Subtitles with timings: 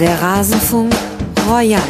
[0.00, 0.92] Der Rasenfunk
[1.50, 1.82] Royal.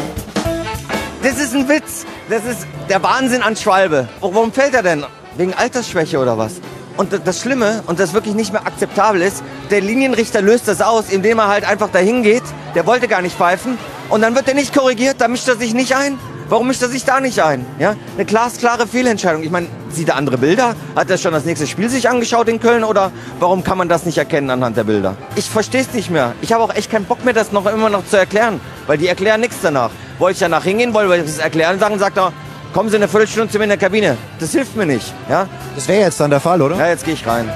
[1.21, 2.07] Das ist ein Witz.
[2.27, 4.09] Das ist der Wahnsinn an Schwalbe.
[4.19, 5.05] Warum fällt er denn?
[5.37, 6.53] Wegen Altersschwäche oder was?
[6.97, 11.11] Und das Schlimme und das wirklich nicht mehr akzeptabel ist, der Linienrichter löst das aus,
[11.11, 12.41] indem er halt einfach dahin geht.
[12.73, 13.77] Der wollte gar nicht pfeifen.
[14.09, 16.17] Und dann wird er nicht korrigiert, da mischt er sich nicht ein.
[16.49, 17.63] Warum mischt er sich da nicht ein?
[17.77, 17.95] Ja?
[18.15, 19.43] Eine glasklare Fehlentscheidung.
[19.43, 20.75] Ich meine, sieht er andere Bilder?
[20.95, 24.03] Hat er schon das nächste Spiel sich angeschaut in Köln oder warum kann man das
[24.05, 25.15] nicht erkennen anhand der Bilder?
[25.35, 26.33] Ich verstehe es nicht mehr.
[26.41, 29.07] Ich habe auch echt keinen Bock mehr, das noch immer noch zu erklären, weil die
[29.07, 29.91] erklären nichts danach.
[30.17, 32.33] Wollte ich danach hingehen, wollte ich das erklären sagen, sagt er,
[32.73, 34.17] kommen Sie eine Viertelstunde zu mir in der Kabine.
[34.39, 35.13] Das hilft mir nicht.
[35.29, 35.47] Ja?
[35.75, 36.77] Das wäre jetzt dann der Fall, oder?
[36.77, 37.47] Ja, jetzt gehe ich rein.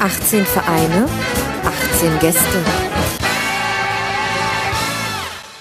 [0.00, 1.08] 18 Vereine,
[1.92, 2.83] 18 Gäste.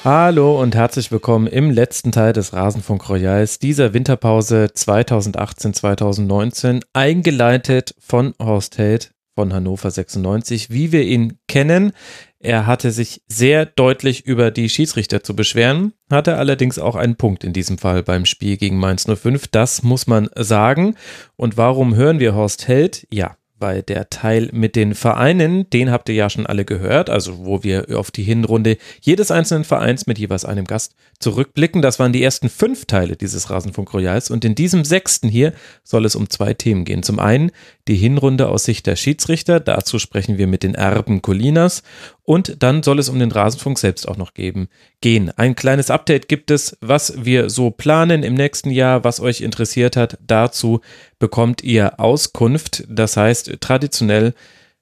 [0.04, 8.34] Hallo und herzlich willkommen im letzten Teil des Rasenfunk Royals dieser Winterpause 2018-2019, eingeleitet von
[8.38, 11.94] Horst Held von Hannover 96, wie wir ihn kennen.
[12.40, 17.46] Er hatte sich sehr deutlich über die Schiedsrichter zu beschweren, hatte allerdings auch einen Punkt
[17.46, 19.48] in diesem Fall beim Spiel gegen Mainz 05.
[19.48, 20.98] Das muss man sagen.
[21.38, 23.08] Und warum hören wir Horst Held?
[23.10, 27.46] Ja, weil der Teil mit den Vereinen, den habt ihr ja schon alle gehört, also
[27.46, 31.82] wo wir auf die Hinrunde jedes einzelnen Vereins mit jeweils einem Gast zurückblicken.
[31.82, 36.04] Das waren die ersten fünf Teile dieses Rasenfunk Royals und in diesem sechsten hier soll
[36.04, 37.04] es um zwei Themen gehen.
[37.04, 37.52] Zum einen
[37.88, 41.84] die Hinrunde aus Sicht der Schiedsrichter, dazu sprechen wir mit den Erben Colinas
[42.24, 44.70] und dann soll es um den Rasenfunk selbst auch noch geben,
[45.02, 45.30] gehen.
[45.36, 49.98] Ein kleines Update gibt es, was wir so planen im nächsten Jahr, was euch interessiert
[49.98, 50.18] hat.
[50.26, 50.80] Dazu
[51.20, 52.86] bekommt ihr Auskunft.
[52.88, 54.34] Das heißt, traditionell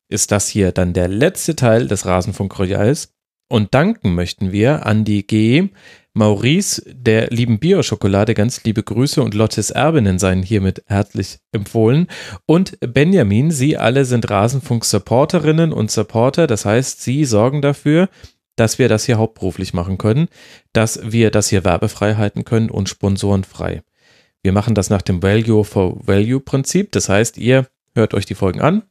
[0.08, 3.14] ist das hier dann der letzte Teil des Rasenfunk Royals.
[3.50, 5.70] Und danken möchten wir an die G,
[6.14, 12.08] Maurice, der lieben Bio-Schokolade, ganz liebe Grüße und Lottes Erbinnen seien hiermit herzlich empfohlen.
[12.46, 16.48] Und Benjamin, Sie alle sind Rasenfunk-Supporterinnen und Supporter.
[16.48, 18.10] Das heißt, Sie sorgen dafür,
[18.58, 20.28] dass wir das hier hauptberuflich machen können,
[20.74, 23.82] dass wir das hier werbefrei halten können und sponsorenfrei.
[24.44, 26.92] Wir machen das nach dem Value for Value Prinzip.
[26.92, 28.84] Das heißt, ihr hört euch die Folgen an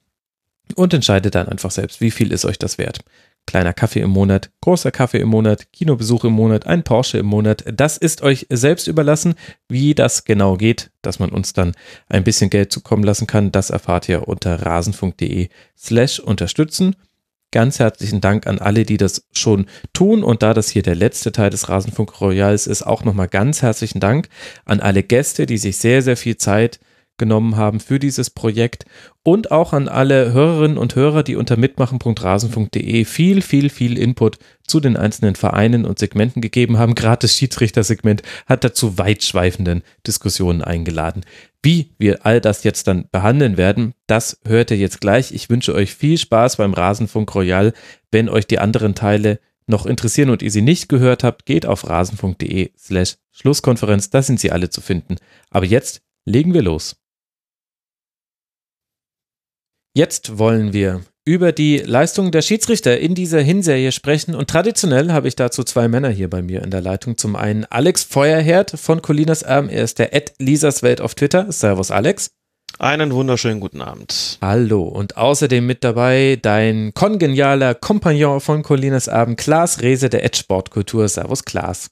[0.74, 3.00] und entscheidet dann einfach selbst, wie viel ist euch das wert.
[3.50, 7.64] Kleiner Kaffee im Monat, großer Kaffee im Monat, Kinobesuch im Monat, ein Porsche im Monat.
[7.74, 9.34] Das ist euch selbst überlassen.
[9.68, 11.72] Wie das genau geht, dass man uns dann
[12.08, 16.94] ein bisschen Geld zukommen lassen kann, das erfahrt ihr unter rasenfunk.de slash unterstützen.
[17.50, 20.22] Ganz herzlichen Dank an alle, die das schon tun.
[20.22, 23.98] Und da das hier der letzte Teil des Rasenfunk Royals ist, auch nochmal ganz herzlichen
[23.98, 24.28] Dank
[24.64, 26.78] an alle Gäste, die sich sehr, sehr viel Zeit
[27.20, 28.84] genommen haben für dieses Projekt
[29.22, 34.80] und auch an alle Hörerinnen und Hörer, die unter mitmachen.rasen.de viel, viel, viel Input zu
[34.80, 36.96] den einzelnen Vereinen und Segmenten gegeben haben.
[36.96, 41.24] Gerade das Schiedsrichtersegment hat dazu weitschweifenden Diskussionen eingeladen.
[41.62, 45.32] Wie wir all das jetzt dann behandeln werden, das hört ihr jetzt gleich.
[45.32, 47.74] Ich wünsche euch viel Spaß beim Rasenfunk Royal.
[48.10, 51.88] Wenn euch die anderen Teile noch interessieren und ihr sie nicht gehört habt, geht auf
[51.88, 54.10] rasenfunk.de slash Schlusskonferenz.
[54.10, 55.16] Da sind sie alle zu finden.
[55.50, 56.96] Aber jetzt legen wir los.
[59.92, 65.26] Jetzt wollen wir über die Leistung der Schiedsrichter in dieser Hinserie sprechen und traditionell habe
[65.26, 67.18] ich dazu zwei Männer hier bei mir in der Leitung.
[67.18, 71.50] Zum einen Alex Feuerherd von Colinas Erben, er ist der Ed Lisas Welt auf Twitter.
[71.50, 72.30] Servus Alex.
[72.78, 74.38] Einen wunderschönen guten Abend.
[74.40, 80.36] Hallo und außerdem mit dabei dein kongenialer Kompagnon von Colinas Erben, Klaas Rehse der Ed
[80.36, 81.08] Sportkultur.
[81.08, 81.88] Servus Klaas.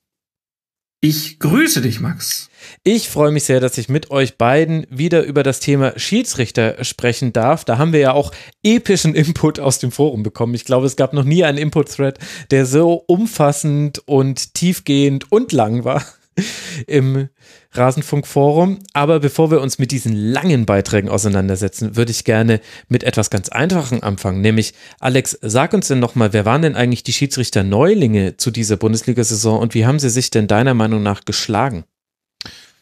[1.01, 2.48] Ich grüße dich, Max.
[2.85, 7.33] Ich freue mich sehr, dass ich mit euch beiden wieder über das Thema Schiedsrichter sprechen
[7.33, 7.65] darf.
[7.65, 8.33] Da haben wir ja auch
[8.63, 10.55] epischen Input aus dem Forum bekommen.
[10.55, 12.19] Ich glaube, es gab noch nie einen Input-Thread,
[12.51, 16.05] der so umfassend und tiefgehend und lang war
[16.87, 17.29] im
[17.73, 18.79] Rasenfunk-Forum.
[18.93, 23.49] Aber bevor wir uns mit diesen langen Beiträgen auseinandersetzen, würde ich gerne mit etwas ganz
[23.49, 24.41] Einfachem anfangen.
[24.41, 29.59] Nämlich, Alex, sag uns denn nochmal, wer waren denn eigentlich die Schiedsrichter-Neulinge zu dieser Bundesliga-Saison
[29.59, 31.85] und wie haben sie sich denn deiner Meinung nach geschlagen?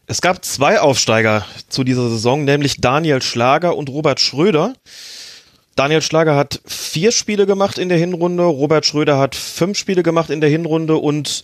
[0.09, 4.75] Es gab zwei Aufsteiger zu dieser Saison, nämlich Daniel Schlager und Robert Schröder.
[5.75, 10.31] Daniel Schlager hat vier Spiele gemacht in der Hinrunde, Robert Schröder hat fünf Spiele gemacht
[10.31, 11.43] in der Hinrunde und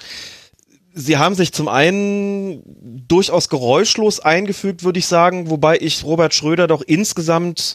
[0.95, 2.63] sie haben sich zum einen
[3.09, 7.75] durchaus geräuschlos eingefügt, würde ich sagen, wobei ich Robert Schröder doch insgesamt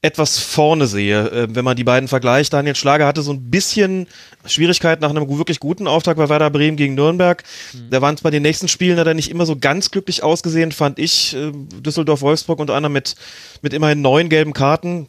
[0.00, 2.52] etwas vorne sehe, äh, wenn man die beiden vergleicht.
[2.52, 4.06] Daniel Schlager hatte so ein bisschen
[4.44, 7.42] Schwierigkeiten nach einem wirklich guten Auftrag bei Werder Bremen gegen Nürnberg.
[7.72, 7.90] Mhm.
[7.90, 10.70] Da waren es bei den nächsten Spielen hat er nicht immer so ganz glücklich ausgesehen,
[10.72, 11.34] fand ich.
[11.34, 13.16] Äh, Düsseldorf-Wolfsburg unter anderem mit,
[13.62, 15.08] mit immerhin neun gelben Karten.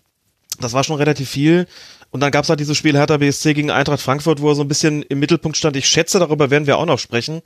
[0.60, 1.68] Das war schon relativ viel.
[2.12, 4.64] Und dann gab es halt dieses Spiel Hertha BSC gegen Eintracht Frankfurt, wo er so
[4.64, 5.76] ein bisschen im Mittelpunkt stand.
[5.76, 7.42] Ich schätze, darüber werden wir auch noch sprechen,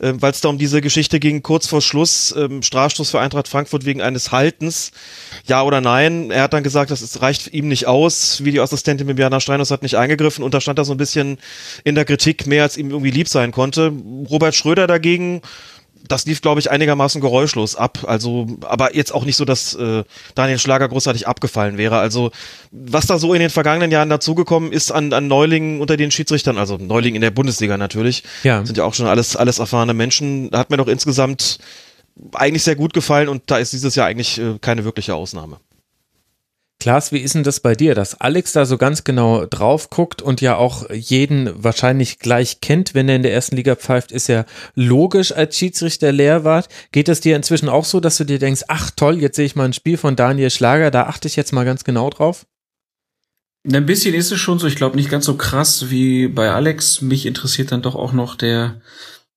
[0.00, 3.48] äh, weil es da um diese Geschichte ging, kurz vor Schluss, ähm, Strafstoß für Eintracht
[3.48, 4.92] Frankfurt wegen eines Haltens.
[5.46, 6.30] Ja oder nein?
[6.30, 8.42] Er hat dann gesagt, das ist, reicht ihm nicht aus.
[8.44, 11.38] Videoassistentin Bibiana Steinhaus hat nicht eingegriffen und da stand er so ein bisschen
[11.84, 13.92] in der Kritik mehr, als ihm irgendwie lieb sein konnte.
[14.30, 15.42] Robert Schröder dagegen
[16.06, 18.04] das lief, glaube ich, einigermaßen geräuschlos ab.
[18.06, 20.04] Also, aber jetzt auch nicht so, dass äh,
[20.34, 21.98] Daniel Schlager großartig abgefallen wäre.
[21.98, 22.30] Also,
[22.70, 26.58] was da so in den vergangenen Jahren dazugekommen ist an, an Neulingen unter den Schiedsrichtern,
[26.58, 28.64] also Neulingen in der Bundesliga natürlich, Ja.
[28.64, 31.58] sind ja auch schon alles, alles erfahrene Menschen, hat mir doch insgesamt
[32.34, 35.58] eigentlich sehr gut gefallen und da ist dieses Jahr eigentlich äh, keine wirkliche Ausnahme.
[36.80, 40.22] Klaas, wie ist denn das bei dir, dass Alex da so ganz genau drauf guckt
[40.22, 44.28] und ja auch jeden wahrscheinlich gleich kennt, wenn er in der ersten Liga pfeift, ist
[44.28, 44.44] ja
[44.76, 46.68] logisch als Schiedsrichter Lehrwart.
[46.92, 49.56] Geht es dir inzwischen auch so, dass du dir denkst, ach toll, jetzt sehe ich
[49.56, 52.46] mal ein Spiel von Daniel Schlager, da achte ich jetzt mal ganz genau drauf?
[53.70, 54.68] Ein bisschen ist es schon so.
[54.68, 57.02] Ich glaube nicht ganz so krass wie bei Alex.
[57.02, 58.80] Mich interessiert dann doch auch noch der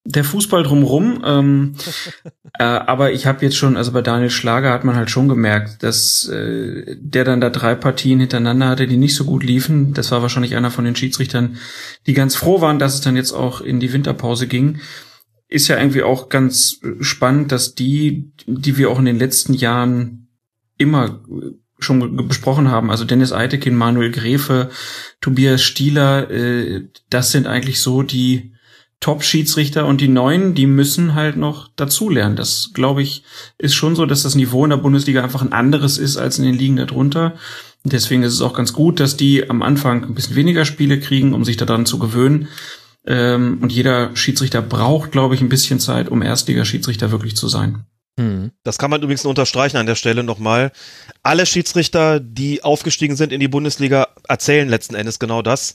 [0.04, 1.22] der Fußball drumrum.
[1.24, 1.74] Ähm,
[2.58, 5.82] äh, aber ich habe jetzt schon, also bei Daniel Schlager hat man halt schon gemerkt,
[5.82, 9.94] dass äh, der dann da drei Partien hintereinander hatte, die nicht so gut liefen.
[9.94, 11.56] Das war wahrscheinlich einer von den Schiedsrichtern,
[12.06, 14.80] die ganz froh waren, dass es dann jetzt auch in die Winterpause ging.
[15.48, 20.28] Ist ja irgendwie auch ganz spannend, dass die, die wir auch in den letzten Jahren
[20.78, 21.22] immer
[21.78, 24.70] schon ge- besprochen haben, also Dennis Eitekin, Manuel Gräfe,
[25.20, 28.52] Tobias Stieler, äh, das sind eigentlich so die
[29.02, 32.36] Top-Schiedsrichter und die Neuen, die müssen halt noch dazulernen.
[32.36, 33.24] Das, glaube ich,
[33.58, 36.44] ist schon so, dass das Niveau in der Bundesliga einfach ein anderes ist als in
[36.44, 37.34] den Ligen darunter.
[37.84, 41.00] Und deswegen ist es auch ganz gut, dass die am Anfang ein bisschen weniger Spiele
[41.00, 42.46] kriegen, um sich daran zu gewöhnen.
[43.04, 47.84] Ähm, und jeder Schiedsrichter braucht, glaube ich, ein bisschen Zeit, um Erstligaschiedsrichter wirklich zu sein.
[48.20, 48.52] Hm.
[48.62, 50.70] Das kann man übrigens nur unterstreichen an der Stelle nochmal.
[51.24, 55.74] Alle Schiedsrichter, die aufgestiegen sind in die Bundesliga, erzählen letzten Endes genau das.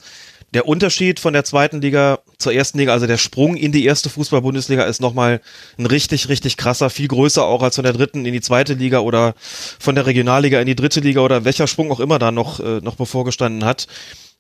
[0.54, 4.10] Der Unterschied von der zweiten Liga zur ersten Liga, also der Sprung in die erste
[4.10, 5.42] Fußball-Bundesliga ist nochmal
[5.78, 9.00] ein richtig, richtig krasser, viel größer auch als von der dritten in die zweite Liga
[9.00, 12.62] oder von der Regionalliga in die dritte Liga oder welcher Sprung auch immer da noch,
[12.62, 13.88] äh, noch bevorgestanden hat.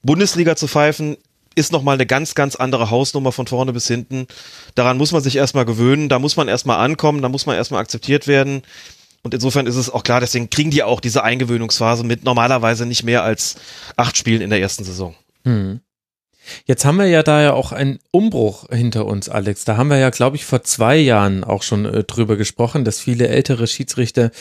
[0.01, 1.17] Bundesliga zu pfeifen
[1.55, 4.27] ist nochmal eine ganz, ganz andere Hausnummer von vorne bis hinten.
[4.75, 7.81] Daran muss man sich erstmal gewöhnen, da muss man erstmal ankommen, da muss man erstmal
[7.81, 8.61] akzeptiert werden.
[9.23, 13.03] Und insofern ist es auch klar, deswegen kriegen die auch diese Eingewöhnungsphase mit normalerweise nicht
[13.03, 13.55] mehr als
[13.97, 15.15] acht Spielen in der ersten Saison.
[15.43, 15.81] Hm.
[16.65, 19.65] Jetzt haben wir ja da ja auch einen Umbruch hinter uns, Alex.
[19.65, 22.99] Da haben wir ja, glaube ich, vor zwei Jahren auch schon äh, drüber gesprochen, dass
[22.99, 24.31] viele ältere Schiedsrichter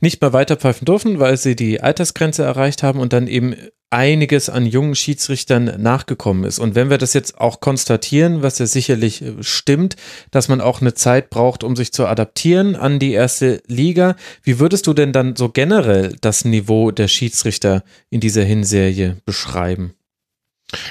[0.00, 3.54] nicht mehr weiterpfeifen dürfen, weil sie die Altersgrenze erreicht haben und dann eben
[3.90, 6.58] einiges an jungen Schiedsrichtern nachgekommen ist.
[6.58, 9.96] Und wenn wir das jetzt auch konstatieren, was ja sicherlich äh, stimmt,
[10.30, 14.58] dass man auch eine Zeit braucht, um sich zu adaptieren an die erste Liga, wie
[14.58, 19.94] würdest du denn dann so generell das Niveau der Schiedsrichter in dieser Hinserie beschreiben?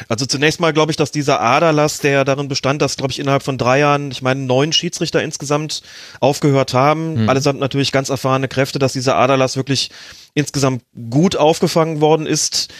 [0.07, 3.43] Also zunächst mal glaube ich, dass dieser Aderlass, der darin bestand, dass, glaube ich, innerhalb
[3.43, 5.81] von drei Jahren, ich meine, neun Schiedsrichter insgesamt
[6.21, 7.29] aufgehört haben, Mhm.
[7.29, 9.91] allesamt natürlich ganz erfahrene Kräfte, dass dieser Aderlass wirklich
[10.33, 12.73] insgesamt gut aufgefangen worden ist.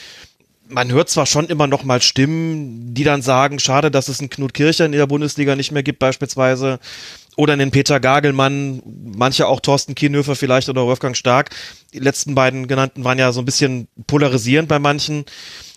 [0.68, 4.30] Man hört zwar schon immer noch mal Stimmen, die dann sagen, schade, dass es einen
[4.32, 6.80] Knut Kircher in der Bundesliga nicht mehr gibt beispielsweise
[7.36, 8.82] oder einen Peter Gagelmann,
[9.16, 11.50] manche auch Thorsten Kienhöfer vielleicht oder Wolfgang Stark.
[11.94, 15.26] Die letzten beiden genannten waren ja so ein bisschen polarisierend bei manchen.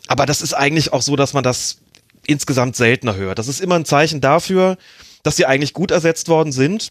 [0.09, 1.79] Aber das ist eigentlich auch so, dass man das
[2.27, 3.39] insgesamt seltener hört.
[3.39, 4.77] Das ist immer ein Zeichen dafür,
[5.23, 6.91] dass sie eigentlich gut ersetzt worden sind.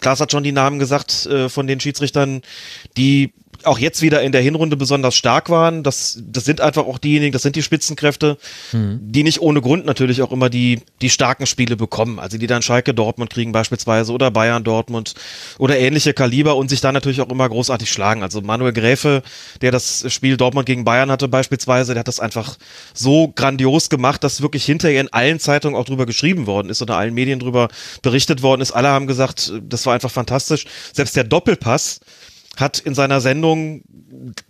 [0.00, 2.42] Klaas hat schon die Namen gesagt äh, von den Schiedsrichtern,
[2.96, 3.32] die
[3.66, 5.82] auch jetzt wieder in der Hinrunde besonders stark waren.
[5.82, 8.38] Das, das sind einfach auch diejenigen, das sind die Spitzenkräfte,
[8.72, 12.18] die nicht ohne Grund natürlich auch immer die, die starken Spiele bekommen.
[12.18, 15.14] Also die dann Schalke Dortmund kriegen beispielsweise oder Bayern Dortmund
[15.58, 18.22] oder ähnliche Kaliber und sich dann natürlich auch immer großartig schlagen.
[18.22, 19.22] Also Manuel Gräfe,
[19.60, 22.56] der das Spiel Dortmund gegen Bayern hatte beispielsweise, der hat das einfach
[22.94, 26.96] so grandios gemacht, dass wirklich hinterher in allen Zeitungen auch drüber geschrieben worden ist oder
[26.96, 27.68] allen Medien drüber
[28.02, 28.72] berichtet worden ist.
[28.72, 30.66] Alle haben gesagt, das war einfach fantastisch.
[30.92, 32.00] Selbst der Doppelpass
[32.56, 33.82] hat in seiner Sendung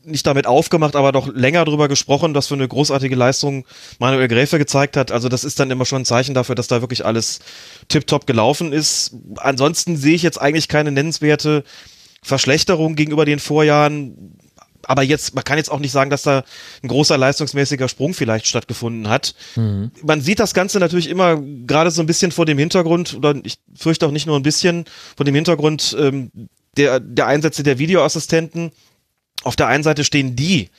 [0.04, 3.64] nicht damit aufgemacht, aber doch länger drüber gesprochen, was für eine großartige Leistung
[3.98, 5.10] Manuel Gräfe gezeigt hat.
[5.10, 7.40] Also das ist dann immer schon ein Zeichen dafür, dass da wirklich alles
[7.88, 9.14] tiptop gelaufen ist.
[9.36, 11.64] Ansonsten sehe ich jetzt eigentlich keine nennenswerte
[12.22, 14.38] Verschlechterung gegenüber den Vorjahren.
[14.88, 16.44] Aber jetzt, man kann jetzt auch nicht sagen, dass da
[16.82, 19.34] ein großer leistungsmäßiger Sprung vielleicht stattgefunden hat.
[20.02, 23.58] Man sieht das Ganze natürlich immer gerade so ein bisschen vor dem Hintergrund, oder ich
[23.74, 24.84] fürchte auch nicht nur ein bisschen,
[25.16, 26.30] vor dem Hintergrund ähm,
[26.76, 28.72] der, der Einsätze der Videoassistenten.
[29.42, 30.70] Auf der einen Seite stehen die,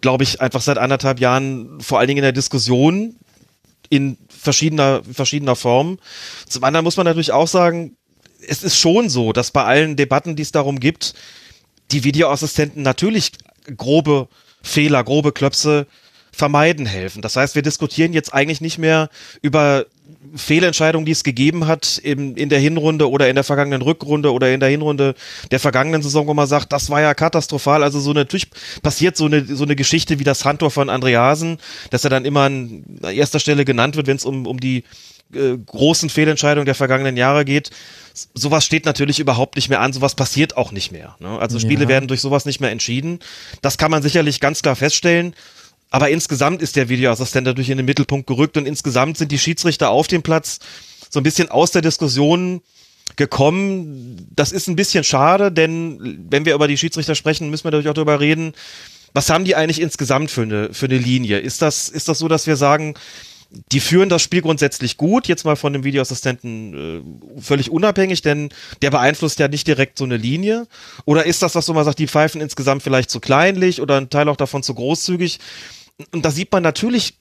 [0.00, 3.16] glaube ich, einfach seit anderthalb Jahren vor allen Dingen in der Diskussion
[3.90, 5.98] in verschiedener, verschiedener Form.
[6.46, 7.96] Zum anderen muss man natürlich auch sagen,
[8.46, 11.14] es ist schon so, dass bei allen Debatten, die es darum gibt,
[11.90, 13.32] die Videoassistenten natürlich
[13.76, 14.28] grobe
[14.62, 15.86] Fehler, grobe Klöpse
[16.32, 17.22] vermeiden helfen.
[17.22, 19.08] Das heißt, wir diskutieren jetzt eigentlich nicht mehr
[19.42, 19.86] über
[20.34, 24.52] Fehlentscheidungen, die es gegeben hat in, in der Hinrunde oder in der vergangenen Rückrunde oder
[24.52, 25.14] in der Hinrunde
[25.50, 27.82] der vergangenen Saison, wo man sagt, das war ja katastrophal.
[27.82, 28.48] Also so natürlich
[28.82, 31.58] passiert so eine, so eine Geschichte wie das Handtor von Andreasen,
[31.90, 34.84] dass er dann immer an erster Stelle genannt wird, wenn es um, um die
[35.32, 37.70] äh, großen Fehlentscheidungen der vergangenen Jahre geht.
[38.34, 41.16] Sowas steht natürlich überhaupt nicht mehr an, sowas passiert auch nicht mehr.
[41.20, 41.38] Ne?
[41.38, 41.88] Also Spiele ja.
[41.88, 43.20] werden durch sowas nicht mehr entschieden.
[43.62, 45.34] Das kann man sicherlich ganz klar feststellen.
[45.90, 49.90] Aber insgesamt ist der Videoassistent dadurch in den Mittelpunkt gerückt und insgesamt sind die Schiedsrichter
[49.90, 50.58] auf dem Platz
[51.10, 52.60] so ein bisschen aus der Diskussion
[53.16, 54.28] gekommen.
[54.34, 57.88] Das ist ein bisschen schade, denn wenn wir über die Schiedsrichter sprechen, müssen wir natürlich
[57.88, 58.52] auch darüber reden,
[59.14, 61.38] was haben die eigentlich insgesamt für eine, für eine Linie?
[61.38, 62.94] Ist das, ist das so, dass wir sagen,
[63.72, 68.50] die führen das Spiel grundsätzlich gut, jetzt mal von dem Videoassistenten äh, völlig unabhängig, denn
[68.82, 70.66] der beeinflusst ja nicht direkt so eine Linie.
[71.06, 74.10] Oder ist das, was du mal sagst, die pfeifen insgesamt vielleicht zu kleinlich oder ein
[74.10, 75.38] Teil auch davon zu großzügig?
[76.12, 77.14] Und da sieht man natürlich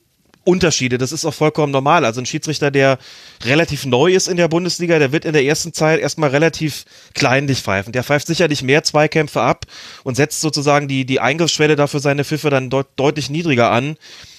[0.47, 0.97] Unterschiede.
[0.97, 2.05] Das ist auch vollkommen normal.
[2.05, 2.99] Also ein Schiedsrichter, der
[3.43, 7.61] relativ neu ist in der Bundesliga, der wird in der ersten Zeit erstmal relativ kleinlich
[7.61, 7.91] pfeifen.
[7.91, 9.65] Der pfeift sicherlich mehr Zweikämpfe ab
[10.03, 13.97] und setzt sozusagen die, die Eingriffsschwelle dafür seine Pfiffe dann deut deutlich niedriger an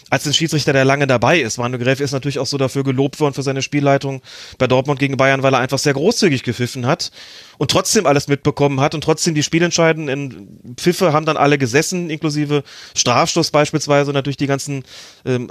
[0.08, 1.58] als ein Schiedsrichter, der lange dabei ist.
[1.58, 4.22] Manu Gräfe ist natürlich auch so dafür gelobt worden für seine Spielleitung
[4.56, 7.10] bei Dortmund gegen Bayern, weil er einfach sehr großzügig gepfiffen hat
[7.58, 12.62] und trotzdem alles mitbekommen hat und trotzdem die Spielentscheidenden Pfiffe haben dann alle gesessen, inklusive
[12.96, 14.84] Strafstoß beispielsweise und natürlich die ganzen
[15.26, 15.50] ähm,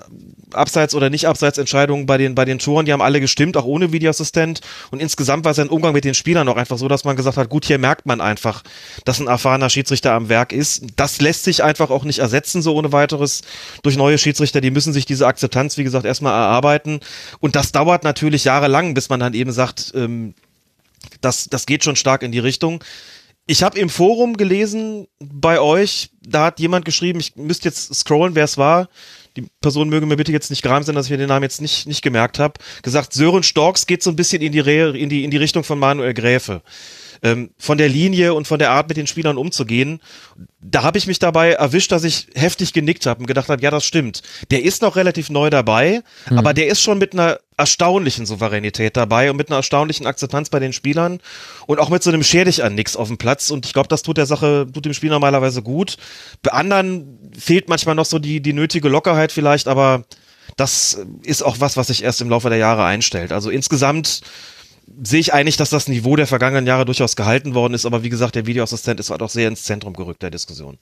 [0.54, 4.62] Abseits- oder Nicht-Abseits-Entscheidungen bei den, bei den Toren, die haben alle gestimmt, auch ohne Videoassistent.
[4.92, 7.50] Und insgesamt war sein Umgang mit den Spielern auch einfach so, dass man gesagt hat,
[7.50, 8.64] gut, hier merkt man einfach,
[9.06, 10.86] dass ein erfahrener Schiedsrichter am Werk ist.
[10.96, 13.42] Das lässt sich einfach auch nicht ersetzen, so ohne weiteres,
[13.84, 17.02] durch neue Schiedsrichter, die müssen sich diese Akzeptanz, wie gesagt, erstmal erarbeiten.
[17.40, 20.34] Und das dauert natürlich jahrelang, bis man dann eben sagt, ähm,
[21.22, 22.84] das, das geht schon stark in die Richtung.
[23.46, 28.36] Ich habe im Forum gelesen bei euch, da hat jemand geschrieben, ich müsste jetzt scrollen,
[28.36, 28.90] wer es war.
[29.38, 31.62] Die Person möge mir bitte jetzt nicht gram sein, dass ich mir den Namen jetzt
[31.62, 32.56] nicht, nicht gemerkt habe.
[32.82, 35.64] Gesagt, Sören Storks geht so ein bisschen in die, Re in die, in die Richtung
[35.64, 36.62] von Manuel Gräfe
[37.24, 40.00] ähm, von der Linie und von der Art, mit den Spielern umzugehen.
[40.60, 43.72] Da habe ich mich dabei erwischt, dass ich heftig genickt habe und gedacht habe, ja,
[43.72, 44.22] das stimmt.
[44.52, 46.38] Der ist noch relativ neu dabei, mhm.
[46.38, 50.60] aber der ist schon mit einer erstaunlichen Souveränität dabei und mit einer erstaunlichen Akzeptanz bei
[50.60, 51.20] den Spielern
[51.66, 53.50] und auch mit so einem Schädig an nix auf dem Platz.
[53.50, 55.98] Und ich glaube, das tut der Sache, tut dem Spiel normalerweise gut.
[56.44, 60.04] Bei anderen fehlt manchmal noch so die, die nötige Lockerheit vielleicht, aber
[60.56, 63.32] das ist auch was, was sich erst im Laufe der Jahre einstellt.
[63.32, 64.22] Also insgesamt
[65.02, 68.10] sehe ich eigentlich, dass das Niveau der vergangenen Jahre durchaus gehalten worden ist, aber wie
[68.10, 70.78] gesagt, der Videoassistent ist halt auch sehr ins Zentrum gerückt der Diskussion.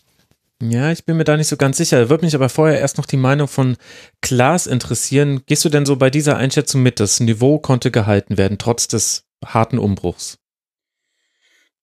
[0.62, 2.10] Ja, ich bin mir da nicht so ganz sicher.
[2.10, 3.76] Würde mich aber vorher erst noch die Meinung von
[4.22, 5.42] Klaas interessieren.
[5.46, 7.02] Gehst du denn so bei dieser Einschätzung mit?
[7.02, 10.38] Das Niveau konnte gehalten werden, trotz des harten Umbruchs.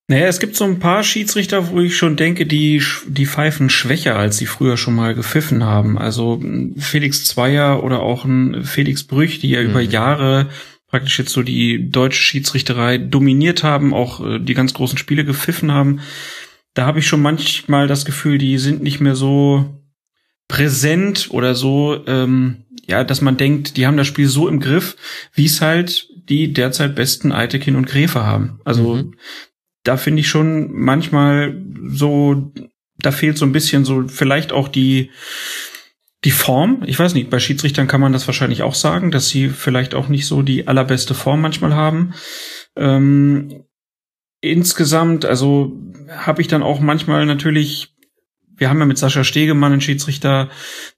[0.08, 4.16] Naja, es gibt so ein paar Schiedsrichter, wo ich schon denke, die, die pfeifen schwächer,
[4.16, 5.96] als sie früher schon mal gepfiffen haben.
[5.96, 6.42] Also
[6.76, 9.70] Felix Zweier oder auch ein Felix Brüch, die ja mhm.
[9.70, 10.50] über Jahre
[10.92, 15.72] praktisch jetzt so die deutsche Schiedsrichterei dominiert haben, auch äh, die ganz großen Spiele gepfiffen
[15.72, 16.00] haben.
[16.74, 19.82] Da habe ich schon manchmal das Gefühl, die sind nicht mehr so
[20.48, 24.96] präsent oder so, ähm, ja, dass man denkt, die haben das Spiel so im Griff,
[25.32, 28.60] wie es halt die derzeit besten Eitekin und Gräfe haben.
[28.64, 29.14] Also mhm.
[29.84, 31.58] da finde ich schon manchmal
[31.88, 32.52] so,
[32.98, 35.10] da fehlt so ein bisschen so vielleicht auch die
[36.24, 39.48] die Form, ich weiß nicht, bei Schiedsrichtern kann man das wahrscheinlich auch sagen, dass sie
[39.48, 42.14] vielleicht auch nicht so die allerbeste Form manchmal haben.
[42.76, 43.64] Ähm,
[44.40, 45.72] insgesamt, also
[46.08, 47.94] habe ich dann auch manchmal natürlich,
[48.56, 50.48] wir haben ja mit Sascha Stegemann einen Schiedsrichter,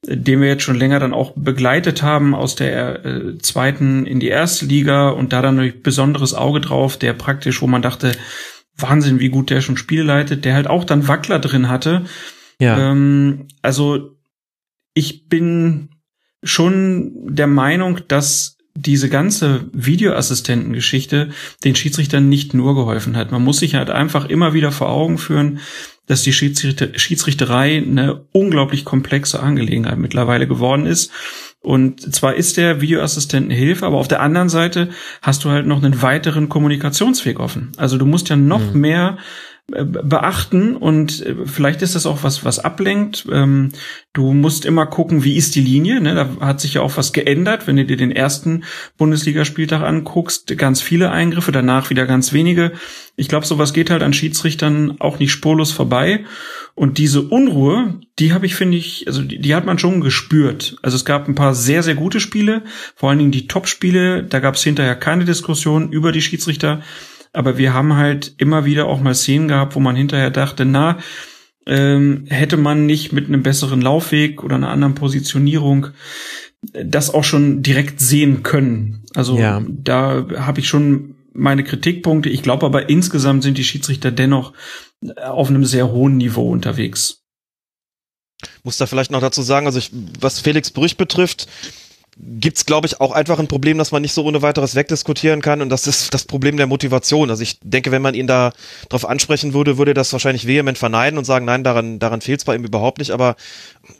[0.06, 4.28] den wir jetzt schon länger dann auch begleitet haben aus der äh, zweiten in die
[4.28, 8.12] erste Liga und da dann ein besonderes Auge drauf, der praktisch, wo man dachte,
[8.76, 12.04] Wahnsinn, wie gut der schon Spiele leitet, der halt auch dann Wackler drin hatte.
[12.58, 12.90] Ja.
[12.90, 14.13] Ähm, also
[14.94, 15.90] ich bin
[16.42, 21.30] schon der Meinung, dass diese ganze Videoassistentengeschichte
[21.62, 23.30] den Schiedsrichtern nicht nur geholfen hat.
[23.30, 25.60] Man muss sich halt einfach immer wieder vor Augen führen,
[26.06, 31.12] dass die Schiedsrichter Schiedsrichterei eine unglaublich komplexe Angelegenheit mittlerweile geworden ist.
[31.60, 34.90] Und zwar ist der Videoassistent eine Hilfe, aber auf der anderen Seite
[35.22, 37.72] hast du halt noch einen weiteren Kommunikationsweg offen.
[37.78, 38.80] Also du musst ja noch mhm.
[38.80, 39.18] mehr
[39.66, 43.26] beachten und äh, vielleicht ist das auch was, was ablenkt.
[43.32, 43.70] Ähm,
[44.12, 46.02] du musst immer gucken, wie ist die Linie.
[46.02, 46.14] Ne?
[46.14, 47.66] Da hat sich ja auch was geändert.
[47.66, 48.64] Wenn du dir den ersten
[48.98, 52.72] Bundesligaspieltag anguckst, ganz viele Eingriffe, danach wieder ganz wenige.
[53.16, 56.26] Ich glaube, sowas geht halt an Schiedsrichtern auch nicht spurlos vorbei.
[56.74, 60.76] Und diese Unruhe, die habe ich, finde ich, also die, die, hat man schon gespürt.
[60.82, 62.64] Also es gab ein paar sehr, sehr gute Spiele,
[62.96, 64.24] vor allen Dingen die Top-Spiele.
[64.24, 66.82] Da gab es hinterher keine Diskussion über die Schiedsrichter.
[67.34, 70.98] Aber wir haben halt immer wieder auch mal Szenen gehabt, wo man hinterher dachte, na,
[71.66, 75.88] ähm, hätte man nicht mit einem besseren Laufweg oder einer anderen Positionierung
[76.72, 79.04] das auch schon direkt sehen können.
[79.14, 79.62] Also Ja.
[79.68, 82.28] da habe ich schon meine Kritikpunkte.
[82.30, 84.52] Ich glaube aber insgesamt sind die Schiedsrichter dennoch
[85.22, 87.22] auf einem sehr hohen Niveau unterwegs.
[88.62, 91.48] Muss da vielleicht noch dazu sagen, also ich, was Felix Brüch betrifft,
[92.16, 95.62] gibt's glaube ich, auch einfach ein Problem, das man nicht so ohne weiteres wegdiskutieren kann
[95.62, 97.30] und das ist das Problem der Motivation.
[97.30, 98.52] Also ich denke, wenn man ihn da
[98.88, 102.44] drauf ansprechen würde, würde er das wahrscheinlich vehement verneinen und sagen, nein, daran, daran fehlt's
[102.44, 103.36] bei ihm überhaupt nicht, aber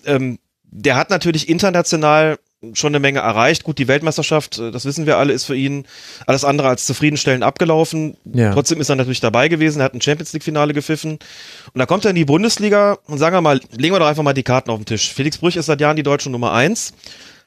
[0.04, 2.38] ähm, der hat natürlich international
[2.72, 3.64] schon eine Menge erreicht.
[3.64, 5.86] Gut, die Weltmeisterschaft, äh, das wissen wir alle, ist für ihn
[6.26, 8.16] alles andere als zufriedenstellend abgelaufen.
[8.32, 8.52] Ja.
[8.52, 11.12] Trotzdem ist er natürlich dabei gewesen, er hat ein Champions League-Finale gepfiffen.
[11.12, 14.22] Und da kommt er in die Bundesliga und sagen wir mal, legen wir doch einfach
[14.22, 15.12] mal die Karten auf den Tisch.
[15.12, 16.94] Felix Brüch ist seit Jahren die deutsche Nummer eins,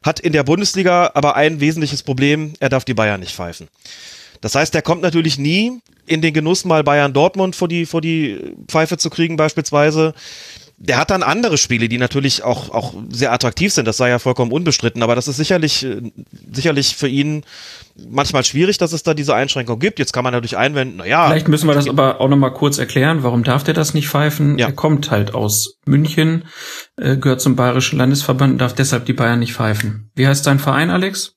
[0.08, 3.68] hat in der Bundesliga aber ein wesentliches Problem, er darf die Bayern nicht pfeifen.
[4.42, 8.02] Das heißt, er kommt natürlich nie in den Genuss, mal Bayern Dortmund vor die, vor
[8.02, 10.14] die Pfeife zu kriegen, beispielsweise.
[10.80, 14.20] Der hat dann andere Spiele, die natürlich auch, auch sehr attraktiv sind, das sei ja
[14.20, 16.02] vollkommen unbestritten, aber das ist sicherlich, äh,
[16.52, 17.44] sicherlich für ihn
[18.08, 20.00] manchmal schwierig, dass es da diese Einschränkung gibt.
[20.00, 21.28] Jetzt kann man natürlich einwenden, naja.
[21.28, 23.24] Vielleicht müssen wir das aber auch noch mal kurz erklären.
[23.24, 24.58] Warum darf der das nicht pfeifen?
[24.58, 24.68] Ja.
[24.68, 26.46] Er kommt halt aus München,
[26.98, 30.12] äh, gehört zum Bayerischen Landesverband und darf deshalb die Bayern nicht pfeifen.
[30.16, 31.36] Wie heißt dein Verein, Alex?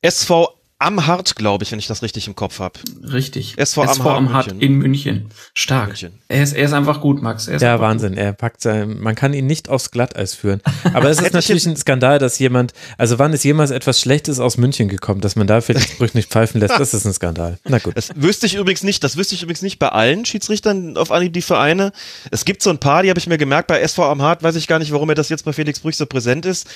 [0.00, 2.78] SV am Hart, glaube ich, wenn ich das richtig im Kopf habe.
[3.02, 3.54] Richtig.
[3.56, 5.30] SV am Hart in München.
[5.54, 5.88] Stark.
[5.88, 6.12] München.
[6.28, 7.48] Er, ist, er ist einfach gut, Max.
[7.48, 8.14] Er ist Ja, Wahnsinn.
[8.14, 10.60] Er packt sein, man kann ihn nicht aufs Glatteis führen.
[10.94, 14.56] Aber es ist natürlich ein Skandal, dass jemand, also wann ist jemals etwas Schlechtes aus
[14.56, 16.78] München gekommen, dass man da Felix Brüch nicht pfeifen lässt?
[16.78, 17.58] Das ist ein Skandal.
[17.64, 17.96] Na gut.
[17.96, 21.32] Das wüsste ich übrigens nicht, das wüsste ich übrigens nicht bei allen Schiedsrichtern auf Anhieb
[21.32, 21.92] die Vereine.
[22.30, 24.56] Es gibt so ein paar, die habe ich mir gemerkt, bei SV am Hart weiß
[24.56, 26.68] ich gar nicht, warum er das jetzt bei Felix Brüch so präsent ist.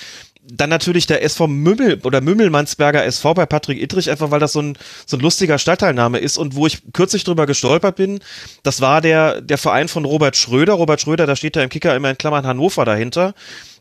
[0.48, 4.60] Dann natürlich der SV Mümmel oder Mümmelmannsberger SV bei Patrick Ittrich, einfach weil das so
[4.62, 8.20] ein, so ein lustiger Stadtteilname ist und wo ich kürzlich drüber gestolpert bin.
[8.62, 10.74] Das war der, der Verein von Robert Schröder.
[10.74, 13.34] Robert Schröder, da steht da im Kicker immer in Klammern Hannover dahinter.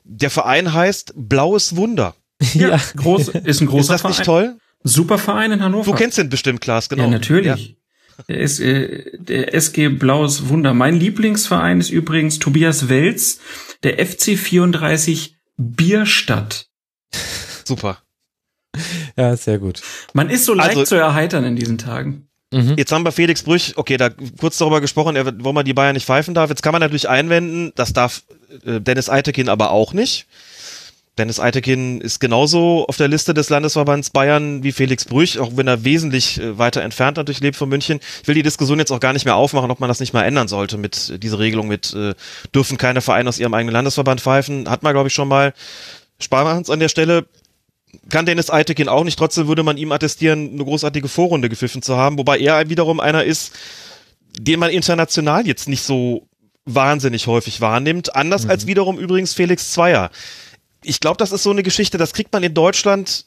[0.03, 2.15] Der Verein heißt Blaues Wunder.
[2.53, 4.11] Ja, groß, ist ein großer ist das Verein.
[4.11, 4.57] nicht toll?
[4.83, 5.91] Super Verein in Hannover.
[5.91, 7.03] Du kennst den bestimmt, Klaas, genau.
[7.03, 7.75] Ja, natürlich.
[8.29, 10.73] Der, ist, äh, der SG Blaues Wunder.
[10.73, 13.39] Mein Lieblingsverein ist übrigens Tobias Welz,
[13.83, 16.67] der FC 34 Bierstadt.
[17.63, 17.97] Super.
[19.17, 19.81] Ja, sehr gut.
[20.13, 22.27] Man ist so leicht Also- zu erheitern in diesen Tagen.
[22.53, 22.75] Mhm.
[22.77, 26.05] Jetzt haben wir Felix Brüch, okay, da kurz darüber gesprochen, wo man die Bayern nicht
[26.05, 26.49] pfeifen darf.
[26.49, 28.23] Jetzt kann man natürlich einwenden, das darf
[28.65, 30.27] äh, Dennis Eitekin aber auch nicht.
[31.17, 35.67] Dennis Eitekin ist genauso auf der Liste des Landesverbands Bayern wie Felix Brüch, auch wenn
[35.67, 37.99] er wesentlich äh, weiter entfernt natürlich lebt von München.
[38.21, 40.23] Ich will die Diskussion jetzt auch gar nicht mehr aufmachen, ob man das nicht mal
[40.23, 42.13] ändern sollte mit äh, dieser Regelung mit äh,
[42.53, 44.69] dürfen keine Vereine aus ihrem eigenen Landesverband pfeifen.
[44.69, 45.53] Hat man, glaube ich, schon mal.
[46.19, 47.25] Sparen wir uns an der Stelle
[48.09, 49.17] kann Dennis Eitekin auch nicht.
[49.17, 53.23] Trotzdem würde man ihm attestieren, eine großartige Vorrunde gepfiffen zu haben, wobei er wiederum einer
[53.23, 53.53] ist,
[54.37, 56.27] den man international jetzt nicht so
[56.65, 58.15] wahnsinnig häufig wahrnimmt.
[58.15, 60.09] Anders als wiederum übrigens Felix Zweier.
[60.85, 63.25] Ich glaube, das ist so eine Geschichte, das kriegt man in Deutschland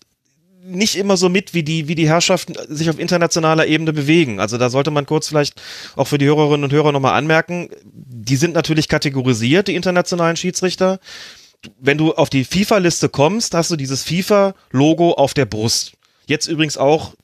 [0.62, 4.38] nicht immer so mit, wie die, wie die Herrschaften sich auf internationaler Ebene bewegen.
[4.38, 5.60] Also da sollte man kurz vielleicht
[5.96, 10.98] auch für die Hörerinnen und Hörer nochmal anmerken, die sind natürlich kategorisiert, die internationalen Schiedsrichter
[11.78, 15.92] wenn du auf die FIFA-Liste kommst, hast du dieses FIFA-Logo auf der Brust.
[16.26, 17.14] Jetzt übrigens auch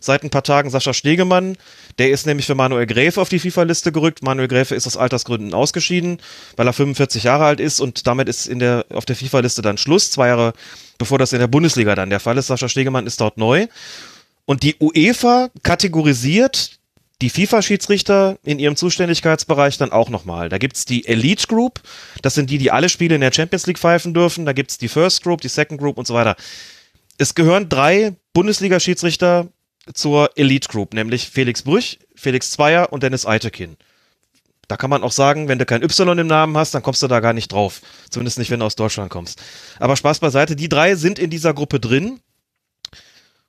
[0.00, 1.56] seit ein paar Tagen Sascha Stegemann.
[1.98, 4.22] Der ist nämlich für Manuel Gräfe auf die FIFA-Liste gerückt.
[4.22, 6.20] Manuel Gräfe ist aus Altersgründen ausgeschieden,
[6.56, 9.78] weil er 45 Jahre alt ist und damit ist in der, auf der FIFA-Liste dann
[9.78, 10.10] Schluss.
[10.10, 10.52] Zwei Jahre
[10.98, 12.48] bevor das in der Bundesliga dann der Fall ist.
[12.48, 13.68] Sascha Stegemann ist dort neu.
[14.44, 16.78] Und die UEFA kategorisiert
[17.20, 20.48] die FIFA-Schiedsrichter in ihrem Zuständigkeitsbereich dann auch nochmal.
[20.48, 21.80] Da gibt's die Elite Group,
[22.22, 24.46] das sind die, die alle Spiele in der Champions League pfeifen dürfen.
[24.46, 26.36] Da gibt's die First Group, die Second Group und so weiter.
[27.18, 29.48] Es gehören drei Bundesliga-Schiedsrichter
[29.94, 33.76] zur Elite Group, nämlich Felix Brüch, Felix Zweier und Dennis Eitekin.
[34.68, 37.08] Da kann man auch sagen, wenn du kein Y im Namen hast, dann kommst du
[37.08, 37.80] da gar nicht drauf.
[38.10, 39.42] Zumindest nicht, wenn du aus Deutschland kommst.
[39.78, 42.20] Aber Spaß beiseite, die drei sind in dieser Gruppe drin.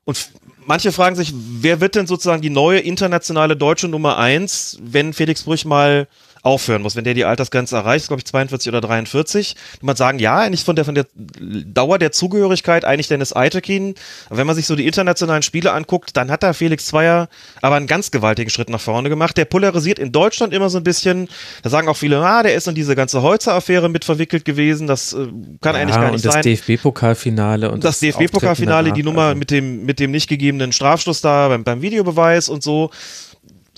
[0.06, 0.30] Und
[0.66, 5.44] manche fragen sich, wer wird denn sozusagen die neue internationale deutsche Nummer eins, wenn Felix
[5.44, 6.08] Brüch mal
[6.42, 9.56] aufhören muss, wenn der die Altersgrenze erreicht, glaube ich 42 oder 43.
[9.82, 13.96] Und man sagen, ja, eigentlich von der, von der Dauer der Zugehörigkeit eigentlich Dennis Eitekin.
[14.28, 17.28] Aber wenn man sich so die internationalen Spiele anguckt, dann hat da Felix Zweier
[17.62, 19.38] aber einen ganz gewaltigen Schritt nach vorne gemacht.
[19.38, 21.28] Der polarisiert in Deutschland immer so ein bisschen.
[21.64, 24.88] Da sagen auch viele, ah, der ist in diese ganze Holzer-Affäre mit verwickelt gewesen.
[24.88, 25.28] Das äh,
[25.62, 29.40] kann eigentlich gar nicht und das sein DFB-Pokalfinale und das Auftreten DFB-Pokalfinale, die Nummer also-
[29.40, 32.92] mit dem, mit dem nicht gegebenen Strafstoß da beim, beim Videobeweis und so.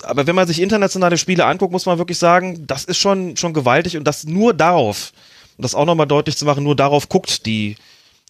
[0.02, 3.52] Aber wenn man sich internationale Spiele anguckt, muss man wirklich sagen, das ist schon, schon
[3.52, 5.12] gewaltig und das nur darauf,
[5.56, 7.76] um das auch nochmal deutlich zu machen, nur darauf guckt die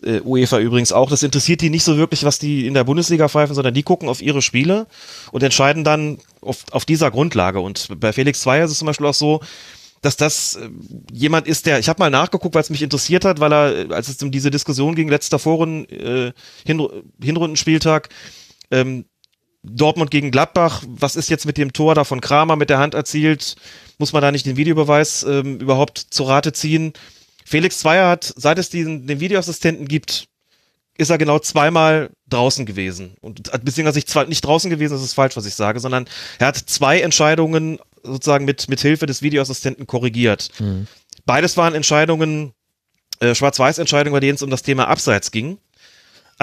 [0.02, 1.10] äh, UEFA übrigens auch.
[1.10, 4.08] Das interessiert die nicht so wirklich, was die in der Bundesliga pfeifen, sondern die gucken
[4.08, 4.86] auf ihre Spiele
[5.30, 7.60] und entscheiden dann auf, auf dieser Grundlage.
[7.60, 9.40] Und bei Felix Zweier ist es zum Beispiel auch so,
[10.02, 10.68] dass das äh,
[11.12, 13.94] jemand ist, der, ich habe mal nachgeguckt, weil es mich interessiert hat, weil er, äh,
[13.94, 16.32] als es um diese Diskussion ging, letzter Foren, äh,
[16.66, 16.90] Hinru
[18.70, 19.04] ähm,
[19.62, 22.94] Dortmund gegen Gladbach, was ist jetzt mit dem Tor da von Kramer mit der Hand
[22.94, 23.54] erzielt?
[23.98, 26.92] Muss man da nicht den Videobeweis ähm, überhaupt zu Rate ziehen?
[27.44, 30.26] Felix Zweier hat, seit es diesen, den Videoassistenten gibt,
[30.98, 33.14] ist er genau zweimal draußen gewesen.
[33.20, 36.06] Und beziehungsweise nicht, zwei, nicht draußen gewesen, das ist falsch, was ich sage, sondern
[36.38, 40.50] er hat zwei Entscheidungen sozusagen mit, mit Hilfe des Videoassistenten korrigiert.
[40.58, 40.86] Mhm.
[41.24, 42.52] Beides waren Entscheidungen,
[43.20, 45.58] äh, Schwarz-Weiß-Entscheidungen, bei denen es um das Thema Abseits ging.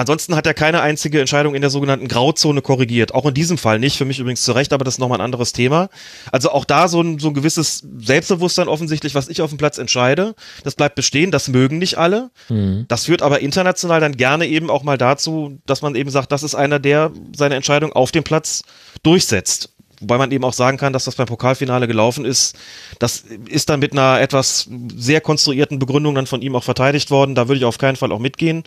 [0.00, 3.12] Ansonsten hat er keine einzige Entscheidung in der sogenannten Grauzone korrigiert.
[3.14, 5.24] Auch in diesem Fall nicht, für mich übrigens zu Recht, aber das ist nochmal ein
[5.24, 5.90] anderes Thema.
[6.32, 9.76] Also auch da so ein, so ein gewisses Selbstbewusstsein offensichtlich, was ich auf dem Platz
[9.76, 10.34] entscheide.
[10.64, 12.30] Das bleibt bestehen, das mögen nicht alle.
[12.48, 12.86] Mhm.
[12.88, 16.42] Das führt aber international dann gerne eben auch mal dazu, dass man eben sagt, das
[16.42, 18.62] ist einer, der seine Entscheidung auf dem Platz
[19.02, 19.68] durchsetzt.
[20.00, 22.56] Wobei man eben auch sagen kann, dass das beim Pokalfinale gelaufen ist.
[22.98, 27.34] Das ist dann mit einer etwas sehr konstruierten Begründung dann von ihm auch verteidigt worden.
[27.34, 28.64] Da würde ich auf keinen Fall auch mitgehen.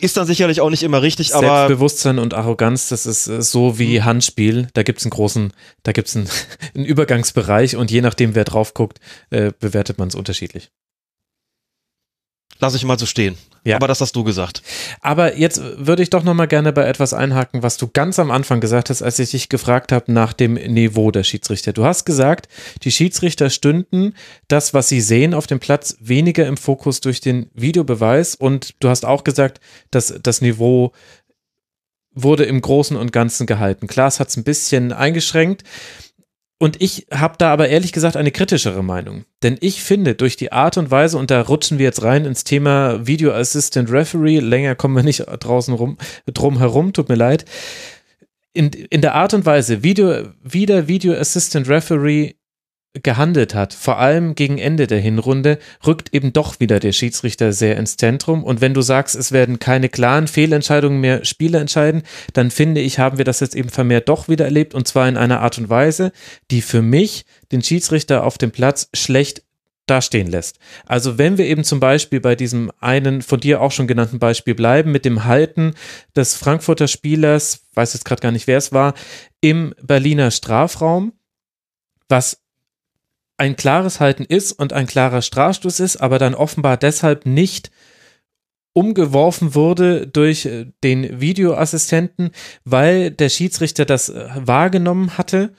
[0.00, 1.46] Ist dann sicherlich auch nicht immer richtig, aber.
[1.46, 4.68] Selbstbewusstsein und Arroganz, das ist äh, so wie Handspiel.
[4.74, 6.28] Da gibt's einen großen, da gibt's einen,
[6.74, 10.70] einen Übergangsbereich und je nachdem, wer drauf guckt, äh, bewertet man es unterschiedlich.
[12.60, 13.36] Lass ich mal so stehen.
[13.64, 13.76] Ja.
[13.76, 14.62] Aber das hast du gesagt.
[15.00, 18.30] Aber jetzt würde ich doch noch mal gerne bei etwas einhaken, was du ganz am
[18.30, 21.72] Anfang gesagt hast, als ich dich gefragt habe nach dem Niveau der Schiedsrichter.
[21.72, 22.48] Du hast gesagt,
[22.84, 24.14] die Schiedsrichter stünden
[24.46, 28.36] das, was sie sehen auf dem Platz, weniger im Fokus durch den Videobeweis.
[28.36, 30.92] Und du hast auch gesagt, dass das Niveau
[32.16, 33.88] wurde im Großen und Ganzen gehalten.
[33.88, 35.64] Klaas hat es ein bisschen eingeschränkt.
[36.58, 39.26] Und ich habe da aber ehrlich gesagt eine kritischere Meinung.
[39.42, 42.44] Denn ich finde, durch die Art und Weise, und da rutschen wir jetzt rein ins
[42.44, 45.98] Thema Video Assistant Referee, länger kommen wir nicht draußen rum,
[46.32, 47.44] drum herum, tut mir leid.
[48.54, 52.36] In, in der Art und Weise, Video, wie der Video Assistant Referee
[53.02, 57.76] gehandelt hat, vor allem gegen Ende der Hinrunde, rückt eben doch wieder der Schiedsrichter sehr
[57.76, 58.44] ins Zentrum.
[58.44, 62.98] Und wenn du sagst, es werden keine klaren Fehlentscheidungen mehr Spieler entscheiden, dann finde ich,
[62.98, 65.68] haben wir das jetzt eben vermehrt doch wieder erlebt und zwar in einer Art und
[65.68, 66.12] Weise,
[66.50, 69.42] die für mich den Schiedsrichter auf dem Platz schlecht
[69.86, 70.58] dastehen lässt.
[70.84, 74.54] Also wenn wir eben zum Beispiel bei diesem einen von dir auch schon genannten Beispiel
[74.54, 75.74] bleiben, mit dem Halten
[76.14, 78.94] des Frankfurter Spielers, weiß jetzt gerade gar nicht, wer es war,
[79.40, 81.12] im Berliner Strafraum,
[82.08, 82.42] was
[83.38, 87.70] ein klares Halten ist und ein klarer Strafstoß ist, aber dann offenbar deshalb nicht
[88.72, 92.30] umgeworfen wurde durch äh, den Videoassistenten,
[92.64, 95.54] weil der Schiedsrichter das äh, wahrgenommen hatte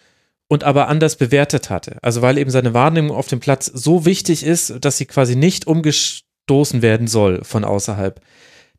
[0.48, 1.98] und aber anders bewertet hatte.
[2.04, 5.66] Also weil eben seine Wahrnehmung auf dem Platz so wichtig ist, dass sie quasi nicht
[5.66, 8.22] umgestoßen werden soll von außerhalb.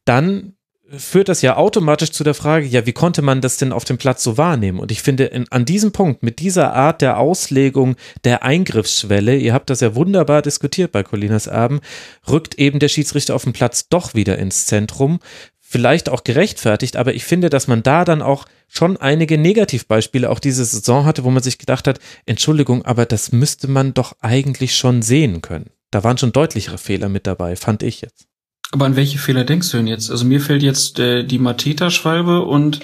[0.05, 0.55] Dann
[0.97, 3.99] führt das ja automatisch zu der Frage, ja, wie konnte man das denn auf dem
[3.99, 4.81] Platz so wahrnehmen?
[4.81, 9.53] Und ich finde, in, an diesem Punkt, mit dieser Art der Auslegung der Eingriffsschwelle, ihr
[9.53, 11.81] habt das ja wunderbar diskutiert bei Colinas Erben,
[12.29, 15.21] rückt eben der Schiedsrichter auf dem Platz doch wieder ins Zentrum.
[15.61, 20.39] Vielleicht auch gerechtfertigt, aber ich finde, dass man da dann auch schon einige Negativbeispiele auch
[20.39, 24.75] diese Saison hatte, wo man sich gedacht hat, Entschuldigung, aber das müsste man doch eigentlich
[24.75, 25.71] schon sehen können.
[25.91, 28.28] Da waren schon deutlichere Fehler mit dabei, fand ich jetzt.
[28.71, 30.11] Aber an welche Fehler denkst du denn jetzt?
[30.11, 32.81] Also mir fällt jetzt äh, die Mateta-Schwalbe und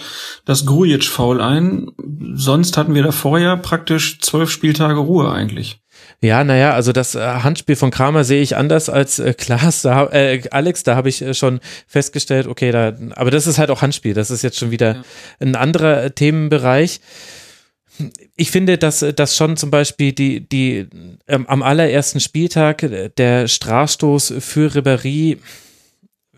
[0.47, 1.91] das Grujic-Foul ein.
[2.35, 5.81] Sonst hatten wir da vorher praktisch zwölf Spieltage Ruhe eigentlich.
[6.23, 10.07] Ja, naja, also das äh, Handspiel von Kramer sehe ich anders als äh, Klaas, da,
[10.07, 13.83] äh, Alex, da habe ich äh, schon festgestellt, okay, da, aber das ist halt auch
[13.83, 15.05] Handspiel, das ist jetzt schon wieder ja.
[15.41, 17.01] ein anderer äh, Themenbereich.
[18.37, 20.87] Ich finde, dass äh, das schon zum Beispiel die, die
[21.29, 25.39] ähm, am allerersten Spieltag der Strafstoß für Ribéry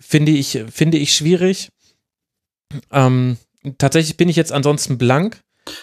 [0.06, 1.70] finde ich, finde ich schwierig.
[2.90, 3.36] Ähm,
[3.78, 5.40] tatsächlich bin ich jetzt ansonsten blank.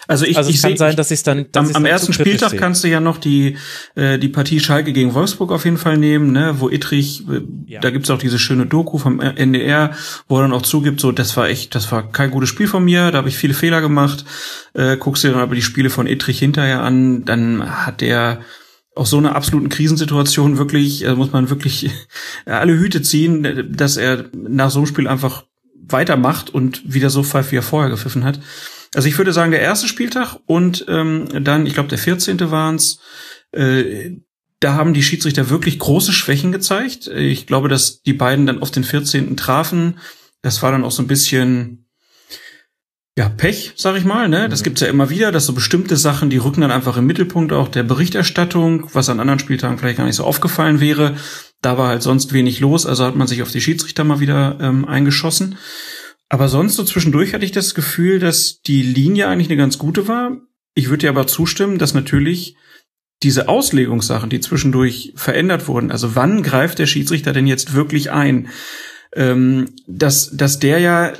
[0.08, 2.50] Also ich, also ich kann seh, sein, dass ich dann dass am, am ersten Spieltag
[2.50, 2.58] sehe.
[2.58, 3.58] kannst du ja noch die
[3.94, 7.80] äh, die Partie Schalke gegen Wolfsburg auf jeden Fall nehmen, ne, wo Ittrich, äh, ja.
[7.80, 9.94] da gibt's auch diese schöne Doku vom NDR,
[10.26, 12.82] wo er dann auch zugibt, so das war echt, das war kein gutes Spiel von
[12.82, 14.24] mir, da habe ich viele Fehler gemacht.
[14.72, 18.40] Äh, guckst dir dann aber die Spiele von Ittrich hinterher an, dann hat der
[18.94, 21.90] aus so einer absoluten Krisensituation wirklich, also muss man wirklich
[22.46, 27.52] alle Hüte ziehen, dass er nach so einem Spiel einfach weitermacht und wieder so pfeift,
[27.52, 28.40] wie er vorher gepfiffen hat.
[28.94, 32.50] Also ich würde sagen, der erste Spieltag und ähm, dann, ich glaube, der 14.
[32.50, 33.00] waren's.
[33.52, 34.18] Äh,
[34.60, 37.08] da haben die Schiedsrichter wirklich große Schwächen gezeigt.
[37.08, 39.36] Ich glaube, dass die beiden dann auf den 14.
[39.36, 39.98] trafen.
[40.40, 41.83] Das war dann auch so ein bisschen
[43.16, 44.48] ja, Pech, sag ich mal, ne?
[44.48, 44.64] Das mhm.
[44.64, 47.68] gibt's ja immer wieder, dass so bestimmte Sachen, die rücken dann einfach im Mittelpunkt auch
[47.68, 51.16] der Berichterstattung, was an anderen Spieltagen vielleicht gar nicht so aufgefallen wäre.
[51.62, 54.58] Da war halt sonst wenig los, also hat man sich auf die Schiedsrichter mal wieder
[54.60, 55.56] ähm, eingeschossen.
[56.28, 60.08] Aber sonst so zwischendurch hatte ich das Gefühl, dass die Linie eigentlich eine ganz gute
[60.08, 60.36] war.
[60.74, 62.56] Ich würde dir aber zustimmen, dass natürlich
[63.22, 68.48] diese Auslegungssachen, die zwischendurch verändert wurden, also wann greift der Schiedsrichter denn jetzt wirklich ein,
[69.14, 71.12] ähm, dass, dass der ja,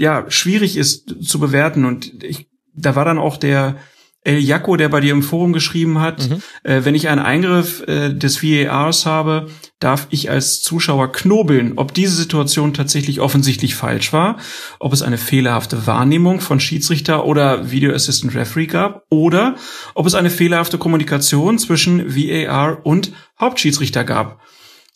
[0.00, 3.76] ja, schwierig ist zu bewerten und ich, da war dann auch der,
[4.24, 6.42] El Jacko, der bei dir im Forum geschrieben hat, mhm.
[6.62, 11.92] äh, wenn ich einen Eingriff äh, des VARs habe, darf ich als Zuschauer knobeln, ob
[11.92, 14.38] diese Situation tatsächlich offensichtlich falsch war,
[14.80, 19.56] ob es eine fehlerhafte Wahrnehmung von Schiedsrichter oder Video Assistant Referee gab oder
[19.94, 24.40] ob es eine fehlerhafte Kommunikation zwischen VAR und Hauptschiedsrichter gab.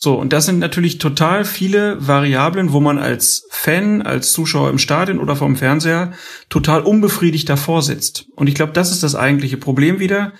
[0.01, 4.79] So, und das sind natürlich total viele Variablen, wo man als Fan, als Zuschauer im
[4.79, 6.13] Stadion oder vom Fernseher
[6.47, 8.25] total unbefriedigt davor sitzt.
[8.37, 10.31] Und ich glaube, das ist das eigentliche Problem wieder,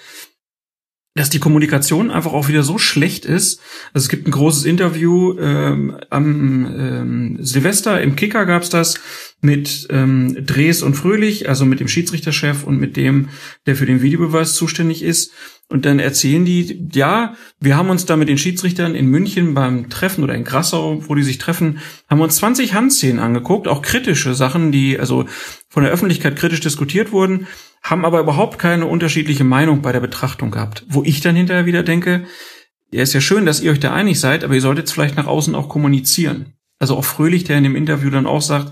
[1.20, 3.60] dass die Kommunikation einfach auch wieder so schlecht ist.
[3.94, 8.96] Also es gibt ein großes Interview ähm, am ähm, Silvester im Kicker gab's das
[9.42, 13.28] mit ähm, Dres und Fröhlich, also mit dem Schiedsrichterchef und mit dem,
[13.66, 15.34] der für den Videobeweis zuständig ist.
[15.68, 19.90] Und dann erzählen die, ja, wir haben uns da mit den Schiedsrichtern in München beim
[19.90, 21.80] Treffen oder in Grassau, wo die sich treffen,
[22.10, 25.26] haben uns 20 Handszenen angeguckt, auch kritische Sachen, die also
[25.68, 27.46] von der Öffentlichkeit kritisch diskutiert wurden,
[27.82, 30.86] haben aber überhaupt keine unterschiedliche Meinung bei der Betrachtung gehabt.
[30.90, 32.26] Wo ich dann hinterher wieder denke,
[32.92, 35.16] ja, ist ja schön, dass ihr euch da einig seid, aber ihr solltet es vielleicht
[35.16, 36.54] nach außen auch kommunizieren.
[36.80, 38.72] Also auch Fröhlich, der in dem Interview dann auch sagt,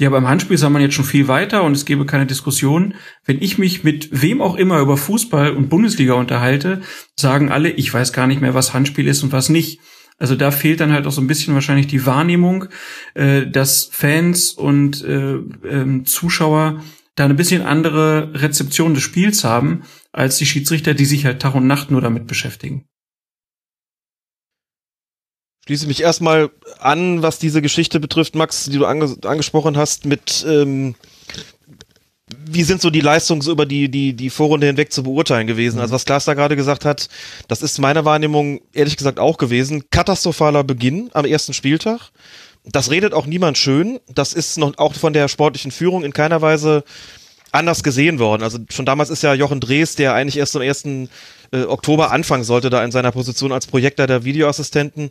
[0.00, 2.94] ja, beim Handspiel sei man jetzt schon viel weiter und es gäbe keine Diskussion.
[3.24, 6.82] Wenn ich mich mit wem auch immer über Fußball und Bundesliga unterhalte,
[7.14, 9.78] sagen alle, ich weiß gar nicht mehr, was Handspiel ist und was nicht.
[10.18, 12.66] Also da fehlt dann halt auch so ein bisschen wahrscheinlich die Wahrnehmung,
[13.14, 16.82] äh, dass Fans und äh, äh, Zuschauer
[17.14, 21.54] da eine bisschen andere Rezeption des Spiels haben, als die Schiedsrichter, die sich halt Tag
[21.54, 22.86] und Nacht nur damit beschäftigen
[25.66, 30.44] schließe mich erstmal an, was diese Geschichte betrifft, Max, die du ange angesprochen hast, mit
[30.48, 30.94] ähm,
[32.46, 35.80] wie sind so die Leistungen über die, die, die Vorrunde hinweg zu beurteilen gewesen?
[35.80, 37.08] Also was Klaas da gerade gesagt hat,
[37.48, 39.84] das ist meiner Wahrnehmung ehrlich gesagt auch gewesen.
[39.90, 42.10] Katastrophaler Beginn am ersten Spieltag.
[42.64, 44.00] Das redet auch niemand schön.
[44.08, 46.84] Das ist noch auch von der sportlichen Führung in keiner Weise
[47.52, 48.42] anders gesehen worden.
[48.42, 51.08] Also schon damals ist ja Jochen Drees, der eigentlich erst am ersten
[51.52, 55.10] äh, Oktober anfangen sollte, da in seiner Position als Projektor der Videoassistenten,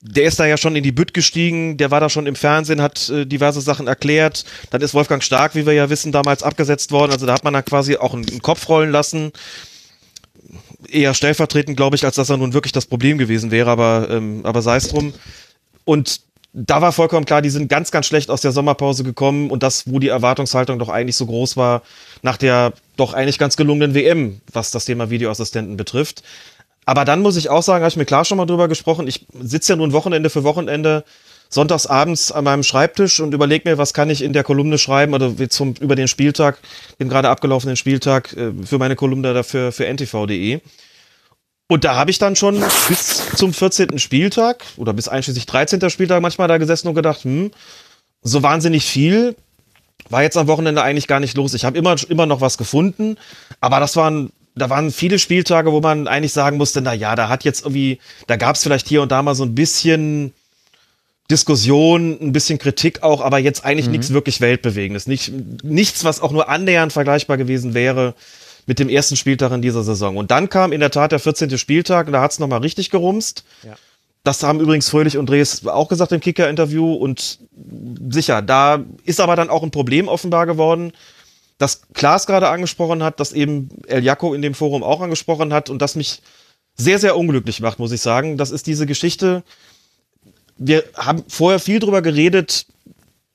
[0.00, 2.80] der ist da ja schon in die Bütt gestiegen, der war da schon im Fernsehen,
[2.80, 4.44] hat äh, diverse Sachen erklärt.
[4.70, 7.12] Dann ist Wolfgang Stark, wie wir ja wissen, damals abgesetzt worden.
[7.12, 9.32] Also da hat man dann quasi auch einen, einen Kopf rollen lassen.
[10.88, 14.40] Eher stellvertretend, glaube ich, als dass er nun wirklich das Problem gewesen wäre, aber, ähm,
[14.44, 15.12] aber sei es drum.
[15.84, 16.20] Und
[16.52, 19.84] da war vollkommen klar, die sind ganz, ganz schlecht aus der Sommerpause gekommen und das,
[19.86, 21.82] wo die Erwartungshaltung doch eigentlich so groß war,
[22.22, 26.22] nach der doch eigentlich ganz gelungenen WM, was das Thema Videoassistenten betrifft.
[26.86, 29.26] Aber dann muss ich auch sagen, habe ich mir klar schon mal drüber gesprochen, ich
[29.40, 31.04] sitze ja nun Wochenende für Wochenende
[31.48, 35.14] sonntags abends an meinem Schreibtisch und überlege mir, was kann ich in der Kolumne schreiben
[35.14, 36.58] oder zum, über den Spieltag,
[36.98, 40.60] den gerade abgelaufenen Spieltag äh, für meine Kolumne dafür für ntv.de.
[41.70, 44.00] Und da habe ich dann schon bis zum 14.
[44.00, 45.88] Spieltag oder bis einschließlich 13.
[45.88, 47.52] Spieltag manchmal da gesessen und gedacht, hm,
[48.22, 49.36] so wahnsinnig viel
[50.08, 51.54] war jetzt am Wochenende eigentlich gar nicht los.
[51.54, 53.16] Ich habe immer, immer noch was gefunden,
[53.60, 57.28] aber das waren da waren viele Spieltage, wo man eigentlich sagen musste, na ja, da
[57.28, 60.34] hat jetzt irgendwie, da gab es vielleicht hier und da mal so ein bisschen
[61.30, 63.92] Diskussion, ein bisschen Kritik auch, aber jetzt eigentlich mhm.
[63.92, 65.06] nichts wirklich Weltbewegendes.
[65.06, 65.30] Nicht,
[65.62, 68.14] nichts, was auch nur annähernd vergleichbar gewesen wäre
[68.66, 70.16] mit dem ersten Spieltag in dieser Saison.
[70.16, 71.58] Und dann kam in der Tat der 14.
[71.58, 73.44] Spieltag und da hat es nochmal richtig gerumst.
[73.62, 73.76] Ja.
[74.22, 77.38] Das haben übrigens Fröhlich und Drees auch gesagt im Kicker-Interview und
[78.10, 80.92] sicher, da ist aber dann auch ein Problem offenbar geworden,
[81.56, 85.70] das Klaas gerade angesprochen hat, das eben El Jaco in dem Forum auch angesprochen hat
[85.70, 86.20] und das mich
[86.74, 88.36] sehr, sehr unglücklich macht, muss ich sagen.
[88.38, 89.42] Das ist diese Geschichte.
[90.56, 92.66] Wir haben vorher viel drüber geredet,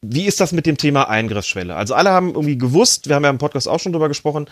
[0.02, 1.76] wie ist das mit dem Thema Eingriffsschwelle?
[1.76, 4.48] Also alle haben irgendwie gewusst, wir haben ja im Podcast auch schon drüber gesprochen,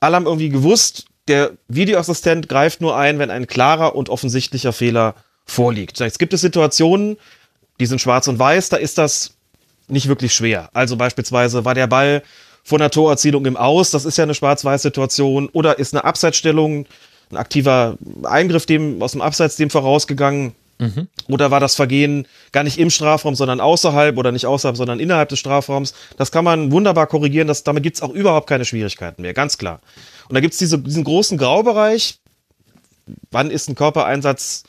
[0.00, 5.14] alle haben irgendwie gewusst, der Videoassistent greift nur ein, wenn ein klarer und offensichtlicher Fehler
[5.44, 6.00] vorliegt.
[6.00, 7.16] Jetzt gibt es Situationen,
[7.78, 9.34] die sind schwarz und weiß, da ist das
[9.88, 10.70] nicht wirklich schwer.
[10.72, 12.22] Also beispielsweise war der Ball
[12.62, 16.86] vor einer Torerzielung im Aus, das ist ja eine Schwarz-Weiß-Situation, oder ist eine Abseitsstellung,
[17.30, 21.08] ein aktiver Eingriff dem aus dem Abseits dem vorausgegangen, mhm.
[21.28, 25.28] oder war das Vergehen gar nicht im Strafraum, sondern außerhalb oder nicht außerhalb, sondern innerhalb
[25.28, 25.94] des Strafraums.
[26.16, 29.80] Das kann man wunderbar korrigieren, das, damit gibt's auch überhaupt keine Schwierigkeiten mehr, ganz klar.
[30.28, 32.18] Und da gibt's diese, diesen großen Graubereich,
[33.30, 34.64] wann ist ein Körpereinsatz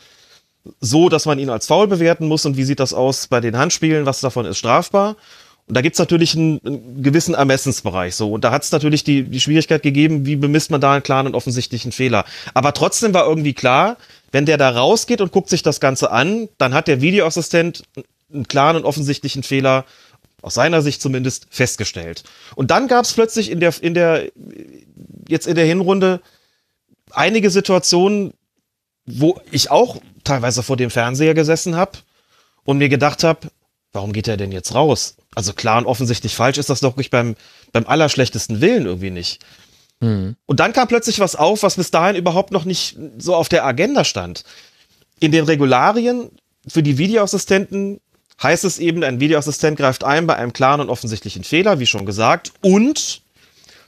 [0.80, 3.58] so, dass man ihn als faul bewerten muss und wie sieht das aus bei den
[3.58, 5.16] Handspielen, was davon ist strafbar.
[5.68, 8.32] Und da gibt's natürlich einen, einen, gewissen Ermessensbereich so.
[8.34, 11.36] Und da hat's natürlich die, die Schwierigkeit gegeben, wie bemisst man da einen klaren und
[11.36, 12.26] offensichtlichen Fehler.
[12.54, 13.98] Aber trotzdem war irgendwie klar,
[14.32, 17.84] wenn der da rausgeht und guckt sich das Ganze an, dann hat der Videoassistent
[18.34, 19.86] einen klaren und offensichtlichen Fehler,
[20.42, 22.24] aus seiner Sicht zumindest, festgestellt.
[22.56, 24.32] Und dann gab's plötzlich in der, in der,
[25.28, 26.22] jetzt in der Hinrunde
[27.12, 28.34] einige Situationen,
[29.06, 32.00] wo ich auch teilweise vor dem Fernseher gesessen habe
[32.64, 33.50] und mir gedacht habe,
[33.94, 35.16] warum geht er denn jetzt raus?
[35.36, 37.36] Also klar und offensichtlich falsch ist das doch wirklich beim,
[37.72, 39.44] beim allerschlechtesten Willen irgendwie nicht.
[40.02, 40.36] Mhm.
[40.46, 43.66] Und dann kam plötzlich was auf, was bis dahin überhaupt noch nicht so auf der
[43.66, 44.44] Agenda stand.
[45.20, 46.32] In den Regularien
[46.68, 48.02] für die Videoassistenten
[48.42, 52.06] heißt es eben, ein Videoassistent greift ein bei einem klaren und offensichtlichen Fehler, wie schon
[52.06, 53.22] gesagt, und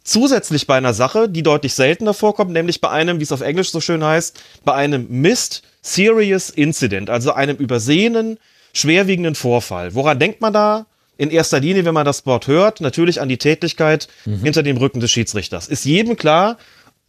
[0.04, 3.72] zusätzlich bei einer Sache, die deutlich seltener vorkommt, nämlich bei einem, wie es auf Englisch
[3.72, 8.38] so schön heißt, bei einem Missed Serious Incident, also einem übersehenen,
[8.74, 9.96] schwerwiegenden Vorfall.
[9.96, 10.86] Woran denkt man da?
[11.24, 14.44] In erster Linie, wenn man das Wort hört, natürlich an die Tätigkeit mhm.
[14.44, 15.68] hinter dem Rücken des Schiedsrichters.
[15.70, 16.58] Ist jedem klar,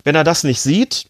[0.04, 1.06] wenn er das nicht sieht,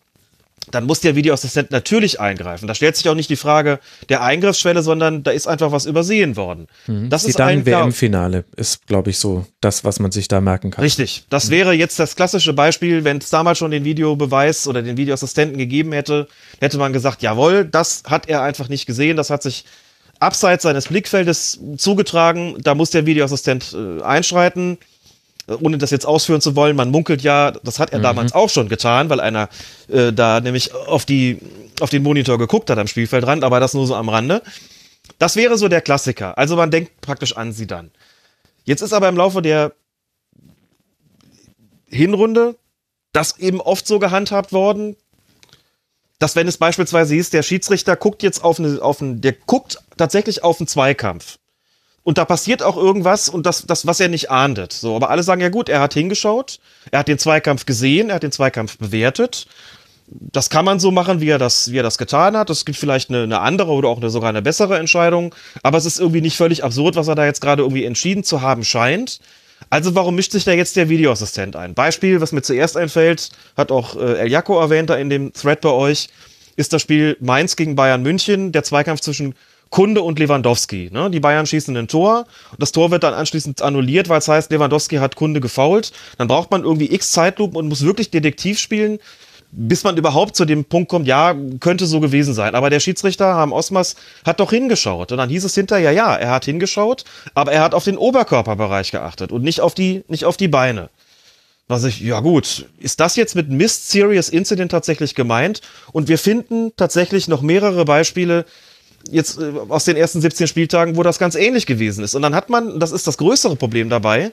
[0.71, 2.67] dann muss der Videoassistent natürlich eingreifen.
[2.67, 6.37] Da stellt sich auch nicht die Frage der Eingriffsschwelle, sondern da ist einfach was übersehen
[6.37, 6.67] worden.
[6.87, 7.11] Mhm.
[7.11, 10.83] Das ist ein WM-Finale ist, glaube ich, so das, was man sich da merken kann.
[10.83, 11.25] Richtig.
[11.29, 11.51] Das mhm.
[11.51, 15.93] wäre jetzt das klassische Beispiel, wenn es damals schon den Videobeweis oder den Videoassistenten gegeben
[15.93, 16.29] hätte,
[16.61, 19.67] hätte man gesagt, jawohl, das hat er einfach nicht gesehen, das hat sich
[20.25, 24.79] abseits seines Blickfeldes zugetragen, da muss der Videoassistent äh, einschreiten
[25.61, 28.05] ohne das jetzt ausführen zu wollen, man munkelt ja, das hat er mhm.
[28.05, 29.49] damals auch schon getan, weil einer
[29.89, 31.39] äh, da nämlich auf die
[31.81, 34.43] auf den Monitor geguckt hat am Spielfeldrand, aber das nur so am Rande.
[35.19, 36.39] Das wäre so der Klassiker.
[36.39, 37.91] Also man denkt praktisch an sie dann.
[38.65, 39.73] Jetzt ist aber im Laufe der
[41.89, 42.57] Hinrunde
[43.13, 44.97] das eben oft so gehandhabt worden,
[46.19, 49.79] dass wenn es beispielsweise hieß, der Schiedsrichter guckt jetzt auf eine, auf einen, der guckt
[49.97, 51.39] tatsächlich auf einen Zweikampf
[52.05, 54.73] und da passiert auch irgendwas und das, das, was er nicht ahndet.
[54.73, 58.17] So, aber alle sagen ja gut, er hat hingeschaut, er hat den Zweikampf gesehen, er
[58.17, 59.47] hat den Zweikampf bewertet.
[60.07, 62.51] Das kann man so machen, wie er das, wie er das getan hat.
[62.51, 65.35] Es gibt vielleicht eine, eine andere oder auch eine, sogar eine bessere Entscheidung.
[65.63, 68.43] Aber es ist irgendwie nicht völlig absurd, was er da jetzt gerade irgendwie entschieden zu
[68.43, 69.19] haben scheint.
[69.71, 71.75] Also warum mischt sich da jetzt der Videoassistent ein?
[71.75, 75.61] Beispiel, was mir zuerst einfällt, hat auch äh, El Jaco erwähnt da in dem Thread
[75.61, 76.09] bei euch,
[76.57, 79.35] ist das Spiel Mainz gegen Bayern München, der Zweikampf zwischen
[79.71, 80.91] Kunde und Lewandowski.
[80.93, 81.11] Ne?
[81.11, 82.27] Die Bayern schießen ein Tor.
[82.59, 85.91] Das Tor wird dann anschließend annulliert, weil es heißt, Lewandowski hat Kunde gefault.
[86.17, 89.01] Dann braucht man irgendwie x Zeitlupen und muss wirklich Detektiv spielen,
[89.57, 92.55] bis man überhaupt zu dem Punkt kommt, ja, könnte so gewesen sein.
[92.55, 95.13] Aber der Schiedsrichter, Harm Osmas, hat doch hingeschaut.
[95.13, 97.97] Und dann hieß es hinterher, ja, ja, er hat hingeschaut, aber er hat auf den
[97.97, 100.91] Oberkörperbereich geachtet und nicht auf die, nicht auf die Beine.
[101.67, 105.63] Was ich, ja gut, ist das jetzt mit Mist Serious Incident tatsächlich gemeint?
[105.93, 108.45] Und wir finden tatsächlich noch mehrere Beispiele,
[109.11, 112.15] jetzt äh, aus den ersten 17 Spieltagen, wo das ganz ähnlich gewesen ist.
[112.15, 114.33] Und dann hat man, das ist das größere Problem dabei,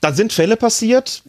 [0.00, 1.22] da sind Fälle passiert,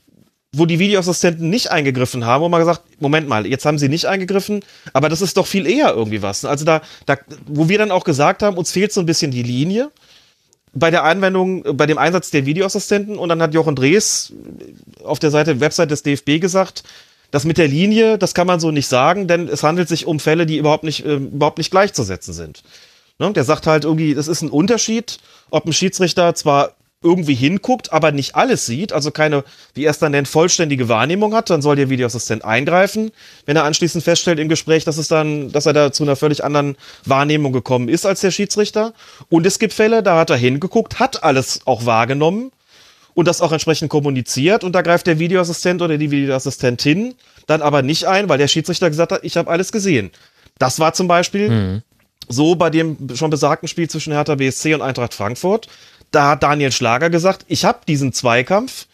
[0.56, 4.06] wo die Videoassistenten nicht eingegriffen haben, wo man gesagt, Moment mal, jetzt haben sie nicht
[4.06, 4.64] eingegriffen,
[4.94, 6.46] aber das ist doch viel eher irgendwie was.
[6.46, 9.44] Also da, da, wo wir dann auch gesagt haben, uns fehlt so ein bisschen die
[9.44, 9.92] Linie
[10.74, 14.34] bei der Anwendung, bei dem Einsatz der Videoassistenten und dann hat Jochen Drees
[15.04, 16.84] auf der Seite, Website des DFB gesagt,
[17.32, 20.20] das mit der Linie, das kann man so nicht sagen, denn es handelt sich um
[20.20, 22.62] Fälle, die überhaupt nicht, äh, überhaupt nicht gleichzusetzen sind.
[23.18, 23.32] Ne?
[23.34, 25.18] Der sagt halt irgendwie, das ist ein Unterschied,
[25.50, 30.00] ob ein Schiedsrichter zwar irgendwie hinguckt, aber nicht alles sieht, also keine, wie er es
[30.00, 33.12] dann nennt, vollständige Wahrnehmung hat, dann soll der Videoassistent eingreifen,
[33.46, 36.44] wenn er anschließend feststellt im Gespräch, dass es dann, dass er da zu einer völlig
[36.44, 38.94] anderen Wahrnehmung gekommen ist als der Schiedsrichter.
[39.30, 42.52] Und es gibt Fälle, da hat er hingeguckt, hat alles auch wahrgenommen,
[43.14, 47.82] und das auch entsprechend kommuniziert und da greift der Videoassistent oder die Videoassistentin dann aber
[47.82, 50.12] nicht ein, weil der Schiedsrichter gesagt hat, ich habe alles gesehen.
[50.60, 51.82] Das war zum Beispiel mhm.
[52.28, 55.68] so bei dem schon besagten Spiel zwischen Hertha BSC und Eintracht Frankfurt.
[56.14, 58.88] Da hat Daniel Schlager gesagt, ich habe diesen Zweikampf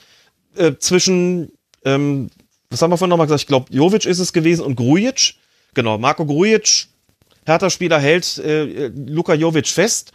[0.55, 1.51] äh, zwischen,
[1.85, 2.31] ähm,
[2.71, 5.35] was haben wir vorhin nochmal gesagt, ich glaube, Jovic ist es gewesen und Grujic.
[5.75, 6.87] Genau, Marco Grujic,
[7.45, 10.13] Hertha-Spieler, hält äh, Luka Jovic fest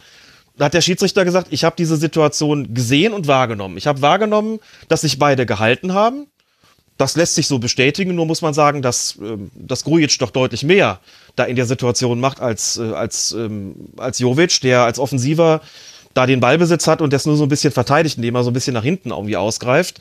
[0.57, 3.77] da hat der Schiedsrichter gesagt, ich habe diese Situation gesehen und wahrgenommen.
[3.77, 6.27] Ich habe wahrgenommen, dass sich beide gehalten haben.
[6.97, 10.63] Das lässt sich so bestätigen, nur muss man sagen, dass, äh, dass Grujic doch deutlich
[10.63, 11.01] mehr
[11.35, 15.61] da in der Situation macht als, äh, als, ähm, als Jovic, der als Offensiver
[16.15, 18.53] da den Ballbesitz hat und das nur so ein bisschen verteidigt, indem er so ein
[18.53, 19.99] bisschen nach hinten irgendwie ausgreift.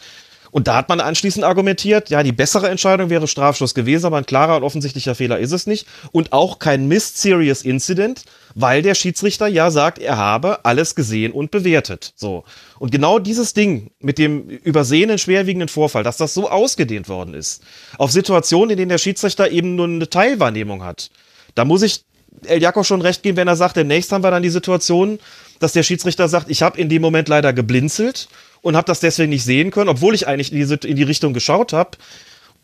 [0.53, 4.27] Und da hat man anschließend argumentiert, ja, die bessere Entscheidung wäre Strafschuss gewesen, aber ein
[4.27, 5.88] klarer und offensichtlicher Fehler ist es nicht.
[6.12, 8.22] Und auch kein Missed Serious Incident,
[8.55, 12.12] weil der Schiedsrichter ja sagt, er habe alles gesehen und bewertet.
[12.14, 12.44] So.
[12.79, 17.61] Und genau dieses Ding mit dem übersehenen, schwerwiegenden Vorfall, dass das so ausgedehnt worden ist,
[17.99, 21.11] auf Situationen, in denen der Schiedsrichter eben nur eine Teilwahrnehmung hat,
[21.57, 22.05] da muss ich
[22.47, 25.18] El Jakob schon recht geben, wenn er sagt, demnächst haben wir dann die Situation,
[25.65, 28.29] dass der Schiedsrichter sagt, ich habe in dem Moment leider geblinzelt
[28.61, 31.33] und habe das deswegen nicht sehen können, obwohl ich eigentlich in die, in die Richtung
[31.33, 31.93] geschaut habe.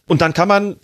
[0.07, 0.77] Und dann kann man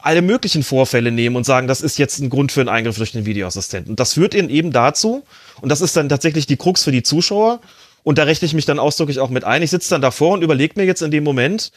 [0.00, 3.12] alle möglichen Vorfälle nehmen und sagen, das ist jetzt ein Grund für einen Eingriff durch
[3.12, 3.90] den Videoassistenten.
[3.90, 5.22] Und das führt eben dazu,
[5.60, 7.60] und das ist dann tatsächlich die Krux für die Zuschauer,
[8.04, 9.62] und da rechne ich mich dann ausdrücklich auch mit ein.
[9.62, 11.72] Ich sitze dann davor und überlege mir jetzt in dem Moment,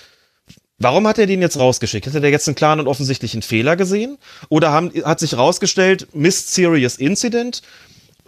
[0.82, 2.08] Warum hat er den jetzt rausgeschickt?
[2.08, 4.18] Hat er jetzt einen klaren und offensichtlichen Fehler gesehen?
[4.50, 7.62] Oder haben, hat sich rausgestellt, Missed Serious Incident?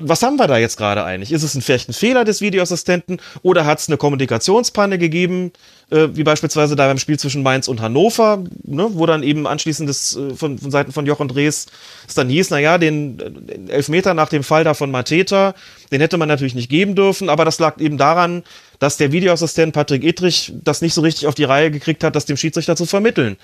[0.08, 1.32] Was haben wir da jetzt gerade eigentlich?
[1.32, 5.52] Ist es ein, vielleicht ein Fehler des Videoassistenten oder hat es eine Kommunikationspanne gegeben,
[5.90, 9.90] äh, wie beispielsweise da beim Spiel zwischen Mainz und Hannover, ne, wo dann eben anschließend
[9.90, 11.68] das, äh, von, von Seiten von Jochen Drees
[12.08, 15.56] es dann hieß, naja, den, den Elfmeter nach dem Fall da von Mateta,
[15.92, 18.44] den hätte man natürlich nicht geben dürfen, aber das lag eben daran,
[18.80, 22.26] dass der Videoassistent Patrick Edrich das nicht so richtig auf die Reihe gekriegt hat, das
[22.26, 23.38] dem Schiedsrichter zu vermitteln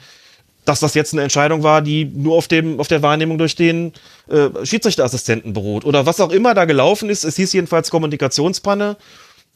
[0.69, 3.91] dass das jetzt eine Entscheidung war, die nur auf dem auf der Wahrnehmung durch den
[4.29, 7.23] äh, Schiedsrichterassistenten beruht oder was auch immer da gelaufen ist.
[7.23, 8.95] Es hieß jedenfalls Kommunikationspanne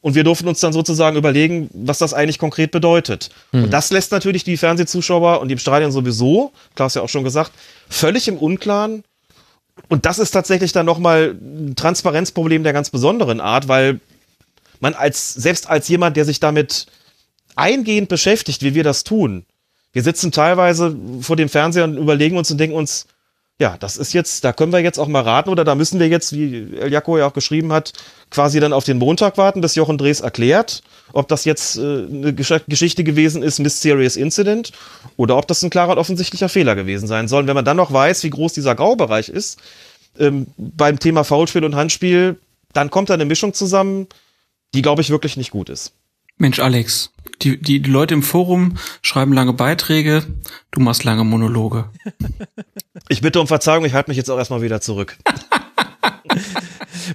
[0.02, 3.30] und wir durften uns dann sozusagen überlegen, was das eigentlich konkret bedeutet.
[3.52, 3.66] Mhm.
[3.66, 7.24] Und das lässt natürlich die Fernsehzuschauer und die im Stadion sowieso, Klaus ja auch schon
[7.24, 7.52] gesagt,
[7.90, 9.04] völlig im Unklaren.
[9.90, 14.00] Und das ist tatsächlich dann nochmal ein Transparenzproblem der ganz besonderen Art, weil
[14.80, 16.88] man als, selbst als jemand, der sich damit
[17.56, 19.46] eingehend beschäftigt, wie wir das tun,
[19.94, 23.08] wir sitzen teilweise vor dem Fernseher und überlegen uns und denken uns,
[23.60, 26.08] ja, das ist jetzt, da können wir jetzt auch mal raten oder da müssen wir
[26.08, 27.94] jetzt, wie El Jaco ja auch geschrieben hat,
[28.32, 30.82] quasi dann auf den Montag warten, bis Jochen Drees erklärt,
[31.14, 34.72] ob das jetzt äh, eine Gesch Geschichte gewesen ist, Mysterious Incident,
[35.18, 37.44] oder ob das ein klarer und offensichtlicher Fehler gewesen sein soll.
[37.44, 39.60] Und wenn man dann noch weiß, wie groß dieser Graubereich ist,
[40.18, 42.40] ähm, beim Thema Foulspiel und Handspiel,
[42.74, 44.08] dann kommt da eine Mischung zusammen,
[44.74, 45.94] die, glaube ich, wirklich nicht gut ist.
[46.38, 47.12] Mensch, Alex,
[47.42, 50.24] die, die, Leute im Forum schreiben lange Beiträge,
[50.72, 51.90] du machst lange Monologe.
[53.10, 55.18] Ich bitte um Verzeihung, ich halte mich jetzt auch erstmal wieder zurück.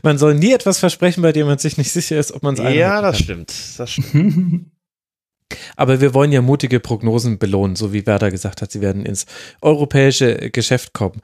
[0.03, 2.61] man soll nie etwas versprechen, bei dem man sich nicht sicher ist, ob man es
[2.75, 3.53] Ja, das stimmt.
[3.79, 4.67] Das stimmt.
[5.77, 9.25] Aber wir wollen ja mutige Prognosen belohnen, so wie Werder gesagt hat, sie werden ins
[9.63, 11.23] europäische Geschäft kommen.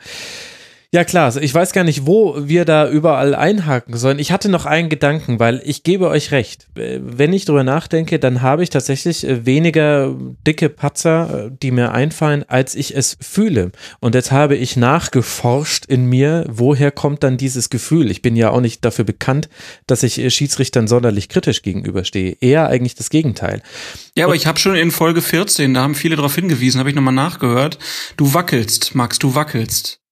[0.95, 4.21] Ja klar, also ich weiß gar nicht, wo wir da überall einhaken sollen.
[4.21, 6.69] Ich hatte noch einen Gedanken, weil ich gebe euch recht.
[6.79, 10.15] Äh, wenn ich drüber nachdenke, dann habe ich tatsächlich äh, weniger
[10.47, 13.73] dicke Patzer, äh, die mir einfallen, als ich es fühle.
[13.99, 18.09] Und jetzt habe ich nachgeforscht in mir, woher kommt dann dieses Gefühl?
[18.13, 19.49] Ich bin ja auch nicht dafür bekannt,
[19.89, 22.37] dass ich Schiedsrichtern sonderlich kritisch gegenüberstehe.
[22.41, 23.63] Eher eigentlich das Gegenteil.
[24.17, 26.95] Ja, aber ich habe schon in Folge 14, da haben viele darauf hingewiesen, habe ich
[26.95, 27.81] nochmal nachgehört.
[28.17, 30.04] Du wackelst, Max, du wackelst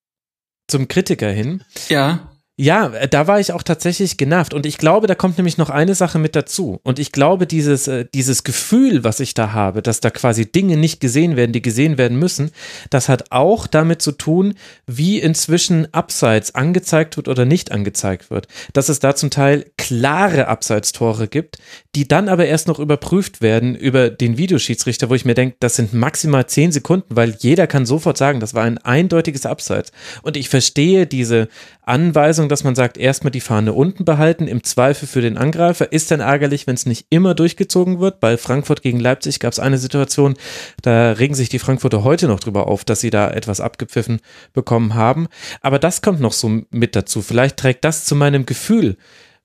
[0.68, 1.62] zum Kritiker hin.
[1.88, 2.31] Ja.
[2.58, 4.52] Ja, da war ich auch tatsächlich genervt.
[4.52, 6.80] Und ich glaube, da kommt nämlich noch eine Sache mit dazu.
[6.82, 10.76] Und ich glaube, dieses, äh, dieses Gefühl, was ich da habe, dass da quasi Dinge
[10.76, 12.50] nicht gesehen werden, die gesehen werden müssen,
[12.90, 14.52] das hat auch damit zu tun,
[14.86, 18.48] wie inzwischen Abseits angezeigt wird oder nicht angezeigt wird.
[18.74, 21.56] Dass es da zum Teil klare Abseitstore gibt,
[21.94, 25.76] die dann aber erst noch überprüft werden über den Videoschiedsrichter, wo ich mir denke, das
[25.76, 29.90] sind maximal zehn Sekunden, weil jeder kann sofort sagen, das war ein eindeutiges Abseits.
[30.20, 31.48] Und ich verstehe diese
[31.84, 35.90] Anweisung, dass man sagt, erstmal die Fahne unten behalten, im Zweifel für den Angreifer.
[35.90, 38.20] Ist dann ärgerlich, wenn es nicht immer durchgezogen wird.
[38.20, 40.34] Bei Frankfurt gegen Leipzig gab es eine Situation,
[40.82, 44.20] da regen sich die Frankfurter heute noch drüber auf, dass sie da etwas abgepfiffen
[44.52, 45.26] bekommen haben.
[45.60, 47.20] Aber das kommt noch so mit dazu.
[47.20, 48.96] Vielleicht trägt das zu meinem Gefühl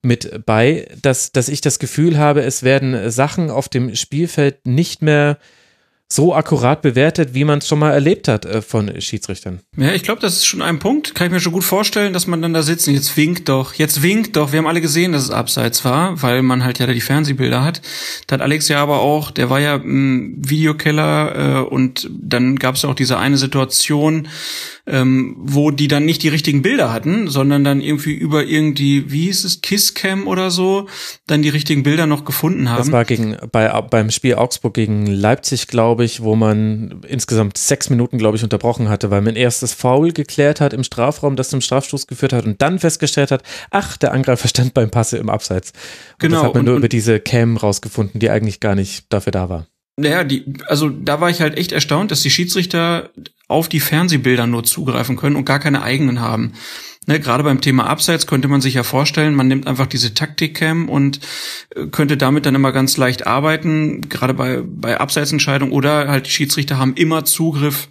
[0.04, 5.02] mit bei, dass, dass ich das Gefühl habe, es werden Sachen auf dem Spielfeld nicht
[5.02, 5.38] mehr
[6.10, 9.60] so akkurat bewertet, wie man es schon mal erlebt hat äh, von Schiedsrichtern.
[9.76, 11.16] Ja, ich glaube, das ist schon ein Punkt.
[11.16, 13.74] Kann ich mir schon gut vorstellen, dass man dann da sitzt und jetzt winkt doch,
[13.74, 14.54] jetzt winkt doch.
[14.54, 17.64] Wir haben alle gesehen, dass es abseits war, weil man halt ja da die Fernsehbilder
[17.64, 17.82] hat.
[18.28, 22.76] Da hat Alex ja aber auch, der war ja im Videokeller äh, und dann gab
[22.76, 24.30] es auch diese eine Situation,
[24.88, 29.26] ähm, wo die dann nicht die richtigen Bilder hatten, sondern dann irgendwie über irgendwie, wie
[29.26, 30.88] hieß es, Kisscam oder so,
[31.28, 32.78] dann die richtigen Bilder noch gefunden haben.
[32.78, 37.90] Das war gegen, bei, beim Spiel Augsburg gegen Leipzig, glaube ich, wo man insgesamt sechs
[37.90, 41.50] Minuten, glaube ich, unterbrochen hatte, weil man erst das Foul geklärt hat im Strafraum, das
[41.50, 45.30] zum Strafstoß geführt hat und dann festgestellt hat, ach, der Angreifer stand beim Passe im
[45.30, 45.72] Abseits.
[45.72, 46.38] Und genau.
[46.38, 49.50] Das hat man nur und, über diese Cam rausgefunden, die eigentlich gar nicht dafür da
[49.50, 49.68] war.
[50.00, 53.10] Naja, die, also da war ich halt echt erstaunt, dass die Schiedsrichter
[53.48, 56.54] auf die Fernsehbilder nur zugreifen können und gar keine eigenen haben.
[57.10, 60.90] Ne, gerade beim Thema Abseits könnte man sich ja vorstellen, man nimmt einfach diese Taktikcam
[60.90, 61.22] und
[61.74, 66.32] äh, könnte damit dann immer ganz leicht arbeiten, gerade bei, bei Abseitsentscheidungen oder halt die
[66.32, 67.88] Schiedsrichter haben immer Zugriff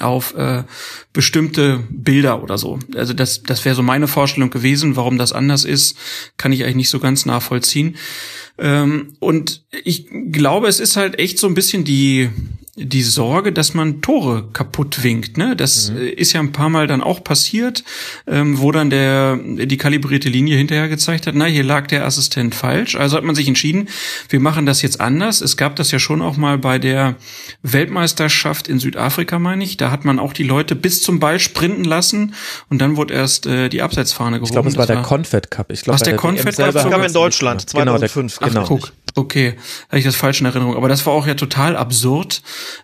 [0.00, 0.64] auf äh,
[1.12, 2.80] bestimmte Bilder oder so.
[2.96, 4.96] Also das, das wäre so meine Vorstellung gewesen.
[4.96, 5.96] Warum das anders ist,
[6.36, 7.96] kann ich eigentlich nicht so ganz nachvollziehen.
[8.58, 12.30] Ähm, und ich glaube, es ist halt echt so ein bisschen die
[12.78, 15.38] die Sorge, dass man Tore kaputt winkt.
[15.38, 15.56] Ne?
[15.56, 15.96] Das mhm.
[15.96, 17.82] Äh, ist ja ein paar Mal dann auch passiert,
[18.26, 22.54] ähm, wo dann der die kalibrierte Linie hinterher gezeigt hat, na, hier lag der Assistent
[22.54, 22.94] falsch.
[22.94, 23.88] Also hat man sich entschieden,
[24.28, 25.40] wir machen das jetzt anders.
[25.40, 27.14] Es gab das ja schon auch mal bei der
[27.62, 29.78] Weltmeisterschaft in Südafrika, meine ich.
[29.78, 32.34] Da hat man auch die Leute bis zum Ball sprinten lassen
[32.68, 34.44] und dann wurde erst äh, die Abseitsfahne gehoben.
[34.44, 35.72] Ich glaube, es war das der Confed Cup.
[35.72, 36.90] Ich glaube, der, der Confed Cup?
[36.90, 38.38] Gab in Deutschland, 2005.
[38.38, 38.62] Genau, der, genau.
[38.62, 38.92] Ach, guck.
[39.18, 39.54] Okay,
[39.88, 40.76] hatte ich das falsch in Erinnerung.
[40.76, 42.42] Aber das war auch ja total absurd.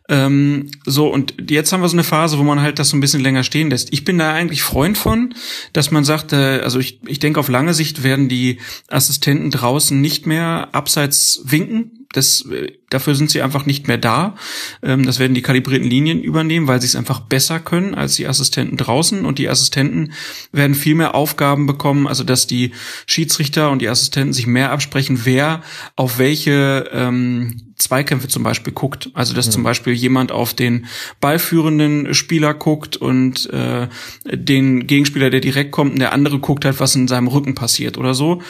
[0.09, 3.01] Ähm, so, und jetzt haben wir so eine Phase, wo man halt das so ein
[3.01, 3.93] bisschen länger stehen lässt.
[3.93, 5.35] Ich bin da eigentlich Freund von,
[5.75, 10.01] dass man sagt, äh, also ich, ich denke, auf lange Sicht werden die Assistenten draußen
[10.01, 14.37] nicht mehr abseits winken, das, äh, dafür sind sie einfach nicht mehr da.
[14.83, 18.27] Ähm, das werden die kalibrierten Linien übernehmen, weil sie es einfach besser können als die
[18.27, 19.25] Assistenten draußen.
[19.25, 20.13] Und die Assistenten
[20.53, 22.73] werden viel mehr Aufgaben bekommen, also dass die
[23.07, 25.63] Schiedsrichter und die Assistenten sich mehr absprechen, wer
[25.97, 29.11] auf welche ähm, Zweikämpfe zum Beispiel guckt.
[29.15, 29.53] Also dass mhm.
[29.53, 30.87] zum Beispiel jemand auf den
[31.21, 33.89] ballführenden Spieler guckt und äh,
[34.25, 37.99] den Gegenspieler, der direkt kommt, und der andere guckt halt, was in seinem Rücken passiert
[37.99, 38.43] oder so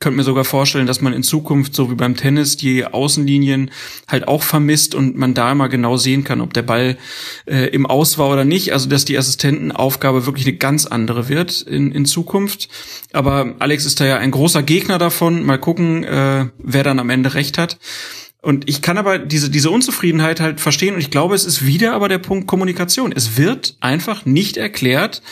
[0.00, 3.70] könnte mir sogar vorstellen, dass man in Zukunft, so wie beim Tennis, die Außenlinien
[4.06, 6.96] halt auch vermisst und man da mal genau sehen kann, ob der Ball
[7.46, 8.72] äh, im Aus war oder nicht.
[8.72, 12.68] Also dass die Assistentenaufgabe wirklich eine ganz andere wird in, in Zukunft.
[13.12, 15.44] Aber Alex ist da ja ein großer Gegner davon.
[15.44, 17.78] Mal gucken, äh, wer dann am Ende recht hat.
[18.40, 21.94] Und ich kann aber diese, diese Unzufriedenheit halt verstehen und ich glaube, es ist wieder
[21.94, 23.12] aber der Punkt Kommunikation.
[23.12, 25.22] Es wird einfach nicht erklärt,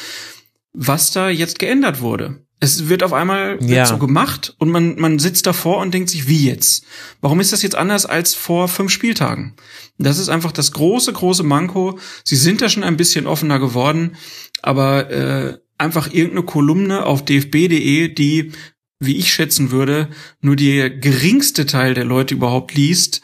[0.72, 2.45] was da jetzt geändert wurde.
[2.58, 3.84] Es wird auf einmal ja.
[3.84, 6.84] so gemacht und man, man sitzt davor und denkt sich, wie jetzt?
[7.20, 9.54] Warum ist das jetzt anders als vor fünf Spieltagen?
[9.98, 11.98] Das ist einfach das große, große Manko.
[12.24, 14.16] Sie sind da schon ein bisschen offener geworden,
[14.62, 18.52] aber äh, einfach irgendeine Kolumne auf dfb.de, die,
[19.00, 20.08] wie ich schätzen würde,
[20.40, 23.20] nur der geringste Teil der Leute überhaupt liest,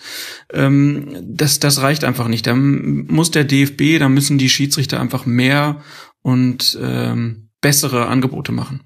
[0.52, 2.46] ähm, das, das reicht einfach nicht.
[2.46, 5.82] Da muss der DFB, da müssen die Schiedsrichter einfach mehr
[6.20, 8.82] und ähm, bessere Angebote machen.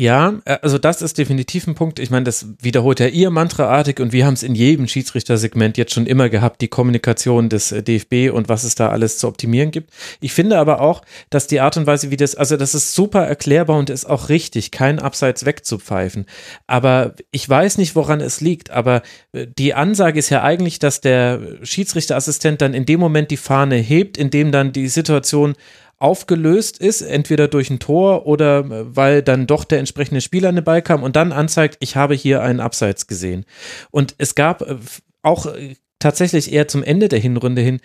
[0.00, 1.98] Ja, äh, also das ist definitiv ein Punkt.
[1.98, 5.92] Ich meine, das wiederholt ja ihr mantraartig und wir haben es in jedem Schiedsrichtersegment jetzt
[5.92, 9.72] schon immer gehabt, die Kommunikation des äh, DFB und was es da alles zu optimieren
[9.72, 9.92] gibt.
[10.22, 13.26] Ich finde aber auch, dass die Art und Weise, wie das, also das ist super
[13.26, 16.24] erklärbar und ist auch richtig, kein Abseits wegzupfeifen.
[16.66, 19.02] Aber ich weiß nicht, woran es liegt, aber
[19.34, 23.76] äh, die Ansage ist ja eigentlich, dass der Schiedsrichterassistent dann in dem Moment die Fahne
[23.76, 25.56] hebt, in dem dann die Situation
[26.00, 30.56] aufgelöst ist, entweder durch ein Tor oder äh, weil dann doch der entsprechende Spieler in
[30.56, 33.44] den Ball kam und dann anzeigt, ich habe hier einen Abseits gesehen.
[33.90, 34.76] Und es gab äh,
[35.22, 37.80] auch äh, tatsächlich eher zum Ende der Hinrunde hin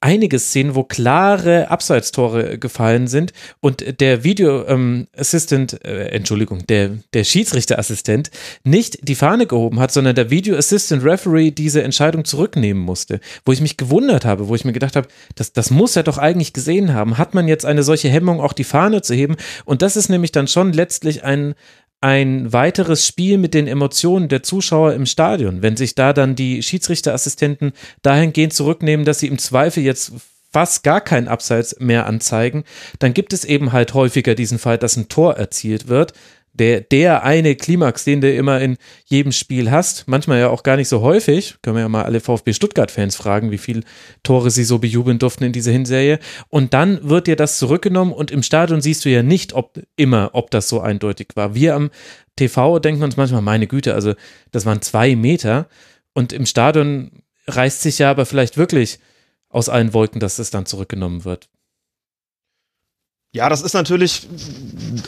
[0.00, 6.92] einige Szenen, wo klare Abseitstore gefallen sind und der Video ähm, Assistant, äh, Entschuldigung, der,
[7.12, 8.30] der Schiedsrichterassistent
[8.64, 13.20] nicht die Fahne gehoben hat, sondern der Video Assistant Referee diese Entscheidung zurücknehmen musste.
[13.44, 16.18] Wo ich mich gewundert habe, wo ich mir gedacht habe, das, das muss er doch
[16.18, 17.18] eigentlich gesehen haben.
[17.18, 19.36] Hat man jetzt eine solche Hemmung, auch die Fahne zu heben?
[19.66, 21.54] Und das ist nämlich dann schon letztlich ein,
[22.00, 26.62] ein weiteres Spiel mit den Emotionen der Zuschauer im Stadion, wenn sich da dann die
[26.62, 27.72] Schiedsrichterassistenten
[28.02, 30.12] dahingehend zurücknehmen, dass sie im Zweifel jetzt
[30.52, 32.64] fast gar kein Abseits mehr anzeigen,
[32.98, 36.12] dann gibt es eben halt häufiger diesen Fall, dass ein Tor erzielt wird
[36.52, 40.76] der, der eine Klimax, den du immer in jedem Spiel hast, manchmal ja auch gar
[40.76, 43.82] nicht so häufig, können wir ja mal alle VfB Stuttgart-Fans fragen, wie viele
[44.22, 46.18] Tore sie so bejubeln durften in dieser Hinserie.
[46.48, 50.30] Und dann wird dir das zurückgenommen und im Stadion siehst du ja nicht, ob immer,
[50.32, 51.54] ob das so eindeutig war.
[51.54, 51.90] Wir am
[52.36, 54.14] TV denken uns manchmal, meine Güte, also
[54.50, 55.68] das waren zwei Meter
[56.14, 58.98] und im Stadion reißt sich ja aber vielleicht wirklich
[59.48, 61.48] aus allen Wolken, dass es dann zurückgenommen wird.
[63.32, 64.26] Ja, das ist natürlich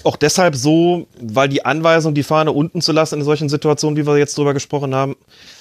[0.04, 4.06] auch deshalb so, weil die Anweisung, die Fahne unten zu lassen in solchen Situationen, wie
[4.06, 5.16] wir jetzt drüber gesprochen haben,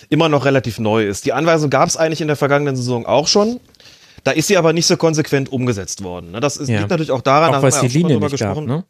[0.09, 1.25] immer noch relativ neu ist.
[1.25, 3.59] Die Anweisung gab es eigentlich in der vergangenen Saison auch schon.
[4.23, 6.31] Da ist sie aber nicht so konsequent umgesetzt worden.
[6.31, 6.39] Ne?
[6.39, 6.77] Das ist, ja.
[6.77, 8.67] liegt natürlich auch daran, auch, da haben wir ja auch drüber gesprochen.
[8.67, 8.85] Gab, ne?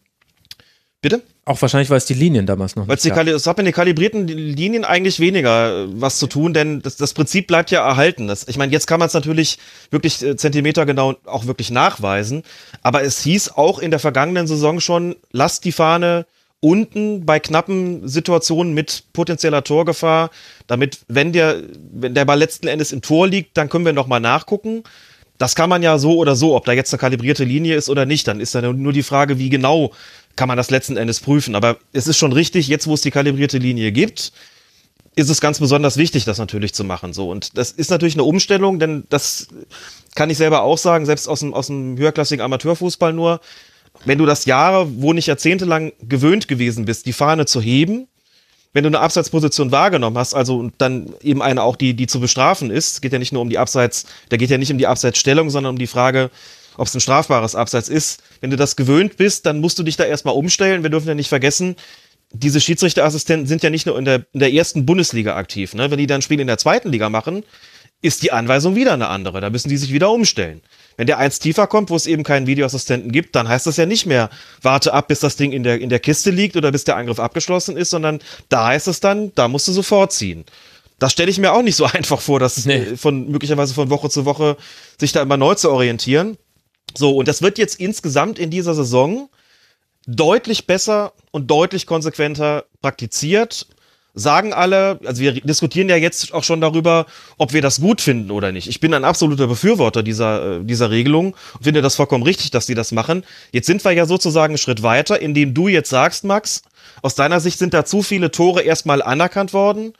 [1.01, 1.23] Bitte?
[1.45, 3.25] Auch wahrscheinlich, weil es die Linien damals noch Weil's nicht gab.
[3.25, 7.15] Es hat mit den kalibrierten Linien eigentlich weniger äh, was zu tun, denn das, das
[7.15, 8.27] Prinzip bleibt ja erhalten.
[8.27, 9.57] Das, ich meine, jetzt kann man es natürlich
[9.89, 12.43] wirklich äh, Zentimeter genau auch wirklich nachweisen,
[12.83, 16.27] aber es hieß auch in der vergangenen Saison schon, lasst die Fahne
[16.59, 20.29] unten bei knappen Situationen mit potenzieller Torgefahr,
[20.67, 24.05] damit, wenn der, wenn der Ball letzten Endes im Tor liegt, dann können wir noch
[24.05, 24.83] mal nachgucken.
[25.39, 28.05] Das kann man ja so oder so, ob da jetzt eine kalibrierte Linie ist oder
[28.05, 29.91] nicht, dann ist da nur die Frage, wie genau
[30.41, 31.53] kann man das letzten Endes prüfen.
[31.53, 34.31] Aber es ist schon richtig, jetzt wo es die kalibrierte Linie gibt,
[35.15, 37.13] ist es ganz besonders wichtig, das natürlich zu machen.
[37.13, 39.49] So und das ist natürlich eine Umstellung, denn das
[40.15, 43.39] kann ich selber auch sagen, selbst aus dem aus dem höherklassigen Amateurfußball nur,
[44.05, 48.07] wenn du das Jahre, wo nicht jahrzehntelang gewöhnt gewesen bist, die Fahne zu heben,
[48.73, 52.19] wenn du eine Abseitsposition wahrgenommen hast, also und dann eben eine auch die die zu
[52.19, 54.87] bestrafen ist, geht ja nicht nur um die Abseits, da geht ja nicht um die
[54.87, 56.31] Abseitsstellung, sondern um die Frage,
[56.81, 58.23] ob es ein strafbares Abseits ist.
[58.39, 60.81] Wenn du das gewöhnt bist, dann musst du dich da erstmal umstellen.
[60.81, 61.75] Wir dürfen ja nicht vergessen,
[62.33, 65.75] diese Schiedsrichterassistenten sind ja nicht nur in der, in der ersten Bundesliga aktiv.
[65.75, 65.91] Ne?
[65.91, 67.43] Wenn die dann ein Spiel in der zweiten Liga machen,
[68.01, 69.41] ist die Anweisung wieder eine andere.
[69.41, 70.61] Da müssen die sich wieder umstellen.
[70.97, 73.85] Wenn der eins tiefer kommt, wo es eben keinen Videoassistenten gibt, dann heißt das ja
[73.85, 74.31] nicht mehr,
[74.63, 77.19] warte ab, bis das Ding in der, in der Kiste liegt oder bis der Angriff
[77.19, 78.19] abgeschlossen ist, sondern
[78.49, 80.45] da heißt es dann, da musst du sofort ziehen.
[81.01, 82.75] Das stelle ich mir auch nicht so einfach vor, dass Nee.
[82.77, 84.55] äh, von möglicherweise von Woche zu Woche
[84.99, 86.37] sich da immer neu zu orientieren.
[86.95, 89.29] So, und das wird jetzt insgesamt in dieser Saison
[90.07, 93.67] deutlich besser und deutlich konsequenter praktiziert.
[94.13, 97.05] Sagen alle, also wir diskutieren ja jetzt auch schon darüber,
[97.37, 98.67] ob wir das gut finden oder nicht.
[98.67, 102.65] Ich bin ein absoluter Befürworter dieser, äh, dieser Regelung und finde das vollkommen richtig, dass
[102.65, 103.23] die das machen.
[103.53, 106.63] Jetzt sind wir ja sozusagen einen Schritt weiter, indem du jetzt sagst, Max,
[107.01, 109.93] aus deiner Sicht sind da zu viele Tore erstmal anerkannt worden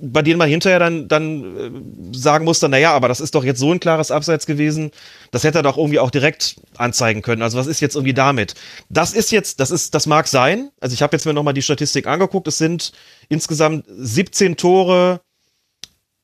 [0.00, 1.70] bei denen man hinterher dann, dann äh,
[2.16, 4.90] sagen musste, naja, aber das ist doch jetzt so ein klares Abseits gewesen,
[5.30, 7.42] das hätte er doch irgendwie auch direkt anzeigen können.
[7.42, 8.54] Also was ist jetzt irgendwie damit?
[8.88, 10.70] Das ist jetzt, das ist, das mag sein.
[10.80, 12.48] Also ich habe jetzt mir nochmal die Statistik angeguckt.
[12.48, 12.92] Es sind
[13.28, 15.20] insgesamt 17 Tore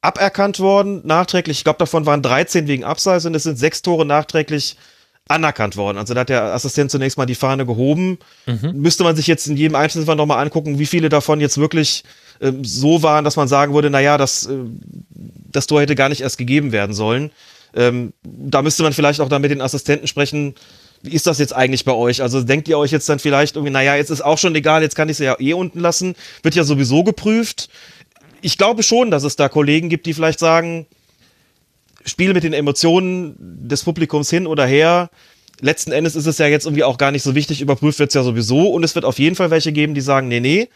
[0.02, 1.58] aberkannt worden, nachträglich.
[1.58, 4.76] Ich glaube, davon waren 13 wegen Abseits und es sind sechs Tore nachträglich
[5.28, 5.98] anerkannt worden.
[5.98, 8.18] Also da hat der Assistent zunächst mal die Fahne gehoben.
[8.74, 12.02] Müsste man sich jetzt in jedem Einzelfall nochmal angucken, wie viele davon jetzt wirklich
[12.40, 14.56] ähm, so waren, dass man sagen würde, naja, das, äh,
[15.52, 17.30] das Tor hätte gar nicht erst gegeben werden sollen.
[17.74, 20.54] Ähm, da müsste man vielleicht auch dann mit den Assistenten sprechen,
[21.02, 22.22] wie ist das jetzt eigentlich bei euch?
[22.22, 24.96] Also denkt ihr euch jetzt dann vielleicht irgendwie, naja, jetzt ist auch schon egal, jetzt
[24.96, 27.70] kann ich sie ja eh unten lassen, wird ja sowieso geprüft.
[28.42, 30.86] Ich glaube schon, dass es da Kollegen gibt, die vielleicht sagen,
[32.04, 35.10] Spiel mit den Emotionen des Publikums hin oder her.
[35.60, 38.14] Letzten Endes ist es ja jetzt irgendwie auch gar nicht so wichtig, überprüft wird es
[38.14, 40.68] ja sowieso und es wird auf jeden Fall welche geben, die sagen, nee, nee,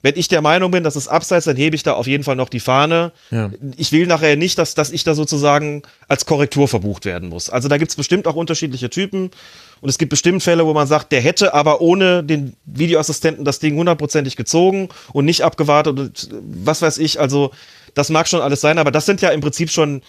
[0.00, 2.36] wenn ich der Meinung bin, dass es abseits, dann hebe ich da auf jeden Fall
[2.36, 3.12] noch die Fahne.
[3.30, 3.50] Ja.
[3.76, 7.50] Ich will nachher nicht, dass, dass ich da sozusagen als Korrektur verbucht werden muss.
[7.50, 9.30] Also da gibt's bestimmt auch unterschiedliche Typen.
[9.80, 13.58] Und es gibt bestimmt Fälle, wo man sagt, der hätte aber ohne den Videoassistenten das
[13.58, 16.28] Ding hundertprozentig gezogen und nicht abgewartet und
[16.64, 17.18] was weiß ich.
[17.18, 17.50] Also
[17.94, 20.02] das mag schon alles sein, aber das sind ja im Prinzip schon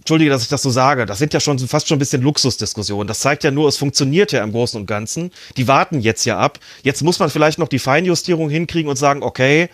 [0.00, 3.06] Entschuldige, dass ich das so sage, das sind ja schon fast schon ein bisschen Luxusdiskussionen.
[3.06, 5.30] Das zeigt ja nur, es funktioniert ja im Großen und Ganzen.
[5.56, 6.58] Die warten jetzt ja ab.
[6.82, 9.68] Jetzt muss man vielleicht noch die Feinjustierung hinkriegen und sagen, okay,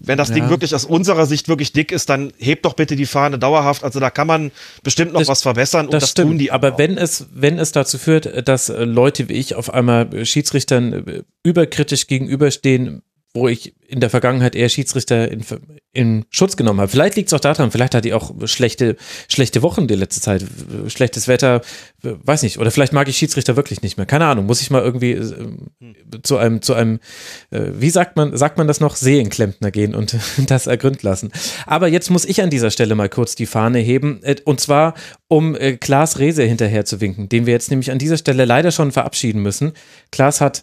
[0.00, 0.50] wenn das Ding Ja.
[0.50, 3.82] wirklich aus unserer Sicht wirklich dick ist, dann hebt doch bitte die Fahne dauerhaft.
[3.84, 4.52] Also da kann man
[4.84, 6.78] bestimmt noch Das- was verbessern und Das, das, stimmt, tun die aber auch.
[6.78, 13.02] wenn es, wenn es dazu führt, dass Leute wie ich auf einmal Schiedsrichtern überkritisch gegenüberstehen,
[13.34, 15.44] wo ich in der Vergangenheit eher Schiedsrichter in,
[15.92, 16.90] in Schutz genommen habe.
[16.90, 18.96] Vielleicht liegt es auch daran, vielleicht hat die auch schlechte,
[19.28, 20.44] schlechte Wochen die letzte Zeit,
[20.88, 21.62] schlechtes Wetter,
[22.02, 22.58] weiß nicht.
[22.58, 24.06] Oder vielleicht mag ich Schiedsrichter wirklich nicht mehr.
[24.06, 25.32] Keine Ahnung, muss ich mal irgendwie äh,
[26.22, 27.00] zu einem, zu einem,
[27.50, 30.16] äh, wie sagt man, sagt man das noch, Seelenklempner gehen und
[30.46, 31.30] das ergründen lassen.
[31.66, 34.94] Aber jetzt muss ich an dieser Stelle mal kurz die Fahne heben, äh, und zwar
[35.28, 38.70] um äh, Klaas Rehse hinterher zu winken, den wir jetzt nämlich an dieser Stelle leider
[38.70, 39.72] schon verabschieden müssen.
[40.10, 40.62] Klaas hat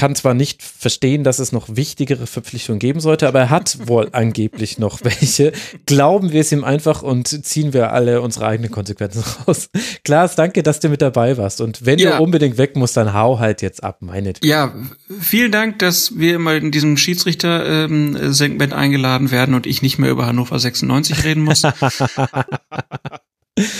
[0.00, 4.08] kann zwar nicht verstehen, dass es noch wichtigere Verpflichtungen geben sollte, aber er hat wohl
[4.12, 5.52] angeblich noch welche.
[5.84, 9.68] Glauben wir es ihm einfach und ziehen wir alle unsere eigenen Konsequenzen raus.
[10.02, 11.60] Klaas, danke, dass du mit dabei warst.
[11.60, 12.16] Und wenn Ja.
[12.16, 14.48] du unbedingt weg musst, dann hau halt jetzt ab, meinetwegen.
[14.50, 14.74] Ja,
[15.20, 20.24] vielen Dank, dass wir mal in diesem Schiedsrichter-Segment eingeladen werden und ich nicht mehr über
[20.24, 21.60] Hannover 96 reden muss.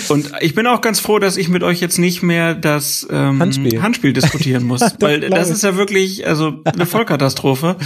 [0.08, 3.40] Und ich bin auch ganz froh, dass ich mit euch jetzt nicht mehr das ähm,
[3.40, 4.12] Handspiel.
[4.12, 7.76] diskutieren muss, weil glaub das ist ja wirklich also eine Vollkatastrophe.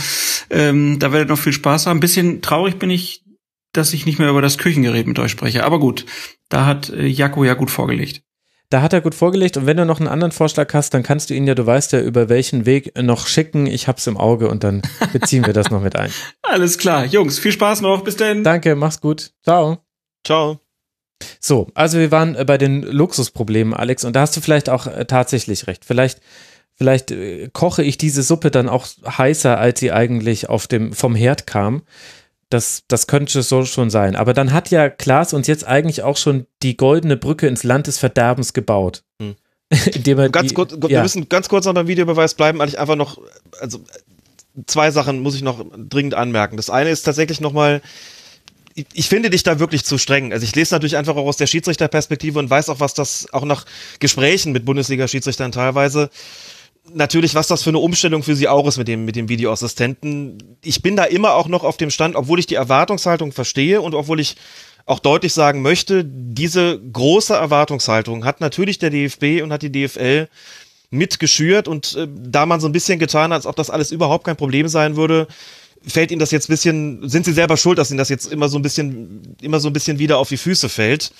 [0.51, 1.99] ähm, da werdet ihr noch viel Spaß haben.
[1.99, 3.24] Ein bisschen traurig bin ich,
[3.72, 5.64] dass ich nicht mehr über das Küchengerät mit euch spreche.
[5.64, 6.07] Aber gut,
[6.49, 8.22] da hat äh, Jaco ja gut vorgelegt.
[8.70, 11.30] Da hat er gut vorgelegt und wenn du noch einen anderen Vorschlag hast, dann kannst
[11.30, 13.66] du ihn ja, du weißt ja, über welchen Weg noch schicken.
[13.66, 14.82] Ich hab's im Auge und dann
[15.12, 16.11] beziehen wir das noch mit ein.
[16.43, 18.03] Alles klar, Jungs, viel Spaß noch.
[18.03, 18.43] Bis denn.
[18.43, 19.32] Danke, mach's gut.
[19.45, 19.85] Ciao.
[20.24, 20.63] Ciao.
[21.40, 24.86] So, also wir waren äh, bei den Luxusproblemen, Alex, und da hast du vielleicht auch
[24.86, 25.84] äh, tatsächlich recht.
[25.84, 26.20] Vielleicht,
[26.74, 31.14] vielleicht äh, koche ich diese Suppe dann auch heißer, als sie eigentlich auf dem, vom
[31.14, 31.82] Herd kam.
[32.50, 34.16] Das, das könnte so schon sein.
[34.16, 37.86] Aber dann hat ja Klaas uns jetzt eigentlich auch schon die goldene Brücke ins Land
[37.86, 39.02] des Verderbens gebaut.
[39.20, 39.34] Hm.
[39.94, 42.68] Indem er Ganz die, kurz, wir ja, müssen ganz kurz noch beim Videobeweis bleiben, weil
[42.68, 43.18] ich einfach noch,
[43.60, 43.80] also
[44.66, 46.56] zwei Sachen muss ich noch dringend anmerken.
[46.56, 47.82] Das eine ist tatsächlich nochmal, ich,
[48.74, 50.32] ich finde dich da wirklich zu streng.
[50.32, 53.44] Also ich lese natürlich einfach auch aus der Schiedsrichterperspektive und weiß auch, was das auch
[53.44, 53.64] nach
[54.00, 56.10] Gesprächen mit Bundesliga-Schiedsrichtern teilweise
[56.92, 60.58] natürlich, was das für eine Umstellung für sie auch ist mit dem, mit dem Videoassistenten.
[60.62, 63.94] Ich bin da immer auch noch auf dem Stand, obwohl ich die Erwartungshaltung verstehe und
[63.94, 64.36] obwohl ich
[64.86, 70.28] auch deutlich sagen möchte, diese große Erwartungshaltung hat natürlich der DFB und hat die DFL
[70.90, 74.24] mitgeschürt und äh, da man so ein bisschen getan hat, als ob das alles überhaupt
[74.24, 75.26] kein Problem sein würde,
[75.87, 78.59] fällt ihnen das jetzt bisschen, sind sie selber schuld, dass ihnen das jetzt immer so
[78.59, 81.12] ein bisschen, immer so ein bisschen wieder auf die Füße fällt,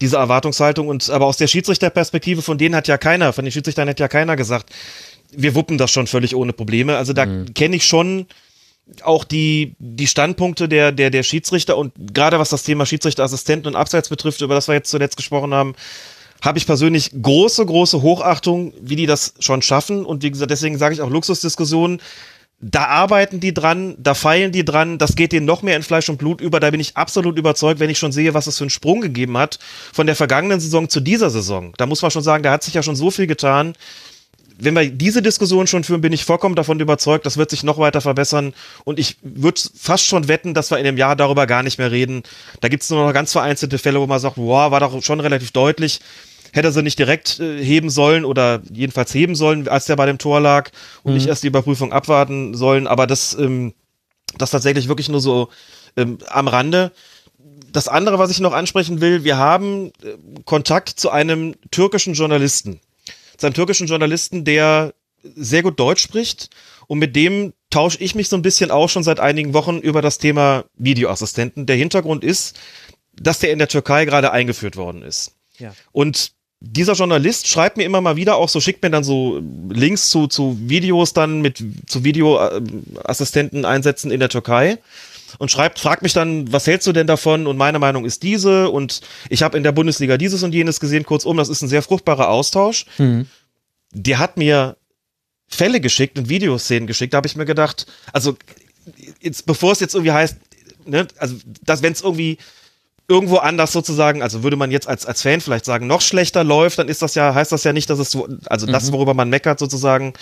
[0.00, 0.88] diese Erwartungshaltung.
[0.88, 4.08] Und aber aus der Schiedsrichterperspektive, von denen hat ja keiner, von den Schiedsrichtern hat ja
[4.08, 4.70] keiner gesagt,
[5.32, 6.96] wir wuppen das schon völlig ohne Probleme.
[6.96, 8.26] Also da kenne ich schon
[9.02, 13.76] auch die, die Standpunkte der, der, der Schiedsrichter und gerade was das Thema Schiedsrichterassistenten und
[13.76, 15.74] Abseits betrifft, über das wir jetzt zuletzt gesprochen haben,
[16.40, 20.04] habe ich persönlich große, große Hochachtung, wie die das schon schaffen.
[20.04, 22.00] Und wie gesagt, deswegen sage ich auch Luxusdiskussionen.
[22.58, 26.08] Da arbeiten die dran, da feilen die dran, das geht denen noch mehr in Fleisch
[26.08, 26.58] und Blut über.
[26.58, 29.36] Da bin ich absolut überzeugt, wenn ich schon sehe, was es für einen Sprung gegeben
[29.36, 29.58] hat
[29.92, 31.74] von der vergangenen Saison zu dieser Saison.
[31.76, 33.74] Da muss man schon sagen, da hat sich ja schon so viel getan.
[34.58, 37.76] Wenn wir diese Diskussion schon führen, bin ich vollkommen davon überzeugt, das wird sich noch
[37.76, 38.54] weiter verbessern.
[38.84, 41.90] Und ich würde fast schon wetten, dass wir in einem Jahr darüber gar nicht mehr
[41.90, 42.22] reden.
[42.60, 45.20] Da gibt es nur noch ganz vereinzelte Fälle, wo man sagt, wow, war doch schon
[45.20, 46.00] relativ deutlich
[46.56, 50.06] hätte er sie nicht direkt äh, heben sollen oder jedenfalls heben sollen, als der bei
[50.06, 50.70] dem Tor lag
[51.02, 51.18] und mhm.
[51.18, 52.86] nicht erst die Überprüfung abwarten sollen.
[52.86, 53.74] Aber das, ähm,
[54.38, 55.48] das tatsächlich wirklich nur so
[55.96, 56.92] ähm, am Rande.
[57.72, 62.80] Das andere, was ich noch ansprechen will, wir haben äh, Kontakt zu einem türkischen Journalisten.
[63.36, 64.94] Zu einem türkischen Journalisten, der
[65.34, 66.50] sehr gut Deutsch spricht
[66.86, 70.00] und mit dem tausche ich mich so ein bisschen auch schon seit einigen Wochen über
[70.00, 71.66] das Thema Videoassistenten.
[71.66, 72.58] Der Hintergrund ist,
[73.12, 75.34] dass der in der Türkei gerade eingeführt worden ist.
[75.58, 75.74] Ja.
[75.92, 80.08] Und dieser Journalist schreibt mir immer mal wieder auch so, schickt mir dann so Links
[80.08, 84.78] zu, zu Videos dann mit, zu Videoassistenten einsetzen in der Türkei
[85.38, 87.46] und schreibt, fragt mich dann, was hältst du denn davon?
[87.46, 91.04] Und meine Meinung ist diese und ich habe in der Bundesliga dieses und jenes gesehen.
[91.04, 92.86] Kurzum, das ist ein sehr fruchtbarer Austausch.
[92.96, 93.26] Mhm.
[93.92, 94.76] Der hat mir
[95.48, 97.12] Fälle geschickt und Videoszenen geschickt.
[97.12, 98.36] Da habe ich mir gedacht, also
[99.20, 100.36] jetzt, bevor es jetzt irgendwie heißt,
[100.86, 102.38] ne, also dass wenn es irgendwie
[103.08, 106.78] irgendwo anders sozusagen, also würde man jetzt als, als Fan vielleicht sagen, noch schlechter läuft,
[106.78, 108.72] dann ist das ja, heißt das ja nicht, dass es so, also mhm.
[108.72, 110.12] das, worüber man meckert sozusagen,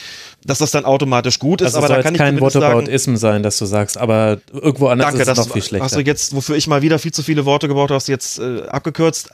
[0.44, 1.74] dass das dann automatisch gut ist.
[1.74, 5.22] Also aber da kann ich kein Whataboutism sein, dass du sagst, aber irgendwo anders danke,
[5.22, 5.84] ist es noch viel schlechter.
[5.84, 8.62] Hast du jetzt, wofür ich mal wieder viel zu viele Worte gebraucht hast, jetzt äh,
[8.66, 9.30] abgekürzt.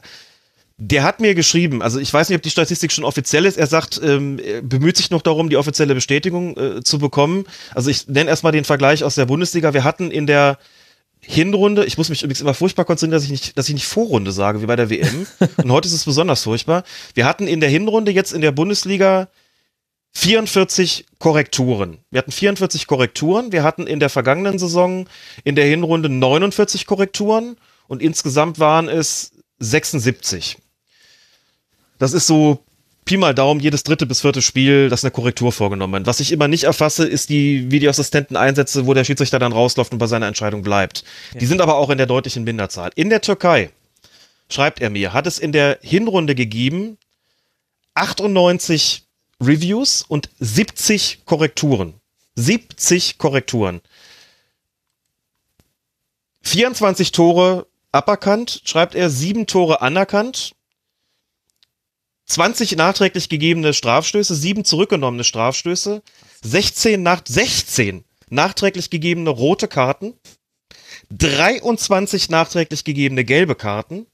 [0.82, 3.59] Der hat mir geschrieben, also ich weiß nicht, ob die Statistik schon offiziell ist.
[3.59, 7.44] Er sagt, ähm, er bemüht sich noch darum, die offizielle Bestätigung äh, zu bekommen.
[7.74, 9.74] Also ich nenne erstmal den Vergleich aus der Bundesliga.
[9.74, 10.57] Wir hatten in der
[11.31, 14.33] Hinrunde, ich muss mich übrigens immer furchtbar konzentrieren, dass ich nicht, dass ich nicht Vorrunde
[14.33, 15.26] sage, wie bei der WM.
[15.57, 16.83] Und heute ist es besonders furchtbar.
[17.14, 19.28] Wir hatten in der Hinrunde jetzt in der Bundesliga
[20.12, 21.99] 44 Korrekturen.
[22.11, 23.53] Wir hatten 44 Korrekturen.
[23.53, 25.07] Wir hatten in der vergangenen Saison
[25.45, 27.57] in der Hinrunde 49 Korrekturen
[27.87, 30.59] und insgesamt waren es 76.
[31.99, 32.64] Das ist so
[33.05, 36.07] Pi mal Daumen, jedes dritte bis vierte Spiel, dass eine Korrektur vorgenommen wird.
[36.07, 40.07] Was ich immer nicht erfasse, ist die Videoassistenten-Einsätze, wo der Schiedsrichter dann rausläuft und bei
[40.07, 41.05] seiner Entscheidung bleibt.
[41.32, 41.40] Ja.
[41.40, 42.90] Die sind aber auch in der deutlichen Minderzahl.
[42.94, 43.70] In der Türkei,
[44.48, 46.98] schreibt er mir, hat es in der Hinrunde gegeben
[47.94, 49.05] 98
[49.42, 51.94] Reviews und 70 Korrekturen.
[52.36, 53.80] 70 Korrekturen.
[56.42, 60.55] 24 Tore aberkannt, schreibt er, 7 Tore anerkannt
[62.31, 66.03] 20 nachträglich gegebene Strafstöße, 7 zurückgenommene Strafstöße,
[66.43, 70.14] 16 nach 16 nachträglich gegebene rote Karten,
[71.11, 74.07] 23 nachträglich gegebene gelbe Karten.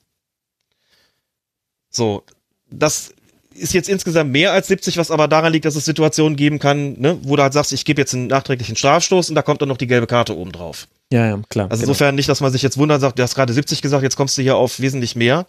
[1.90, 2.22] So,
[2.70, 3.12] das
[3.54, 6.98] ist jetzt insgesamt mehr als 70, was aber daran liegt, dass es Situationen geben kann,
[6.98, 9.68] ne, wo du halt sagst, ich gebe jetzt einen nachträglichen Strafstoß und da kommt dann
[9.68, 10.88] noch die gelbe Karte oben drauf.
[11.12, 11.70] Ja, ja, klar.
[11.70, 11.92] Also genau.
[11.92, 14.36] insofern nicht, dass man sich jetzt wundert, sagt, du hast gerade 70 gesagt, jetzt kommst
[14.36, 15.46] du hier auf wesentlich mehr.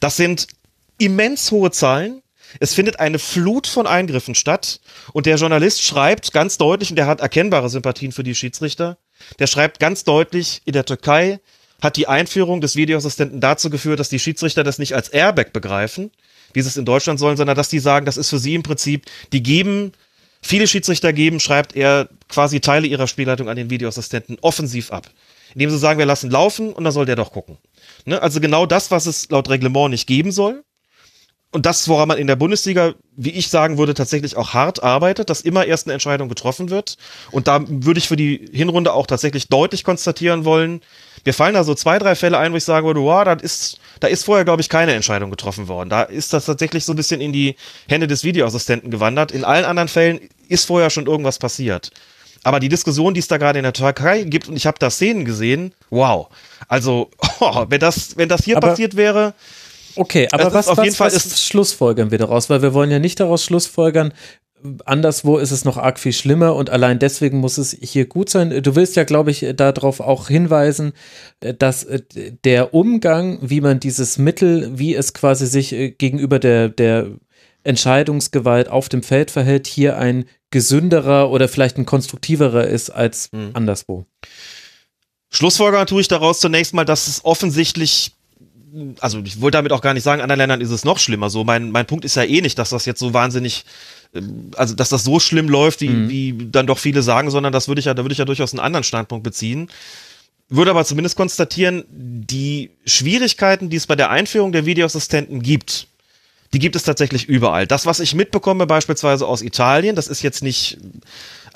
[0.00, 0.46] Das sind
[1.00, 2.22] immens hohe Zahlen.
[2.58, 4.80] Es findet eine Flut von Eingriffen statt
[5.12, 8.98] und der Journalist schreibt ganz deutlich, und der hat erkennbare Sympathien für die Schiedsrichter,
[9.38, 11.40] der schreibt ganz deutlich, in der Türkei
[11.80, 16.10] hat die Einführung des Videoassistenten dazu geführt, dass die Schiedsrichter das nicht als Airbag begreifen,
[16.52, 18.62] wie sie es in Deutschland sollen, sondern dass die sagen, das ist für sie im
[18.62, 19.92] Prinzip, die geben,
[20.42, 25.08] viele Schiedsrichter geben, schreibt er quasi Teile ihrer Spielleitung an den Videoassistenten offensiv ab.
[25.54, 27.58] Indem sie sagen, wir lassen laufen und dann soll der doch gucken.
[28.04, 28.20] Ne?
[28.20, 30.64] Also genau das, was es laut Reglement nicht geben soll
[31.52, 35.30] und das, woran man in der Bundesliga, wie ich sagen würde, tatsächlich auch hart arbeitet,
[35.30, 36.96] dass immer erst eine Entscheidung getroffen wird.
[37.32, 40.80] Und da würde ich für die Hinrunde auch tatsächlich deutlich konstatieren wollen,
[41.24, 43.78] mir fallen da so zwei, drei Fälle ein, wo ich sagen würde, wow, da ist,
[44.00, 45.90] da ist vorher, glaube ich, keine Entscheidung getroffen worden.
[45.90, 47.56] Da ist das tatsächlich so ein bisschen in die
[47.88, 49.32] Hände des Videoassistenten gewandert.
[49.32, 51.90] In allen anderen Fällen ist vorher schon irgendwas passiert.
[52.42, 54.88] Aber die Diskussion, die es da gerade in der Türkei gibt, und ich habe da
[54.88, 56.28] Szenen gesehen, wow.
[56.68, 59.34] Also, oh, wenn das, wenn das hier Aber passiert wäre,
[59.96, 62.50] Okay, aber was, auf was, jeden Fall was ist schlussfolgern wir daraus?
[62.50, 64.12] Weil wir wollen ja nicht daraus schlussfolgern,
[64.84, 68.62] anderswo ist es noch arg viel schlimmer und allein deswegen muss es hier gut sein.
[68.62, 70.92] Du willst ja, glaube ich, darauf auch hinweisen,
[71.40, 72.02] dass äh,
[72.44, 77.06] der Umgang, wie man dieses Mittel, wie es quasi sich äh, gegenüber der, der
[77.64, 83.50] Entscheidungsgewalt auf dem Feld verhält, hier ein gesünderer oder vielleicht ein konstruktiverer ist als hm.
[83.54, 84.06] anderswo.
[85.30, 88.12] Schlussfolgern tue ich daraus zunächst mal, dass es offensichtlich
[89.00, 91.30] also ich wollte damit auch gar nicht sagen, in anderen Ländern ist es noch schlimmer.
[91.30, 93.64] So, mein, mein Punkt ist ja eh nicht, dass das jetzt so wahnsinnig,
[94.14, 96.08] ähm, also dass das so schlimm läuft, wie, mhm.
[96.08, 98.52] wie dann doch viele sagen, sondern das würde ich ja, da würde ich ja durchaus
[98.52, 99.68] einen anderen Standpunkt beziehen.
[100.48, 105.86] Würde aber zumindest konstatieren, die Schwierigkeiten, die es bei der Einführung der Videoassistenten gibt,
[106.52, 107.68] die gibt es tatsächlich überall.
[107.68, 110.78] Das, was ich mitbekomme, beispielsweise aus Italien, das ist jetzt nicht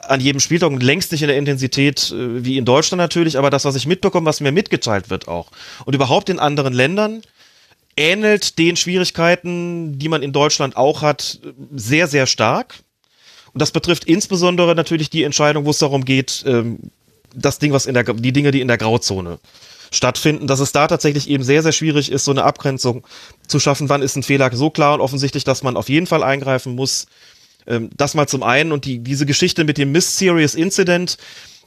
[0.09, 3.51] an jedem Spieltag und längst nicht in der Intensität äh, wie in Deutschland natürlich, aber
[3.51, 5.51] das, was ich mitbekomme, was mir mitgeteilt wird auch.
[5.85, 7.23] Und überhaupt in anderen Ländern
[7.97, 11.39] ähnelt den Schwierigkeiten, die man in Deutschland auch hat,
[11.75, 12.77] sehr, sehr stark.
[13.53, 16.79] Und das betrifft insbesondere natürlich die Entscheidung, wo es darum geht, ähm,
[17.35, 19.39] das Ding, was in der, die Dinge, die in der Grauzone
[19.91, 23.07] stattfinden, dass es da tatsächlich eben sehr, sehr schwierig ist, so eine Abgrenzung
[23.47, 23.89] zu schaffen.
[23.89, 27.07] Wann ist ein Fehler so klar und offensichtlich, dass man auf jeden Fall eingreifen muss?
[27.67, 31.19] Ähm, das mal zum einen und die, diese Geschichte mit dem Miss Serious Incident,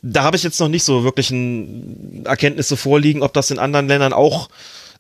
[0.01, 3.87] da habe ich jetzt noch nicht so wirklich ein Erkenntnisse vorliegen, ob das in anderen
[3.87, 4.49] Ländern auch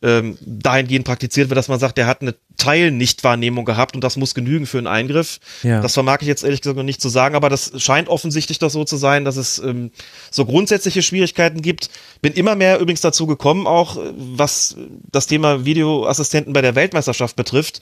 [0.01, 4.35] ähm, dahingehend praktiziert wird, dass man sagt, der hat eine Teilnichtwahrnehmung gehabt und das muss
[4.35, 5.39] genügen für einen Eingriff.
[5.63, 5.81] Ja.
[5.81, 8.69] Das vermag ich jetzt ehrlich gesagt noch nicht zu sagen, aber das scheint offensichtlich doch
[8.69, 9.91] so zu sein, dass es ähm,
[10.31, 11.89] so grundsätzliche Schwierigkeiten gibt.
[12.21, 14.75] Bin immer mehr übrigens dazu gekommen, auch was
[15.11, 17.81] das Thema Videoassistenten bei der Weltmeisterschaft betrifft.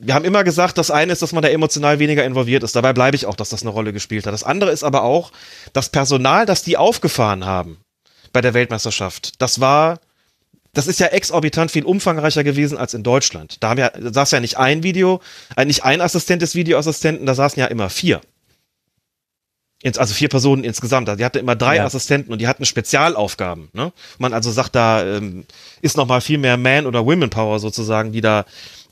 [0.00, 2.76] Wir haben immer gesagt, das eine ist, dass man da emotional weniger involviert ist.
[2.76, 4.32] Dabei bleibe ich auch, dass das eine Rolle gespielt hat.
[4.32, 5.32] Das andere ist aber auch,
[5.72, 7.78] das Personal, das die aufgefahren haben
[8.32, 9.98] bei der Weltmeisterschaft, das war
[10.74, 13.56] das ist ja exorbitant viel umfangreicher gewesen als in Deutschland.
[13.62, 15.20] Da haben ja, da saß ja nicht ein Video,
[15.56, 18.20] äh, nicht ein Assistent des Videoassistenten, da saßen ja immer vier.
[19.96, 21.08] Also vier Personen insgesamt.
[21.08, 21.84] Die hatten immer drei ja.
[21.84, 23.68] Assistenten und die hatten Spezialaufgaben.
[23.72, 23.92] Ne?
[24.18, 25.44] Man also sagt, da ähm,
[25.82, 28.44] ist noch mal viel mehr Man- oder Women-Power sozusagen, die da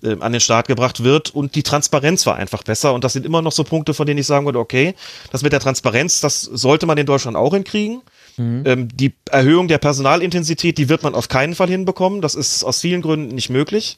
[0.05, 3.27] ähm, an den Start gebracht wird und die Transparenz war einfach besser und das sind
[3.27, 4.95] immer noch so Punkte, von denen ich sagen würde, okay,
[5.33, 8.03] das mit der Transparenz, das sollte man in Deutschland auch hinkriegen.
[8.37, 8.63] Mhm.
[8.67, 12.21] Ähm, die Erhöhung der Personalintensität, die wird man auf keinen Fall hinbekommen.
[12.21, 13.97] Das ist aus vielen Gründen nicht möglich.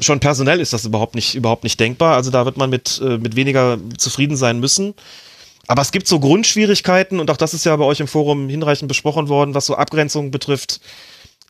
[0.00, 2.16] Schon personell ist das überhaupt nicht, überhaupt nicht denkbar.
[2.16, 4.94] Also da wird man mit, äh, mit weniger zufrieden sein müssen.
[5.66, 8.88] Aber es gibt so Grundschwierigkeiten und auch das ist ja bei euch im Forum hinreichend
[8.88, 10.80] besprochen worden, was so Abgrenzungen betrifft.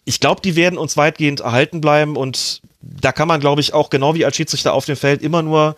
[0.04, 3.90] Ich glaube, die werden uns weitgehend erhalten bleiben und da kann man, glaube ich, auch
[3.90, 5.76] genau wie als Schiedsrichter auf dem Feld immer nur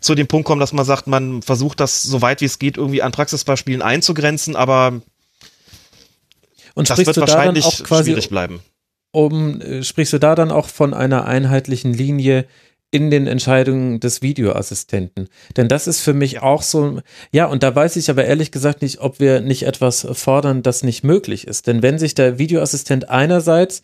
[0.00, 2.76] zu dem Punkt kommen, dass man sagt, man versucht das so weit wie es geht
[2.76, 5.00] irgendwie an Praxisbeispielen einzugrenzen, aber
[6.74, 8.60] und das wird wahrscheinlich schwierig bleiben.
[9.10, 12.46] Um, äh, sprichst du da dann auch von einer einheitlichen Linie
[12.90, 15.28] in den Entscheidungen des Videoassistenten.
[15.56, 17.00] Denn das ist für mich auch so,
[17.32, 20.82] ja, und da weiß ich aber ehrlich gesagt nicht, ob wir nicht etwas fordern, das
[20.82, 21.66] nicht möglich ist.
[21.66, 23.82] Denn wenn sich der Videoassistent einerseits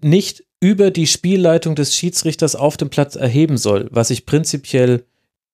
[0.00, 5.04] nicht über die Spielleitung des Schiedsrichters auf dem Platz erheben soll, was ich prinzipiell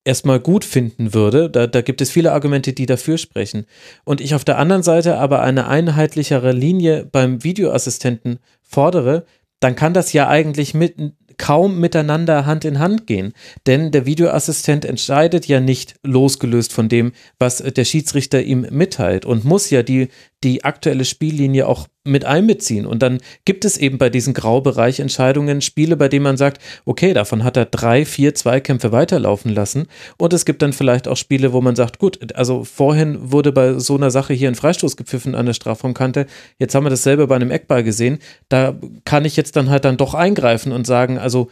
[0.05, 1.51] erstmal gut finden würde.
[1.51, 3.67] Da, da gibt es viele Argumente, die dafür sprechen.
[4.05, 9.25] Und ich auf der anderen Seite aber eine einheitlichere Linie beim Videoassistenten fordere,
[9.61, 10.97] dann kann das ja eigentlich mit,
[11.39, 13.33] kaum miteinander Hand in Hand gehen.
[13.67, 19.45] Denn der Videoassistent entscheidet ja nicht losgelöst von dem, was der Schiedsrichter ihm mitteilt und
[19.45, 20.09] muss ja die,
[20.45, 22.87] die aktuelle Spiellinie auch mit einbeziehen.
[22.87, 27.15] Und dann gibt es eben bei diesen Graubereich Entscheidungen Spiele, bei denen man sagt, okay,
[27.15, 29.87] davon hat er drei, vier Zweikämpfe weiterlaufen lassen.
[30.19, 33.79] Und es gibt dann vielleicht auch Spiele, wo man sagt, gut, also vorhin wurde bei
[33.79, 36.27] so einer Sache hier ein Freistoß gepfiffen an der Strafraumkante.
[36.59, 38.19] Jetzt haben wir dasselbe bei einem Eckball gesehen.
[38.51, 41.49] Da kann ich jetzt dann halt dann doch eingreifen und sagen, also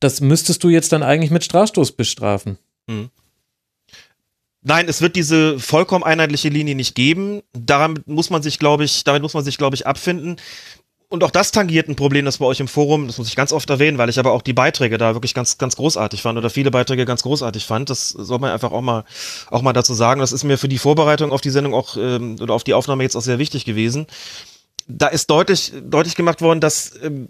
[0.00, 2.58] das müsstest du jetzt dann eigentlich mit Strafstoß bestrafen.
[2.86, 3.10] Mhm.
[4.68, 7.40] Nein, es wird diese vollkommen einheitliche Linie nicht geben.
[7.52, 10.40] Daran muss man sich, glaube ich, damit muss man sich, glaube ich, abfinden.
[11.08, 13.52] Und auch das tangiert ein Problem, das bei euch im Forum, das muss ich ganz
[13.52, 16.50] oft erwähnen, weil ich aber auch die Beiträge da wirklich ganz, ganz großartig fand oder
[16.50, 17.90] viele Beiträge ganz großartig fand.
[17.90, 19.04] Das soll man einfach auch mal,
[19.52, 20.18] auch mal dazu sagen.
[20.18, 23.04] Das ist mir für die Vorbereitung auf die Sendung auch ähm, oder auf die Aufnahme
[23.04, 24.08] jetzt auch sehr wichtig gewesen.
[24.88, 27.28] Da ist deutlich, deutlich gemacht worden, dass ähm,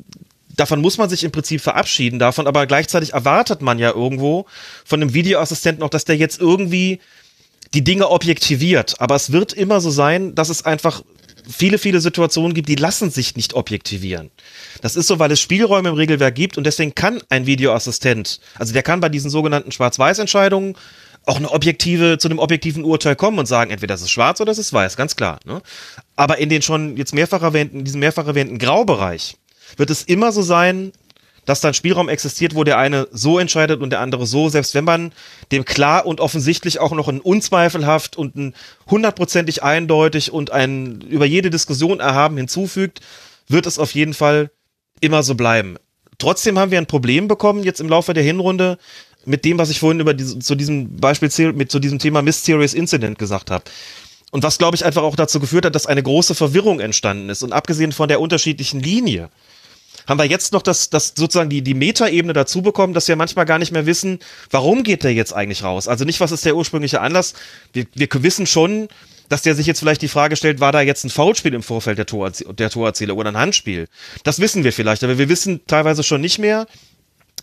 [0.56, 4.46] davon muss man sich im Prinzip verabschieden davon, aber gleichzeitig erwartet man ja irgendwo
[4.86, 7.00] von einem Videoassistenten auch, dass der jetzt irgendwie
[7.76, 9.00] die Dinge objektiviert.
[9.00, 11.02] Aber es wird immer so sein, dass es einfach
[11.46, 14.30] viele, viele Situationen gibt, die lassen sich nicht objektivieren.
[14.80, 18.72] Das ist so, weil es Spielräume im Regelwerk gibt und deswegen kann ein Videoassistent, also
[18.72, 20.74] der kann bei diesen sogenannten Schwarz-Weiß-Entscheidungen
[21.26, 24.50] auch eine objektive, zu einem objektiven Urteil kommen und sagen, entweder das ist schwarz oder
[24.50, 25.38] das ist weiß, ganz klar.
[25.44, 25.60] Ne?
[26.14, 29.36] Aber in den schon jetzt mehrfach erwähnten, diesem mehrfach erwähnten Graubereich
[29.76, 30.92] wird es immer so sein,
[31.46, 34.84] dass dann Spielraum existiert, wo der eine so entscheidet und der andere so, selbst wenn
[34.84, 35.12] man
[35.52, 38.54] dem klar und offensichtlich auch noch ein unzweifelhaft und ein
[38.90, 43.00] hundertprozentig eindeutig und ein über jede Diskussion erhaben hinzufügt,
[43.48, 44.50] wird es auf jeden Fall
[45.00, 45.76] immer so bleiben.
[46.18, 48.78] Trotzdem haben wir ein Problem bekommen jetzt im Laufe der Hinrunde
[49.24, 52.74] mit dem, was ich vorhin über diese, zu diesem Beispiel mit zu diesem Thema Mysterious
[52.74, 53.64] Incident gesagt habe.
[54.32, 57.42] Und was, glaube ich, einfach auch dazu geführt hat, dass eine große Verwirrung entstanden ist.
[57.42, 59.30] Und abgesehen von der unterschiedlichen Linie,
[60.06, 63.44] haben wir jetzt noch das, das sozusagen die, die Metaebene dazu bekommen, dass wir manchmal
[63.44, 64.18] gar nicht mehr wissen,
[64.50, 65.88] warum geht der jetzt eigentlich raus?
[65.88, 67.34] Also nicht, was ist der ursprüngliche Anlass?
[67.72, 68.88] Wir, wir wissen schon,
[69.28, 71.98] dass der sich jetzt vielleicht die Frage stellt, war da jetzt ein Foulspiel im Vorfeld
[71.98, 73.88] der, Tor, der Torerzähler oder ein Handspiel?
[74.22, 76.66] Das wissen wir vielleicht, aber wir wissen teilweise schon nicht mehr,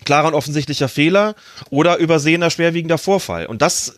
[0.05, 1.36] klarer und offensichtlicher Fehler
[1.70, 3.45] oder übersehener schwerwiegender Vorfall.
[3.45, 3.95] Und das,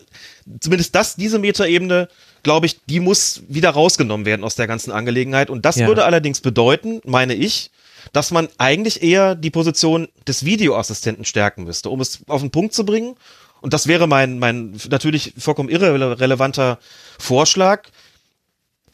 [0.60, 2.10] zumindest das, diese Metaebene,
[2.44, 5.50] glaube ich, die muss wieder rausgenommen werden aus der ganzen Angelegenheit.
[5.50, 5.88] Und das Ja.
[5.88, 7.72] würde allerdings bedeuten, meine ich,
[8.14, 12.74] dass man eigentlich eher die Position des Videoassistenten stärken müsste, um es auf den Punkt
[12.74, 13.16] zu bringen.
[13.62, 16.78] Und das wäre mein, mein natürlich vollkommen irrelevanter
[17.20, 17.90] Vorschlag.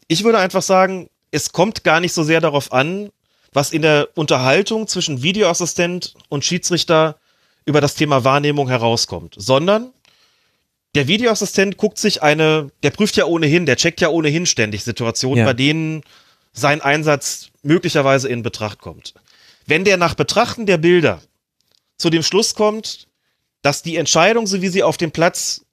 [0.07, 3.09] Ich würde einfach sagen, es kommt gar nicht so sehr darauf an,
[3.53, 7.17] was in der Unterhaltung zwischen Videoassistent und Schiedsrichter
[7.65, 9.91] über das Thema Wahrnehmung herauskommt, sondern
[10.95, 15.39] der Videoassistent guckt sich eine, der prüft ja ohnehin, der checkt ja ohnehin ständig Situationen,
[15.39, 15.45] Ja.
[15.45, 16.03] bei denen
[16.53, 19.13] sein Einsatz möglicherweise in Betracht kommt.
[19.65, 21.21] Wenn der nach Betrachten der Bilder
[21.97, 23.07] zu dem Schluss kommt,
[23.61, 25.65] dass die Entscheidung, so wie sie auf dem Platz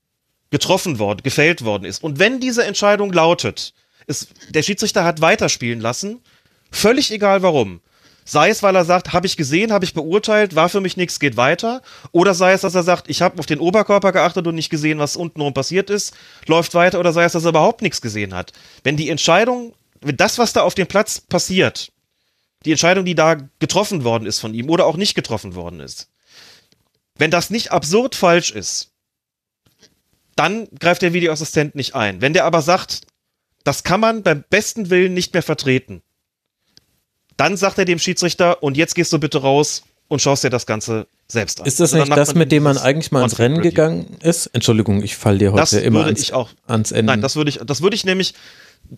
[0.51, 3.74] getroffen worden, gefällt worden ist, und wenn diese Entscheidung lautet,
[4.07, 6.20] ist, der Schiedsrichter hat weiterspielen lassen,
[6.70, 7.80] völlig egal warum.
[8.24, 11.18] Sei es, weil er sagt, habe ich gesehen, habe ich beurteilt, war für mich nichts,
[11.18, 11.80] geht weiter.
[12.12, 14.99] Oder sei es, dass er sagt, ich habe auf den Oberkörper geachtet und nicht gesehen,
[14.99, 16.14] was untenrum passiert ist,
[16.45, 17.01] läuft weiter.
[17.01, 18.53] Oder sei es, dass er überhaupt nichts gesehen hat.
[18.84, 21.92] Wenn die Entscheidung, wenn das, was da auf dem Platz passiert,
[22.64, 26.09] die Entscheidung, die da getroffen worden ist von ihm oder auch nicht getroffen worden ist,
[27.16, 28.92] wenn das nicht absurd falsch ist,
[30.36, 32.20] dann greift der Videoassistent nicht ein.
[32.20, 33.03] Wenn der aber sagt,
[33.64, 36.03] das kann man beim besten Willen nicht mehr vertreten,
[37.36, 40.66] dann sagt er dem Schiedsrichter, und jetzt gehst du bitte raus und schaust dir das
[40.66, 41.66] Ganze selbst an.
[41.66, 44.46] Ist das dann nicht das, mit dem man eigentlich mal ins Rennen gegangen ist?
[44.46, 46.51] Entschuldigung, ich fall dir heute Das immer würde ans, ich auch.
[46.66, 47.12] ans Ende.
[47.12, 48.34] Nein, das würde ich, das würde ich nämlich,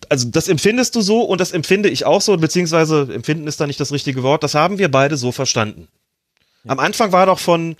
[0.09, 3.67] also das empfindest du so und das empfinde ich auch so, beziehungsweise empfinden ist da
[3.67, 4.43] nicht das richtige Wort.
[4.43, 5.87] Das haben wir beide so verstanden.
[6.67, 7.75] Am Anfang war doch von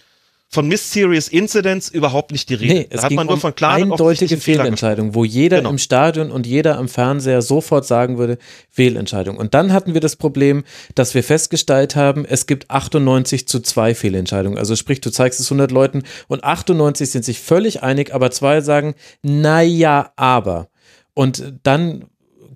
[0.53, 2.73] von Mysterious Incidents überhaupt nicht die Rede.
[2.73, 5.69] Nee, da es hat ging man nur um von klaren eindeutige Fehlentscheidungen, wo jeder Genau.
[5.69, 8.37] im Stadion und jeder am Fernseher sofort sagen würde,
[8.69, 9.37] Fehlentscheidung.
[9.37, 13.95] Und dann hatten wir das Problem, dass wir festgestellt haben, es gibt 98 zu 2
[13.95, 14.57] Fehlentscheidungen.
[14.57, 18.59] Also sprich, du zeigst es 100 Leuten und 98 sind sich völlig einig, aber zwei
[18.59, 20.67] sagen, naja, aber.
[21.13, 22.05] Und dann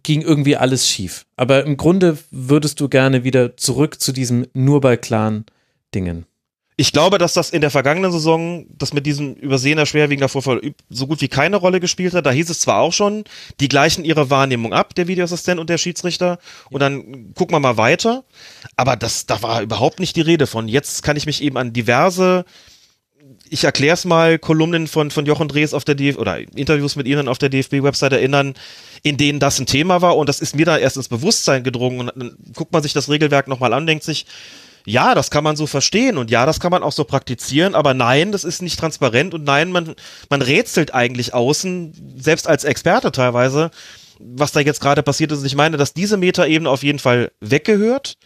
[0.03, 1.25] ging irgendwie alles schief.
[1.35, 5.45] Aber im Grunde würdest du gerne wieder zurück zu diesem nur bei klaren
[5.93, 6.25] Dingen.
[6.77, 11.07] Ich glaube, dass das in der vergangenen Saison, das mit diesem übersehener schwerwiegender Vorfall so
[11.07, 12.25] gut wie keine Rolle gespielt hat.
[12.25, 13.23] Da hieß es zwar auch schon,
[13.61, 16.37] die gleichen ihre Wahrnehmung ab, der Videoassistent und der Schiedsrichter,
[16.69, 18.25] und dann gucken wir mal weiter.
[18.75, 20.67] Aber das, da war überhaupt nicht die Rede von.
[20.67, 22.43] Jetzt kann ich mich eben an diverse,
[23.49, 27.07] ich erkläre es mal, Kolumnen von, von Jochen Drees auf der DFB oder Interviews mit
[27.07, 28.55] ihnen auf der DFB-Website erinnern,
[29.03, 31.99] in denen das ein Thema war und das ist mir da erst ins Bewusstsein gedrungen
[31.99, 34.25] und dann guckt man sich das Regelwerk nochmal an, denkt sich,
[34.85, 37.93] ja, das kann man so verstehen und ja, das kann man auch so praktizieren, aber
[37.93, 39.95] nein, das ist nicht transparent und nein, man,
[40.29, 43.71] man rätselt eigentlich außen, selbst als Experte teilweise,
[44.19, 45.39] was da jetzt gerade passiert ist.
[45.39, 48.17] Und ich meine, dass diese Metaebene auf jeden Fall weggehört.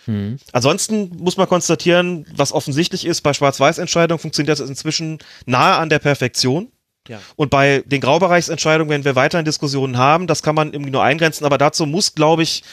[0.52, 6.00] Ansonsten muss man konstatieren, was offensichtlich ist, bei Schwarz-Weiß-Entscheidungen funktioniert das inzwischen nahe an der
[6.00, 6.72] Perfektion.
[7.08, 7.20] Ja.
[7.36, 11.46] Und bei den Graubereichsentscheidungen, wenn wir weiterhin Diskussionen haben, das kann man irgendwie nur eingrenzen,
[11.46, 12.64] aber dazu muss, glaube ich,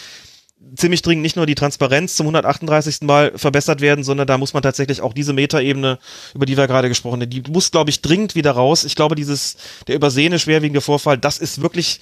[0.74, 3.02] ziemlich dringend nicht nur die Transparenz zum 138.
[3.02, 5.98] Mal verbessert werden, sondern da muss man tatsächlich auch diese Metaebene,
[6.34, 8.84] über die wir gerade gesprochen haben, die muss, glaube ich, dringend wieder raus.
[8.84, 9.56] Ich glaube, dieses,
[9.86, 12.00] der übersehene schwerwiegende Vorfall, das ist wirklich,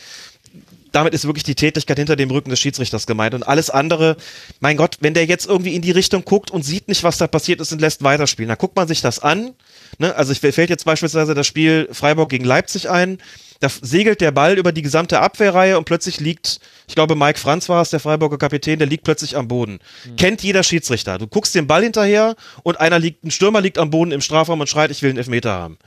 [0.94, 3.34] damit ist wirklich die Tätigkeit hinter dem Rücken des Schiedsrichters gemeint.
[3.34, 4.16] Und alles andere,
[4.60, 7.26] mein Gott, wenn der jetzt irgendwie in die Richtung guckt und sieht nicht, was da
[7.26, 9.54] passiert ist und lässt weiterspielen, dann guckt man sich das an.
[9.98, 10.14] Ne?
[10.14, 13.18] Also ich fällt jetzt beispielsweise das Spiel Freiburg gegen Leipzig ein.
[13.58, 17.68] Da segelt der Ball über die gesamte Abwehrreihe und plötzlich liegt, ich glaube, Mike Franz
[17.68, 19.80] war es, der Freiburger Kapitän, der liegt plötzlich am Boden.
[20.16, 21.18] Kennt jeder Schiedsrichter.
[21.18, 24.60] Du guckst den Ball hinterher und einer liegt, ein Stürmer liegt am Boden im Strafraum
[24.60, 25.78] und schreit, ich will einen Elfmeter haben.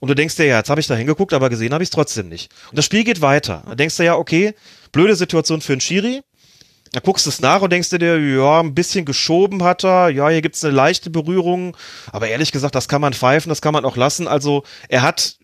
[0.00, 1.92] Und du denkst dir, ja, jetzt habe ich da hingeguckt, aber gesehen habe ich es
[1.92, 2.52] trotzdem nicht.
[2.70, 3.62] Und das Spiel geht weiter.
[3.66, 4.54] Da denkst du ja, okay,
[4.92, 6.22] blöde Situation für einen Schiri.
[6.92, 10.28] Da guckst du es nach und denkst dir, ja, ein bisschen geschoben hat er, ja,
[10.28, 11.76] hier gibt's eine leichte Berührung,
[12.12, 14.28] aber ehrlich gesagt, das kann man pfeifen, das kann man auch lassen.
[14.28, 15.36] Also er hat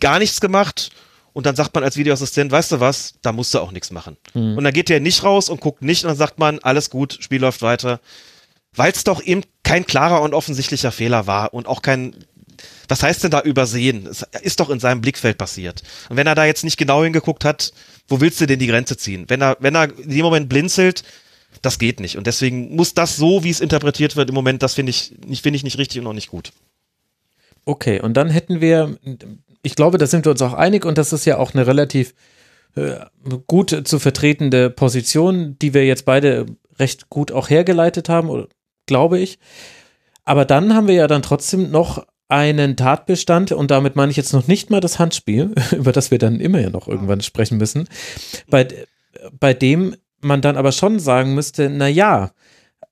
[0.00, 0.90] gar nichts gemacht
[1.34, 4.16] und dann sagt man als Videoassistent, weißt du was, da musst du auch nichts machen.
[4.56, 7.16] Und dann geht der nicht raus und guckt nicht und dann sagt man, alles gut,
[7.20, 8.00] Spiel läuft weiter.
[8.74, 12.16] Weil es doch eben kein klarer und offensichtlicher Fehler war und auch kein,
[12.88, 14.06] was heißt denn da übersehen?
[14.06, 15.82] Es ist doch in seinem Blickfeld passiert.
[16.08, 17.72] Und wenn er da jetzt nicht genau hingeguckt hat,
[18.08, 19.24] wo willst du denn die Grenze ziehen?
[19.28, 21.04] Wenn er, wenn er in dem Moment blinzelt,
[21.62, 22.16] das geht nicht.
[22.16, 25.56] Und deswegen muss das so, wie es interpretiert wird im Moment, das finde ich, finde
[25.56, 26.52] ich nicht richtig und auch nicht gut.
[27.64, 28.98] Okay, und dann hätten wir,
[29.62, 32.14] ich glaube, da sind wir uns auch einig und das ist ja auch eine relativ
[32.76, 33.00] äh,
[33.46, 36.46] gut zu vertretende Position, die wir jetzt beide
[36.78, 38.46] recht gut auch hergeleitet haben,
[38.86, 39.38] glaube ich.
[40.24, 44.32] Aber dann haben wir ja dann trotzdem noch einen Tatbestand und damit meine ich jetzt
[44.32, 47.88] noch nicht mal das Handspiel, über das wir dann immer ja noch irgendwann sprechen müssen,
[48.48, 48.68] bei,
[49.38, 52.32] bei dem man dann aber schon sagen müsste, na ja,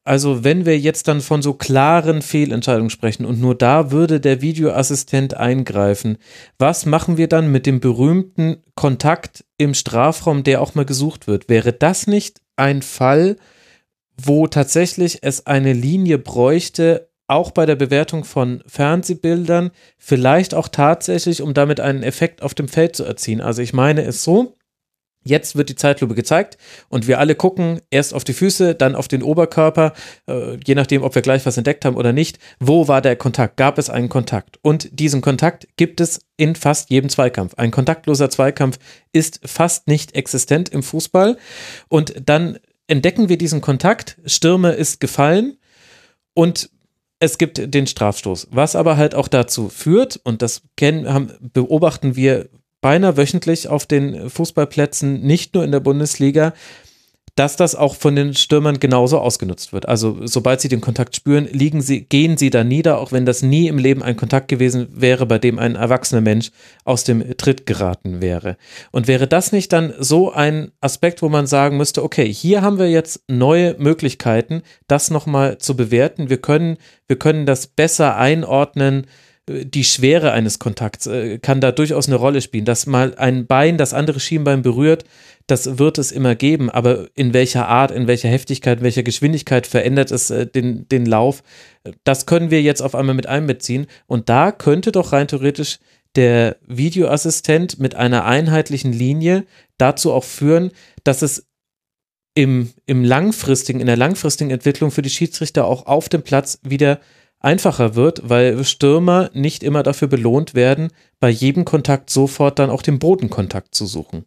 [0.04, 4.40] also wenn wir jetzt dann von so klaren Fehlentscheidungen sprechen und nur da würde der
[4.40, 6.18] Videoassistent eingreifen,
[6.58, 11.48] was machen wir dann mit dem berühmten Kontakt im Strafraum, der auch mal gesucht wird?
[11.48, 13.36] Wäre das nicht ein Fall,
[14.16, 21.42] wo tatsächlich es eine Linie bräuchte, auch bei der Bewertung von Fernsehbildern, vielleicht auch tatsächlich,
[21.42, 23.40] um damit einen Effekt auf dem Feld zu erzielen.
[23.40, 24.56] Also ich meine es so,
[25.26, 26.56] Jetzt wird die Zeitlupe gezeigt
[26.88, 29.92] und wir alle gucken erst auf die Füße, dann auf den Oberkörper,
[30.28, 32.38] äh, je nachdem, ob wir gleich was entdeckt haben oder nicht.
[32.60, 33.56] Wo war der Kontakt?
[33.56, 34.60] Gab es einen Kontakt?
[34.62, 37.54] Und diesen Kontakt gibt es in fast jedem Zweikampf.
[37.56, 38.78] Ein kontaktloser Zweikampf
[39.12, 41.38] ist fast nicht existent im Fußball.
[41.88, 44.18] Und dann entdecken wir diesen Kontakt.
[44.26, 45.58] Stürme ist gefallen
[46.34, 46.70] und
[47.18, 52.16] es gibt den Strafstoß, was aber halt auch dazu führt, und das kennen, haben, beobachten
[52.16, 52.48] wir
[52.80, 56.52] beinahe wöchentlich auf den Fußballplätzen, nicht nur in der Bundesliga,
[57.36, 59.86] dass das auch von den Stürmern genauso ausgenutzt wird.
[59.86, 63.42] Also sobald sie den Kontakt spüren, liegen sie, gehen sie da nieder, auch wenn das
[63.42, 66.50] nie im Leben ein Kontakt gewesen wäre, bei dem ein erwachsener Mensch
[66.84, 68.56] aus dem Tritt geraten wäre.
[68.90, 72.78] Und wäre das nicht dann so ein Aspekt, wo man sagen müsste, okay, hier haben
[72.78, 76.30] wir jetzt neue Möglichkeiten, das nochmal zu bewerten.
[76.30, 79.06] Wir können, wir können das besser einordnen,
[79.48, 82.64] die Schwere eines Kontakts äh, kann da durchaus eine Rolle spielen.
[82.64, 85.04] Dass mal ein Bein das andere Schienbein berührt,
[85.46, 89.66] das wird es immer geben, aber in welcher Art, in welcher Heftigkeit, in welcher Geschwindigkeit
[89.66, 91.42] verändert es äh, den, den Lauf,
[92.04, 93.86] das können wir jetzt auf einmal mit einbeziehen.
[94.06, 95.78] Und da könnte doch rein theoretisch
[96.16, 99.44] der Videoassistent mit einer einheitlichen Linie
[99.78, 100.72] dazu auch führen,
[101.04, 101.46] dass es
[102.34, 107.00] im, im langfristigen, in der langfristigen Entwicklung für die Schiedsrichter auch auf dem Platz wieder
[107.38, 110.88] einfacher wird, weil Stürmer nicht immer dafür belohnt werden,
[111.20, 114.24] bei jedem Kontakt sofort dann auch den Bodenkontakt zu suchen.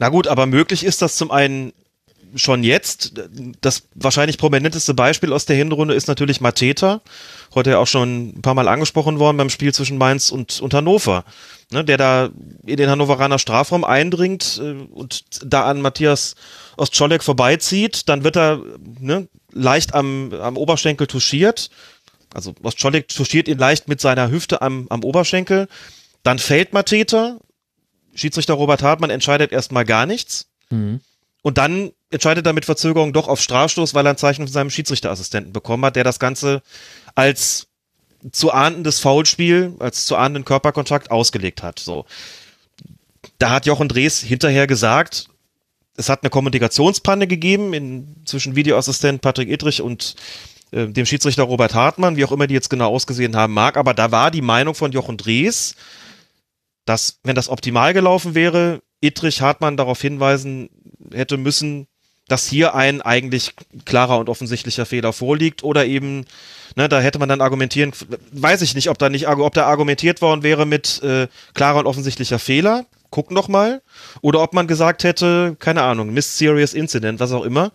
[0.00, 1.74] Na gut, aber möglich ist das zum einen
[2.34, 3.20] schon jetzt.
[3.60, 7.02] Das wahrscheinlich prominenteste Beispiel aus der Hinrunde ist natürlich Mateta.
[7.54, 10.72] Heute ja auch schon ein paar Mal angesprochen worden beim Spiel zwischen Mainz und, und
[10.72, 11.24] Hannover.
[11.70, 12.30] Ne, der da
[12.64, 16.34] in den Hannoveraner Strafraum eindringt äh, und da an Matthias
[16.78, 18.08] Ostscholek vorbeizieht.
[18.08, 18.62] Dann wird er
[18.98, 21.68] ne, leicht am, am Oberschenkel touchiert.
[22.32, 25.68] Also Ostscholek touchiert ihn leicht mit seiner Hüfte am, am Oberschenkel.
[26.22, 27.36] Dann fällt Mateta.
[28.14, 30.46] Schiedsrichter Robert Hartmann entscheidet erstmal gar nichts.
[30.70, 31.00] Mhm.
[31.42, 34.70] Und dann entscheidet er mit Verzögerung doch auf Strafstoß, weil er ein Zeichen von seinem
[34.70, 36.62] Schiedsrichterassistenten bekommen hat, der das Ganze
[37.14, 37.68] als
[38.32, 41.78] zu ahndendes Foulspiel, als zu ahndenden Körperkontakt ausgelegt hat.
[41.78, 42.04] So.
[43.38, 45.28] Da hat Jochen Drees hinterher gesagt,
[45.96, 50.16] es hat eine Kommunikationspanne gegeben in, zwischen Videoassistent Patrick Idrich und
[50.72, 53.94] äh, dem Schiedsrichter Robert Hartmann, wie auch immer die jetzt genau ausgesehen haben mag, aber
[53.94, 55.74] da war die Meinung von Jochen Drees,
[56.90, 60.68] dass, wenn das optimal gelaufen wäre, Idrich Hartmann darauf hinweisen
[61.12, 61.86] hätte müssen,
[62.26, 66.24] dass hier ein eigentlich klarer und offensichtlicher Fehler vorliegt oder eben,
[66.74, 67.92] ne, da hätte man dann argumentieren,
[68.32, 71.86] weiß ich nicht, ob da nicht, ob da argumentiert worden wäre mit äh, klarer und
[71.86, 73.82] offensichtlicher Fehler, gucken doch mal,
[74.20, 77.70] oder ob man gesagt hätte, keine Ahnung, Miss Serious Incident, was auch immer.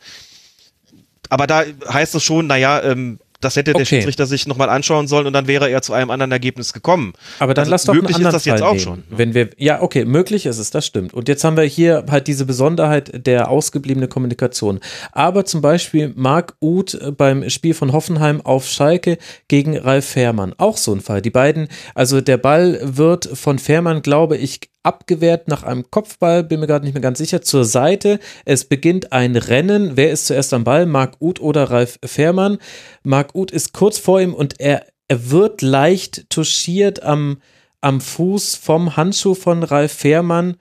[1.30, 3.86] Aber da heißt es schon, naja, ähm, das hätte der okay.
[3.86, 7.14] Schiedsrichter sich nochmal anschauen sollen und dann wäre er zu einem anderen Ergebnis gekommen.
[7.40, 9.04] Aber dann also lass doch möglich einen ist das Fall jetzt auch schon.
[9.10, 11.14] Wenn wir, ja, okay, möglich ist es, das stimmt.
[11.14, 14.80] Und jetzt haben wir hier halt diese Besonderheit der ausgebliebene Kommunikation.
[15.12, 19.18] Aber zum Beispiel Marc Uth beim Spiel von Hoffenheim auf Schalke
[19.48, 20.54] gegen Ralf Fährmann.
[20.58, 21.22] Auch so ein Fall.
[21.22, 26.60] Die beiden, also der Ball wird von Fährmann, glaube ich, abgewehrt nach einem Kopfball, bin
[26.60, 28.20] mir gerade nicht mehr ganz sicher, zur Seite.
[28.46, 29.98] Es beginnt ein Rennen.
[29.98, 30.86] Wer ist zuerst am Ball?
[30.86, 32.60] Marc Uth oder Ralf Fährmann?
[33.04, 37.42] Marc Uth ist kurz vor ihm und er, er wird leicht touchiert am,
[37.82, 40.58] am Fuß vom Handschuh von Ralf Fährmann,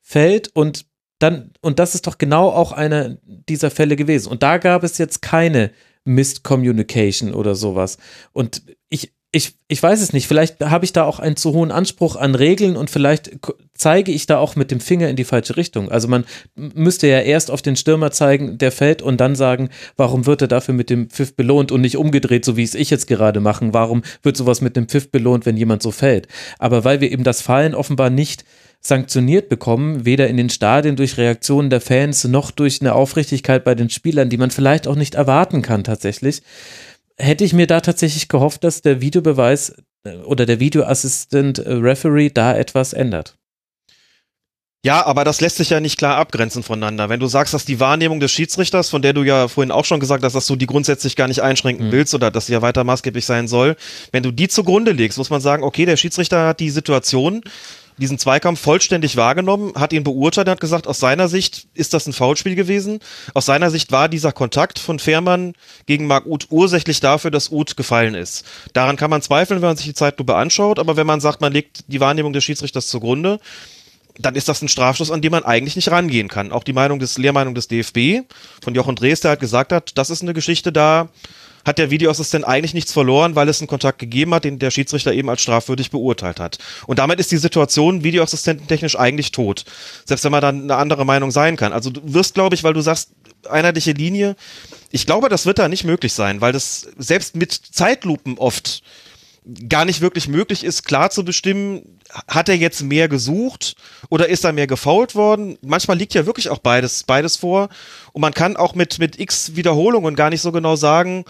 [0.00, 0.86] fällt und
[1.18, 4.28] dann, und das ist doch genau auch einer dieser Fälle gewesen.
[4.28, 5.70] Und da gab es jetzt keine
[6.04, 7.98] Missed Communication oder sowas.
[8.32, 8.62] Und
[9.34, 12.36] ich, ich, weiß es nicht, vielleicht habe ich da auch einen zu hohen Anspruch an
[12.36, 13.32] Regeln und vielleicht
[13.74, 15.90] zeige ich da auch mit dem Finger in die falsche Richtung.
[15.90, 16.24] Also man
[16.54, 20.48] müsste ja erst auf den Stürmer zeigen, der fällt und dann sagen, warum wird er
[20.48, 23.74] dafür mit dem Pfiff belohnt und nicht umgedreht, so wie es ich jetzt gerade machen.
[23.74, 26.28] Warum wird sowas mit dem Pfiff belohnt, wenn jemand so fällt?
[26.60, 28.44] Aber weil wir eben das Fallen offenbar nicht
[28.80, 33.74] sanktioniert bekommen, weder in den Stadien durch Reaktionen der Fans noch durch eine Aufrichtigkeit bei
[33.74, 36.42] den Spielern, die man vielleicht auch nicht erwarten kann tatsächlich,
[37.18, 39.74] hätte ich mir da tatsächlich gehofft, dass der Videobeweis
[40.04, 43.36] äh, oder der Videoassistent äh, Referee da etwas ändert.
[44.84, 47.08] Ja, aber das lässt sich ja nicht klar abgrenzen voneinander.
[47.08, 49.98] Wenn du sagst, dass die Wahrnehmung des Schiedsrichters, von der du ja vorhin auch schon
[49.98, 51.92] gesagt hast, dass du die grundsätzlich gar nicht einschränken mhm.
[51.92, 53.76] willst oder dass sie ja weiter maßgeblich sein soll,
[54.12, 57.40] wenn du die zugrunde legst, muss man sagen, okay, der Schiedsrichter hat die Situation
[57.98, 62.12] diesen Zweikampf vollständig wahrgenommen, hat ihn beurteilt hat gesagt, aus seiner Sicht ist das ein
[62.12, 63.00] Foulspiel gewesen.
[63.34, 65.54] Aus seiner Sicht war dieser Kontakt von Fährmann
[65.86, 68.44] gegen Marc Uth ursächlich dafür, dass Uth gefallen ist.
[68.72, 71.52] Daran kann man zweifeln, wenn man sich die Zeitlupe anschaut, aber wenn man sagt, man
[71.52, 73.38] legt die Wahrnehmung des Schiedsrichters zugrunde,
[74.18, 76.52] dann ist das ein Strafstoß, an dem man eigentlich nicht rangehen kann.
[76.52, 78.26] Auch die Meinung des Lehrmeinung des DFB
[78.62, 81.08] von Jochen Drees, der hat gesagt hat, das ist eine Geschichte, da
[81.64, 85.12] hat der Videoassistent eigentlich nichts verloren, weil es einen Kontakt gegeben hat, den der Schiedsrichter
[85.12, 86.58] eben als strafwürdig beurteilt hat.
[86.86, 89.64] Und damit ist die Situation videoassistententechnisch eigentlich tot.
[90.04, 91.72] Selbst wenn man dann eine andere Meinung sein kann.
[91.72, 93.10] Also du wirst, glaube ich, weil du sagst,
[93.48, 94.36] einheitliche Linie,
[94.90, 98.82] ich glaube, das wird da nicht möglich sein, weil das selbst mit Zeitlupen oft
[99.68, 103.76] gar nicht wirklich möglich ist, klar zu bestimmen, hat er jetzt mehr gesucht
[104.08, 105.58] oder ist er mehr gefault worden?
[105.60, 107.68] Manchmal liegt ja wirklich auch beides, beides vor.
[108.12, 111.24] Und man kann auch mit, mit x Wiederholungen gar nicht so genau sagen,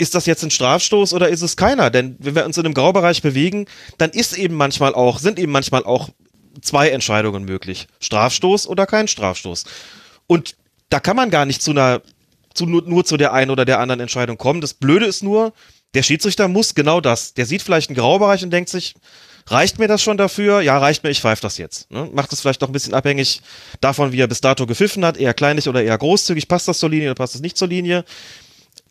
[0.00, 1.90] ist das jetzt ein Strafstoß oder ist es keiner?
[1.90, 3.66] Denn wenn wir uns in einem Graubereich bewegen,
[3.98, 6.08] dann ist eben manchmal auch, sind eben manchmal auch
[6.62, 7.86] zwei Entscheidungen möglich.
[8.00, 9.64] Strafstoß oder kein Strafstoß.
[10.26, 10.56] Und
[10.88, 12.00] da kann man gar nicht zu einer,
[12.54, 14.62] zu, nur, nur zu der einen oder der anderen Entscheidung kommen.
[14.62, 15.52] Das Blöde ist nur,
[15.94, 17.34] der Schiedsrichter muss genau das.
[17.34, 18.94] Der sieht vielleicht einen Graubereich und denkt sich,
[19.48, 20.62] reicht mir das schon dafür?
[20.62, 21.90] Ja, reicht mir, ich pfeife das jetzt.
[21.90, 22.08] Ne?
[22.14, 23.42] Macht es vielleicht noch ein bisschen abhängig
[23.82, 26.88] davon, wie er bis dato gepfiffen hat, eher kleinlich oder eher großzügig, passt das zur
[26.88, 28.04] Linie oder passt das nicht zur Linie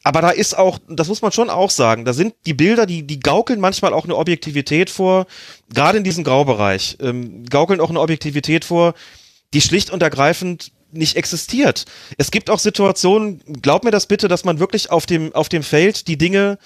[0.04, 3.04] aber da ist auch, das muss man schon auch sagen, da sind die Bilder, die,
[3.04, 5.28] die gaukeln manchmal auch eine Objektivität vor,
[5.74, 8.94] gerade in diesem Graubereich, ähm, gaukeln auch eine Objektivität vor,
[9.54, 11.86] die schlicht und ergreifend nicht existiert.
[12.18, 15.64] Es gibt auch Situationen, glaub mir das bitte, dass man wirklich auf dem, auf dem
[15.64, 16.58] Feld die Dinge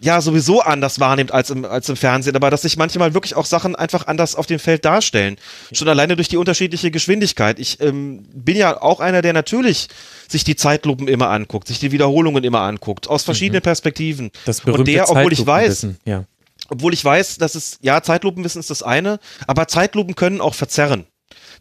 [0.00, 3.44] ja sowieso anders wahrnimmt als im, als im Fernsehen, aber dass sich manchmal wirklich auch
[3.44, 5.36] Sachen einfach anders auf dem Feld darstellen.
[5.72, 7.58] Schon alleine durch die unterschiedliche Geschwindigkeit.
[7.58, 9.88] Ich ähm, bin ja auch einer, der natürlich
[10.28, 13.64] sich die Zeitlupen immer anguckt, sich die Wiederholungen immer anguckt, aus verschiedenen mhm.
[13.64, 14.30] Perspektiven.
[14.44, 16.24] Das berühmte Und der, obwohl ich weiß, ja.
[16.68, 21.06] obwohl ich weiß, dass es, ja, Zeitlupenwissen ist das eine, aber Zeitlupen können auch verzerren.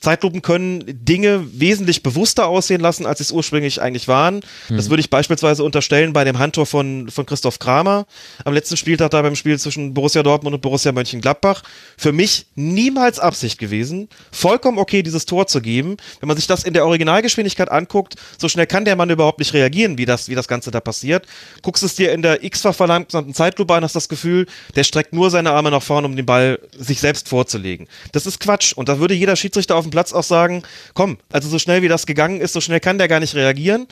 [0.02, 4.41] Zeitlupen können Dinge wesentlich bewusster aussehen lassen, als sie es ursprünglich eigentlich waren.
[4.69, 4.78] Mhm.
[4.78, 8.06] Das würde ich beispielsweise unterstellen bei dem Handtor von, von Christoph Kramer
[8.45, 11.64] am letzten Spieltag da beim Spiel zwischen Borussia Dortmund und Borussia Mönchengladbach.
[11.98, 14.10] Für mich niemals Absicht gewesen.
[14.32, 15.98] Vollkommen okay, dieses Tor zu geben.
[16.19, 19.53] Wenn man sich das in der Originalgeschwindigkeit anguckt, so schnell kann der Mann überhaupt nicht
[19.53, 21.26] reagieren, wie das, wie das Ganze da passiert.
[21.61, 24.45] Guckst es dir in der x-fach verlangsamten Zeitlupe an, hast das Gefühl,
[24.76, 27.88] der streckt nur seine Arme nach vorne, um den Ball sich selbst vorzulegen.
[28.11, 28.74] Das ist Quatsch.
[28.74, 31.88] Und da würde jeder Schiedsrichter auf dem Platz auch sagen, komm, also so schnell wie
[31.88, 33.88] das gegangen ist, so schnell kann der gar nicht reagieren.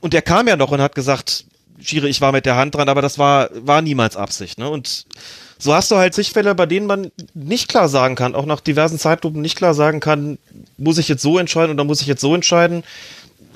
[0.00, 1.44] Und der kam ja noch und hat gesagt,
[1.82, 4.58] Schiri, ich war mit der Hand dran, aber das war, war niemals Absicht.
[4.58, 4.68] Ne?
[4.68, 5.06] Und
[5.58, 8.98] so hast du halt Sichtfälle, bei denen man nicht klar sagen kann, auch nach diversen
[8.98, 10.38] Zeitlupen nicht klar sagen kann,
[10.78, 12.82] muss ich jetzt so entscheiden oder muss ich jetzt so entscheiden.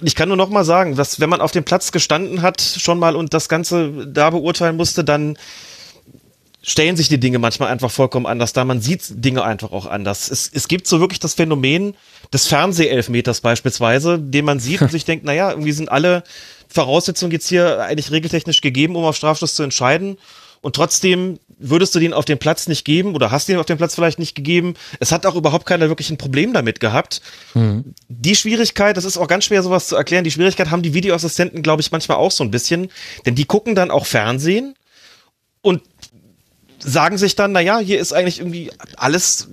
[0.02, 2.98] Ich kann nur noch mal sagen, dass wenn man auf dem Platz gestanden hat schon
[2.98, 5.39] mal und das Ganze da beurteilen musste, dann
[6.66, 8.64] stellen sich die Dinge manchmal einfach vollkommen anders dar.
[8.64, 10.30] Man sieht Dinge einfach auch anders.
[10.30, 11.94] Es, es gibt so wirklich das Phänomen
[12.32, 16.24] des Fernsehelfmeters beispielsweise, den man sieht und sich denkt, naja, irgendwie sind alle
[16.68, 20.16] Voraussetzungen jetzt hier eigentlich regeltechnisch gegeben, um auf Strafschluss zu entscheiden.
[20.62, 23.76] Und trotzdem würdest du den auf dem Platz nicht geben oder hast den auf dem
[23.76, 24.72] Platz vielleicht nicht gegeben.
[24.98, 27.20] Es hat auch überhaupt keiner wirklich ein Problem damit gehabt.
[27.52, 27.92] Mhm.
[28.08, 31.62] Die Schwierigkeit, das ist auch ganz schwer sowas zu erklären, die Schwierigkeit haben die Videoassistenten,
[31.62, 32.88] glaube ich, manchmal auch so ein bisschen,
[33.26, 34.74] denn die gucken dann auch Fernsehen
[35.64, 35.80] und
[36.85, 39.48] sagen sich dann, naja, hier ist eigentlich irgendwie alles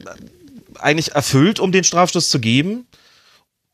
[0.79, 2.87] eigentlich erfüllt, um den Strafstoß zu geben.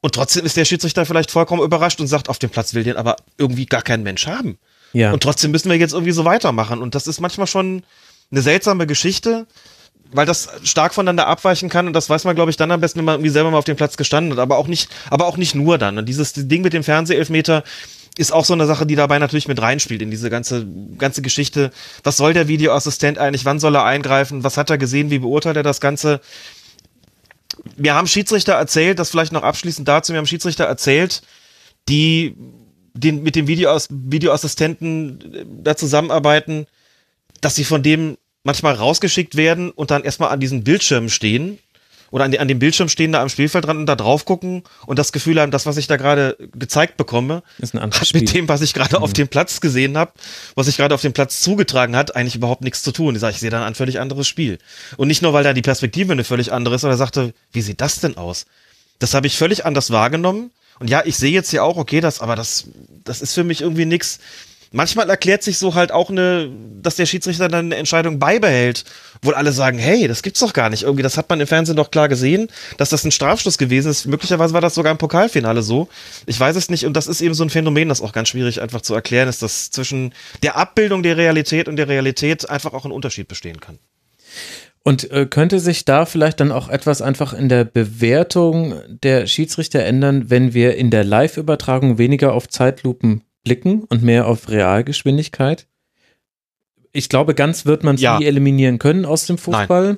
[0.02, 2.98] Und trotzdem ist der Schiedsrichter vielleicht vollkommen überrascht und sagt, auf dem Platz will den
[2.98, 4.58] aber irgendwie gar kein Mensch haben.
[4.94, 5.12] Ja.
[5.12, 6.82] Und trotzdem müssen wir jetzt irgendwie so weitermachen.
[6.82, 7.84] Und das ist manchmal schon
[8.32, 9.48] eine seltsame Geschichte,
[10.12, 11.88] weil das stark voneinander abweichen kann.
[11.88, 13.66] Und das weiß man, glaube ich, dann am besten, wenn man irgendwie selber mal auf
[13.66, 14.40] dem Platz gestanden hat.
[14.40, 15.98] Aber auch nicht, aber auch nicht nur dann.
[15.98, 17.64] Und dieses Ding mit dem Fernsehelfmeter,
[18.18, 20.66] ist auch so eine Sache, die dabei natürlich mit reinspielt in diese ganze,
[20.98, 21.72] ganze Geschichte.
[22.04, 23.46] Was soll der Videoassistent eigentlich?
[23.46, 24.44] Wann soll er eingreifen?
[24.44, 25.12] Was hat er gesehen?
[25.12, 26.20] Wie beurteilt er das Ganze?
[27.76, 31.22] Wir haben Schiedsrichter erzählt, das vielleicht noch abschließend dazu, wir haben Schiedsrichter erzählt,
[31.90, 32.36] die
[32.94, 36.68] den, mit dem Videoass Videoassistenten da zusammenarbeiten,
[37.42, 41.60] dass sie von dem manchmal rausgeschickt werden und dann erstmal an diesen Bildschirmen stehen
[42.12, 45.12] oder an, an dem Bildschirm stehen da am Spielfeldrand und da drauf gucken und das
[45.12, 48.62] Gefühl haben, das, was ich da gerade gezeigt bekomme, ist ein hat mit dem, was
[48.62, 49.04] ich gerade mhm.
[49.04, 50.12] auf dem Platz gesehen habe,
[50.56, 53.16] was ich gerade auf dem Platz zugetragen hat, eigentlich überhaupt nichts zu tun.
[53.16, 54.58] Ich sage, ich sehe da ein völlig anderes Spiel.
[54.98, 57.62] Und nicht nur, weil da die Perspektive eine völlig andere ist, sondern er sagte, wie
[57.62, 58.46] sieht das denn aus?
[59.00, 60.52] Das habe ich völlig anders wahrgenommen.
[60.80, 62.66] Und ja, ich sehe jetzt ja auch, okay, das, aber das,
[63.04, 64.20] das ist für mich irgendwie nichts,
[64.72, 66.50] manchmal erklärt sich so halt auch eine,
[66.82, 68.84] dass der Schiedsrichter dann eine Entscheidung beibehält,
[69.22, 70.84] wo alle sagen, hey, das gibt's doch gar nicht.
[70.84, 74.06] Irgendwie, das hat man im Fernsehen doch klar gesehen, dass das ein Strafstoß gewesen ist.
[74.06, 75.88] Möglicherweise war das sogar im Pokalfinale so.
[76.26, 76.86] Ich weiß es nicht.
[76.86, 79.42] Und das ist eben so ein Phänomen, das auch ganz schwierig einfach zu erklären ist,
[79.42, 80.14] dass zwischen
[80.44, 83.80] der Abbildung der Realität und der Realität einfach auch ein Unterschied bestehen kann.
[84.84, 89.84] Und äh, könnte sich da vielleicht dann auch etwas einfach in der Bewertung der Schiedsrichter
[89.84, 95.68] ändern, wenn wir in der Live-Übertragung weniger auf Zeitlupen blicken und mehr auf Realgeschwindigkeit?
[96.92, 98.20] Ich glaube, ganz wird man es Ja.
[98.20, 99.98] nie eliminieren können aus dem Fußball.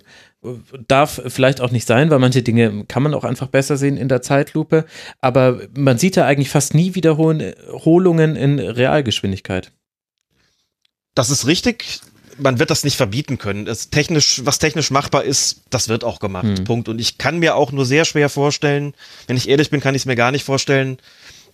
[0.87, 4.07] Darf vielleicht auch nicht sein, weil manche Dinge kann man auch einfach besser sehen in
[4.07, 4.85] der Zeitlupe.
[5.19, 9.71] Aber man sieht ja eigentlich fast nie Wiederholungen in Realgeschwindigkeit.
[11.15, 12.01] Das ist richtig.
[12.37, 13.67] Man wird das nicht verbieten können.
[13.67, 16.57] Es technisch, was technisch machbar ist, das wird auch gemacht.
[16.59, 16.63] Hm.
[16.63, 16.87] Punkt.
[16.87, 18.93] Und ich kann mir auch nur sehr schwer vorstellen,
[19.27, 20.99] wenn ich ehrlich bin, kann ich es mir gar nicht vorstellen,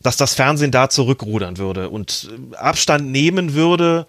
[0.05, 4.07] dass das Fernsehen da zurückrudern würde und äh, Abstand nehmen würde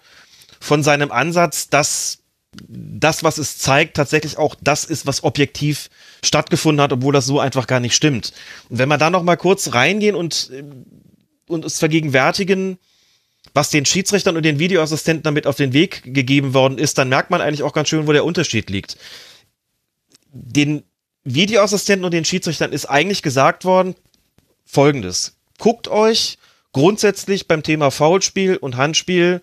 [0.59, 2.19] von seinem Ansatz, dass
[2.67, 5.89] das, was es zeigt, tatsächlich auch das ist, was objektiv
[6.23, 8.33] stattgefunden hat, obwohl das so einfach gar nicht stimmt.
[8.69, 10.63] Und wenn wir da noch mal kurz reingehen und, äh,
[11.47, 12.77] und uns vergegenwärtigen,
[13.53, 17.31] was den Schiedsrichtern und den Videoassistenten damit auf den Weg gegeben worden ist, dann merkt
[17.31, 18.97] man eigentlich auch ganz schön, wo der Unterschied liegt.
[20.31, 20.83] Den
[21.23, 23.95] Videoassistenten und den Schiedsrichtern ist eigentlich gesagt worden,
[24.65, 25.36] folgendes.
[25.57, 26.37] Guckt euch
[26.71, 29.41] grundsätzlich beim Thema Foulspiel und Handspiel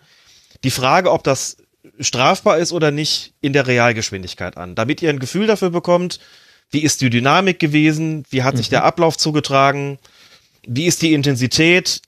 [0.63, 1.57] die Frage, ob das
[2.01, 6.21] strafbar ist oder nicht, in der Realgeschwindigkeit an, damit ihr ein Gefühl dafür bekommt,
[6.71, 9.99] wie ist die Dynamik gewesen, wie hat sich der Ablauf zugetragen,
[10.67, 12.01] wie ist die Intensität,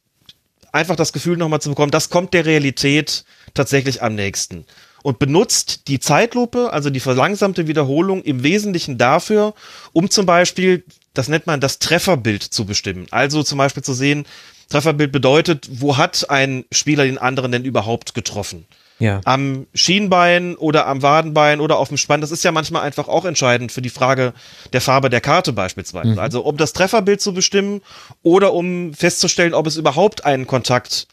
[0.72, 3.24] einfach das Gefühl nochmal zu bekommen, das kommt der Realität
[3.54, 4.64] tatsächlich am nächsten.
[5.06, 9.54] Und benutzt die Zeitlupe, also die verlangsamte Wiederholung, im Wesentlichen dafür,
[9.92, 10.82] um zum Beispiel,
[11.14, 13.06] das nennt man das Trefferbild zu bestimmen.
[13.12, 14.26] Also zum Beispiel zu sehen,
[14.68, 18.66] Trefferbild bedeutet, wo hat ein Spieler den anderen denn überhaupt getroffen?
[18.98, 19.20] Ja.
[19.24, 22.22] am Schienbein oder am Wadenbein oder auf dem Spann.
[22.22, 24.32] Das ist ja manchmal einfach auch entscheidend für die Frage
[24.72, 26.20] der Farbe der Karte beispielsweise.
[26.20, 27.82] Also um das Trefferbild zu bestimmen
[28.22, 31.08] oder um festzustellen, ob es überhaupt einen Kontakt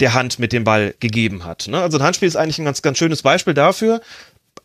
[0.00, 1.68] der Hand mit dem Ball gegeben hat.
[1.68, 1.80] Ne?
[1.80, 4.00] Also ein Handspiel ist eigentlich ein ganz, ganz schönes Beispiel dafür.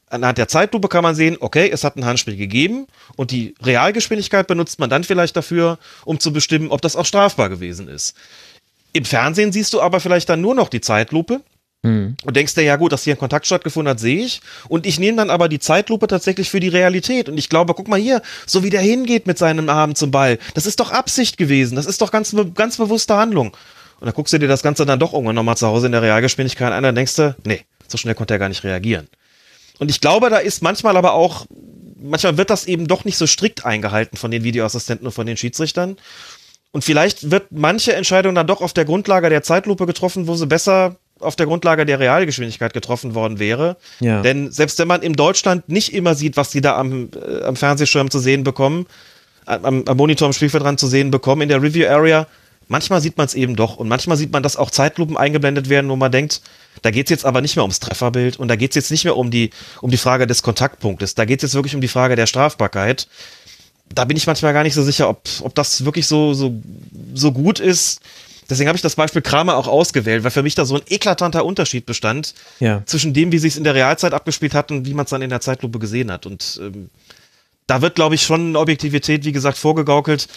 [0.09, 2.87] Anhand der Zeitlupe kann man sehen, okay, es hat ein Handspiel gegeben
[3.17, 7.49] und die Realgeschwindigkeit benutzt man dann vielleicht dafür, um zu bestimmen, ob das auch strafbar
[7.49, 8.15] gewesen ist.
[8.93, 11.41] Im Fernsehen siehst du aber vielleicht dann nur noch die Zeitlupe
[12.25, 14.41] und denkst dir, ja gut, dass hier ein Kontakt stattgefunden hat, sehe ich.
[14.67, 17.29] Und ich nehme dann aber die Zeitlupe tatsächlich für die Realität.
[17.29, 20.39] Und ich glaube, guck mal hier, so wie der hingeht mit seinem Arm zum Ball,
[20.53, 21.75] das ist doch Absicht gewesen.
[21.75, 23.55] Das ist doch ganz, ganz bewusste Handlung.
[23.99, 26.01] Und dann guckst du dir das Ganze dann doch irgendwann nochmal zu Hause in der
[26.01, 29.07] Realgeschwindigkeit an, dann denkst du, nee, so schnell konnte er gar nicht reagieren.
[29.79, 31.45] Und ich glaube, da ist manchmal aber auch,
[31.99, 35.37] manchmal wird das eben doch nicht so strikt eingehalten von den Videoassistenten und von den
[35.37, 35.97] Schiedsrichtern.
[36.71, 40.47] Und vielleicht wird manche Entscheidung dann doch auf der Grundlage der Zeitlupe getroffen, wo sie
[40.47, 43.77] besser auf der Grundlage der Realgeschwindigkeit getroffen worden wäre.
[43.99, 44.21] Ja.
[44.21, 47.55] Denn selbst wenn man in Deutschland nicht immer sieht, was die da am, äh, am
[47.55, 48.85] Fernsehschirm zu sehen bekommen,
[49.45, 52.27] am, am Monitor am Spielfeldrand zu sehen bekommen, in der Review Area,
[52.67, 53.77] manchmal sieht man es eben doch.
[53.77, 56.41] Und manchmal sieht man, dass auch Zeitlupen eingeblendet werden, wo man denkt,
[56.81, 59.03] da geht es jetzt aber nicht mehr ums Trefferbild und da geht es jetzt nicht
[59.03, 59.49] mehr um die,
[59.81, 61.15] um die Frage des Kontaktpunktes.
[61.15, 63.07] Da geht es jetzt wirklich um die Frage der Strafbarkeit.
[63.93, 66.53] Da bin ich manchmal gar nicht so sicher, ob, ob das wirklich so, so,
[67.13, 68.01] so gut ist.
[68.49, 71.43] Deswegen habe ich das Beispiel Kramer auch ausgewählt, weil für mich da so ein eklatanter
[71.45, 72.83] Unterschied bestand Ja.
[72.85, 75.21] zwischen dem, wie sich es in der Realzeit abgespielt hat und wie man es dann
[75.21, 76.25] in der Zeitlupe gesehen hat.
[76.25, 76.89] Und ähm,
[77.65, 80.27] da wird, glaube ich, schon Objektivität, wie gesagt, vorgegaukelt,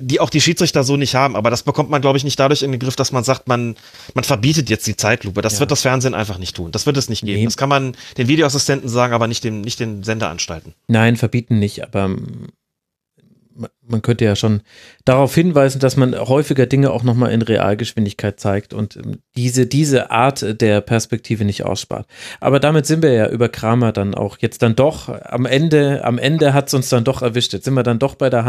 [0.00, 1.36] die auch die Schiedsrichter so nicht haben.
[1.36, 3.76] Aber das bekommt man, glaube ich, nicht dadurch in den Griff, dass man sagt, man,
[4.14, 5.42] man verbietet jetzt die Zeitlupe.
[5.42, 5.60] Das Ja.
[5.60, 6.72] wird das Fernsehen einfach nicht tun.
[6.72, 7.38] Das wird es nicht geben.
[7.38, 7.44] Nee.
[7.44, 10.74] Das kann man den Videoassistenten sagen, aber nicht dem, nicht den Senderanstalten.
[10.88, 14.62] Nein, verbieten nicht, aber man- könnte ja schon
[15.04, 20.10] darauf hinweisen, dass man häufiger Dinge auch nochmal in Realgeschwindigkeit zeigt und ähm, diese, diese
[20.10, 22.08] Art der Perspektive nicht ausspart.
[22.40, 26.18] Aber damit sind wir ja über Kramer dann auch jetzt dann doch am Ende, am
[26.18, 27.52] Ende hat es uns dann doch erwischt.
[27.52, 28.44] Jetzt sind wir dann doch bei der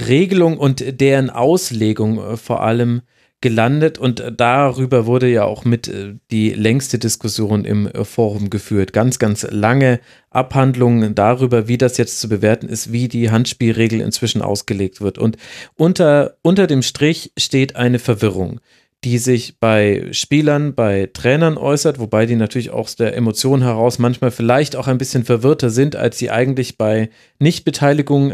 [0.00, 3.02] Handspielregelung und deren Auslegung äh, vor allem
[3.42, 8.92] gelandet und äh, darüber wurde ja auch mit äh, die längste Diskussion im Forum geführt.
[8.92, 10.00] Ganz, ganz lange
[10.30, 15.18] Abhandlungen darüber, wie das jetzt zu bewerten ist, wie die Handspielregel inzwischen ausgelegt wird.
[15.18, 15.36] Und
[15.76, 18.60] unter, unter dem Strich steht eine Verwirrung,
[19.04, 23.98] die sich bei Spielern, bei Trainern äußert, wobei die natürlich auch aus der Emotion heraus
[23.98, 27.08] manchmal vielleicht auch ein bisschen verwirrter sind, als sie eigentlich bei
[27.38, 28.32] Nichtbeteiligung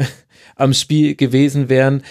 [0.57, 2.03] am Spiel gewesen wären.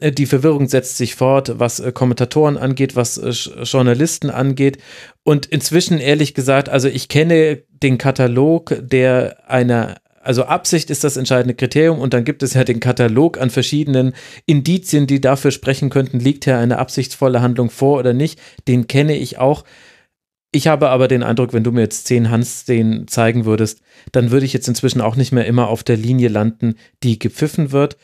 [0.00, 3.30] Äh, Die Verwirrung setzt sich fort, was äh, Kommentatoren angeht, was äh,
[3.62, 4.78] Journalisten angeht.
[5.22, 11.16] Und inzwischen, ehrlich gesagt, also ich kenne den Katalog der einer, also Absicht ist das
[11.16, 14.14] entscheidende Kriterium und dann gibt es ja den Katalog an verschiedenen
[14.44, 18.38] Indizien, die dafür sprechen könnten, liegt hier eine absichtsvolle Handlung vor oder nicht.
[18.68, 19.64] Den kenne ich auch.
[20.52, 23.82] Ich habe aber den Eindruck, wenn du mir jetzt zehn Handszenen zeigen würdest,
[24.12, 26.74] dann würde ich jetzt inzwischen auch nicht mehr immer auf der Linie landen,
[27.04, 27.96] die gepfiffen wird.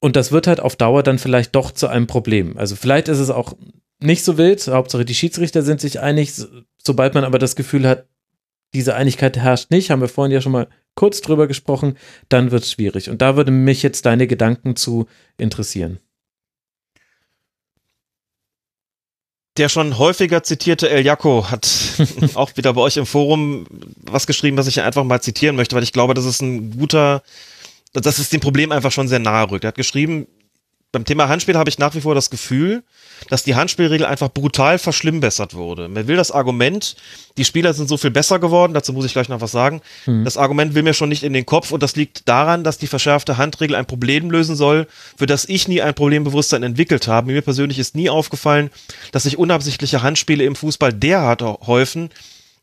[0.00, 2.56] Und das wird halt auf Dauer dann vielleicht doch zu einem Problem.
[2.58, 3.56] Also vielleicht ist es auch
[4.00, 4.66] nicht so wild.
[4.66, 6.34] Hauptsache die Schiedsrichter sind sich einig.
[6.34, 6.48] So-
[6.84, 8.08] Sobald man aber das Gefühl hat,
[8.74, 10.66] diese Einigkeit herrscht nicht, haben wir vorhin ja schon mal
[10.96, 11.96] kurz drüber gesprochen,
[12.28, 13.10] dann wird es schwierig.
[13.10, 15.06] Und da würde mich jetzt deine Gedanken zu
[15.38, 16.00] interessieren.
[19.58, 21.68] Der schon häufiger zitierte El Jaco hat
[22.34, 23.66] auch wieder bei euch im Forum
[23.96, 27.22] was geschrieben, was ich einfach mal zitieren möchte, weil ich glaube, das ist ein guter,
[27.92, 29.64] dass es dem Problem einfach schon sehr nahe rückt.
[29.64, 30.26] Er hat geschrieben,
[30.92, 32.82] beim Thema Handspiel habe ich nach wie vor das Gefühl,
[33.30, 35.88] dass die Handspielregel einfach brutal verschlimmbessert wurde.
[35.88, 36.96] Man will das Argument,
[37.38, 39.80] die Spieler sind so viel besser geworden, dazu muss ich gleich noch was sagen.
[40.04, 40.24] Mhm.
[40.24, 42.86] Das Argument will mir schon nicht in den Kopf und das liegt daran, dass die
[42.86, 44.86] verschärfte Handregel ein Problem lösen soll,
[45.16, 47.32] für das ich nie ein Problembewusstsein entwickelt habe.
[47.32, 48.70] Mir persönlich ist nie aufgefallen,
[49.12, 52.10] dass sich unabsichtliche Handspiele im Fußball derart häufen,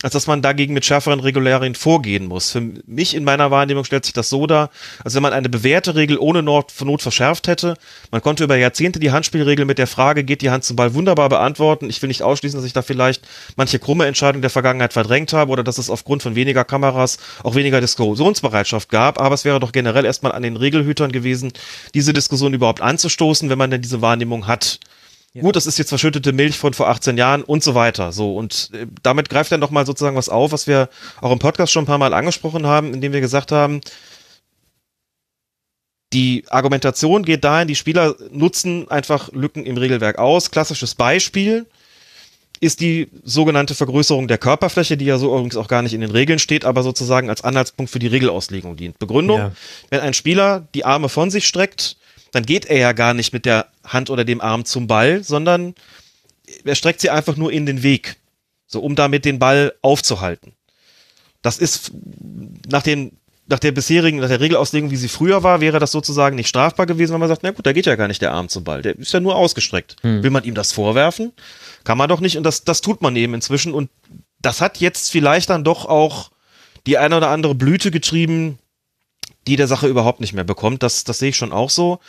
[0.01, 2.51] als dass man dagegen mit schärferen Regularien vorgehen muss.
[2.51, 4.69] Für mich in meiner Wahrnehmung stellt sich das so dar,
[5.03, 7.75] als wenn man eine bewährte Regel ohne Not, Not verschärft hätte.
[8.09, 11.27] Man konnte über Jahrzehnte die Handspielregel mit der Frage, geht die Hand zum Ball, wunderbar
[11.27, 11.89] beantworten.
[11.89, 13.27] Ich will nicht ausschließen, dass ich da vielleicht
[13.57, 17.55] manche krumme Entscheidung der Vergangenheit verdrängt habe oder dass es aufgrund von weniger Kameras auch
[17.55, 19.19] weniger Diskussionsbereitschaft gab.
[19.19, 21.51] Aber es wäre doch generell erstmal an den Regelhütern gewesen,
[21.93, 24.79] diese Diskussion überhaupt anzustoßen, wenn man denn diese Wahrnehmung hat.
[25.33, 25.43] Ja.
[25.43, 28.11] Gut, das ist jetzt verschüttete Milch von vor 18 Jahren und so weiter.
[28.11, 30.89] So und äh, damit greift er nochmal sozusagen was auf, was wir
[31.21, 33.81] auch im Podcast schon ein paar Mal angesprochen haben, indem wir gesagt haben,
[36.13, 40.49] die Argumentation geht dahin, die Spieler nutzen einfach Lücken im Regelwerk aus.
[40.49, 41.67] Klassisches Beispiel
[42.59, 46.11] ist die sogenannte Vergrößerung der Körperfläche, die ja so übrigens auch gar nicht in den
[46.11, 48.97] Regeln steht, aber sozusagen als Anhaltspunkt für die Regelauslegung dient.
[48.97, 49.51] Begründung, ja.
[49.91, 51.97] wenn ein Spieler die Arme von sich streckt,
[52.31, 55.75] dann geht er ja gar nicht mit der Hand oder dem Arm zum Ball, sondern
[56.63, 58.17] er streckt sie einfach nur in den Weg,
[58.67, 60.53] so um damit den Ball aufzuhalten.
[61.41, 61.91] Das ist
[62.67, 63.17] nach den
[63.49, 66.85] nach der bisherigen, nach der Regelauslegung, wie sie früher war, wäre das sozusagen nicht strafbar
[66.85, 68.83] gewesen, wenn man sagt, na gut, da geht ja gar nicht der Arm zum Ball,
[68.83, 69.95] der ist ja nur ausgestreckt.
[70.01, 70.21] Hm.
[70.21, 71.33] Will man ihm das vorwerfen?
[71.83, 73.89] Kann man doch nicht und das, das tut man eben inzwischen und
[74.39, 76.29] das hat jetzt vielleicht dann doch auch
[76.85, 78.59] die eine oder andere Blüte getrieben,
[79.49, 80.83] die der Sache überhaupt nicht mehr bekommt.
[80.83, 81.99] Das, das sehe ich schon auch so.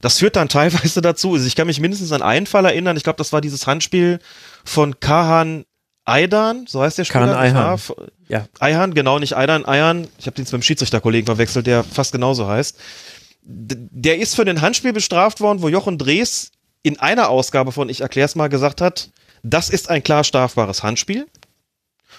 [0.00, 3.04] Das führt dann teilweise dazu, also ich kann mich mindestens an einen Fall erinnern, ich
[3.04, 4.18] glaube, das war dieses Handspiel
[4.64, 5.64] von Kahan
[6.04, 7.26] Aidan, so heißt der Spieler.
[7.26, 7.80] Kahan Ayhan.
[8.28, 8.46] Ja.
[8.58, 10.08] Ayhan, genau, nicht Aidan, Ayhan.
[10.18, 12.76] Ich habe den jetzt beim Schiedsrichterkollegen verwechselt, der fast genauso heißt.
[13.42, 16.50] Der ist für den Handspiel bestraft worden, wo Jochen Drees
[16.82, 19.10] in einer Ausgabe von Ich erklär's mal gesagt hat,
[19.42, 21.26] das ist ein klar strafbares Handspiel.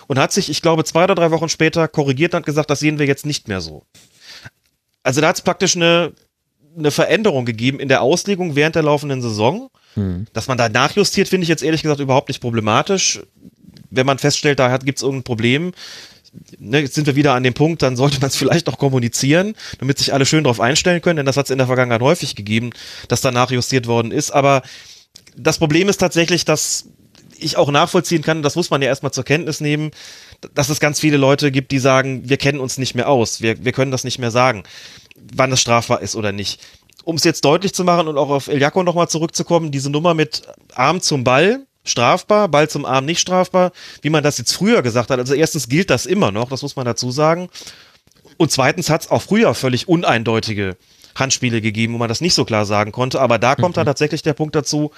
[0.07, 2.99] Und hat sich, ich glaube, zwei oder drei Wochen später korrigiert und gesagt, das sehen
[2.99, 3.83] wir jetzt nicht mehr so.
[5.03, 6.13] Also da hat es praktisch eine,
[6.77, 9.69] eine Veränderung gegeben in der Auslegung während der laufenden Saison.
[9.95, 10.27] Hm.
[10.33, 13.19] Dass man da nachjustiert, finde ich jetzt ehrlich gesagt überhaupt nicht problematisch.
[13.89, 15.73] Wenn man feststellt, da gibt es irgendein Problem,
[16.59, 19.55] ne, jetzt sind wir wieder an dem Punkt, dann sollte man es vielleicht auch kommunizieren,
[19.79, 22.35] damit sich alle schön darauf einstellen können, denn das hat es in der Vergangenheit häufig
[22.35, 22.71] gegeben,
[23.07, 24.31] dass da nachjustiert worden ist.
[24.31, 24.61] Aber
[25.35, 26.85] das Problem ist tatsächlich, dass
[27.37, 29.91] ich auch nachvollziehen kann, das muss man ja erstmal zur Kenntnis nehmen,
[30.53, 33.63] dass es ganz viele Leute gibt, die sagen, wir kennen uns nicht mehr aus, wir,
[33.63, 34.63] wir können das nicht mehr sagen,
[35.33, 36.59] wann es strafbar ist oder nicht.
[37.03, 40.43] Um es jetzt deutlich zu machen und auch auf Eljako nochmal zurückzukommen, diese Nummer mit
[40.75, 45.09] Arm zum Ball, strafbar, Ball zum Arm nicht strafbar, wie man das jetzt früher gesagt
[45.09, 45.19] hat.
[45.19, 47.49] Also erstens gilt das immer noch, das muss man dazu sagen.
[48.37, 50.77] Und zweitens hat es auch früher völlig uneindeutige
[51.15, 53.19] Handspiele gegeben, wo man das nicht so klar sagen konnte.
[53.19, 53.79] Aber da kommt mhm.
[53.79, 54.91] dann tatsächlich der Punkt dazu,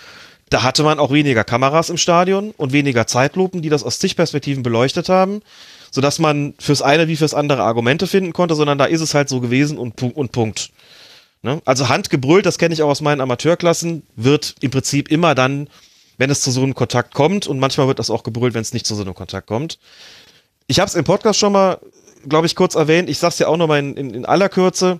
[0.54, 4.62] da hatte man auch weniger Kameras im Stadion und weniger Zeitlupen, die das aus Sichtperspektiven
[4.62, 5.42] beleuchtet haben,
[5.90, 9.30] sodass man fürs eine wie fürs andere Argumente finden konnte, sondern da ist es halt
[9.30, 10.70] so gewesen und, und Punkt.
[11.42, 11.60] Ne?
[11.66, 15.70] Also handgebrüllt, das kenne ich auch aus meinen Amateurklassen, wird im Prinzip immer dann,
[16.20, 18.74] wenn es zu so einem Kontakt kommt und manchmal wird das auch gebrüllt, wenn es
[18.74, 19.80] nicht zu so einem Kontakt kommt.
[20.68, 21.80] Ich habe es im Podcast schon mal,
[22.30, 23.10] glaube ich, kurz erwähnt.
[23.10, 25.00] Ich sage es ja auch nochmal in, in, in aller Kürze.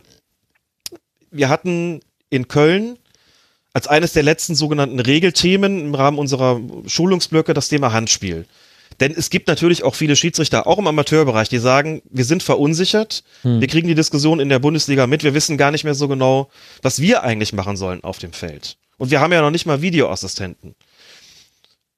[1.30, 2.00] Wir hatten
[2.32, 2.98] in Köln
[3.74, 8.46] als eines der letzten sogenannten Regelthemen im Rahmen unserer Schulungsblöcke das Thema Handspiel.
[9.00, 13.24] Denn es gibt natürlich auch viele Schiedsrichter, auch im Amateurbereich, die sagen, wir sind verunsichert,
[13.42, 13.60] hm.
[13.60, 16.50] wir kriegen die Diskussion in der Bundesliga mit, wir wissen gar nicht mehr so genau,
[16.84, 18.78] was wir eigentlich machen sollen auf dem Feld.
[18.98, 20.76] Und wir haben ja noch nicht mal Videoassistenten.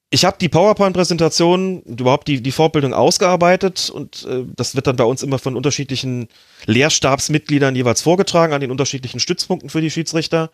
[0.08, 4.96] Ich habe die PowerPoint-Präsentation und überhaupt die, die Fortbildung ausgearbeitet und äh, das wird dann
[4.96, 6.28] bei uns immer von unterschiedlichen
[6.64, 10.50] Lehrstabsmitgliedern jeweils vorgetragen an den unterschiedlichen Stützpunkten für die Schiedsrichter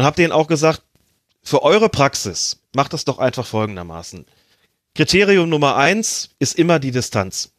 [0.00, 0.80] und habe denen auch gesagt,
[1.42, 4.24] für eure Praxis macht das doch einfach folgendermaßen.
[4.94, 7.52] Kriterium Nummer eins ist immer die Distanz.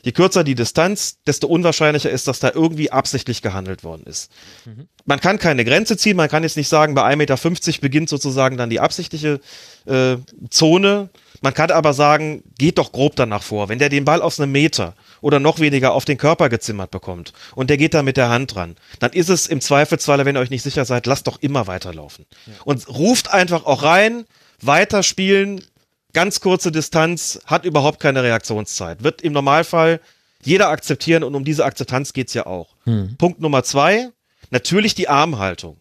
[0.00, 4.30] Je kürzer die Distanz, desto unwahrscheinlicher ist, dass da irgendwie absichtlich gehandelt worden ist.
[4.64, 4.88] Mhm.
[5.04, 8.56] Man kann keine Grenze ziehen, man kann jetzt nicht sagen, bei 1,50 Meter beginnt sozusagen
[8.56, 9.40] dann die absichtliche
[9.84, 10.16] äh,
[10.48, 11.10] Zone.
[11.42, 13.68] Man kann aber sagen, geht doch grob danach vor.
[13.68, 14.94] Wenn der den Ball aus einem Meter
[15.24, 18.54] oder noch weniger auf den Körper gezimmert bekommt und der geht da mit der Hand
[18.54, 21.66] dran, dann ist es im Zweifelsfall, wenn ihr euch nicht sicher seid, lasst doch immer
[21.66, 22.26] weiterlaufen.
[22.44, 22.52] Ja.
[22.66, 24.26] Und ruft einfach auch rein,
[24.60, 25.64] weiterspielen,
[26.12, 29.02] ganz kurze Distanz, hat überhaupt keine Reaktionszeit.
[29.02, 29.98] Wird im Normalfall
[30.42, 32.76] jeder akzeptieren und um diese Akzeptanz geht's ja auch.
[32.84, 33.16] Hm.
[33.16, 34.10] Punkt Nummer zwei,
[34.50, 35.78] natürlich die Armhaltung.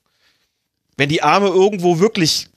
[0.96, 2.48] Wenn die Arme irgendwo wirklich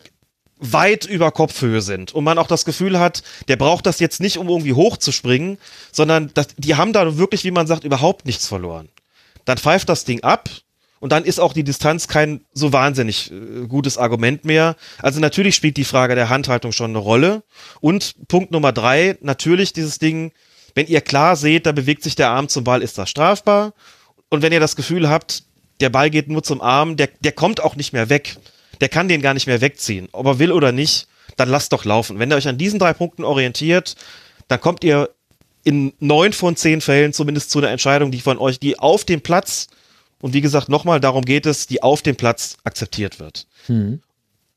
[0.58, 4.38] weit über Kopfhöhe sind und man auch das Gefühl hat, der braucht das jetzt nicht,
[4.38, 5.58] um irgendwie hochzuspringen,
[5.92, 8.88] sondern das, die haben da wirklich, wie man sagt, überhaupt nichts verloren.
[9.44, 10.48] Dann pfeift das Ding ab
[10.98, 14.76] und dann ist auch die Distanz kein so wahnsinnig äh, gutes Argument mehr.
[15.02, 17.42] Also natürlich spielt die Frage der Handhaltung schon eine Rolle.
[17.80, 20.32] Und Punkt Nummer drei, natürlich dieses Ding,
[20.74, 23.74] wenn ihr klar seht, da bewegt sich der Arm zum Ball, ist das strafbar.
[24.30, 25.44] Und wenn ihr das Gefühl habt,
[25.80, 28.36] der Ball geht nur zum Arm, der, der kommt auch nicht mehr weg.
[28.80, 30.08] Der kann den gar nicht mehr wegziehen.
[30.12, 32.18] Ob er will oder nicht, dann lasst doch laufen.
[32.18, 33.96] Wenn ihr euch an diesen drei Punkten orientiert,
[34.48, 35.10] dann kommt ihr
[35.64, 39.20] in neun von zehn Fällen zumindest zu einer Entscheidung, die von euch, die auf dem
[39.20, 39.66] Platz,
[40.20, 43.46] und wie gesagt, nochmal, darum geht es, die auf dem Platz akzeptiert wird.
[43.66, 44.00] Hm.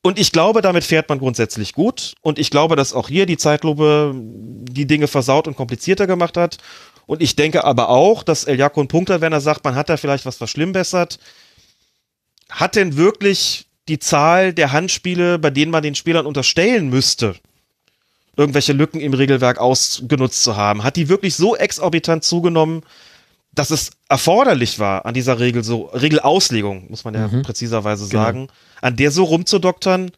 [0.02, 2.14] Und ich glaube, damit fährt man grundsätzlich gut.
[2.22, 6.58] Und ich glaube, dass auch hier die Zeitlupe die Dinge versaut und komplizierter gemacht hat.
[7.06, 9.90] Und ich denke aber auch, dass Eljako einen Punkt hat, wenn er sagt, man hat
[9.90, 11.20] da vielleicht was verschlimmbessert.
[12.50, 17.36] Hat denn wirklich die Zahl der Handspiele, bei denen man den Spielern unterstellen müsste,
[18.38, 22.84] irgendwelche Lücken im Regelwerk ausgenutzt zu haben, hat die wirklich so exorbitant zugenommen,
[23.52, 27.42] dass es erforderlich war, an dieser Regel so, Regelauslegung, muss man ja Mhm.
[27.42, 28.24] präziserweise Genau.
[28.24, 28.48] sagen,
[28.82, 30.12] an der so rumzudoktern,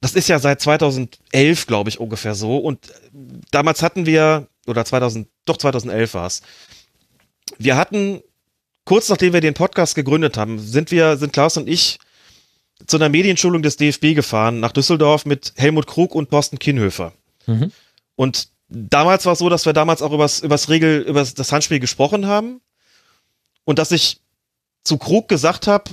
[0.00, 2.56] das ist ja seit 2011, glaube ich, ungefähr so.
[2.56, 2.92] Und
[3.52, 6.42] damals hatten wir, oder 2000, doch 2011 war es,
[7.58, 8.20] wir hatten,
[8.84, 11.98] kurz nachdem wir den Podcast gegründet haben, sind wir, sind Klaus und ich
[12.86, 17.12] zu einer Medienschulung des DFB gefahren, nach Düsseldorf mit Helmut Krug und Thorsten Kienhöfer.
[17.46, 17.72] Mhm.
[18.16, 21.80] Und damals war es so, dass wir damals auch übers, übers Regel, über das Handspiel
[21.80, 22.60] gesprochen haben.
[23.64, 24.20] Und dass ich
[24.84, 25.90] zu Krug gesagt habe,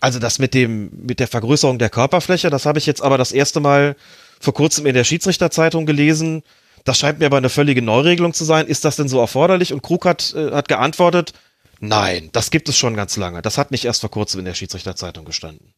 [0.00, 3.32] also das mit dem, mit der Vergrößerung der Körperfläche, das habe ich jetzt aber das
[3.32, 3.96] erste Mal
[4.40, 6.42] vor kurzem in der Schiedsrichterzeitung gelesen.
[6.84, 8.66] Das scheint mir aber eine völlige Neuregelung zu sein.
[8.66, 9.72] Ist das denn so erforderlich?
[9.72, 11.32] Und Krug hat, äh, hat geantwortet,
[11.80, 13.40] nein, das gibt es schon ganz lange.
[13.40, 15.73] Das hat nicht erst vor kurzem in der Schiedsrichterzeitung gestanden.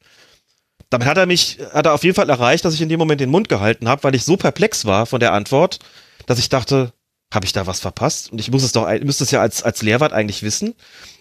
[0.91, 3.21] Damit hat er mich, hat er auf jeden Fall erreicht, dass ich in dem Moment
[3.21, 5.81] den Mund gehalten habe, weil ich so perplex war von der Antwort,
[6.27, 6.93] dass ich dachte,
[7.35, 8.31] habe ich da was verpasst?
[8.31, 10.75] Und ich muss es doch, müsste es ja als, als Lehrwart eigentlich wissen.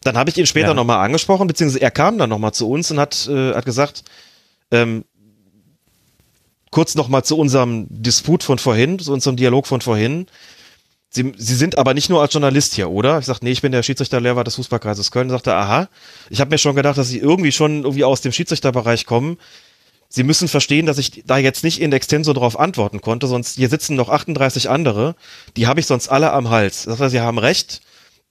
[0.04, 0.74] Dann habe ich ihn später Ja.
[0.76, 4.04] nochmal angesprochen, beziehungsweise er kam dann nochmal zu uns und hat, äh, hat gesagt,
[4.72, 5.04] ähm,
[6.70, 10.28] kurz nochmal zu unserem Disput von vorhin, zu unserem Dialog von vorhin.
[11.16, 13.20] Sie, Sie sind aber nicht nur als Journalist hier, oder?
[13.20, 15.30] Ich sagte, nee, ich bin der Schiedsrichterlehrwart des Fußballkreises Köln.
[15.30, 15.88] Sagte, aha.
[16.30, 19.38] Ich habe mir schon gedacht, dass Sie irgendwie schon irgendwie aus dem Schiedsrichterbereich kommen.
[20.10, 23.70] Sie müssen verstehen, dass ich da jetzt nicht in extenso drauf antworten konnte, sonst hier
[23.70, 25.16] sitzen noch 38 andere,
[25.58, 26.84] die habe ich sonst alle am Hals.
[26.84, 27.82] Das heißt, Sie haben recht.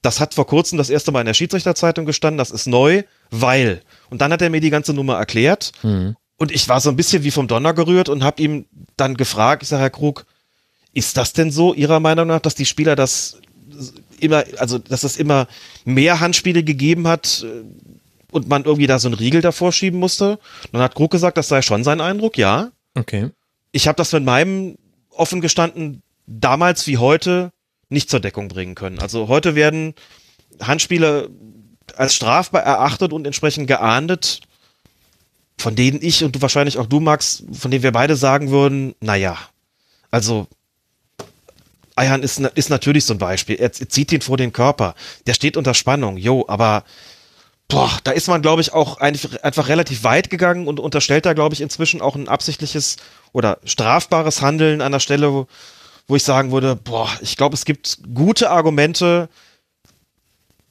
[0.02, 3.80] Das hat vor kurzem das erste Mal in der Schiedsrichterzeitung gestanden, das ist neu, weil.
[4.10, 6.16] Und dann hat er mir die ganze Nummer erklärt Mhm.
[6.36, 8.66] und ich war so ein bisschen wie vom Donner gerührt und habe ihm
[8.98, 10.26] dann gefragt, ich sage, Herr Krug,
[10.94, 13.38] ist das denn so Ihrer Meinung nach, dass die Spieler das
[14.20, 15.46] immer, also dass es immer
[15.84, 17.64] mehr Handspiele gegeben hat äh,
[18.32, 20.38] und man irgendwie da so einen Riegel davor schieben musste?
[20.72, 22.70] Dann hat Krug gesagt, das sei schon sein Eindruck, ja.
[22.94, 23.30] Okay.
[23.72, 24.76] Ich habe das mit meinem
[25.10, 27.50] offen gestanden damals wie heute
[27.88, 28.98] nicht zur Deckung bringen können.
[28.98, 29.94] Also heute werden
[30.60, 31.28] Handspiele
[31.96, 34.40] als strafbar erachtet und entsprechend geahndet,
[35.58, 38.94] von denen ich und du wahrscheinlich auch du, Max, von denen wir beide sagen würden,
[39.00, 39.36] naja,
[40.10, 40.46] also
[41.96, 43.56] Ayhan ist, na- ist natürlich so ein Beispiel.
[43.56, 44.94] Er zieht ihn vor den Körper.
[45.26, 46.16] Der steht unter Spannung.
[46.16, 46.84] Jo, aber
[47.68, 51.32] boah, da ist man, glaube ich, auch einfach, einfach relativ weit gegangen und unterstellt da,
[51.32, 52.96] glaube ich, inzwischen auch ein absichtliches
[53.32, 55.46] oder strafbares Handeln an der Stelle, wo,
[56.06, 59.28] wo ich sagen würde, boah, ich glaube, es gibt gute Argumente,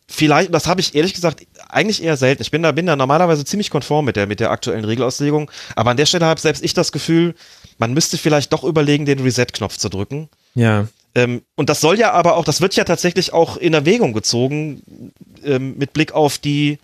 [0.10, 2.42] vielleicht, das habe ich ehrlich gesagt eigentlich eher selten.
[2.44, 5.50] Ich bin da, bin da normalerweise ziemlich konform mit der, mit der aktuellen Regelauslegung.
[5.76, 7.34] Aber an der Stelle habe selbst ich das Gefühl,
[7.80, 10.30] man müsste vielleicht doch überlegen, den Reset-Knopf zu drücken.
[10.54, 10.88] Ja.
[11.16, 15.14] Ähm, und das soll ja aber auch, das wird ja tatsächlich auch in Erwägung gezogen,
[15.44, 16.80] ähm, mit Blick auf die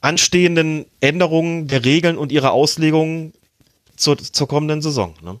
[0.00, 3.32] anstehenden Änderungen der Regeln und ihrer Auslegung
[3.96, 5.14] zur, zur kommenden Saison.
[5.22, 5.38] Ne?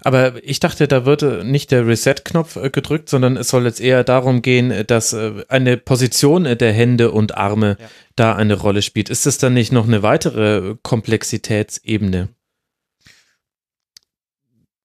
[0.00, 4.04] Aber ich dachte, da würde nicht der Reset-Knopf äh, gedrückt, sondern es soll jetzt eher
[4.04, 7.86] darum gehen, äh, dass äh, eine Position äh, der Hände und Arme Ja.
[8.16, 9.08] da eine Rolle spielt.
[9.08, 12.28] Ist das dann nicht noch eine weitere äh, Komplexitätsebene?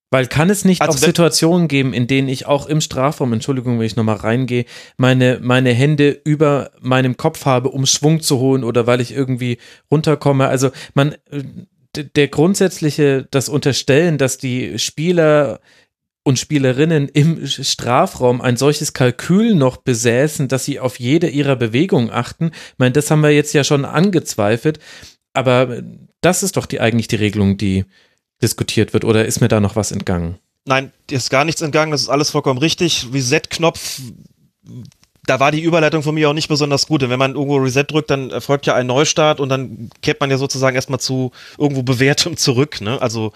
[0.09, 3.77] Weil kann es nicht Also auch Situationen geben, in denen ich auch im Strafraum, Entschuldigung,
[3.77, 4.65] wenn ich nochmal reingehe,
[4.95, 9.57] meine, meine Hände über meinem Kopf habe, um Schwung zu holen oder weil ich irgendwie
[9.91, 10.47] runterkomme.
[10.47, 11.15] Also man,
[11.93, 15.59] der grundsätzliche, das Unterstellen, dass die Spieler
[16.23, 22.11] und Spielerinnen im Strafraum ein solches Kalkül noch besäßen, dass sie auf jede ihrer Bewegungen
[22.11, 22.51] achten.
[22.53, 24.79] Ich meine, das haben wir jetzt ja schon angezweifelt,
[25.33, 25.81] aber
[26.21, 27.85] das ist doch die eigentlich die Regelung, die
[28.41, 30.37] diskutiert wird, oder ist mir da noch was entgangen?
[30.65, 33.07] Nein, ist gar nichts entgangen, das ist alles vollkommen richtig.
[33.13, 34.01] Reset-Knopf,
[35.27, 37.01] da war die Überleitung von mir auch nicht besonders gut.
[37.01, 40.31] Denn wenn man irgendwo Reset drückt, dann erfolgt ja ein Neustart und dann kehrt man
[40.31, 42.81] ja sozusagen erstmal zu irgendwo Bewertung zurück.
[42.81, 43.01] Ne?
[43.01, 43.33] Also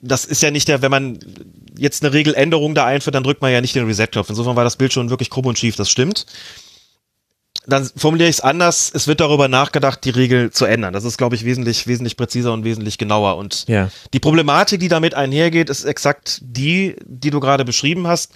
[0.00, 1.18] das ist ja nicht der, wenn man
[1.76, 4.28] jetzt eine Regeländerung da einführt, dann drückt man ja nicht den Reset-Knopf.
[4.28, 6.26] Insofern war das Bild schon wirklich krumm und schief, das stimmt.
[7.68, 8.90] Dann formuliere ich es anders.
[8.94, 10.94] Es wird darüber nachgedacht, die Regel zu ändern.
[10.94, 13.36] Das ist, glaube ich, wesentlich, wesentlich präziser und wesentlich genauer.
[13.36, 13.90] Und Ja.
[14.14, 18.32] die Problematik, die damit einhergeht, ist exakt die, die du gerade beschrieben hast.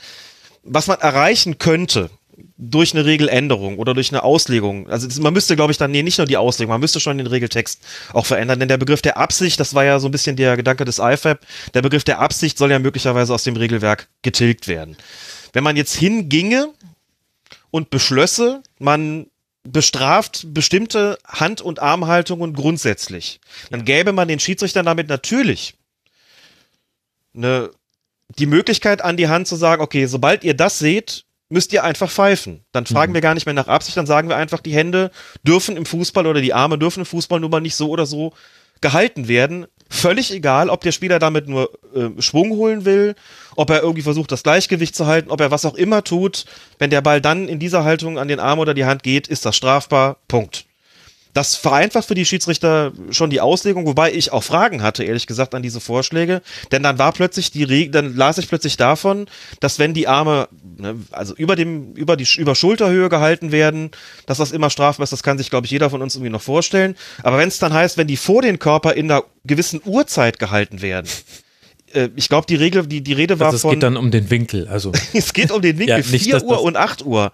[0.65, 2.11] Was man erreichen könnte
[2.59, 6.19] durch eine Regeländerung oder durch eine Auslegung, also man müsste, glaube ich, dann, nee, nicht
[6.19, 7.81] nur die Auslegung, man müsste schon den Regeltext
[8.13, 10.85] auch verändern, denn der Begriff der Absicht, das war ja so ein bisschen der Gedanke
[10.85, 11.41] des IFAB,
[11.75, 14.97] der Begriff der Absicht soll ja möglicherweise aus dem Regelwerk getilgt werden.
[15.53, 16.69] Wenn man jetzt hinginge
[17.73, 19.27] und beschlösse, man
[19.65, 23.41] bestraft bestimmte Hand- und Armhaltungen grundsätzlich,
[23.71, 25.75] dann gäbe man den Schiedsrichtern damit natürlich
[27.35, 27.71] eine,
[28.39, 32.11] die Möglichkeit an die Hand zu sagen, okay, sobald ihr das seht, müsst ihr einfach
[32.11, 32.65] pfeifen.
[32.73, 35.11] Dann fragen wir gar nicht mehr nach Absicht, dann sagen wir einfach, die Hände
[35.43, 38.33] dürfen im Fußball oder die Arme dürfen im Fußball nun mal nicht so oder so
[38.81, 39.67] gehalten werden.
[39.89, 43.15] Völlig egal, ob der Spieler damit nur äh, Schwung holen will,
[43.57, 46.45] ob er irgendwie versucht, das Gleichgewicht zu halten, ob er was auch immer tut.
[46.79, 49.45] Wenn der Ball dann in dieser Haltung an den Arm oder die Hand geht, ist
[49.47, 50.17] das strafbar.
[50.29, 50.67] Punkt.
[51.35, 55.55] Das vereinfacht für die Schiedsrichter schon die Auslegung, wobei ich auch Fragen hatte, ehrlich gesagt,
[55.55, 56.43] an diese Vorschläge.
[56.73, 59.27] Denn dann war plötzlich die Regel, dann las ich plötzlich davon,
[59.59, 63.93] dass wenn die Arme, ne, also über dem, über die, über Schulterhöhe gehalten werden,
[64.27, 66.43] dass das immer strafbar ist, das kann sich, glaube ich, jeder von uns irgendwie noch
[66.43, 66.97] vorstellen.
[67.23, 70.83] Aber wenn es dann heißt, wenn die vor den Körper in einer gewissen Uhrzeit gehalten
[70.83, 71.09] werden,
[72.17, 73.71] ich glaube, die Regel, die, die Rede war Also es von.
[73.73, 74.69] geht dann um den Winkel.
[74.69, 77.33] Also Es geht um den Winkel, Ja, nicht, 4 dass Uhr das- und 8 Uhr.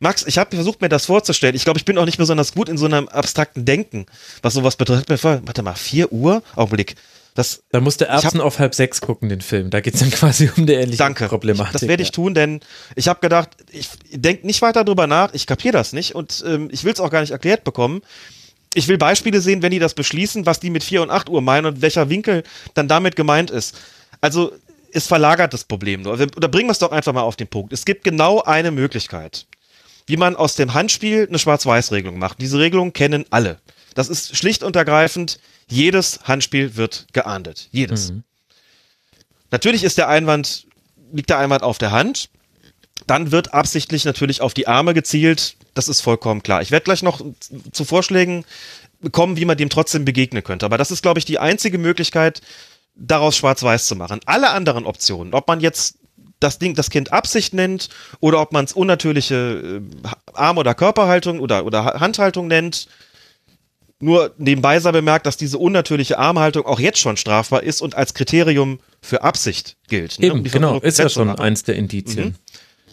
[0.00, 1.54] Max, ich habe versucht, mir das vorzustellen.
[1.54, 4.06] Ich glaube, ich bin auch nicht besonders gut in so einem abstrakten Denken,
[4.42, 5.08] was sowas betrifft.
[5.08, 6.42] Mir vor- Warte mal, 4 Uhr?
[6.56, 6.96] Augenblick.
[7.36, 9.70] Das, da musste Erbsen auf halb sechs gucken, den Film.
[9.70, 11.26] Da geht's dann quasi um die ähnliche danke.
[11.26, 11.72] Problematik.
[11.72, 12.60] das werde ich tun, denn
[12.94, 16.68] ich habe gedacht, ich denke nicht weiter drüber nach, ich kapiere das nicht und ähm,
[16.70, 18.02] ich will es auch gar nicht erklärt bekommen.
[18.74, 21.40] Ich will Beispiele sehen, wenn die das beschließen, was die mit 4 und 8 Uhr
[21.40, 22.42] meinen und welcher Winkel
[22.74, 23.78] dann damit gemeint ist.
[24.20, 24.52] Also
[24.92, 26.14] es verlagert das Problem nur.
[26.14, 27.72] Oder bringen wir es doch einfach mal auf den Punkt.
[27.72, 29.46] Es gibt genau eine Möglichkeit,
[30.06, 32.40] wie man aus dem Handspiel eine Schwarz-Weiß-Regelung macht.
[32.40, 33.58] Diese Regelung kennen alle.
[33.94, 35.38] Das ist schlicht und ergreifend,
[35.68, 37.68] jedes Handspiel wird geahndet.
[37.70, 38.12] Jedes.
[39.50, 40.66] Natürlich ist der Einwand,
[41.12, 42.28] liegt der Einwand auf der Hand.
[43.06, 45.56] Dann wird absichtlich natürlich auf die Arme gezielt.
[45.74, 46.62] Das ist vollkommen klar.
[46.62, 47.20] Ich werde gleich noch
[47.72, 48.44] zu Vorschlägen
[49.12, 50.64] kommen, wie man dem trotzdem begegnen könnte.
[50.64, 52.40] Aber das ist, glaube ich, die einzige Möglichkeit,
[52.94, 54.20] daraus schwarz-weiß zu machen.
[54.24, 55.96] Alle anderen Optionen, ob man jetzt
[56.40, 57.88] das Ding, das Kind Absicht nennt
[58.20, 62.88] oder ob man es unnatürliche äh, Arm- oder Körperhaltung oder, oder Ha- Handhaltung nennt,
[64.00, 68.12] nur nebenbei sei bemerkt, dass diese unnatürliche Armhaltung auch jetzt schon strafbar ist und als
[68.14, 70.18] Kriterium für Absicht gilt.
[70.18, 72.36] ne, um Eben, genau, ist ja schon eins der Indizien.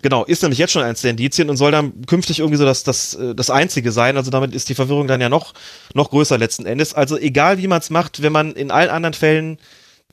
[0.02, 2.84] Genau, ist nämlich jetzt schon eins der Indizien und soll dann künftig irgendwie so das,
[2.84, 4.18] das, äh, das einzige sein.
[4.18, 5.53] Also damit ist die Verwirrung dann ja noch,
[5.94, 6.94] noch größer letzten Endes.
[6.94, 9.60] Also egal wie man es macht, wenn man in allen anderen Fällen,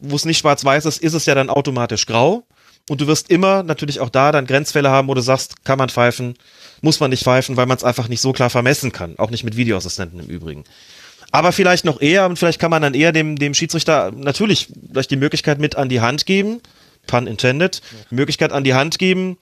[0.00, 2.44] wo es nicht schwarz-weiß ist, ist es ja dann automatisch grau.
[2.88, 5.88] Und du wirst immer natürlich auch da dann Grenzfälle haben, wo du sagst, kann man
[5.88, 6.34] pfeifen,
[6.80, 9.18] muss man nicht pfeifen, weil man es einfach nicht so klar vermessen kann.
[9.18, 10.64] Auch nicht mit Videoassistenten im Übrigen.
[11.30, 15.10] Aber vielleicht noch eher, und vielleicht kann man dann eher dem, dem Schiedsrichter natürlich vielleicht
[15.10, 16.60] die Möglichkeit mit an die Hand geben,
[17.06, 19.36] pun intended, Möglichkeit an die Hand geben,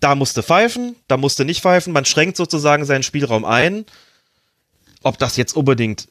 [0.00, 3.84] da musste pfeifen, da musste nicht pfeifen, man schränkt sozusagen seinen Spielraum ein.
[5.02, 6.08] Ob das jetzt unbedingt,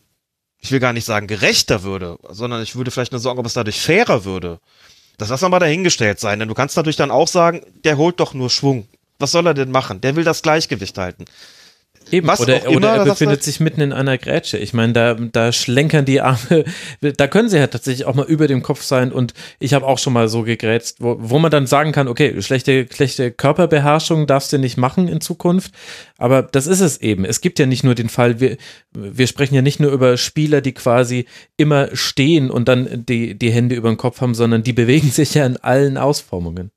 [0.60, 3.54] ich will gar nicht sagen gerechter würde, sondern ich würde vielleicht nur sagen, ob es
[3.54, 4.60] dadurch fairer würde.
[5.18, 8.34] Das lass mal dahingestellt sein, denn du kannst natürlich dann auch sagen, der holt doch
[8.34, 8.88] nur Schwung.
[9.20, 10.00] Was soll er denn machen?
[10.02, 11.26] Der will das Gleichgewicht halten.
[12.12, 14.58] Eben, Was oder, oder er befindet sich mitten in einer Grätsche.
[14.58, 16.66] Ich meine, da, da schlenkern die Arme,
[17.02, 20.00] da können sie ja tatsächlich auch mal über dem Kopf sein und ich habe auch
[20.00, 24.54] schon mal so gegrätzt, wo, wo man dann sagen kann, okay, schlechte, schlechte Körperbeherrschung darfst
[24.54, 25.72] du nicht machen in Zukunft,
[26.18, 27.26] aber das ist es eben.
[27.26, 28.58] Es gibt ja nicht nur den Fall, wir,
[28.94, 31.26] wir sprechen ja nicht nur über Spieler, die quasi
[31.58, 35.34] immer stehen und dann die, die Hände über den Kopf haben, sondern die bewegen sich
[35.34, 36.72] ja in allen Ausformungen.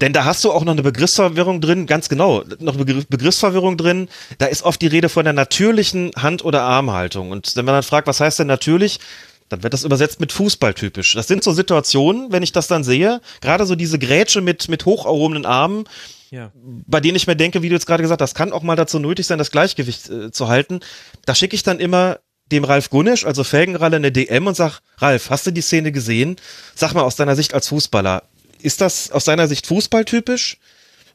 [0.00, 3.76] Denn da hast du auch noch eine Begriffsverwirrung drin, ganz genau, noch eine Begriff- Begriffsverwirrung
[3.76, 4.08] drin.
[4.38, 7.30] Da ist oft die Rede von der natürlichen Hand- oder Armhaltung.
[7.30, 9.00] Und wenn man dann fragt, was heißt denn natürlich,
[9.48, 11.14] dann wird das übersetzt mit fußballtypisch.
[11.14, 14.84] Das sind so Situationen, wenn ich das dann sehe, gerade so diese Grätsche mit, mit
[14.86, 15.84] hoch erhobenen Armen,
[16.30, 16.50] Ja.
[16.86, 18.74] bei denen ich mir denke, wie du jetzt gerade gesagt hast, das kann auch mal
[18.76, 20.80] dazu nötig sein, das Gleichgewicht äh, zu halten.
[21.26, 22.18] Da schicke ich dann immer
[22.50, 26.36] dem Ralf Gunnisch, also Felgenralle, eine DM und sag, Ralf, hast du die Szene gesehen?
[26.74, 28.24] Sag mal aus deiner Sicht als Fußballer,
[28.62, 30.58] ist das aus deiner Sicht fußballtypisch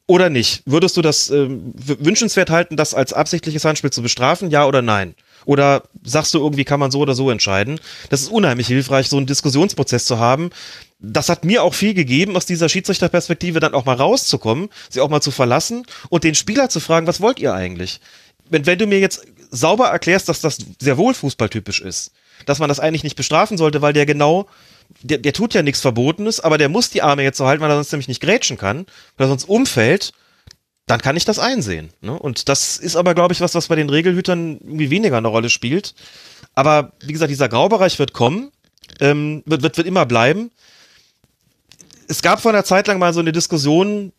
[0.08, 0.64] oder nicht?
[0.66, 1.50] Würdest du das w-
[2.00, 5.16] wünschenswert halten, das als absichtliches Handspiel zu bestrafen, ja oder nein?
[5.46, 7.80] Oder sagst du irgendwie, kann man so oder so entscheiden?
[8.10, 10.52] Das ist unheimlich hilfreich, so einen Diskussionsprozess zu haben,
[11.00, 15.10] das hat mir auch viel gegeben, aus dieser Schiedsrichterperspektive dann auch mal rauszukommen, sie auch
[15.10, 18.00] mal zu verlassen und den Spieler zu fragen, was wollt ihr eigentlich?
[18.50, 22.12] Wenn, wenn du mir jetzt sauber erklärst, dass das sehr wohl fußballtypisch ist,
[22.46, 24.48] dass man das eigentlich nicht bestrafen sollte, weil der genau,
[25.02, 27.70] der, der tut ja nichts Verbotenes, aber der muss die Arme jetzt so halten, weil
[27.70, 28.86] er sonst nämlich nicht grätschen kann,
[29.18, 30.14] weil er sonst umfällt,
[30.88, 31.90] dann kann ich das einsehen.
[32.02, 32.18] Ne?
[32.18, 35.50] Und das ist aber, glaube ich, was, was bei den Regelhütern irgendwie weniger eine Rolle
[35.50, 35.94] spielt.
[36.54, 38.52] Aber wie gesagt, dieser Graubereich wird kommen,
[39.00, 40.52] ähm, wird, wird, wird immer bleiben.
[42.08, 44.12] Es gab vor einer Zeit lang mal so eine Diskussion,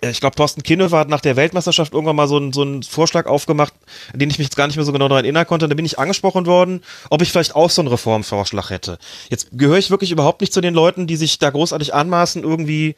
[0.00, 3.26] ich glaube, Thorsten Kinne hat nach der Weltmeisterschaft irgendwann mal so einen, so einen Vorschlag
[3.26, 3.74] aufgemacht,
[4.12, 5.68] an den ich mich jetzt gar nicht mehr so genau daran erinnern konnte.
[5.68, 8.98] Da bin ich angesprochen worden, ob ich vielleicht auch so einen Reformvorschlag hätte.
[9.28, 12.94] Jetzt gehöre ich wirklich überhaupt nicht zu den Leuten, die sich da großartig anmaßen, irgendwie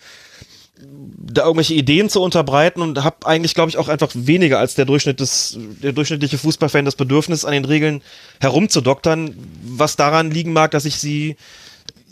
[0.82, 4.84] da irgendwelche Ideen zu unterbreiten und habe eigentlich, glaube ich, auch einfach weniger als der
[4.84, 8.02] Durchschnitt des, der durchschnittliche Fußballfan das Bedürfnis, an den Regeln
[8.40, 11.36] herumzudoktern, was daran liegen mag, dass ich sie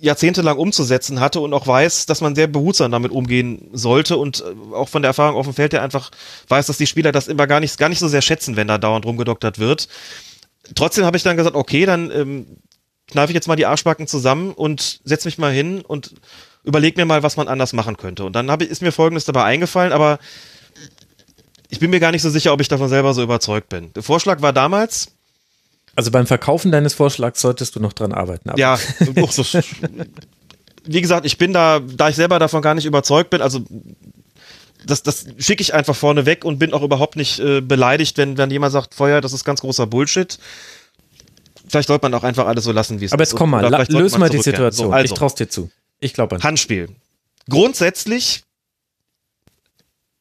[0.00, 4.74] jahrzehntelang umzusetzen hatte und auch weiß, dass man sehr behutsam damit umgehen sollte und äh,
[4.74, 6.10] auch von der Erfahrung auf dem Feld her einfach
[6.48, 8.78] weiß, dass die Spieler das immer gar nicht, gar nicht so sehr schätzen, wenn da
[8.78, 9.88] dauernd rumgedoktert wird.
[10.74, 12.46] Trotzdem habe ich dann gesagt, okay, dann ähm,
[13.10, 16.14] kneife ich jetzt mal die Arschbacken zusammen und setze mich mal hin und
[16.64, 18.24] überleg mir mal, was man anders machen könnte.
[18.24, 20.18] Und dann hab, ist mir Folgendes dabei eingefallen, aber
[21.70, 23.92] ich bin mir gar nicht so sicher, ob ich davon selber so überzeugt bin.
[23.94, 25.17] Der Vorschlag war damals.
[25.98, 28.50] Also beim Verkaufen deines Vorschlags solltest du noch dran arbeiten.
[28.50, 28.58] Aber.
[28.60, 28.78] Ja,
[30.84, 33.64] wie gesagt, ich bin da, da ich selber davon gar nicht überzeugt bin, also
[34.86, 38.38] das, das schicke ich einfach vorne weg und bin auch überhaupt nicht äh, beleidigt, wenn,
[38.38, 40.38] wenn jemand sagt, Feuer, das ist ganz großer Bullshit.
[41.66, 43.14] Vielleicht sollte man auch einfach alles so lassen, wie es ist.
[43.14, 44.90] Aber jetzt komm mal, löse mal die Situation.
[44.90, 45.68] So, also, ich traust dir zu.
[45.98, 46.44] Ich glaube an.
[46.44, 46.90] Handspiel.
[47.50, 48.44] Grundsätzlich,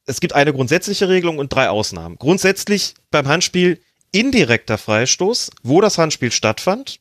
[0.07, 2.15] es gibt eine grundsätzliche Regelung und drei Ausnahmen.
[2.17, 3.79] Grundsätzlich beim Handspiel
[4.11, 6.99] indirekter Freistoß, wo das Handspiel stattfand.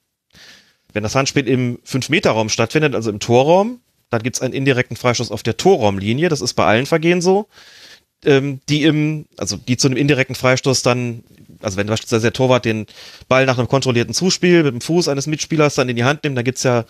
[0.92, 3.80] Wenn das Handspiel im 5-Meter-Raum stattfindet, also im Torraum,
[4.10, 6.28] dann gibt es einen indirekten Freistoß auf der Torraumlinie.
[6.28, 7.48] Das ist bei allen Vergehen so.
[8.24, 11.22] Ähm, die im, also die zu einem indirekten Freistoß dann
[11.62, 12.86] also wenn beispielsweise der Torwart den
[13.28, 16.36] Ball nach einem kontrollierten Zuspiel mit dem Fuß eines Mitspielers dann in die Hand nimmt,
[16.36, 16.84] dann gibt's ja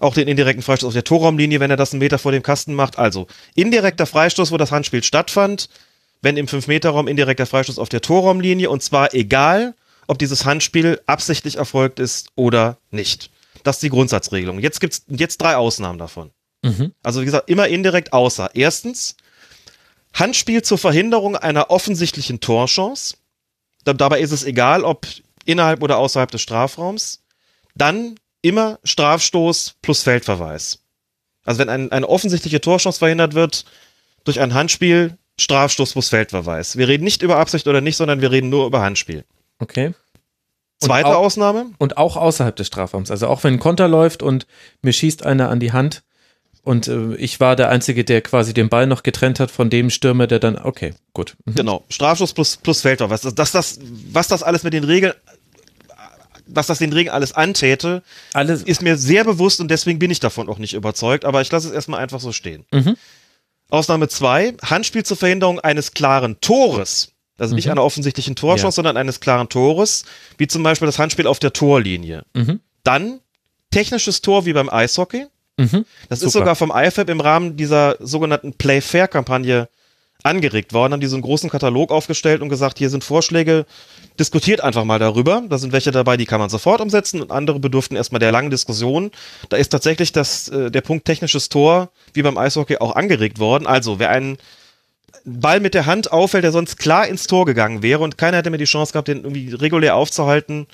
[0.00, 2.74] auch den indirekten Freistoß auf der Torraumlinie, wenn er das einen Meter vor dem Kasten
[2.74, 2.98] macht.
[2.98, 5.68] Also indirekter Freistoß, wo das Handspiel stattfand,
[6.22, 9.74] wenn im 5-Meter-Raum indirekter Freistoß auf der Torraumlinie und zwar egal,
[10.06, 13.30] ob dieses Handspiel absichtlich erfolgt ist oder nicht.
[13.64, 14.58] Das ist die Grundsatzregelung.
[14.58, 16.30] Jetzt gibt's jetzt drei Ausnahmen davon.
[16.62, 16.92] Mhm.
[17.02, 18.50] Also wie gesagt, immer indirekt außer.
[18.54, 19.16] Erstens,
[20.14, 23.16] Handspiel zur Verhinderung einer offensichtlichen Torchance.
[23.84, 25.06] Dabei ist es egal, ob
[25.44, 27.22] innerhalb oder außerhalb des Strafraums.
[27.74, 30.80] Dann immer Strafstoß plus Feldverweis.
[31.44, 33.64] Also wenn ein, eine offensichtliche Torchance verhindert wird
[34.24, 36.76] durch ein Handspiel, Strafstoß plus Feldverweis.
[36.76, 39.24] Wir reden nicht über Absicht oder nicht, sondern wir reden nur über Handspiel.
[39.58, 39.94] Okay.
[40.78, 41.66] Zweite auch, Ausnahme.
[41.78, 43.10] Und auch außerhalb des Strafraums.
[43.10, 44.46] Also auch wenn ein Konter läuft und
[44.82, 46.02] mir schießt einer an die Hand,
[46.64, 49.90] und äh, ich war der Einzige, der quasi den Ball noch getrennt hat von dem
[49.90, 51.34] Stürmer, der dann, okay, gut.
[51.44, 51.54] Mhm.
[51.56, 53.10] Genau, Strafschuss plus, plus Feldtor.
[53.10, 53.78] Was das, das,
[54.12, 55.12] was das alles mit den Regeln,
[56.46, 58.02] was das den Regeln alles antäte,
[58.32, 58.62] alles.
[58.62, 61.66] ist mir sehr bewusst und deswegen bin ich davon auch nicht überzeugt, aber ich lasse
[61.66, 62.64] es erstmal einfach so stehen.
[62.70, 62.96] Mhm.
[63.72, 67.12] Ausnahme zwei Handspiel zur Verhinderung eines klaren Tores.
[67.38, 67.72] Also nicht mhm.
[67.72, 68.72] einer offensichtlichen Torschuss, ja.
[68.72, 70.04] sondern eines klaren Tores,
[70.36, 72.24] wie zum Beispiel das Handspiel auf der Torlinie.
[72.34, 72.60] Mhm.
[72.84, 73.20] Dann
[73.70, 75.26] technisches Tor wie beim Eishockey.
[75.56, 75.86] Mhm.
[76.08, 76.26] Das Super.
[76.26, 79.68] ist sogar vom IFAB im Rahmen dieser sogenannten Play Fair Kampagne
[80.22, 83.66] angeregt worden, haben die so einen großen Katalog aufgestellt und gesagt, hier sind Vorschläge,
[84.18, 85.42] diskutiert einfach mal darüber.
[85.48, 88.50] Da sind welche dabei, die kann man sofort umsetzen und andere bedurften erstmal der langen
[88.50, 89.10] Diskussion.
[89.48, 93.66] Da ist tatsächlich das, äh, der Punkt technisches Tor, wie beim Eishockey, auch angeregt worden.
[93.66, 94.38] Also, wer einen
[95.24, 98.50] Ball mit der Hand auffällt, der sonst klar ins Tor gegangen wäre und keiner hätte
[98.50, 100.66] mehr die Chance gehabt, den irgendwie regulär aufzuhalten,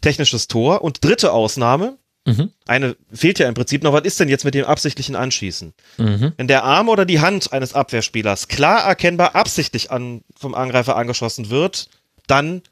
[0.00, 0.82] technisches Tor.
[0.82, 2.50] Und dritte Ausnahme, Mhm.
[2.66, 3.92] Eine fehlt ja im Prinzip noch.
[3.92, 5.74] Was ist denn jetzt mit dem absichtlichen Anschießen?
[5.98, 6.32] Mhm.
[6.36, 11.50] Wenn der Arm oder die Hand eines Abwehrspielers klar erkennbar absichtlich an, vom Angreifer angeschossen
[11.50, 11.88] wird,
[12.26, 12.62] dann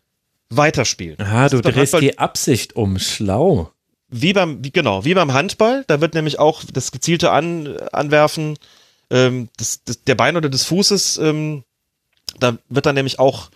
[0.49, 1.21] weiterspielen.
[1.21, 2.99] Ah, du drehst die Absicht um.
[2.99, 3.71] Schlau.
[4.09, 5.85] Wie beim, wie, genau, wie beim Handball.
[5.87, 8.57] Da wird nämlich auch das gezielte an, Anwerfen
[9.13, 11.65] ähm, des, des, der Beine oder des Fußes, ähm,
[12.41, 13.51] da wird dann nämlich auch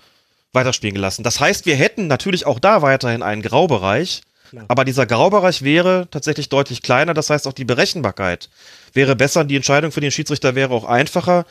[0.52, 1.23] weiterspielen gelassen.
[1.23, 4.20] Das heißt, wir hätten natürlich auch da weiterhin einen Graubereich,
[4.68, 8.48] aber dieser Graubereich wäre tatsächlich deutlich kleiner, das heißt auch die Berechenbarkeit
[8.92, 11.44] wäre besser, die Entscheidung für den Schiedsrichter wäre auch einfacher,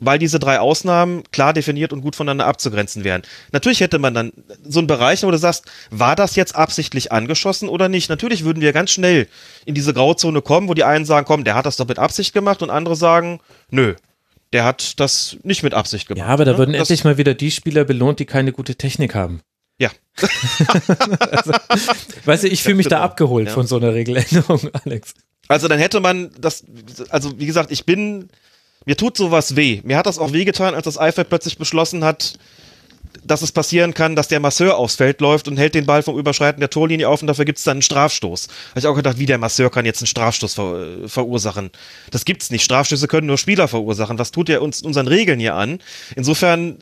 [0.00, 3.22] weil diese drei Ausnahmen klar definiert und gut voneinander abzugrenzen wären.
[3.52, 4.32] Natürlich hätte man dann
[4.62, 8.08] so einen Bereich, wo du sagst, war das jetzt absichtlich angeschossen oder nicht?
[8.08, 9.28] Natürlich würden wir ganz schnell
[9.64, 12.32] in diese Grauzone kommen, wo die einen sagen, komm, der hat das doch mit Absicht
[12.32, 13.40] gemacht und andere sagen,
[13.70, 13.94] nö,
[14.52, 16.26] der hat das nicht mit Absicht gemacht.
[16.26, 16.58] Ja, aber da ne?
[16.58, 19.40] würden das endlich mal wieder die Spieler belohnt, die keine gute Technik haben.
[19.78, 19.90] Ja.
[21.30, 21.52] also,
[22.24, 23.54] weißt du, ich fühle mich da abgeholt Ja.
[23.54, 25.14] von so einer Regeländerung, Alex.
[25.48, 26.64] Also dann hätte man das,
[27.10, 28.28] also wie gesagt, ich bin,
[28.86, 29.80] mir tut sowas weh.
[29.84, 32.38] Mir hat das auch wehgetan, als das Eifeld plötzlich beschlossen hat,
[33.24, 36.18] dass es passieren kann, dass der Masseur aufs Feld läuft und hält den Ball vom
[36.18, 38.48] Überschreiten der Torlinie auf und dafür gibt es dann einen Strafstoß.
[38.70, 41.70] Habe ich auch gedacht, wie der Masseur kann jetzt einen Strafstoß ver verursachen.
[42.10, 42.64] Das gibt's nicht.
[42.64, 44.18] Strafstöße können nur Spieler verursachen.
[44.18, 45.78] Was tut er uns unseren Regeln hier an?
[46.16, 46.78] Insofern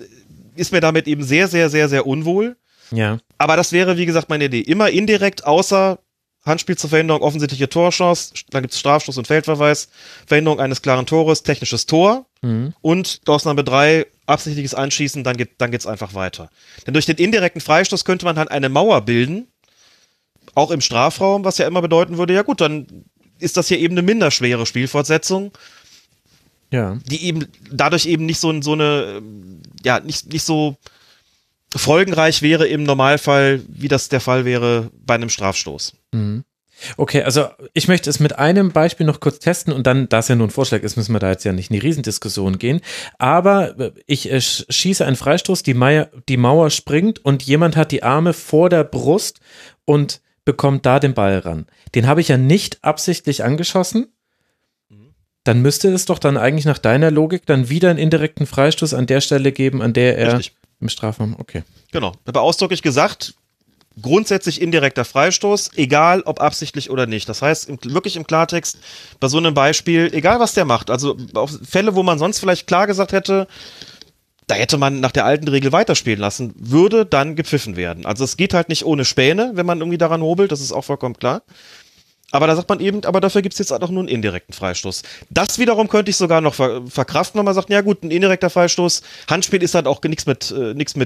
[0.55, 2.57] ist mir damit eben sehr, sehr, sehr, sehr unwohl.
[2.93, 3.19] Ja.
[3.39, 4.61] Aber das wäre, wie gesagt, meine Idee.
[4.61, 5.99] Immer indirekt, außer
[6.45, 9.89] Handspiel zur Verhinderung, offensichtliche Torchance, dann gibt es Strafstoß und Feldverweis,
[10.27, 12.75] Verhinderung eines klaren Tores, technisches Tor Mhm.
[12.81, 16.51] und Ausnahme drei absichtliches Anschießen, dann geht dann geht's einfach weiter.
[16.85, 19.47] Denn durch den indirekten Freistoß könnte man halt eine Mauer bilden,
[20.57, 22.87] auch im Strafraum, was ja immer bedeuten würde, ja gut, dann
[23.39, 25.53] ist das hier eben eine minderschwere Spielfortsetzung,
[26.73, 26.99] Ja.
[27.07, 29.23] die eben dadurch eben nicht so, so eine,
[29.85, 30.77] ja, nicht, nicht so
[31.77, 35.95] folgenreich wäre im Normalfall, wie das der Fall wäre bei einem Strafstoß.
[36.13, 36.45] Mhm.
[36.97, 40.27] Okay, also ich möchte es mit einem Beispiel noch kurz testen und dann, da es
[40.29, 42.81] ja nur ein Vorschlag ist, müssen wir da jetzt ja nicht in die Riesendiskussion gehen.
[43.19, 47.77] Aber äh, ich äh, sch- schieße einen Freistoß, die, Meier, die Mauer springt und jemand
[47.77, 49.41] hat die Arme vor der Brust
[49.85, 51.67] und bekommt da den Ball ran.
[51.95, 54.09] Den habe ich ja nicht absichtlich angeschossen.
[55.45, 59.07] Dann müsste es doch dann eigentlich nach deiner Logik dann wieder einen indirekten Freistoß an
[59.07, 60.57] der Stelle geben, an der er Richtig.
[60.83, 61.37] Im Strafraum.
[61.39, 61.63] Okay.
[61.93, 62.13] Genau.
[62.27, 63.35] Aber ausdrücklich gesagt,
[64.01, 67.29] grundsätzlich indirekter Freistoß, egal ob absichtlich oder nicht.
[67.29, 68.79] Das heißt, im, wirklich im Klartext,
[69.21, 72.67] bei so einem Beispiel, egal was der macht, also auf Fälle, wo man sonst vielleicht
[72.67, 73.47] klar gesagt hätte,
[74.47, 78.07] da hätte man nach der alten Regel weiterspielen lassen, würde dann gepfiffen werden.
[78.07, 80.85] Also es geht halt nicht ohne Späne, wenn man irgendwie daran hobelt, das ist auch
[80.85, 81.43] vollkommen klar.
[82.33, 85.03] Aber da sagt man eben, aber dafür gibt es jetzt auch nur einen indirekten Freistoß.
[85.31, 88.51] Das wiederum könnte ich sogar noch ver verkraften, wenn man sagt, ja gut, ein indirekter
[88.51, 90.97] Freistoß, Handspiel ist halt auch nichts mit, äh, mit,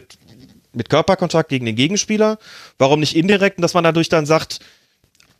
[0.72, 2.38] mit Körperkontakt gegen den Gegenspieler.
[2.78, 3.58] Warum nicht indirekt?
[3.58, 4.60] Und dass man dadurch dann sagt,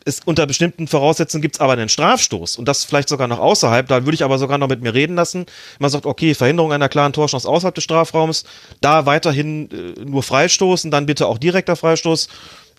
[0.06, 3.88] es, unter bestimmten Voraussetzungen gibt es aber einen Strafstoß und das vielleicht sogar noch außerhalb,
[3.88, 5.46] da würde ich aber sogar noch mit mir reden lassen.
[5.80, 8.44] Man sagt, okay, Verhinderung einer klaren Torchance außerhalb des Strafraums,
[8.80, 12.28] da weiterhin äh, nur und dann bitte auch direkter Freistoß.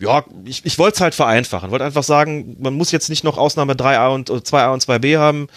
[0.00, 1.70] Ja, ich, ich wollte es halt vereinfachen.
[1.70, 5.18] Wollte einfach sagen, man muss jetzt nicht noch Ausnahme 3a und äh, 2a und 2b
[5.18, 5.48] haben.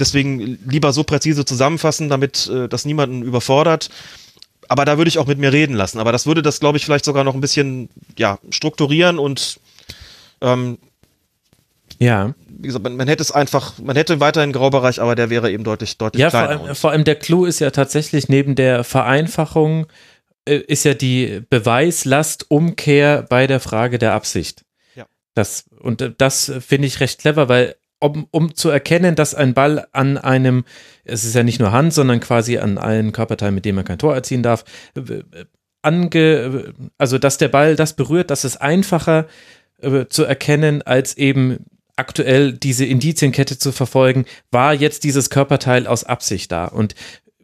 [0.00, 3.90] Deswegen lieber so präzise zusammenfassen, damit äh, das niemanden überfordert.
[4.68, 6.00] Aber da würde ich auch mit mir reden lassen.
[6.00, 9.60] Aber das würde das, glaube ich, vielleicht sogar noch ein bisschen ja, strukturieren und
[10.40, 10.78] ähm,
[12.02, 12.34] Ja.
[12.48, 15.50] wie gesagt, man, man hätte es einfach, man hätte weiterhin einen Graubereich, aber der wäre
[15.50, 16.60] eben deutlich, deutlich Ja, vor kleiner.
[16.60, 19.86] allem, Und- vor allem der Clou ist ja tatsächlich neben der Vereinfachung
[20.44, 24.64] äh, ist ja die Beweislastumkehr bei der Frage der Absicht.
[24.94, 25.06] Ja.
[25.34, 29.54] Das, und äh, das finde ich recht clever, weil um, um zu erkennen, dass ein
[29.54, 30.64] Ball an einem,
[31.04, 33.98] es ist ja nicht nur Hand, sondern quasi an allen Körperteilen, mit denen man kein
[33.98, 34.64] Tor erzielen darf,
[34.96, 35.22] äh, äh,
[35.82, 39.26] ange, also dass der Ball das berührt, das ist einfacher
[39.80, 41.64] äh, zu erkennen, als eben
[41.96, 46.66] aktuell diese Indizienkette zu verfolgen, war jetzt dieses Körperteil aus Absicht da.
[46.66, 46.94] Und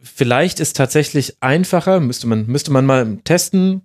[0.01, 3.81] vielleicht ist tatsächlich einfacher, müsste man, müsste man mal testen,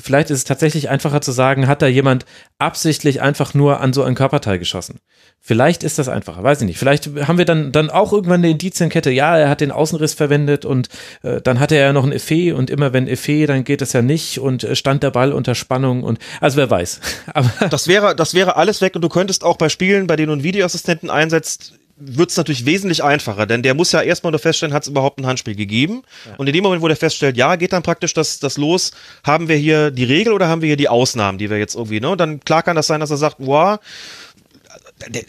[0.00, 2.24] vielleicht ist es tatsächlich einfacher zu sagen, hat da jemand
[2.58, 5.00] absichtlich einfach nur an so ein Körperteil geschossen.
[5.40, 6.78] Vielleicht ist das einfacher, weiß ich nicht.
[6.78, 10.64] Vielleicht haben wir dann, dann auch irgendwann eine Indizienkette, ja, er hat den Außenriss verwendet
[10.64, 10.88] und
[11.22, 13.92] äh, dann hatte er ja noch ein Effet und immer wenn Effet, dann geht das
[13.92, 17.00] ja nicht und äh, stand der Ball unter Spannung und also wer weiß.
[17.32, 20.28] Aber das wäre, das wäre alles weg und du könntest auch bei Spielen, bei denen
[20.28, 24.38] du einen Videoassistenten einsetzt, wird es natürlich wesentlich einfacher, denn der muss ja erstmal nur
[24.38, 26.02] feststellen, hat es überhaupt ein Handspiel gegeben.
[26.36, 28.92] Und in dem Moment, wo der feststellt, ja, geht dann praktisch das, das los,
[29.24, 32.00] haben wir hier die Regel oder haben wir hier die Ausnahmen, die wir jetzt irgendwie,
[32.00, 32.10] ne?
[32.10, 33.78] Und dann klar kann das sein, dass er sagt, wow,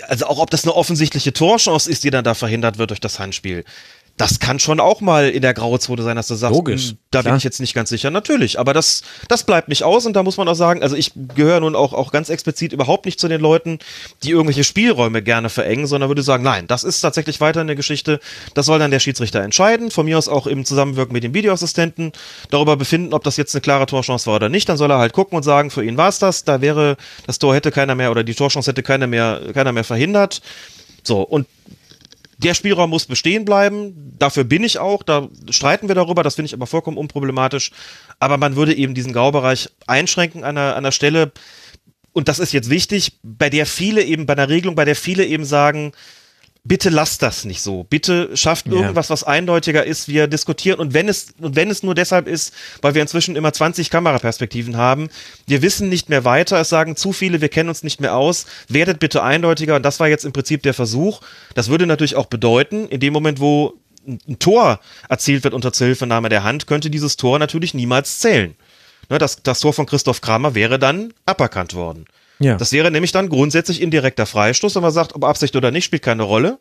[0.08, 3.20] also auch ob das eine offensichtliche Torchance ist, die dann da verhindert wird durch das
[3.20, 3.64] Handspiel.
[4.20, 7.20] Das kann schon auch mal in der Grauzone sein, dass du sagst, Logisch, hm, da
[7.20, 7.38] bin klar.
[7.38, 8.12] ich jetzt nicht ganz sicher.
[8.12, 11.14] Natürlich, aber das, das bleibt nicht aus und da muss man auch sagen, also ich
[11.36, 13.80] gehöre nun auch, auch ganz explizit überhaupt nicht zu den Leuten,
[14.24, 18.20] die irgendwelche Spielräume gerne verengen, sondern würde sagen, nein, das ist tatsächlich weiter eine Geschichte,
[18.56, 22.12] das soll dann der Schiedsrichter entscheiden, von mir aus auch im Zusammenwirken mit dem Videoassistenten
[22.50, 25.14] darüber befinden, ob das jetzt eine klare Torchance war oder nicht, dann soll er halt
[25.14, 28.12] gucken und sagen, für ihn war es das, da wäre, das Tor hätte keiner mehr
[28.12, 30.42] oder die Torchance hätte keiner mehr, keiner mehr verhindert.
[31.04, 31.48] So, und
[32.40, 34.16] der Spielraum muss bestehen bleiben.
[34.18, 35.04] Dafür bin ich auch.
[35.04, 36.24] Da streiten wir darüber.
[36.24, 37.72] Das finde ich aber vollkommen unproblematisch.
[38.20, 41.32] Aber man würde eben diesen Graubereich einschränken an einer, an einer Stelle.
[42.14, 45.26] Und das ist jetzt wichtig, bei der viele eben, bei einer Regelung, bei der viele
[45.26, 45.92] eben sagen,
[46.64, 47.84] bitte lasst das nicht so.
[47.84, 50.08] Bitte schafft irgendwas, was eindeutiger ist.
[50.08, 50.80] Wir diskutieren.
[50.80, 54.78] Und wenn es, und wenn es nur deshalb ist, weil wir inzwischen immer 20 Kameraperspektiven
[54.78, 55.10] haben,
[55.48, 56.60] wir wissen nicht mehr weiter.
[56.60, 58.46] Es sagen zu viele, wir kennen uns nicht mehr aus.
[58.68, 59.76] Werdet bitte eindeutiger.
[59.76, 61.22] Und das war jetzt im Prinzip der Versuch.
[61.56, 63.74] Das würde natürlich auch bedeuten, in dem Moment, wo
[64.08, 68.56] ein ein Tor erzielt wird unter Zuhilfenahme der Hand, könnte dieses Tor natürlich niemals zählen.
[69.10, 72.06] Ne, das, das Tor von Christoph Kramer wäre dann aberkannt worden.
[72.40, 72.56] Ja.
[72.56, 76.04] Das wäre nämlich dann grundsätzlich indirekter Freistoß, wenn man sagt, ob Absicht oder nicht, spielt
[76.04, 76.60] keine Rolle.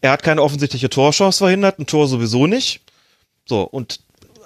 [0.00, 2.80] Er hat keine offensichtliche Torchance verhindert, ein Tor sowieso nicht.
[3.46, 4.00] So, und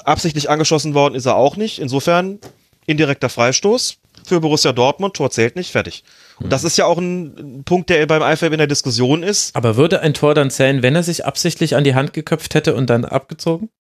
[0.05, 1.78] absichtlich angeschossen worden ist er auch nicht.
[1.78, 2.40] Insofern
[2.86, 6.02] indirekter Freistoß für Borussia Dortmund, Tor zählt nicht, fertig.
[6.40, 9.55] Und das ist ja auch ein Punkt, der beim IFAB in der Diskussion ist.
[9.55, 12.74] Aber würde ein Tor dann zählen, wenn er sich absichtlich an die Hand geköpft hätte
[12.74, 13.70] und dann abgezogen?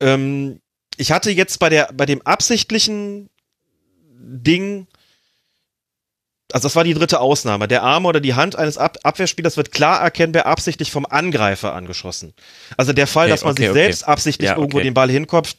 [0.00, 0.60] Ähm,
[0.96, 3.28] ich hatte jetzt bei der, bei dem absichtlichen
[4.10, 4.86] Ding,
[6.52, 7.68] also das war die dritte Ausnahme.
[7.68, 12.34] Der Arm oder die Hand eines Ab Abwehrspielers wird klar erkennbar absichtlich vom Angreifer angeschossen.
[12.76, 13.78] Also der Fall, Okay, dass man okay, sich okay.
[13.80, 15.56] selbst absichtlich Ja, irgendwo den Ball hinkopft,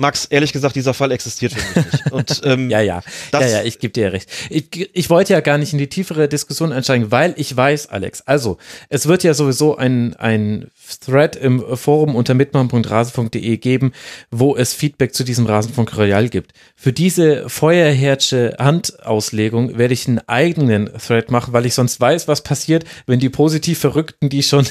[0.00, 2.12] Max, ehrlich gesagt, dieser Fall existiert für mich nicht.
[2.12, 3.02] Und ähm, Ja, ja.
[3.32, 4.28] Ja, ja, ich gebe dir recht.
[4.48, 8.22] Ich, ich wollte ja gar nicht in die tiefere Diskussion einsteigen, weil ich weiß, Alex,
[8.22, 8.56] also,
[8.88, 10.70] es wird ja sowieso ein, ein
[11.04, 13.92] Thread im Forum unter mitmachen.rasen.de geben,
[14.30, 16.52] wo es Feedback zu diesem Rasenfunk Royal gibt.
[16.76, 22.42] Für diese Feuerherrsche Handauslegung werde ich einen eigenen Thread machen, weil ich sonst weiß, was
[22.42, 24.66] passiert, wenn die positiv Verrückten, die schon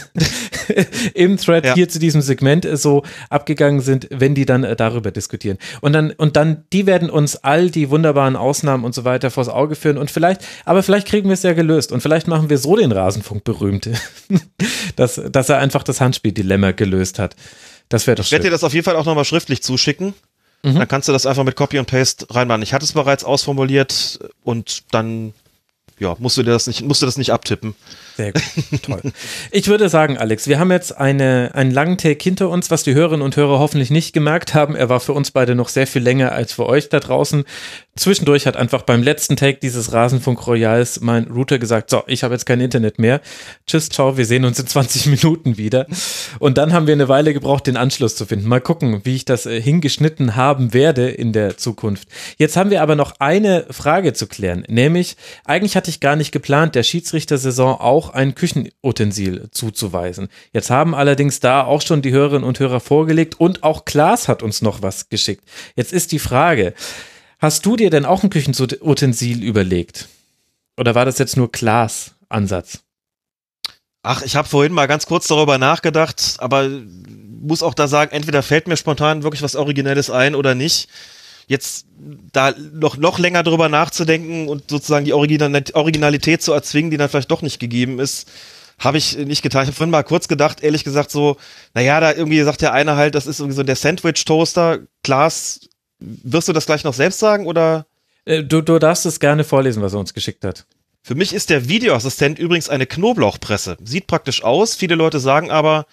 [1.13, 1.75] im Thread Ja.
[1.75, 5.18] hier zu diesem Segment so abgegangen sind, wenn die dann äh, darüber diskutieren.
[5.81, 9.49] Und dann, und dann, die werden uns all die wunderbaren Ausnahmen und so weiter vors
[9.49, 12.57] Auge führen und vielleicht, aber vielleicht kriegen wir es ja gelöst und vielleicht machen wir
[12.57, 13.89] so den Rasenfunk berühmt,
[14.95, 17.35] dass, dass er einfach das Handspieldilemma gelöst hat.
[17.89, 18.53] Das wäre doch Ich werde dir schön.
[18.53, 20.13] das auf jeden Fall auch nochmal schriftlich zuschicken.
[20.63, 20.75] Mhm.
[20.75, 22.61] Dann kannst du das einfach mit Copy und Paste reinmachen.
[22.61, 25.33] Ich hatte es bereits ausformuliert und dann
[25.99, 27.75] ja, musst du dir das nicht, musst du das nicht abtippen.
[28.19, 29.01] Sehr gut, toll.
[29.49, 32.93] Ich würde sagen, Alex, wir haben jetzt eine, einen langen Take hinter uns, was die
[32.93, 34.75] Hörerinnen und Hörer hoffentlich nicht gemerkt haben.
[34.75, 37.45] Er war für uns beide noch sehr viel länger als für euch da draußen.
[37.95, 42.33] Zwischendurch hat einfach beim letzten Take dieses Rasenfunk Royals mein Router gesagt, so, ich habe
[42.33, 43.21] jetzt kein Internet mehr.
[43.67, 45.85] Tschüss, ciao, wir sehen uns in 20 Minuten wieder.
[46.39, 48.47] Und dann haben wir eine Weile gebraucht, den Anschluss zu finden.
[48.47, 52.09] Mal gucken, wie ich das äh, hingeschnitten haben werde in der Zukunft.
[52.37, 55.15] Jetzt haben wir aber noch eine Frage zu klären, nämlich,
[55.45, 60.29] eigentlich hatte ich gar nicht geplant, der Schiedsrichtersaison auch ein Küchenutensil zuzuweisen.
[60.53, 64.43] Jetzt haben allerdings da auch schon die Hörerinnen und Hörer vorgelegt und auch Klaas hat
[64.43, 65.43] uns noch was geschickt.
[65.75, 66.73] Jetzt ist die Frage,
[67.39, 70.07] hast du dir denn auch ein Küchenutensil überlegt?
[70.77, 72.79] Oder war das jetzt nur Klaas Ansatz?
[74.01, 76.69] Ach, ich habe vorhin mal ganz kurz darüber nachgedacht, aber
[77.41, 80.89] muss auch da sagen, entweder fällt mir spontan wirklich was Originelles ein oder nicht.
[81.49, 81.87] Jetzt
[82.31, 87.09] da noch, noch länger drüber nachzudenken und sozusagen die Original Originalität zu erzwingen, die dann
[87.09, 88.29] vielleicht doch nicht gegeben ist,
[88.77, 89.63] habe ich nicht getan.
[89.63, 91.37] Ich habe vorhin mal kurz gedacht, ehrlich gesagt, so,
[91.73, 94.81] naja, da irgendwie sagt der eine halt, das ist irgendwie so der Sandwich-Toaster.
[95.03, 95.61] Klaas,
[95.97, 97.87] wirst du das gleich noch selbst sagen oder?
[98.25, 100.67] Äh, Du, du darfst es gerne vorlesen, was er uns geschickt hat.
[101.01, 103.77] Für mich ist der Videoassistent übrigens eine Knoblauchpresse.
[103.83, 104.75] Sieht praktisch aus.
[104.75, 105.87] Viele Leute sagen aber,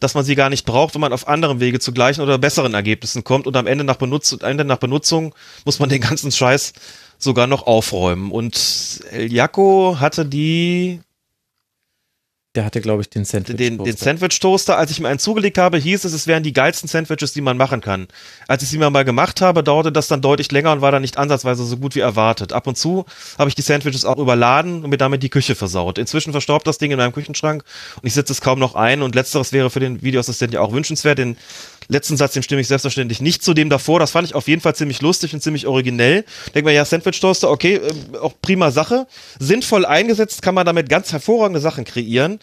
[0.00, 2.74] dass man sie gar nicht braucht, wenn man auf anderem Wege zu gleichen oder besseren
[2.74, 6.72] Ergebnissen kommt und am Ende nach, Benutz Ende nach Benutzung muss man den ganzen Scheiß
[7.18, 8.30] sogar noch aufräumen.
[8.30, 11.00] Und El Jaco hatte die
[12.56, 13.56] Der hatte, glaube ich, den Sandwich.
[13.56, 16.88] den, den Sandwich-Toaster, als ich mir einen zugelegt habe, hieß es, es wären die geilsten
[16.88, 18.08] Sandwiches, die man machen kann.
[18.48, 21.02] Als ich sie mir mal gemacht habe, dauerte das dann deutlich länger und war dann
[21.02, 22.54] nicht ansatzweise so gut wie erwartet.
[22.54, 23.04] Ab und zu
[23.38, 25.98] habe ich die Sandwiches auch überladen und mir damit die Küche versaut.
[25.98, 27.62] Inzwischen verstaubt das Ding in meinem Küchenschrank
[28.00, 30.72] und ich setze es kaum noch ein und letzteres wäre für den Videoassistenten ja auch
[30.72, 31.18] wünschenswert.
[31.18, 31.36] Den
[31.88, 34.00] letzten Satz, den stimme ich selbstverständlich nicht zu dem davor.
[34.00, 36.24] Das fand ich auf jeden Fall ziemlich lustig und ziemlich originell.
[36.54, 39.06] Denk mir, ja, Sandwich-Toaster, okay, äh, auch prima Sache.
[39.38, 42.40] Sinnvoll eingesetzt kann man damit ganz hervorragende Sachen kreieren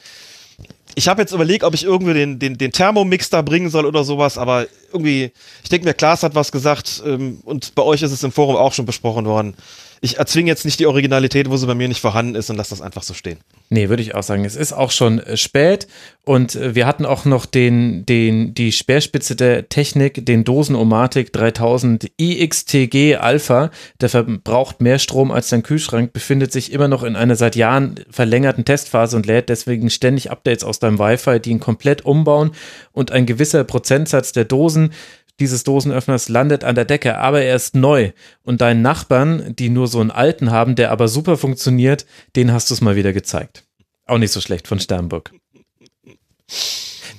[0.95, 4.03] ich habe jetzt überlegt, ob ich irgendwie den, den, den Thermomix da bringen soll oder
[4.03, 5.32] sowas, aber irgendwie,
[5.64, 8.56] ich denke mir, Klaas hat was gesagt ähm, und bei euch ist es im Forum
[8.56, 9.56] auch schon besprochen worden.
[10.02, 12.72] Ich erzwinge jetzt nicht die Originalität, wo sie bei mir nicht vorhanden ist und lasse
[12.72, 13.40] das einfach so stehen.
[13.69, 14.45] Nee, würde ich auch sagen.
[14.45, 15.88] Es ist auch schon äh, spät
[16.26, 22.11] und äh, wir hatten auch noch den, den, die Speerspitze der Technik, den Dosenomatic 3000
[22.18, 23.72] iXTG Alpha.
[23.99, 27.95] Der verbraucht mehr Strom als dein Kühlschrank, befindet sich immer noch in einer seit Jahren
[28.10, 32.52] verlängerten Testphase und lädt deswegen ständig Updates aus deinem Wi-Fi, die ihn komplett umbauen
[32.91, 34.91] und ein gewisser Prozentsatz der Dosen
[35.39, 38.11] dieses Dosenöffners landet an der Decke, aber er ist neu.
[38.43, 42.05] Und deinen Nachbarn, die nur so einen alten haben, der aber super funktioniert,
[42.35, 43.64] den hast du es mal wieder gezeigt.
[44.05, 45.31] Auch nicht so schlecht von Sternburg.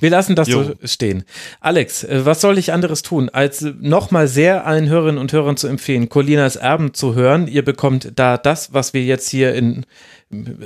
[0.00, 0.64] Wir lassen das Jo.
[0.64, 1.24] so stehen.
[1.60, 5.66] Alex, äh, was soll ich anderes tun, als nochmal sehr allen Hörerinnen und Hörern zu
[5.66, 7.46] empfehlen, Colinas Erben zu hören.
[7.46, 9.86] Ihr bekommt da das, was wir jetzt hier in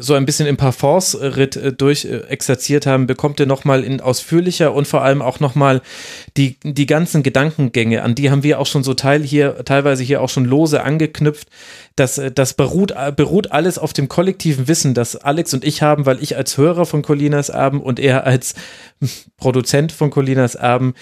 [0.00, 2.36] so ein bisschen im Parforce-Ritt äh, durch äh,
[2.86, 5.82] haben, bekommt ihr nochmal in ausführlicher und vor allem auch nochmal
[6.36, 10.22] die, die ganzen Gedankengänge, an die haben wir auch schon so teil hier, teilweise hier
[10.22, 11.48] auch schon lose angeknüpft.
[11.96, 16.06] Das, äh, das beruht, beruht alles auf dem kollektiven Wissen, das Alex und ich haben,
[16.06, 18.54] weil ich als Hörer von Colinas Erben und er als
[19.36, 20.94] Produzent von Colinas Erben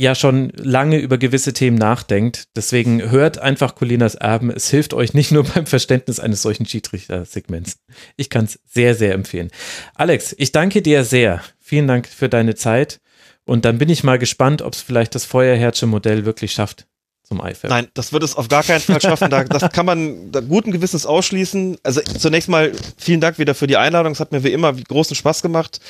[0.00, 2.44] ja schon lange über gewisse Themen nachdenkt.
[2.56, 4.50] Deswegen hört einfach Colinas Erben.
[4.50, 7.78] Es hilft euch nicht nur beim Verständnis eines solchen Schiedsrichter-Segments.
[8.16, 9.50] Ich kann es sehr, sehr empfehlen.
[9.94, 11.42] Alex, ich danke dir sehr.
[11.58, 13.00] Vielen Dank für deine Zeit.
[13.44, 16.86] Und dann bin ich mal gespannt, ob es vielleicht das Feuerherrsche-Modell wirklich schafft
[17.24, 17.70] zum IFAB.
[17.70, 19.30] Nein, das wird es auf gar keinen Fall schaffen.
[19.30, 21.78] Da, das kann man guten Gewissens ausschließen.
[21.82, 24.12] Also zunächst mal vielen Dank wieder für die Einladung.
[24.12, 25.80] Es hat mir wie immer großen Spaß gemacht.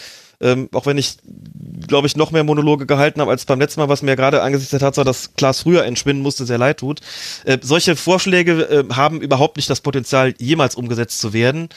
[0.42, 1.16] Ähm, auch wenn ich,
[1.86, 4.70] glaube ich, noch mehr Monologe gehalten habe als beim letzten Mal, was mir gerade angesichts
[4.70, 7.00] der Tatsache, dass Klaas früher entschwinden musste, sehr leid tut.
[7.44, 11.68] Äh, solche Vorschläge äh, haben überhaupt nicht das Potenzial, jemals umgesetzt zu werden.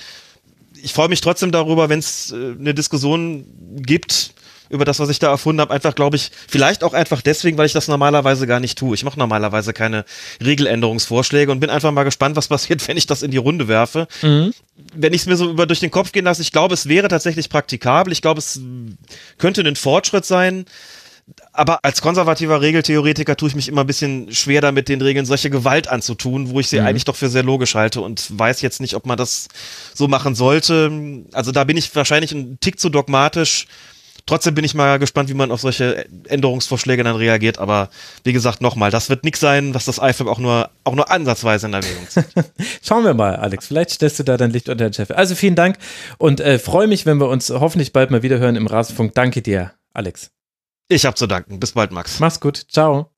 [0.81, 3.45] Ich freue mich trotzdem darüber, wenn es äh, eine Diskussion
[3.75, 4.33] gibt,
[4.69, 7.65] über das, was ich da erfunden habe, einfach, glaube ich, vielleicht auch einfach deswegen, weil
[7.65, 8.95] ich das normalerweise gar nicht tue.
[8.95, 10.05] Ich mache normalerweise keine
[10.43, 14.07] Regeländerungsvorschläge und bin einfach mal gespannt, was passiert, wenn ich das in die Runde werfe.
[14.21, 14.53] Mhm.
[14.95, 17.07] Wenn ich es mir so über durch den Kopf gehen lasse, ich glaube, es wäre
[17.07, 18.11] tatsächlich praktikabel.
[18.11, 18.59] Ich glaube, es
[19.37, 20.65] könnte ein Fortschritt sein.
[21.53, 25.49] Aber als konservativer Regeltheoretiker tue ich mich immer ein bisschen schwer damit, den Regeln solche
[25.49, 26.87] Gewalt anzutun, wo ich sie mhm.
[26.87, 29.47] eigentlich doch für sehr logisch halte und weiß jetzt nicht, ob man das
[29.93, 30.91] so machen sollte.
[31.31, 33.67] Also da bin ich wahrscheinlich ein Tick zu dogmatisch
[34.25, 37.57] Trotzdem bin ich mal gespannt, wie man auf solche Änderungsvorschläge dann reagiert.
[37.57, 37.89] Aber
[38.23, 41.67] wie gesagt, nochmal, das wird nichts sein, was das IFAB auch nur, auch nur ansatzweise
[41.67, 42.25] in Erwägung zieht.
[42.81, 43.67] Schauen wir mal, Alex.
[43.67, 45.11] Vielleicht stellst du da dein Licht unter den Chef.
[45.11, 45.77] Also vielen Dank
[46.17, 49.13] und äh, freue mich, wenn wir uns hoffentlich bald mal wieder hören im Rasenfunk.
[49.13, 50.31] Danke dir, Alex.
[50.87, 51.59] Ich habe zu danken.
[51.59, 52.19] Bis bald, Max.
[52.19, 52.65] Mach's gut.
[52.69, 53.09] Ciao.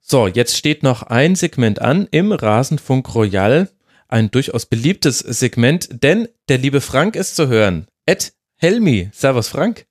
[0.00, 3.70] So, jetzt steht noch ein Segment an im Rasenfunk Royal.
[4.08, 7.86] Ein durchaus beliebtes Segment, denn der liebe Frank ist zu hören.
[8.04, 8.34] Ed
[8.64, 9.10] Helmi.
[9.12, 9.84] Servus, Frank.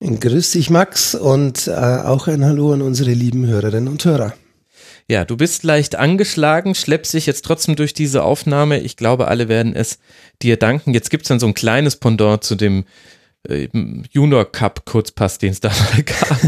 [0.00, 4.32] Grüß dich, Max, und äh, auch ein Hallo an unsere lieben Hörerinnen und Hörer.
[5.10, 8.80] Ja, du bist leicht angeschlagen, schleppst dich jetzt trotzdem durch diese Aufnahme.
[8.80, 9.98] Ich glaube, alle werden es
[10.40, 10.94] dir danken.
[10.94, 12.86] Jetzt gibt es dann so ein kleines Pendant zu dem
[13.46, 13.68] äh,
[14.10, 16.40] Junior Cup Kurzpass, den es da mal gab.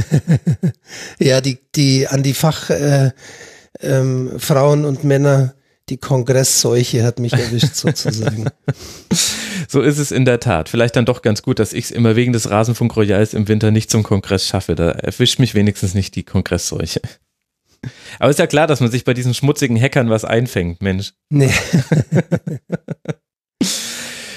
[1.19, 3.13] ja, die, die an die Fachfrauen
[3.83, 5.56] äh, ähm, und Männer
[5.89, 8.47] die Kongressseuche hat mich erwischt sozusagen.
[9.69, 10.69] so ist es in der Tat.
[10.69, 13.71] Vielleicht dann doch ganz gut, dass ich es immer wegen des Rasenfunk Royals im Winter
[13.71, 14.75] nicht zum Kongress schaffe.
[14.75, 17.01] Da erwischt mich wenigstens nicht die Kongressseuche.
[18.19, 21.13] Aber ist ja klar, dass man sich bei diesen schmutzigen Hackern was einfängt, Mensch.
[21.31, 21.53] Nee.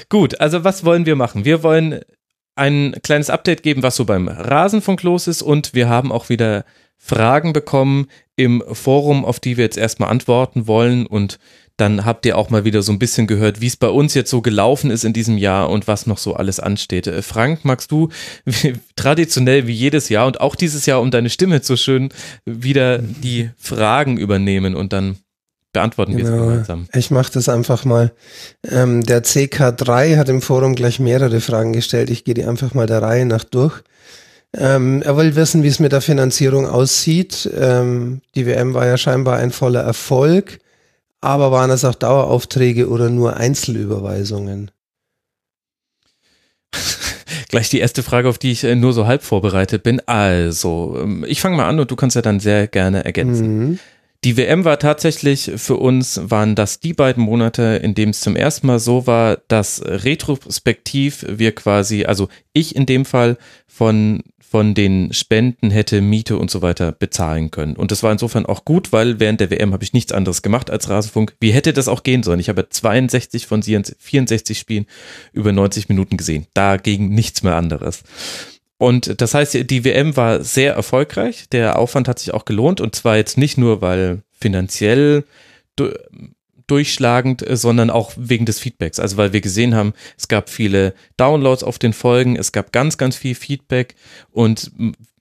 [0.10, 1.46] Gut, also was wollen wir machen?
[1.46, 2.02] Wir wollen
[2.56, 6.66] ein kleines Update geben, was so beim Rasenfunk los ist und wir haben auch wieder
[7.00, 11.40] Fragen bekommen im Forum, auf die wir jetzt erstmal antworten wollen und
[11.80, 14.30] dann habt ihr auch mal wieder so ein bisschen gehört, wie es bei uns jetzt
[14.30, 17.08] so gelaufen ist in diesem Jahr und was noch so alles ansteht.
[17.08, 18.10] Äh, Frank, magst du
[18.46, 22.10] wie, traditionell wie jedes Jahr und auch dieses Jahr, um deine Stimme zu schön,
[22.46, 25.18] wieder die Fragen übernehmen und dann
[25.72, 26.30] beantworten genau.
[26.30, 26.88] wir es gemeinsam.
[26.94, 28.12] Ich mache das einfach mal.
[28.70, 32.10] Ähm, der CK3 hat im Forum gleich mehrere Fragen gestellt.
[32.10, 33.84] Ich gehe die einfach mal der Reihe nach durch.
[34.56, 37.50] Ähm, er will wissen, wie es mit der Finanzierung aussieht.
[37.56, 40.60] Ähm, die WM war ja scheinbar ein voller Erfolg,
[41.22, 44.72] aber waren es auch Daueraufträge oder nur Einzelüberweisungen?
[47.50, 50.02] Gleich die erste Frage, auf die ich äh, nur so halb vorbereitet bin.
[50.08, 53.58] Also, ähm, ich fange mal an und du kannst ja dann sehr gerne ergänzen.
[53.58, 53.80] Mhm.
[54.26, 58.36] Die WM war tatsächlich für uns, waren das die beiden Monate, in dem es zum
[58.36, 64.74] ersten Mal so war, dass retrospektiv wir quasi, also ich in dem Fall von von
[64.74, 67.76] den Spenden hätte Miete und so weiter bezahlen können.
[67.76, 70.72] Und das war insofern auch gut, weil während der WM habe ich nichts anderes gemacht
[70.72, 71.36] als Rasenfunk.
[71.40, 72.40] Wie hätte das auch gehen sollen?
[72.40, 74.88] Ich habe 62 von 64 Spielen
[75.34, 76.48] über 90 Minuten gesehen.
[76.56, 78.02] Dagegen nichts mehr anderes.
[78.80, 81.48] Und das heißt, die WM war sehr erfolgreich.
[81.52, 82.82] Der Aufwand hat sich auch gelohnt.
[82.82, 85.26] Und zwar jetzt nicht nur, weil finanziell
[86.70, 89.00] durchschlagend, äh, sondern auch wegen des Feedbacks.
[89.00, 92.98] Also weil wir gesehen haben, es gab viele Downloads auf den Folgen, es gab ganz,
[92.98, 93.96] ganz viel Feedback
[94.32, 94.72] und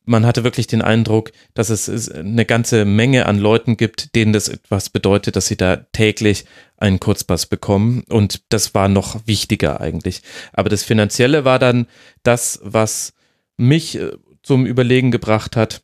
[0.08, 4.48] man hatte wirklich den Eindruck, dass es eine ganze Menge an Leuten gibt, denen das
[4.48, 6.46] etwas bedeutet, dass sie da täglich
[6.78, 8.04] einen Kurzpass bekommen.
[8.08, 10.22] Und das war noch wichtiger eigentlich.
[10.54, 11.86] Aber das Finanzielle war dann
[12.22, 13.12] das, was
[13.58, 14.12] mich äh,
[14.42, 15.82] zum Überlegen gebracht hat,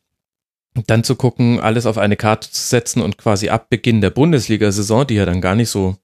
[0.87, 5.07] dann zu gucken, alles auf eine Karte zu setzen und quasi ab Beginn der Bundesliga-Saison,
[5.07, 5.95] die ja dann gar nicht so,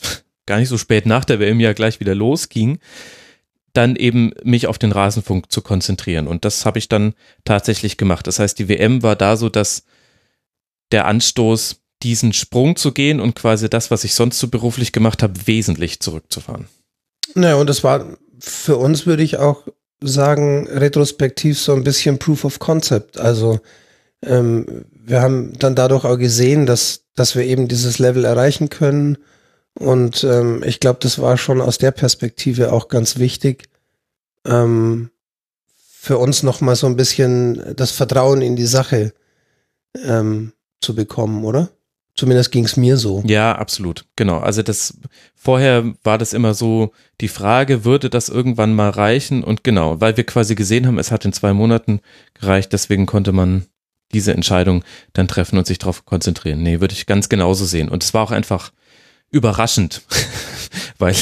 [0.46, 2.78] gar nicht so spät nach der WM ja gleich wieder losging,
[3.72, 6.26] dann eben mich auf den Rasenfunk zu konzentrieren.
[6.26, 8.26] Und das habe ich dann tatsächlich gemacht.
[8.26, 9.84] Das heißt, die WM war da so, dass
[10.92, 15.22] der Anstoß, diesen Sprung zu gehen und quasi das, was ich sonst so beruflich gemacht
[15.22, 16.68] habe, wesentlich zurückzufahren.
[17.34, 19.66] Naja, und das war für uns, würde ich auch
[20.00, 23.18] sagen, retrospektiv so ein bisschen Proof of Concept.
[23.18, 23.60] Also
[24.26, 29.18] ähm, wir haben dann dadurch auch gesehen, dass, dass wir eben dieses Level erreichen können.
[29.78, 33.68] Und ähm, ich glaube, das war schon aus der Perspektive auch ganz wichtig.
[34.44, 35.10] Ähm,
[35.76, 39.12] für uns nochmal so ein bisschen das Vertrauen in die Sache
[40.04, 41.70] ähm, zu bekommen, oder?
[42.14, 43.22] Zumindest ging es mir so.
[43.26, 44.06] Ja, absolut.
[44.16, 44.38] Genau.
[44.38, 44.94] Also das
[45.34, 49.44] vorher war das immer so die Frage, würde das irgendwann mal reichen?
[49.44, 52.00] Und genau, weil wir quasi gesehen haben, es hat in zwei Monaten
[52.34, 53.66] gereicht, deswegen konnte man
[54.12, 56.62] diese Entscheidung dann treffen und sich darauf konzentrieren.
[56.62, 57.88] Nee, würde ich ganz genauso sehen.
[57.88, 58.72] Und es war auch einfach
[59.30, 60.02] überraschend,
[60.98, 61.14] weil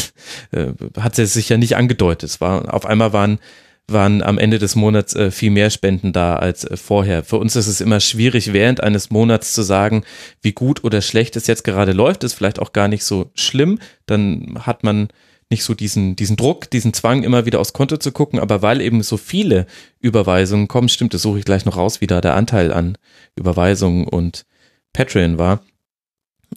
[0.52, 0.68] äh,
[1.00, 2.30] hat es sich ja nicht angedeutet.
[2.30, 3.38] Es war auf einmal waren
[3.86, 7.22] waren am Ende des Monats äh, viel mehr Spenden da als äh, vorher.
[7.22, 10.04] Für uns ist es immer schwierig, während eines Monats zu sagen,
[10.40, 12.24] wie gut oder schlecht es jetzt gerade läuft.
[12.24, 13.78] Ist vielleicht auch gar nicht so schlimm.
[14.06, 15.08] Dann hat man
[15.54, 18.40] nicht so diesen, diesen Druck, diesen Zwang, immer wieder aufs Konto zu gucken.
[18.40, 19.66] Aber weil eben so viele
[20.00, 22.98] Überweisungen kommen, stimmt, das suche ich gleich noch raus, wie da der Anteil an
[23.36, 24.46] Überweisungen und
[24.92, 25.62] Patreon war.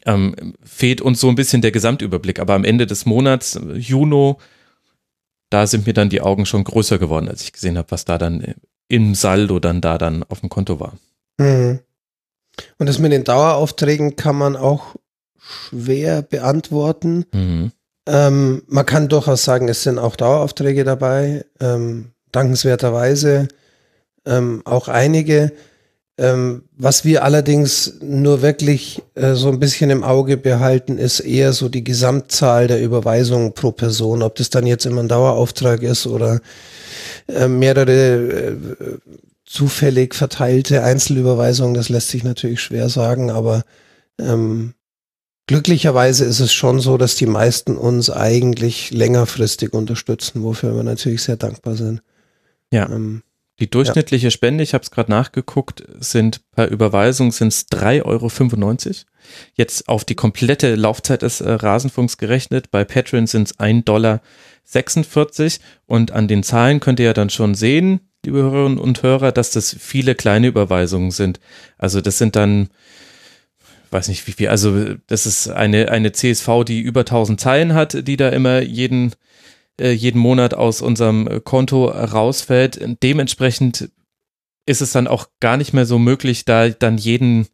[0.05, 2.39] Ähm, fehlt uns so ein bisschen der Gesamtüberblick.
[2.39, 4.33] Aber am Ende des Monats, Juni,
[5.51, 8.17] da sind mir dann die Augen schon größer geworden, als ich gesehen habe, was da
[8.17, 8.55] dann
[8.89, 10.97] im Saldo dann da dann auf dem Konto war.
[11.37, 11.79] Mhm.
[12.79, 14.95] Und das mit den Daueraufträgen kann man auch
[15.37, 17.25] schwer beantworten.
[17.31, 17.71] Mhm.
[18.07, 23.49] Ähm, man kann durchaus sagen, es sind auch Daueraufträge dabei, ähm, dankenswerterweise
[24.25, 25.51] ähm, auch einige.
[26.19, 31.53] Ähm, was wir allerdings nur wirklich äh, so ein bisschen im Auge behalten, ist eher
[31.53, 34.23] so die Gesamtzahl der Überweisungen pro Person.
[34.23, 36.39] Ob das dann jetzt immer ein Dauerauftrag ist oder
[37.27, 38.55] äh, mehrere äh,
[39.45, 43.63] zufällig verteilte Einzelüberweisungen, das lässt sich natürlich schwer sagen, aber
[44.19, 44.73] ähm,
[45.47, 51.23] glücklicherweise ist es schon so, dass die meisten uns eigentlich längerfristig unterstützen, wofür wir natürlich
[51.23, 52.01] sehr dankbar sind.
[52.71, 52.89] Ja.
[52.89, 53.23] Ähm,
[53.59, 54.31] die durchschnittliche ja.
[54.31, 58.95] Spende, ich habe es gerade nachgeguckt, sind per Überweisung sind es 3,95 Euro.
[59.55, 62.69] Jetzt auf die komplette Laufzeit des äh, Rasenfunks gerechnet.
[62.69, 64.21] Bei Patreon sind es 1,46 Dollar.
[65.87, 69.49] Und an den Zahlen könnt ihr ja dann schon sehen, liebe Hörerinnen und Hörer, dass
[69.49, 71.39] das viele kleine Überweisungen sind.
[71.77, 72.69] Also das sind dann,
[73.91, 78.07] weiß nicht wie viel, also das ist eine, eine CSV, die über 1000 Zeilen hat,
[78.07, 79.13] die da immer jeden
[79.79, 82.79] äh, jeden Monat aus unserem Konto rausfällt.
[83.03, 83.89] Dementsprechend
[84.65, 87.47] ist es dann auch gar nicht mehr so möglich, da dann jeden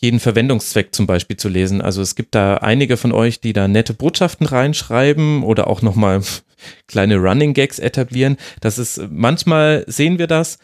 [0.00, 1.82] jeden Verwendungszweck zum Beispiel zu lesen.
[1.82, 6.22] Also es gibt da einige von euch, die da nette Botschaften reinschreiben oder auch nochmal
[6.88, 8.38] kleine Running Gags etablieren.
[8.62, 10.58] Das ist, manchmal sehen wir das,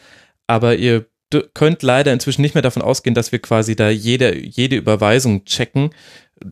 [0.47, 1.05] aber ihr
[1.53, 5.91] könnt leider inzwischen nicht mehr davon ausgehen, dass wir quasi da jede, jede Überweisung checken,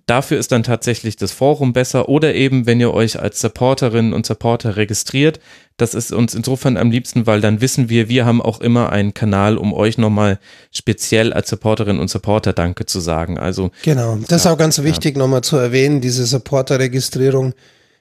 [0.08, 4.26] Dafür ist dann tatsächlich das Forum besser oder eben, wenn ihr euch als Supporterinnen und
[4.26, 5.40] Supporter registriert.
[5.78, 9.14] Das ist uns insofern am liebsten, weil dann wissen wir, wir haben auch immer einen
[9.14, 10.40] Kanal, um euch nochmal
[10.72, 13.38] speziell als Supporterinnen und Supporter Danke zu sagen.
[13.38, 15.20] Also genau, das ist auch ganz wichtig ja.
[15.20, 16.02] nochmal zu erwähnen.
[16.02, 17.54] Diese Supporter-Registrierung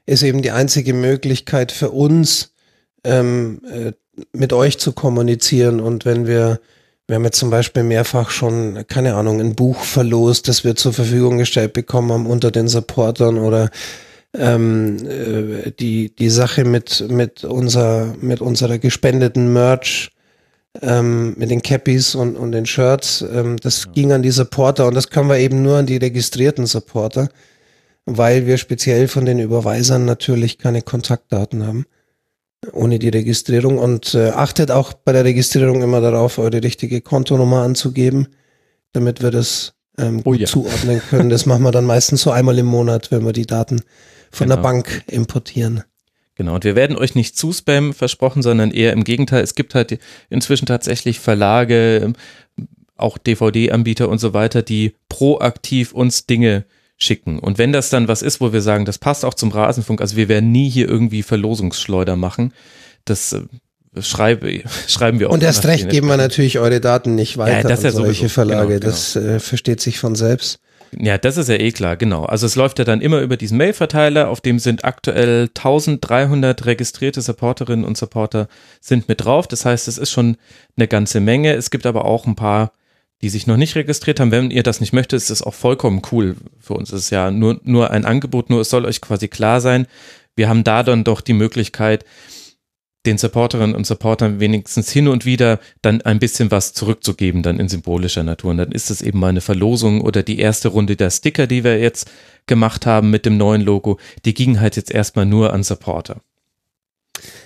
[0.06, 2.53] ist eben die einzige Möglichkeit für uns,
[3.04, 3.92] ähm, äh,
[4.32, 5.80] mit euch zu kommunizieren.
[5.80, 6.60] Und wenn wir
[7.06, 10.94] wir haben jetzt zum Beispiel mehrfach schon, keine Ahnung, ein Buch verlost, das wir zur
[10.94, 13.70] Verfügung gestellt bekommen haben unter den Supportern oder
[14.34, 20.12] ähm, äh, die, die Sache mit, mit, unser, mit unserer gespendeten Merch,
[20.80, 23.92] ähm, mit den Cappies und, und den Shirts, ähm, das ja.
[23.92, 24.86] ging an die Supporter.
[24.86, 27.28] Und das können wir eben nur an die registrierten Supporter,
[28.06, 31.84] weil wir speziell von den Überweisern natürlich keine Kontaktdaten haben
[32.72, 37.62] ohne die Registrierung und äh, achtet auch bei der Registrierung immer darauf, eure richtige Kontonummer
[37.62, 38.28] anzugeben,
[38.92, 40.46] damit wir das ähm, oh, ja.
[40.46, 41.30] zuordnen können.
[41.30, 43.82] Das machen wir dann meistens so einmal im Monat, wenn wir die Daten
[44.30, 44.56] von genau.
[44.56, 45.84] der Bank importieren.
[46.36, 49.42] Genau, und wir werden euch nicht zu Spam versprochen, sondern eher im Gegenteil.
[49.44, 49.98] Es gibt halt
[50.30, 52.12] inzwischen tatsächlich Verlage,
[52.96, 56.64] auch DVD-Anbieter und so weiter, die proaktiv uns Dinge
[57.04, 57.38] schicken.
[57.38, 60.16] Und wenn das dann was ist, wo wir sagen, das passt auch zum Rasenfunk, also
[60.16, 62.52] wir werden nie hier irgendwie Verlosungsschleuder machen,
[63.04, 65.34] das äh, schreibe, schreiben wir auch.
[65.34, 68.14] Und erst recht geben wir natürlich eure Daten nicht weiter ja, das an ja solche
[68.14, 68.28] sowieso.
[68.34, 68.68] Verlage.
[68.68, 68.90] Genau, genau.
[68.90, 70.58] Das äh, versteht sich von selbst.
[70.98, 72.24] Ja, das ist ja eh klar, genau.
[72.24, 77.20] Also es läuft ja dann immer über diesen Mail-Verteiler, auf dem sind aktuell 1300 registrierte
[77.20, 78.48] Supporterinnen und Supporter
[78.80, 79.48] sind mit drauf.
[79.48, 80.36] Das heißt, es ist schon
[80.76, 81.54] eine ganze Menge.
[81.54, 82.72] Es gibt aber auch ein paar
[83.24, 86.02] die sich noch nicht registriert haben, wenn ihr das nicht möchtet, ist das auch vollkommen
[86.12, 86.92] cool für uns.
[86.92, 89.86] Es ist ja nur, nur ein Angebot, nur es soll euch quasi klar sein.
[90.36, 92.04] Wir haben da dann doch die Möglichkeit,
[93.06, 97.70] den Supporterinnen und Supportern wenigstens hin und wieder dann ein bisschen was zurückzugeben, dann in
[97.70, 98.50] symbolischer Natur.
[98.50, 101.64] Und dann ist es eben mal eine Verlosung oder die erste Runde der Sticker, die
[101.64, 102.10] wir jetzt
[102.44, 106.20] gemacht haben mit dem neuen Logo, die ging halt jetzt erstmal nur an Supporter.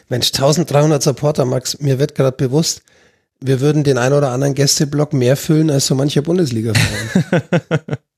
[0.08, 2.82] Mensch, 1300 Supporter, Max, mir wird gerade bewusst,
[3.40, 7.80] wir würden den ein oder anderen Gästeblock mehr füllen als so mancher Bundesliga-Verein.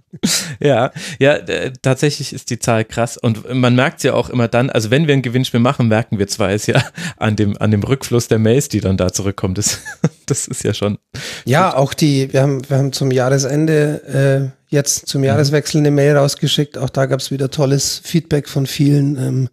[0.58, 0.90] Ja,
[1.20, 4.68] ja, äh, tatsächlich ist die Zahl krass und man merkt es ja auch immer dann,
[4.68, 6.82] also wenn wir ein Gewinnspiel machen, merken wir zwar es ja
[7.16, 9.58] an dem, an dem Rückfluss der Mails, die dann da zurückkommt.
[9.58, 9.78] Das,
[10.26, 10.98] das ist ja schon.
[11.44, 16.16] Ja, auch die, wir haben, wir haben zum Jahresende äh, jetzt zum Jahreswechsel eine Mail
[16.16, 16.76] rausgeschickt.
[16.76, 19.16] Auch da gab es wieder tolles Feedback von vielen.
[19.16, 19.48] Ähm,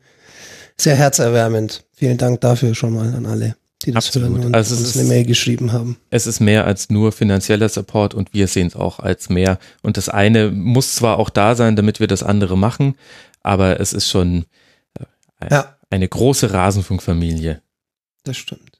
[0.75, 1.85] sehr herzerwärmend.
[1.93, 3.55] Vielen Dank dafür schon mal an alle
[3.87, 4.29] die das Absolut.
[4.37, 5.97] hören und Also es uns ist- eine Mail geschrieben haben.
[6.11, 9.57] Es ist mehr als nur finanzieller Support und wir sehen es auch als mehr.
[9.81, 12.95] Und das eine muss zwar auch da sein, damit wir das andere machen,
[13.41, 14.45] aber es ist schon
[15.39, 15.77] äh, Ja.
[15.89, 17.61] eine große Rasenfunkfamilie.
[18.23, 18.79] Das stimmt.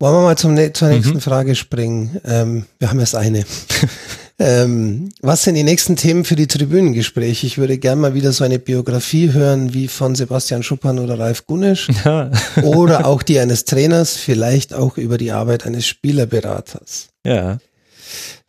[0.00, 1.20] Wollen wir mal zum, zur nächsten Mhm.
[1.20, 2.20] Frage springen?
[2.24, 3.44] Ähm, wir haben erst eine.
[4.38, 7.46] ähm, was sind die nächsten Themen für die Tribünengespräche?
[7.46, 11.46] Ich würde gerne mal wieder so eine Biografie hören, wie von Sebastian Schuppan oder Ralf
[11.46, 11.88] Gunisch.
[12.04, 12.30] Ja,
[12.62, 17.08] oder auch die eines Trainers, vielleicht auch über die Arbeit eines Spielerberaters.
[17.24, 17.58] ja.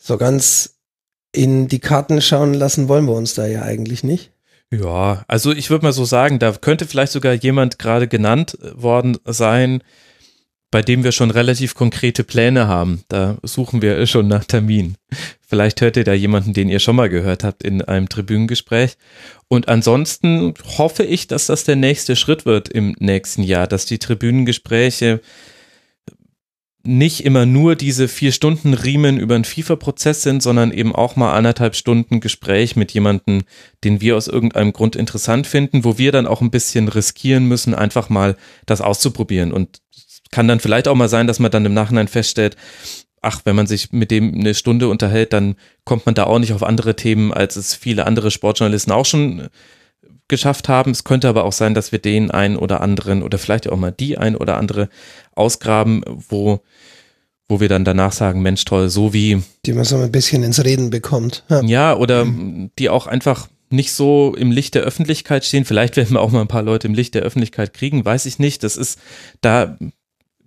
[0.01, 0.79] So ganz
[1.31, 4.31] in die Karten schauen lassen wollen wir uns da ja eigentlich nicht.
[4.71, 9.17] Ja, also ich würde mal so sagen, da könnte vielleicht sogar jemand gerade genannt worden
[9.25, 9.83] sein,
[10.71, 13.03] bei dem wir schon relativ konkrete Pläne haben.
[13.07, 14.95] Da suchen wir schon nach Termin.
[15.47, 18.97] Vielleicht hört ihr da jemanden, den ihr schon mal gehört habt in einem Tribünengespräch.
[19.47, 23.97] Und ansonsten hoffe ich, dass das der nächste Schritt wird im nächsten Jahr, dass die
[23.97, 25.21] Tribünengespräche
[26.83, 31.33] nicht immer nur diese vier Stunden Riemen über einen FIFA-Prozess sind, sondern eben auch mal
[31.35, 33.43] anderthalb Stunden Gespräch mit jemandem,
[33.83, 37.75] den wir aus irgendeinem Grund interessant finden, wo wir dann auch ein bisschen riskieren müssen,
[37.75, 39.51] einfach mal das auszuprobieren.
[39.51, 39.81] Und
[40.31, 42.55] kann dann vielleicht auch mal sein, dass man dann im Nachhinein feststellt,
[43.21, 46.53] ach, wenn man sich mit dem eine Stunde unterhält, dann kommt man da auch nicht
[46.53, 49.49] auf andere Themen, als es viele andere Sportjournalisten auch schon
[50.27, 50.91] geschafft haben.
[50.91, 53.91] Es könnte aber auch sein, dass wir den einen oder anderen oder vielleicht auch mal
[53.91, 54.89] die ein oder andere
[55.35, 56.61] ausgraben, wo,
[57.49, 60.63] wo wir dann danach sagen, Mensch, toll, so wie Die man so ein bisschen ins
[60.63, 61.43] Reden bekommt.
[61.49, 61.61] Ja.
[61.61, 62.25] ja, oder
[62.77, 65.65] die auch einfach nicht so im Licht der Öffentlichkeit stehen.
[65.65, 68.39] Vielleicht werden wir auch mal ein paar Leute im Licht der Öffentlichkeit kriegen, weiß ich
[68.39, 68.63] nicht.
[68.63, 68.99] Das ist,
[69.41, 69.77] da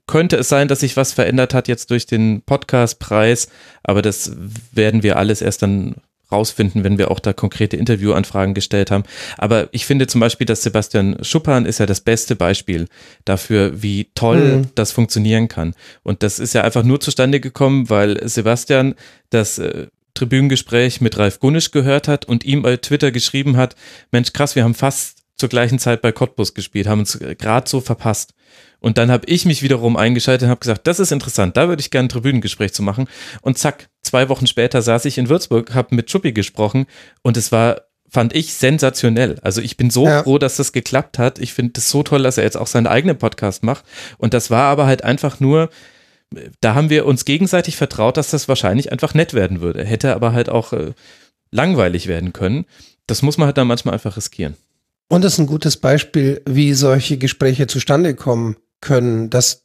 [0.07, 3.49] könnte es sein, dass sich was verändert hat jetzt durch den Podcastpreis,
[3.83, 4.33] aber das
[4.73, 5.97] werden wir alles erst dann
[6.31, 9.05] rausfinden, wenn wir auch da konkrete Interviewanfragen gestellt haben.
[9.37, 12.89] Aber ich finde zum Beispiel, dass Sebastian Schuppan ist ja das beste Beispiel
[13.27, 14.69] dafür, wie toll Mhm.
[14.75, 15.75] das funktionieren kann.
[16.03, 18.95] Und das ist ja einfach nur zustande gekommen, weil Sebastian
[19.29, 23.77] das äh, Tribünengespräch mit Ralf Gunisch gehört hat und ihm bei Twitter geschrieben hat,
[24.11, 27.81] Mensch, krass, wir haben fast zur gleichen Zeit bei Cottbus gespielt, haben uns gerade so
[27.81, 28.33] verpasst.
[28.83, 31.81] Und dann habe ich mich wiederum eingeschaltet und habe gesagt, das ist interessant, da würde
[31.81, 33.07] ich gerne ein Tribünengespräch zu machen.
[33.41, 36.87] Und zack, zwei Wochen später saß ich in Würzburg, habe mit Schuppi gesprochen
[37.23, 39.39] und es war, fand ich, sensationell.
[39.43, 40.25] Also ich bin so Ja.
[40.25, 41.39] froh, dass das geklappt hat.
[41.39, 43.85] Ich finde es so toll, dass er jetzt auch seinen eigenen Podcast macht.
[44.19, 45.71] Und das war aber halt einfach nur,
[46.61, 49.85] da haben wir uns gegenseitig vertraut, dass das wahrscheinlich einfach nett werden würde.
[49.85, 50.93] Hätte aber halt auch äh,
[51.53, 52.67] langweilig werden können.
[53.07, 54.57] Das muss man halt dann manchmal einfach riskieren.
[55.09, 59.31] Und das ist ein gutes Beispiel, wie solche Gespräche zustande kommen können.
[59.31, 59.63] Das,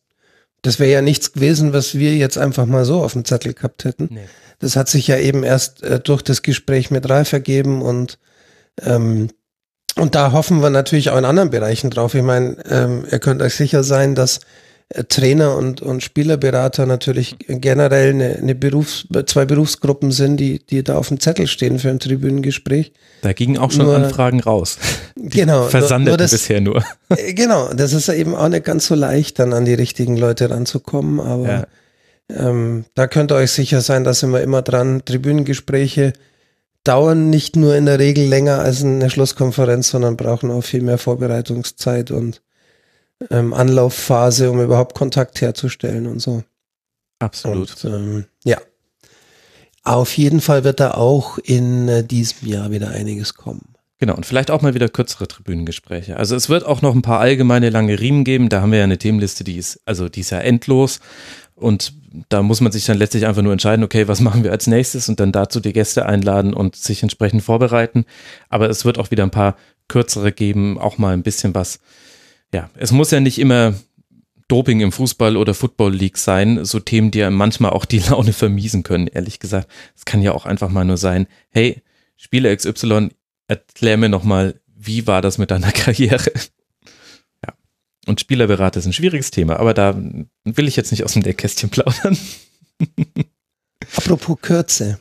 [0.62, 3.84] das wäre ja nichts gewesen, was wir jetzt einfach mal so auf dem Zettel gehabt
[3.84, 4.08] hätten.
[4.12, 4.30] Nee.
[4.60, 8.18] Das hat sich ja eben erst äh, durch das Gespräch mit Ralf ergeben und
[8.82, 9.30] ähm,
[9.96, 12.14] und da hoffen wir natürlich auch in anderen Bereichen drauf.
[12.14, 14.42] Ich meine, ähm, ihr könnt euch sicher sein, dass
[15.10, 20.98] Trainer und, und Spielerberater natürlich generell eine, eine Berufs-, zwei Berufsgruppen sind, die, die da
[20.98, 22.94] auf dem Zettel stehen für ein Tribünengespräch.
[23.22, 24.78] Da gingen auch schon Nur- Anfragen raus.
[25.18, 25.62] Genau.
[25.62, 26.84] nur- Versandeten nur das- bisher nur.
[27.10, 30.16] Äh, Genau, das ist ja eben auch nicht ganz so leicht, dann an die richtigen
[30.16, 31.68] Leute ranzukommen, aber Ja.
[32.50, 35.02] ähm, da könnt ihr euch sicher sein, da sind wir immer dran.
[35.04, 36.14] Tribünengespräche
[36.86, 40.98] dauern nicht nur in der Regel länger als eine Schlusskonferenz, sondern brauchen auch viel mehr
[40.98, 42.42] Vorbereitungszeit und
[43.30, 46.44] ähm, Anlaufphase, um überhaupt Kontakt herzustellen und so.
[47.20, 47.84] Absolut.
[47.84, 48.58] Und, ähm, ja.
[49.84, 53.74] Auf jeden Fall wird da auch in äh, diesem Jahr wieder einiges kommen.
[54.00, 56.18] Genau, und vielleicht auch mal wieder kürzere Tribünengespräche.
[56.18, 58.50] Also es wird auch noch ein paar allgemeine lange Riemen geben.
[58.50, 61.00] Da haben wir ja eine Themenliste, die ist, also die ist ja endlos.
[61.56, 61.94] Und
[62.30, 65.10] da muss man sich dann letztlich einfach nur entscheiden, okay, was machen wir als nächstes
[65.10, 68.06] und dann dazu die Gäste einladen und sich entsprechend vorbereiten.
[68.50, 69.58] Aber es wird auch wieder ein paar
[69.88, 71.80] kürzere geben, auch mal ein bisschen was.
[72.54, 73.74] Ja, es muss ja nicht immer
[74.48, 78.34] Doping im Fußball oder Football League sein, so Themen, die ja manchmal auch die Laune
[78.34, 79.70] vermiesen können, ehrlich gesagt.
[79.96, 81.82] Es kann ja auch einfach mal nur sein, hey,
[82.16, 83.10] Spieler XY,
[83.48, 86.32] erklär mir nochmal, wie war das mit deiner Karriere?
[87.46, 87.54] Ja.
[88.06, 89.96] Und Spielerberater ist ein schwieriges Thema, aber da
[90.46, 92.18] will ich jetzt nicht aus dem Deckkästchen plaudern.
[93.98, 95.00] Apropos Kürze.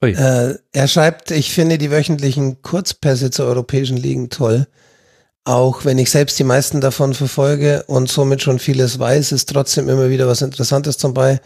[0.00, 4.66] Äh, er schreibt, ich finde die wöchentlichen Kurzpässe zur europäischen Ligen toll.
[5.46, 9.88] Auch wenn ich selbst die meisten davon verfolge und somit schon vieles weiß, ist trotzdem
[9.88, 11.40] immer wieder was Interessantes dabei,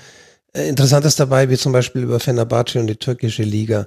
[0.55, 3.87] äh, Interessantes dabei, wie zum Beispiel über Fenerbahce und die türkische Liga.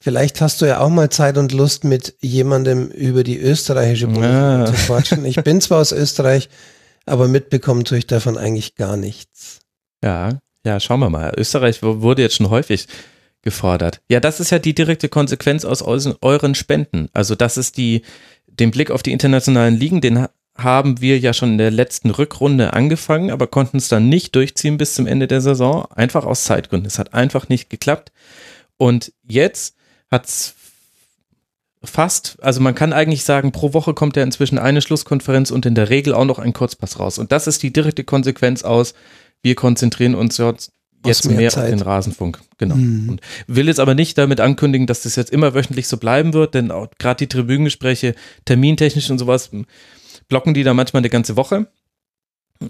[0.00, 4.64] Vielleicht hast du ja auch mal Zeit und Lust, mit jemandem über die österreichische Bundesliga
[4.64, 4.66] Ah.
[4.66, 5.24] zu quatschen.
[5.24, 6.50] Ich bin zwar aus Österreich,
[7.06, 9.60] aber mitbekommen tue ich davon eigentlich gar nichts.
[10.02, 11.32] Ja, ja, schauen wir mal.
[11.38, 12.86] Österreich wurde jetzt schon häufig
[13.40, 14.02] gefordert.
[14.10, 17.08] Ja, das ist ja die direkte Konsequenz aus euren Spenden.
[17.14, 18.02] Also das ist die,
[18.60, 22.10] den Blick auf die internationalen Ligen, den ha- haben wir ja schon in der letzten
[22.10, 26.44] Rückrunde angefangen, aber konnten es dann nicht durchziehen bis zum Ende der Saison, einfach aus
[26.44, 26.86] Zeitgründen.
[26.86, 28.12] Es hat einfach nicht geklappt.
[28.76, 29.76] Und jetzt
[30.10, 30.54] hat's
[31.82, 35.74] fast, also man kann eigentlich sagen, pro Woche kommt ja inzwischen eine Schlusskonferenz und in
[35.74, 37.18] der Regel auch noch ein Kurzpass raus.
[37.18, 38.94] Und das ist die direkte Konsequenz aus,
[39.42, 40.38] wir konzentrieren uns
[41.08, 42.40] jetzt, mehr mehr, auf den Rasenfunk.
[42.58, 42.76] Genau.
[42.76, 43.08] Mhm.
[43.08, 46.54] Und will jetzt aber nicht damit ankündigen, dass das jetzt immer wöchentlich so bleiben wird,
[46.54, 48.14] denn auch gerade die Tribünengespräche,
[48.44, 49.50] termintechnisch und sowas,
[50.28, 51.66] blocken die da manchmal eine ganze Woche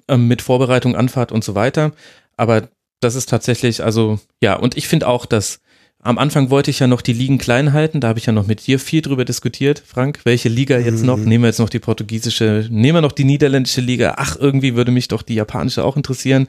[0.09, 1.93] ähm, mit Vorbereitung, Anfahrt und so weiter.
[2.37, 2.69] Aber
[3.01, 5.61] das ist tatsächlich, also ja, und ich finde auch, dass
[6.03, 8.47] am Anfang wollte ich ja noch die Ligen klein halten, da habe ich ja noch
[8.47, 11.25] mit dir viel drüber diskutiert, Frank, welche Liga jetzt noch, Mhm.
[11.25, 14.93] nehmen wir jetzt noch die portugiesische, nehmen wir noch die niederländische Liga, ach, irgendwie würde
[14.93, 16.47] mich doch die japanische auch interessieren.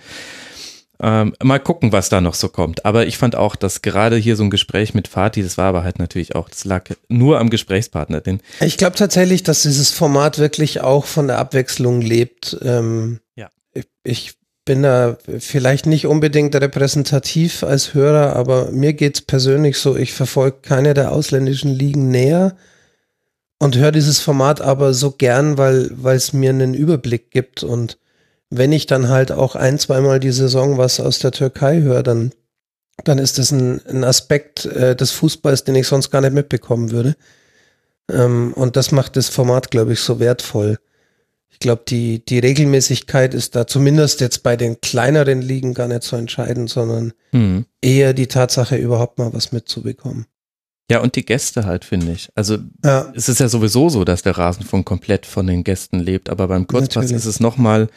[1.02, 2.86] Ähm, mal gucken, was da noch so kommt.
[2.86, 5.84] Aber ich fand auch, dass gerade hier so ein Gespräch mit Fatih, das war aber
[5.84, 10.40] halt natürlich auch, das lag nur am Gesprächspartner, denn Ich glaube tatsächlich, dass dieses Format
[10.40, 12.58] wirklich auch von der Abwechslung lebt.
[12.62, 13.50] Ähm, Ja.
[13.74, 19.96] Ich, ich bin da vielleicht nicht unbedingt repräsentativ als Hörer, aber mir geht's persönlich so,
[19.96, 22.56] ich verfolge keine der ausländischen Ligen näher
[23.60, 28.00] und höre dieses Format aber so gern, weil weil es mir einen Überblick gibt und
[28.58, 32.32] wenn ich dann halt auch ein, zweimal die Saison was aus der Türkei höre, dann,
[33.04, 36.92] dann ist das ein, ein Aspekt äh, des Fußballs, den ich sonst gar nicht mitbekommen
[36.92, 37.16] würde.
[38.12, 40.78] Ähm, und das macht das Format, glaube ich, so wertvoll.
[41.56, 46.04] Ich glaube, die, die Regelmäßigkeit ist da zumindest jetzt bei den kleineren Ligen gar nicht
[46.04, 47.66] so entscheidend, sondern hm.
[47.82, 50.26] eher die Tatsache, überhaupt mal was mitzubekommen.
[50.92, 52.30] ja, und die Gäste halt, finde ich.
[52.36, 56.30] Also Ja, es ist ja sowieso so, dass der Rasenfunk komplett von den Gästen lebt,
[56.30, 57.24] aber beim Kurzpass Natürlich.
[57.24, 57.88] ist es nochmal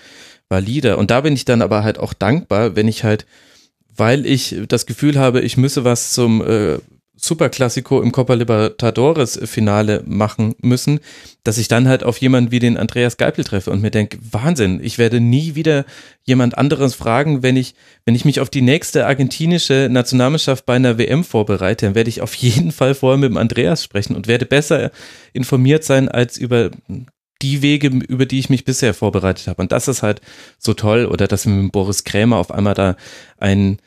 [0.48, 0.98] valider.
[0.98, 3.26] Und da bin ich dann aber halt auch dankbar, wenn ich halt,
[3.94, 6.78] weil ich das Gefühl habe, ich müsse was zum äh,
[7.20, 11.00] Superklassiko im Copa Libertadores Finale machen müssen,
[11.42, 14.80] dass ich dann halt auf jemanden wie den Andreas Geipel treffe und mir denke, Wahnsinn,
[14.82, 15.84] ich werde nie wieder
[16.22, 20.96] jemand anderes fragen, wenn ich, wenn ich mich auf die nächste argentinische Nationalmannschaft bei einer
[20.96, 24.46] WM vorbereite, dann werde ich auf jeden Fall vorher mit dem Andreas sprechen und werde
[24.46, 24.92] besser
[25.32, 26.70] informiert sein als über
[27.42, 29.62] die Wege, über die ich mich bisher vorbereitet habe.
[29.62, 30.20] Und das ist halt
[30.58, 31.06] so toll.
[31.06, 32.96] Oder dass wir mit Boris Krämer auf einmal da
[33.38, 33.78] einen,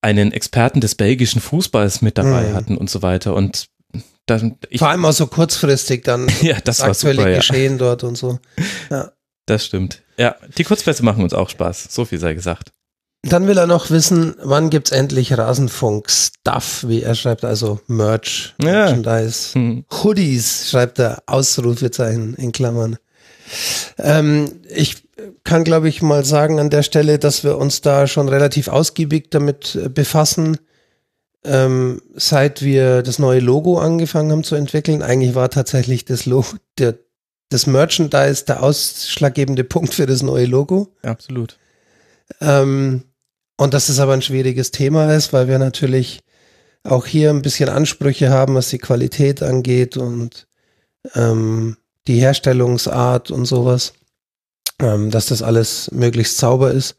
[0.00, 2.54] einen Experten des belgischen Fußballs mit dabei Mhm.
[2.54, 3.34] hatten und so weiter.
[3.34, 3.66] Und
[4.26, 7.36] dann, ich, vor allem auch so kurzfristig dann ja, das, das war aktuelle super, ja.
[7.38, 8.38] Geschehen dort und so.
[9.46, 10.02] Das stimmt.
[10.16, 11.88] Ja, die Kurzpässe machen uns auch Spaß.
[11.90, 12.70] So viel sei gesagt.
[13.22, 18.86] Dann will er noch wissen, wann gibt's endlich Rasenfunk-Stuff, wie er schreibt, also Merch, Ja.
[18.86, 19.54] Merchandise.
[19.54, 19.84] Hm.
[19.90, 22.96] Hoodies, schreibt er, Ausrufezeichen in Klammern.
[23.98, 25.02] Ähm, ich
[25.44, 29.30] kann, glaube ich, mal sagen an der Stelle, dass wir uns da schon relativ ausgiebig
[29.30, 30.56] damit äh, befassen,
[31.44, 35.02] ähm, seit wir das neue Logo angefangen haben zu entwickeln.
[35.02, 36.96] Eigentlich war tatsächlich das Logo, der,
[37.50, 40.88] das Merchandise der ausschlaggebende Punkt für das neue Logo.
[41.02, 41.58] Absolut.
[42.40, 43.02] Ähm,
[43.60, 46.20] und dass es aber ein schwieriges Thema ist, weil wir natürlich
[46.82, 50.46] auch hier ein bisschen Ansprüche haben, was die Qualität angeht und
[51.14, 51.76] ähm,
[52.06, 53.92] die Herstellungsart und sowas,
[54.80, 56.96] ähm, dass das alles möglichst sauber ist.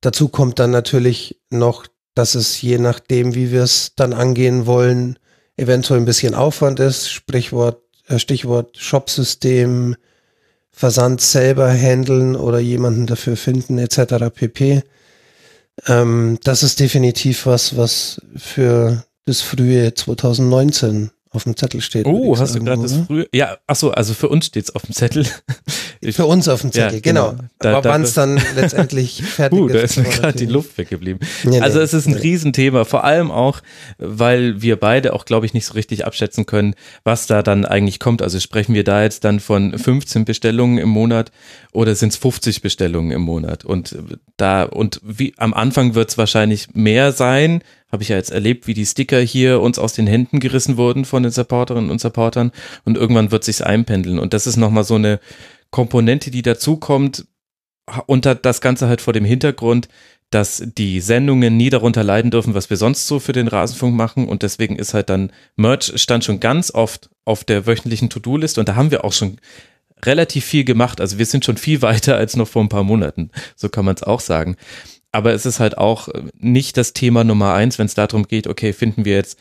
[0.00, 5.18] Dazu kommt dann natürlich noch, dass es je nachdem, wie wir es dann angehen wollen,
[5.58, 7.10] eventuell ein bisschen Aufwand ist.
[7.10, 9.94] Sprichwort, äh, Stichwort Shopsystem,
[10.70, 14.30] Versand selber handeln oder jemanden dafür finden etc.
[14.34, 14.84] pp.
[15.86, 22.04] Ähm, das ist definitiv was, was für das frühe 2019 auf dem Zettel steht.
[22.04, 23.04] Oh, hast du gerade das oder?
[23.06, 23.28] frühe?
[23.32, 25.24] Ja, ach so, also für uns steht's auf dem Zettel.
[26.00, 27.30] Ich- Für uns auf dem Ja, Zettel, genau.
[27.30, 27.42] genau.
[27.58, 29.74] Da- Aber wann es dann letztendlich fertig Uh, ist.
[29.74, 31.20] da ist mir gerade die Luft weggeblieben.
[31.44, 32.18] Nee, Also nee, es ist ein nee.
[32.20, 33.60] Riesenthema, vor allem auch,
[33.98, 36.74] weil wir beide auch, glaube ich, nicht so richtig abschätzen können,
[37.04, 38.22] was da dann eigentlich kommt.
[38.22, 41.32] Also sprechen wir da jetzt dann von 15 Bestellungen im Monat
[41.72, 43.64] oder sind es 50 Bestellungen im Monat?
[43.64, 43.96] Und
[44.36, 48.66] da, und wie am Anfang wird es wahrscheinlich mehr sein, habe ich ja jetzt erlebt,
[48.66, 52.52] wie die Sticker hier uns aus den Händen gerissen wurden von den Supporterinnen und Supportern
[52.84, 54.18] und irgendwann wird sich's einpendeln.
[54.18, 55.20] Und das ist nochmal so eine
[55.70, 57.26] Komponente, die dazukommt,
[58.06, 59.88] unter das Ganze halt vor dem Hintergrund,
[60.30, 64.28] dass die Sendungen nie darunter leiden dürfen, was wir sonst so für den Rasenfunk machen.
[64.28, 68.68] Und deswegen ist halt dann Merch stand schon ganz oft auf der wöchentlichen To-Do-Liste und
[68.68, 69.38] da haben wir auch schon
[70.04, 71.00] relativ viel gemacht.
[71.00, 73.30] Also wir sind schon viel weiter als noch vor ein paar Monaten.
[73.56, 74.56] So kann man es auch sagen.
[75.12, 76.08] Aber es ist halt auch
[76.38, 79.38] nicht das Thema Nummer eins, wenn es darum geht, okay, finden wir jetzt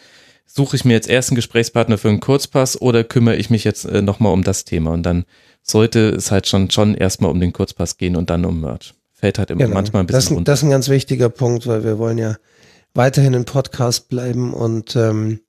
[0.50, 3.84] suche ich mir jetzt erst einen Gesprächspartner für einen Kurzpass oder kümmere ich mich jetzt
[3.84, 4.92] äh, nochmal um das Thema?
[4.92, 5.26] Und dann
[5.62, 8.94] sollte es halt schon, schon erstmal um den Kurzpass gehen und dann um Merch.
[9.12, 9.74] Fällt halt immer Genau.
[9.74, 10.52] manchmal ein das, bisschen ist- runter.
[10.54, 12.38] das ist ein ganz wichtiger Punkt, weil wir wollen ja
[12.94, 15.42] weiterhin ein Podcast bleiben und ähm,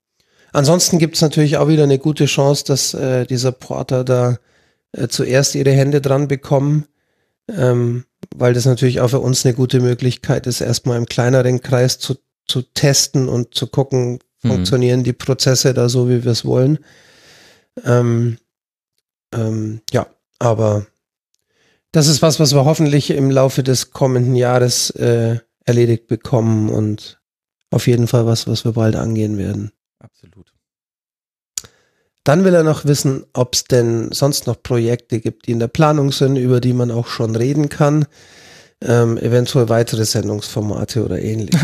[0.53, 4.39] ansonsten gibt es natürlich auch wieder eine gute Chance, dass äh, die Supporter da
[4.93, 6.87] äh, zuerst ihre Hände dran bekommen,
[7.57, 8.05] ähm,
[8.37, 12.17] weil das natürlich auch für uns eine gute Möglichkeit ist, erstmal im kleineren Kreis zu,
[12.47, 14.49] zu testen und zu gucken, Mhm.
[14.49, 16.79] funktionieren die Prozesse da so, wie wir es wollen.
[17.85, 18.39] Ähm,
[19.35, 20.07] ähm, ja,
[20.39, 20.87] aber
[21.93, 27.21] das ist was, was wir hoffentlich im Laufe des kommenden Jahres äh, erledigt bekommen und
[27.71, 29.73] auf jeden Fall was, was wir bald angehen werden.
[29.99, 30.48] Absolut.
[32.25, 35.69] Dann will er noch wissen, ob es denn sonst noch Projekte gibt, die in der
[35.69, 38.07] Planung sind, über die man auch schon reden kann.
[38.81, 41.57] Ähm, eventuell weitere Sendungsformate oder ähnlich.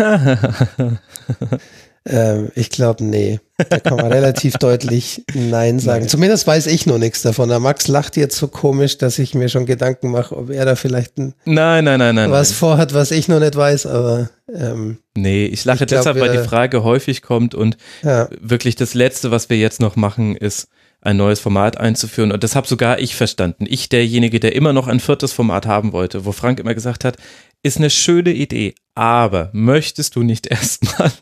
[2.06, 3.40] Ähm, ich glaube, nee.
[3.70, 6.09] Da kann man relativ deutlich Nein sagen.
[6.09, 7.48] Zumindest weiß ich noch nichts davon.
[7.48, 10.74] Der Max lacht jetzt so komisch, dass ich mir schon Gedanken mache, ob er da
[10.74, 12.31] vielleicht ein, nein, nein, nein, nein.
[12.31, 12.56] was nein.
[12.56, 13.86] vorhat, was ich noch nicht weiß.
[13.86, 18.28] Aber ähm, Nee, ich lache Ich glaub, deshalb, weil die Frage häufig kommt und ja,
[18.40, 20.68] wirklich das Letzte, was wir jetzt noch machen, ist
[21.01, 22.32] ein neues Format einzuführen.
[22.32, 23.66] Und das habe sogar ich verstanden.
[23.68, 27.16] Ich, derjenige, der immer noch ein viertes Format haben wollte, wo Frank immer gesagt hat,
[27.62, 31.12] ist eine schöne Idee, aber möchtest du nicht erstmal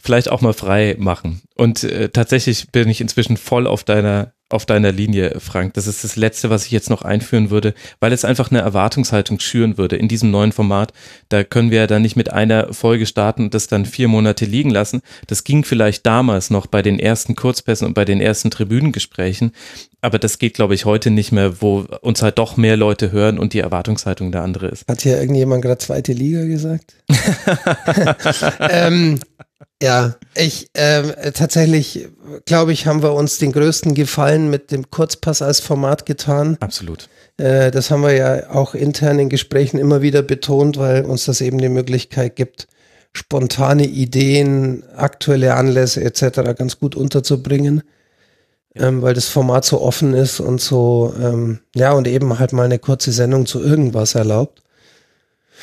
[0.00, 1.42] vielleicht auch mal frei machen?
[1.54, 5.74] Und äh, tatsächlich bin ich inzwischen voll auf deiner auf deiner Linie, Frank.
[5.74, 9.38] Das ist das Letzte, was ich jetzt noch einführen würde, weil es einfach eine Erwartungshaltung
[9.38, 10.92] schüren würde in diesem neuen Format.
[11.28, 14.44] Da können wir ja dann nicht mit einer Folge starten und das dann vier Monate
[14.44, 15.02] liegen lassen.
[15.28, 19.52] Das ging vielleicht damals noch bei den ersten Kurzpässen und bei den ersten Tribünengesprächen.
[20.00, 23.38] Aber das geht, glaube ich, heute nicht mehr, wo uns halt doch mehr Leute hören
[23.38, 24.88] und die Erwartungshaltung der andere ist.
[24.88, 26.96] hat hier irgendjemand gerade zweite Liga gesagt?
[28.68, 29.20] ähm,
[29.82, 32.08] ja, ich ähm, tatsächlich
[32.44, 36.56] glaube ich, haben wir uns den größten Gefallen mit dem Kurzpass als Format getan.
[36.60, 37.08] Absolut.
[37.36, 41.40] Äh, das haben wir ja auch intern in Gesprächen immer wieder betont, weil uns das
[41.40, 42.68] eben die Möglichkeit gibt,
[43.12, 46.54] spontane Ideen, aktuelle Anlässe etc.
[46.56, 47.82] ganz gut unterzubringen,
[48.74, 52.64] ähm, weil das Format so offen ist und so, ähm, ja, und eben halt mal
[52.64, 54.62] eine kurze Sendung zu irgendwas erlaubt.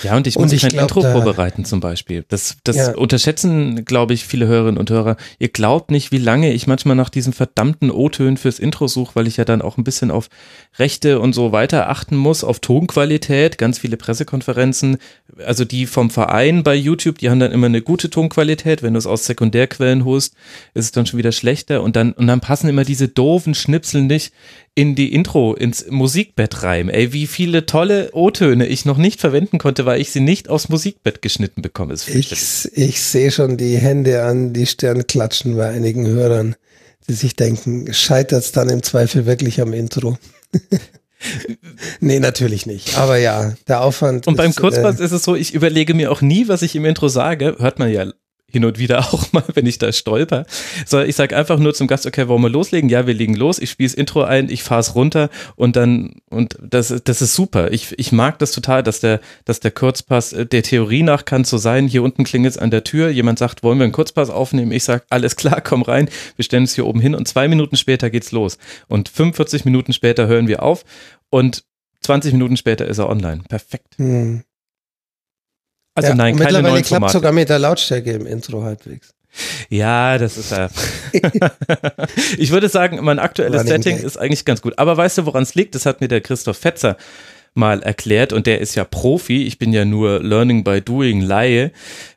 [0.03, 2.23] Ja, und ich Und muss ich kein glaub, Intro vorbereiten zum Beispiel.
[2.27, 2.95] Das, das Ja.
[2.95, 5.17] unterschätzen, glaube ich, viele Hörerinnen und Hörer.
[5.39, 9.27] Ihr glaubt nicht, wie lange ich manchmal nach diesen verdammten O-Tönen fürs Intro suche, weil
[9.27, 10.29] ich ja dann auch ein bisschen auf
[10.77, 14.97] Rechte und so weiter achten muss, auf Tonqualität, ganz viele Pressekonferenzen.
[15.45, 18.83] Also die vom Verein bei YouTube, die haben dann immer eine gute Tonqualität.
[18.83, 20.35] Wenn du es aus Sekundärquellen holst,
[20.73, 21.81] ist es dann schon wieder schlechter.
[21.81, 24.31] Und dann, und dann passen immer diese doofen Schnipsel nicht
[24.77, 26.89] in die Intro, ins Musikbett rein.
[26.89, 30.69] Ey, wie viele tolle O-Töne ich noch nicht verwenden konnte, weil ich sie nicht aufs
[30.69, 31.95] Musikbett geschnitten bekomme.
[31.95, 36.55] Ich, ich sehe schon die Hände an die Stirn klatschen bei einigen Hörern,
[37.09, 40.19] die sich denken, scheitert es dann im Zweifel wirklich am Intro?
[41.99, 42.99] nee, natürlich nicht.
[42.99, 44.27] Aber ja, der Aufwand.
[44.27, 46.75] Und beim ist, Kurzpass äh, ist es so, ich überlege mir auch nie, was ich
[46.75, 47.55] im Intro sage.
[47.57, 48.11] Hört man ja
[48.49, 50.45] hin und wieder auch mal, wenn ich da stolper.
[50.85, 52.89] So, ich sage einfach nur zum Gast, okay, wollen wir loslegen?
[52.89, 53.59] Ja, wir legen los.
[53.59, 57.33] Ich spiele das Intro ein, ich fahre es runter und dann, und das, das ist
[57.33, 57.71] super.
[57.71, 61.43] Ich, ich mag das total, dass der, dass der Kurzpass äh, der Theorie nach kann
[61.43, 64.29] so sein, hier unten klingelt es an der Tür, jemand sagt, wollen wir einen Kurzpass
[64.29, 64.71] aufnehmen?
[64.71, 67.75] Ich sage, alles klar, komm rein, wir stellen es hier oben hin und zwei Minuten
[67.75, 68.57] später geht's los.
[68.87, 70.85] Und 45 Minuten später hören wir auf
[71.29, 71.63] und
[72.01, 73.43] 20 Minuten später ist er online.
[73.49, 73.95] Perfekt.
[73.97, 74.43] hm.
[75.97, 77.13] Also ja, nein, und keine mittlerweile neuen klappt Formate.
[77.13, 79.15] sogar mit der Lautstärke im Intro halbwegs.
[79.69, 80.69] Ja, das ist ja.
[82.37, 84.05] ich würde sagen, mein aktuelles Running Setting Gag.
[84.05, 84.77] ist eigentlich ganz gut.
[84.77, 85.73] Aber weißt du, woran es liegt?
[85.73, 86.97] Das hat mir der Christoph Fetzer
[87.55, 89.47] mal erklärt und der ist ja Profi.
[89.47, 91.71] Ich bin ja nur Learning by Doing Laie.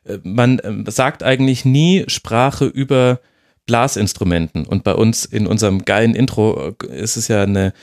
[0.05, 3.19] Äh, Man ähm, sagt eigentlich nie Sprache über
[3.65, 4.65] Blasinstrumenten.
[4.65, 7.73] Und bei uns in unserem geilen Intro äh, ist es ja eine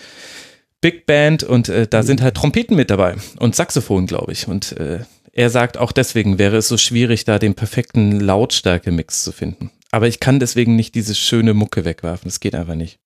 [0.81, 4.47] Big Band und äh, da sind halt Trompeten mit dabei und Saxophon, glaube ich.
[4.47, 5.01] Und äh,
[5.39, 9.71] er sagt, auch deswegen wäre es so schwierig, da den perfekten Lautstärke-Mix zu finden.
[9.93, 12.29] Aber ich kann deswegen nicht diese schöne Mucke wegwerfen.
[12.29, 12.99] Das geht einfach nicht.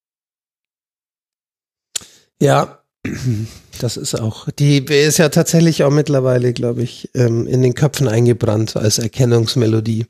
[2.41, 2.83] Ja,
[3.81, 4.49] das ist auch.
[4.49, 10.07] Die ist ja tatsächlich auch mittlerweile, glaube ich, ähm, in den Köpfen eingebrannt als Erkennungsmelodie.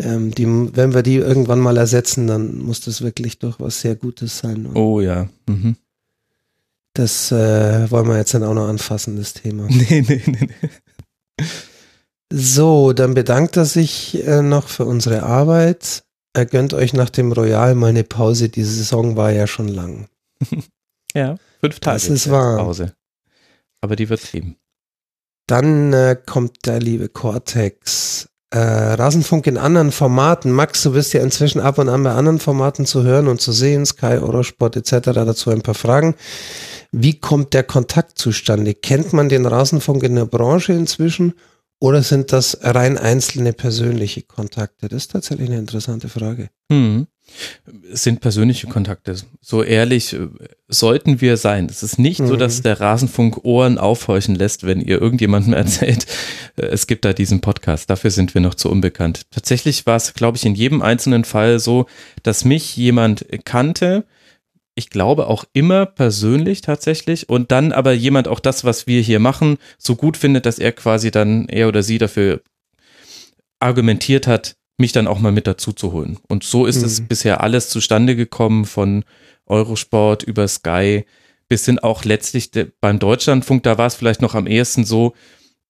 [0.00, 3.94] Ähm, die, wenn wir die irgendwann mal ersetzen, dann muss das wirklich doch was sehr
[3.94, 4.66] Gutes sein.
[4.66, 5.28] Und Oh ja.
[5.46, 5.76] Mhm.
[6.92, 9.68] Das äh, wollen wir jetzt dann auch noch anfassen, das Thema.
[9.70, 10.70] Nee, nee, nee, nee.
[12.32, 16.04] So, dann bedankt er sich äh, noch für unsere Arbeit.
[16.32, 18.48] Er gönnt euch nach dem Royal mal eine Pause.
[18.48, 20.08] Die Saison war ja schon lang.
[21.16, 21.94] Ja, fünf Tage.
[21.94, 22.56] Das ist wahr.
[22.56, 22.92] Pause.
[23.80, 24.56] Aber die wird geben.
[25.46, 28.28] Dann äh, kommt der liebe Cortex.
[28.54, 30.52] Äh, Rasenfunk in anderen Formaten.
[30.52, 33.50] Max, du bist ja inzwischen ab und an bei anderen Formaten zu hören und zu
[33.50, 35.10] sehen, Sky, Eurosport etc.
[35.12, 36.14] Dazu ein paar Fragen.
[36.92, 38.74] Wie kommt der Kontakt zustande?
[38.74, 41.34] Kennt man den Rasenfunk in der Branche inzwischen
[41.80, 44.88] oder sind das rein einzelne persönliche Kontakte?
[44.88, 46.48] Das ist tatsächlich eine interessante Frage.
[46.70, 47.08] Hm.
[47.90, 49.16] Es sind persönliche Kontakte.
[49.40, 50.28] So ehrlich äh,
[50.68, 51.66] sollten wir sein.
[51.70, 52.26] Es ist nicht mhm.
[52.26, 56.06] so, dass der Rasenfunk Ohren aufhorchen lässt, wenn ihr irgendjemandem erzählt,
[56.56, 57.88] äh, es gibt da diesen Podcast.
[57.90, 59.22] Dafür sind wir noch zu unbekannt.
[59.30, 61.86] Tatsächlich war es, glaube ich, in jedem einzelnen Fall so,
[62.22, 64.04] dass mich jemand kannte,
[64.74, 69.20] ich glaube auch immer persönlich tatsächlich und dann aber jemand auch das, was wir hier
[69.20, 72.42] machen, so gut findet, dass er quasi dann er oder sie dafür
[73.60, 76.18] argumentiert hat, mich dann auch mal mit dazu zu holen.
[76.28, 76.84] Und so ist mhm.
[76.84, 79.04] es bisher alles zustande gekommen von
[79.46, 81.04] Eurosport über Sky
[81.48, 85.14] bis hin auch letztlich beim Deutschlandfunk, da war es vielleicht noch am ehesten so,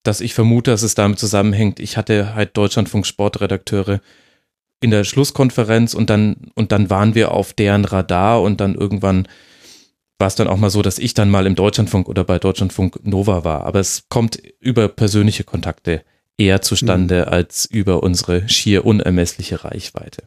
[0.02, 1.80] dass ich vermute, dass es damit zusammenhängt.
[1.80, 4.00] Ich hatte halt Deutschlandfunk Sportredakteure
[4.80, 9.26] in der Schlusskonferenz und dann, und dann waren wir auf deren Radar und dann irgendwann
[10.18, 13.04] war es dann auch mal so, dass ich dann mal im Deutschlandfunk oder bei Deutschlandfunk
[13.04, 13.64] Nova war.
[13.64, 16.04] Aber es kommt über persönliche Kontakte
[16.36, 17.32] eher zustande mhm.
[17.32, 20.24] als über unsere schier unermessliche Reichweite.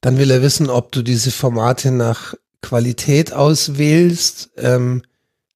[0.00, 4.50] Dann will er wissen, ob du diese Formate nach Qualität auswählst.
[4.56, 5.02] Ähm,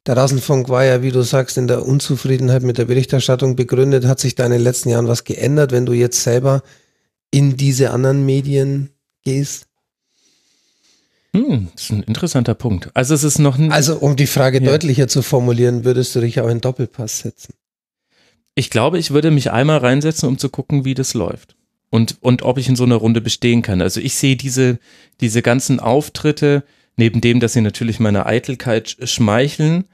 [0.06, 4.06] der Rasenfunk war ja, wie du sagst, in der Unzufriedenheit mit der Berichterstattung begründet.
[4.06, 6.62] Hat sich da in den letzten Jahren was geändert, wenn du jetzt selber
[7.30, 8.90] in diese anderen Medien
[9.24, 9.66] gehst?
[11.32, 12.90] Hm, das ist ein interessanter Punkt.
[12.94, 14.70] Also es ist noch Also um die Frage ja.
[14.70, 17.54] deutlicher zu formulieren, würdest du dich auch in Doppelpass setzen?
[18.54, 21.56] Ich glaube, ich würde mich einmal reinsetzen, um zu gucken, wie das läuft.
[21.90, 23.82] Und, und ob ich in so einer Runde bestehen kann.
[23.82, 24.78] Also ich sehe diese,
[25.20, 26.62] diese ganzen Auftritte,
[26.96, 29.84] neben dem, dass sie natürlich meiner Eitelkeit schmeicheln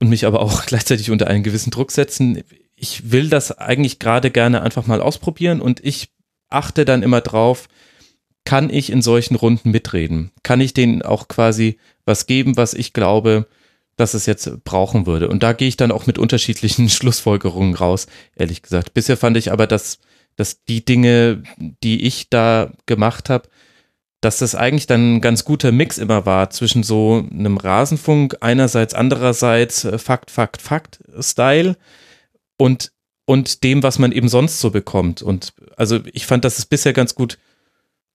[0.00, 2.42] und mich aber auch gleichzeitig unter einen gewissen Druck setzen.
[2.76, 6.08] Ich will das eigentlich gerade gerne einfach mal ausprobieren und ich
[6.48, 7.68] achte dann immer drauf,
[8.44, 10.30] kann ich in solchen Runden mitreden?
[10.42, 13.46] Kann ich denen auch quasi was geben, was ich glaube,
[13.96, 15.28] dass es jetzt brauchen würde?
[15.28, 18.06] Und da gehe ich dann auch mit unterschiedlichen Schlussfolgerungen raus,
[18.36, 18.94] ehrlich gesagt.
[18.94, 19.98] Bisher fand ich aber, dass,
[20.36, 23.48] dass die Dinge, die ich da gemacht habe,
[24.20, 28.94] dass das eigentlich dann ein ganz guter Mix immer war zwischen so einem Rasenfunk, einerseits,
[28.94, 31.76] andererseits äh, Fakt, Fakt, Fakt-Style
[32.56, 32.92] und
[33.26, 35.22] und dem, was man eben sonst so bekommt.
[35.22, 37.38] Und also ich fand, dass es bisher ganz gut,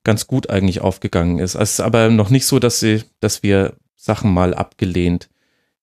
[0.03, 1.55] ganz gut eigentlich aufgegangen ist.
[1.55, 5.29] Es ist aber noch nicht so, dass sie, dass wir Sachen mal abgelehnt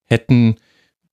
[0.06, 0.56] hätten.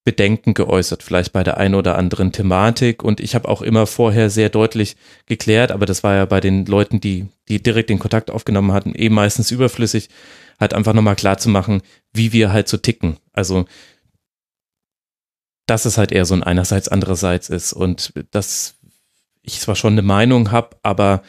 [0.06, 3.04] Bedenken geäußert, vielleicht bei der einen oder anderen Thematik.
[3.04, 4.98] Und ich habe auch immer vorher sehr deutlich
[5.28, 8.96] geklärt, aber das war ja bei den Leuten, die, die direkt den Kontakt aufgenommen hatten,
[8.96, 10.10] eben meistens überflüssig,
[10.60, 11.82] halt einfach nochmal klar zu machen,
[12.12, 13.16] wie wir halt so ticken.
[13.32, 13.66] Also
[15.66, 18.76] dass es halt eher so ein einerseits, andererseits ist und dass
[19.42, 21.24] ich zwar schon eine Meinung habe, aber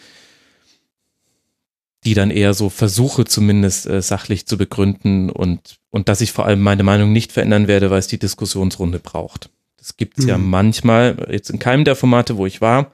[2.05, 6.47] die dann eher so versuche zumindest äh, sachlich zu begründen und, und dass ich vor
[6.47, 9.51] allem meine Meinung nicht verändern werde, weil es die Diskussionsrunde braucht.
[9.79, 10.31] Das gibt es mhm.
[10.31, 12.93] ja manchmal, jetzt in keinem der Formate, wo ich war,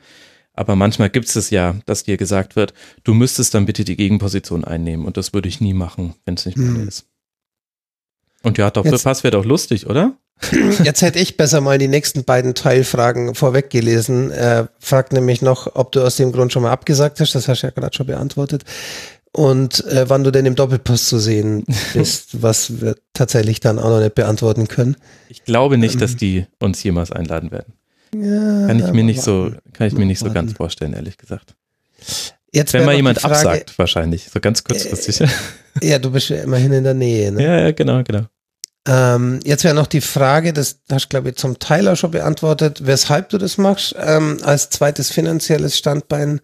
[0.52, 2.74] aber manchmal gibt es ja, dass dir gesagt wird,
[3.04, 6.46] du müsstest dann bitte die Gegenposition einnehmen und das würde ich nie machen, wenn es
[6.46, 6.72] nicht mhm.
[6.72, 7.06] meine ist.
[8.42, 10.16] Und ja, Doppelpass wäre doch lustig, oder?
[10.84, 14.30] Jetzt hätte ich besser mal die nächsten beiden Teilfragen vorweg gelesen.
[14.30, 17.34] Er fragt nämlich noch, ob du aus dem Grund schon mal abgesagt hast.
[17.34, 18.64] Das hast du ja gerade schon beantwortet.
[19.32, 23.90] Und äh, wann du denn im Doppelpass zu sehen bist, was wir tatsächlich dann auch
[23.90, 24.96] noch nicht beantworten können.
[25.28, 27.74] Ich glaube nicht, ähm, dass die uns jemals einladen werden.
[28.12, 31.54] Ja, kann ich mir nicht so, kann ich mir nicht so ganz vorstellen, ehrlich gesagt.
[32.52, 35.20] Jetzt Wenn mal jemand Frage, absagt, wahrscheinlich, so ganz kurzfristig.
[35.20, 35.28] Äh,
[35.82, 37.30] ja, du bist ja immerhin in der Nähe.
[37.30, 37.44] Ne?
[37.44, 38.22] Ja, ja, genau, genau.
[38.88, 42.12] Ähm, jetzt wäre noch die Frage, das hast du, glaube ich, zum Teil auch schon
[42.12, 46.40] beantwortet, weshalb du das machst, ähm, als zweites finanzielles Standbein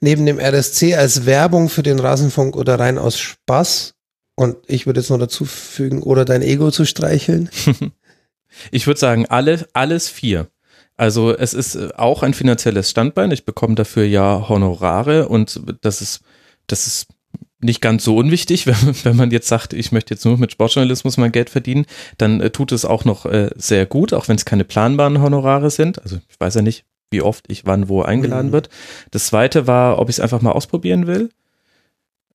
[0.00, 3.94] neben dem RSC, als Werbung für den Rasenfunk oder rein aus Spaß.
[4.34, 7.50] Und ich würde jetzt noch dazu fügen, oder dein Ego zu streicheln.
[8.70, 10.48] ich würde sagen, alle, alles vier.
[10.96, 13.30] Also es ist auch ein finanzielles Standbein.
[13.30, 16.20] Ich bekomme dafür ja Honorare und das ist,
[16.66, 17.06] das ist
[17.62, 21.16] nicht ganz so unwichtig, wenn, wenn man jetzt sagt, ich möchte jetzt nur mit Sportjournalismus
[21.16, 21.86] mein Geld verdienen,
[22.18, 25.70] dann äh, tut es auch noch äh, sehr gut, auch wenn es keine planbaren Honorare
[25.70, 26.02] sind.
[26.02, 28.52] Also ich weiß ja nicht, wie oft ich wann wo eingeladen mhm.
[28.52, 28.68] wird.
[29.10, 31.30] Das zweite war, ob ich es einfach mal ausprobieren will.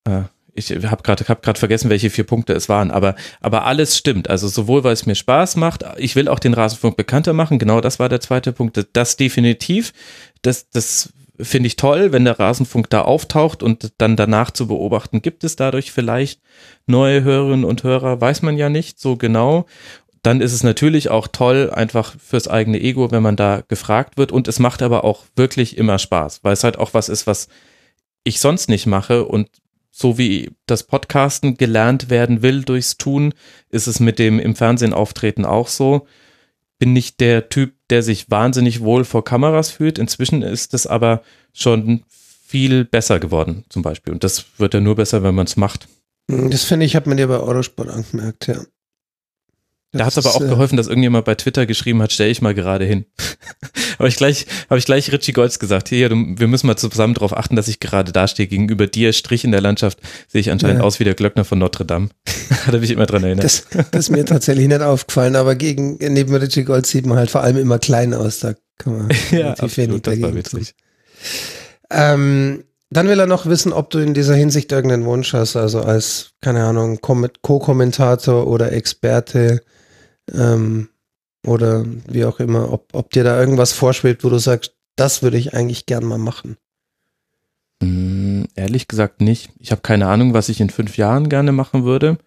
[0.06, 0.24] Äh,
[0.58, 4.28] ich habe gerade hab grad vergessen, welche vier Punkte es waren, aber, aber alles stimmt.
[4.28, 7.80] Also sowohl, weil es mir Spaß macht, ich will auch den Rasenfunk bekannter machen, genau
[7.80, 8.84] das war der zweite Punkt.
[8.94, 9.94] Das definitiv,
[10.42, 15.22] das, das finde ich toll, wenn der Rasenfunk da auftaucht und dann danach zu beobachten,
[15.22, 16.42] gibt es dadurch vielleicht
[16.86, 19.66] neue Hörerinnen und Hörer, weiß man ja nicht so genau.
[20.24, 24.32] dann ist es natürlich auch toll, einfach fürs eigene Ego, wenn man da gefragt wird.
[24.34, 27.48] Und es macht aber auch wirklich immer Spaß, weil es halt auch was ist, was
[28.24, 29.26] ich sonst nicht mache.
[29.26, 29.50] Und
[29.90, 33.34] so wie das Podcasten gelernt werden will durchs Tun,
[33.70, 36.08] ist es mit dem im Fernsehen auftreten auch so.
[36.80, 39.98] Bin nicht der Typ, der sich wahnsinnig wohl vor Kameras fühlt.
[39.98, 41.22] Inzwischen ist es aber
[41.54, 44.14] schon viel besser geworden, zum Beispiel.
[44.14, 45.88] Und das wird ja nur besser, wenn man es macht.
[46.28, 48.62] Das finde ich, hat man dir bei Eurosport angemerkt, ja.
[49.98, 52.42] Da hat es aber auch äh, geholfen, dass irgendjemand bei Twitter geschrieben hat, stell ich
[52.42, 53.06] mal gerade hin.
[54.00, 57.36] habe ich gleich, habe ich gleich Richie Golds gesagt, hier, wir müssen mal zusammen darauf
[57.36, 58.48] achten, dass ich gerade dastehe.
[58.48, 60.86] Gegenüber dir, Strich in der Landschaft, sehe ich anscheinend ja.
[60.86, 62.10] aus wie der Glöckner von Notre Dame.
[62.66, 63.46] hat er mich immer dran erinnert.
[63.46, 67.32] Das, das ist mir tatsächlich nicht aufgefallen, aber gegen, neben Richie Golds sieht man halt
[67.32, 68.40] vor allem immer klein aus.
[68.40, 70.76] Da kann man ja, absolut, das war witzig.
[71.90, 75.82] Ähm, dann will er noch wissen, ob du in dieser Hinsicht irgendeinen Wunsch hast, also
[75.82, 79.62] als, keine Ahnung, Co-Kommentator oder Experte
[80.34, 80.90] ähm,
[81.46, 85.38] oder wie auch immer, ob, ob dir da irgendwas vorschwebt, wo du sagst, das würde
[85.38, 86.58] ich eigentlich gern mal machen.
[87.82, 89.52] Mm, ehrlich gesagt nicht.
[89.60, 92.18] Ich habe keine Ahnung, was ich in fünf Jahren gerne machen würde.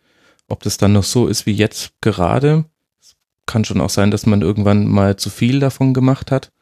[0.49, 2.65] Ob das dann noch so ist wie jetzt gerade.
[3.01, 6.53] Es kann schon auch sein, dass man irgendwann mal zu viel davon gemacht hat.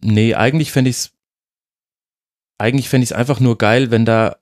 [0.00, 1.12] Nee, eigentlich fände ich es
[2.58, 4.36] eigentlich fände ich es einfach nur geil, wenn da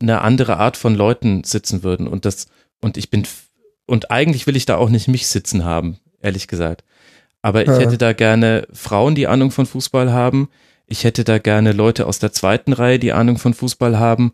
[0.00, 2.46] eine andere Art von Leuten sitzen würden und das
[2.80, 3.26] und ich bin
[3.86, 6.84] und eigentlich will ich da auch nicht mich sitzen haben, ehrlich gesagt.
[7.42, 7.78] Aber ich ja.
[7.78, 10.48] hätte da gerne Frauen, die Ahnung von Fußball haben.
[10.86, 14.32] Ich hätte da gerne Leute aus der zweiten Reihe, die Ahnung von Fußball haben.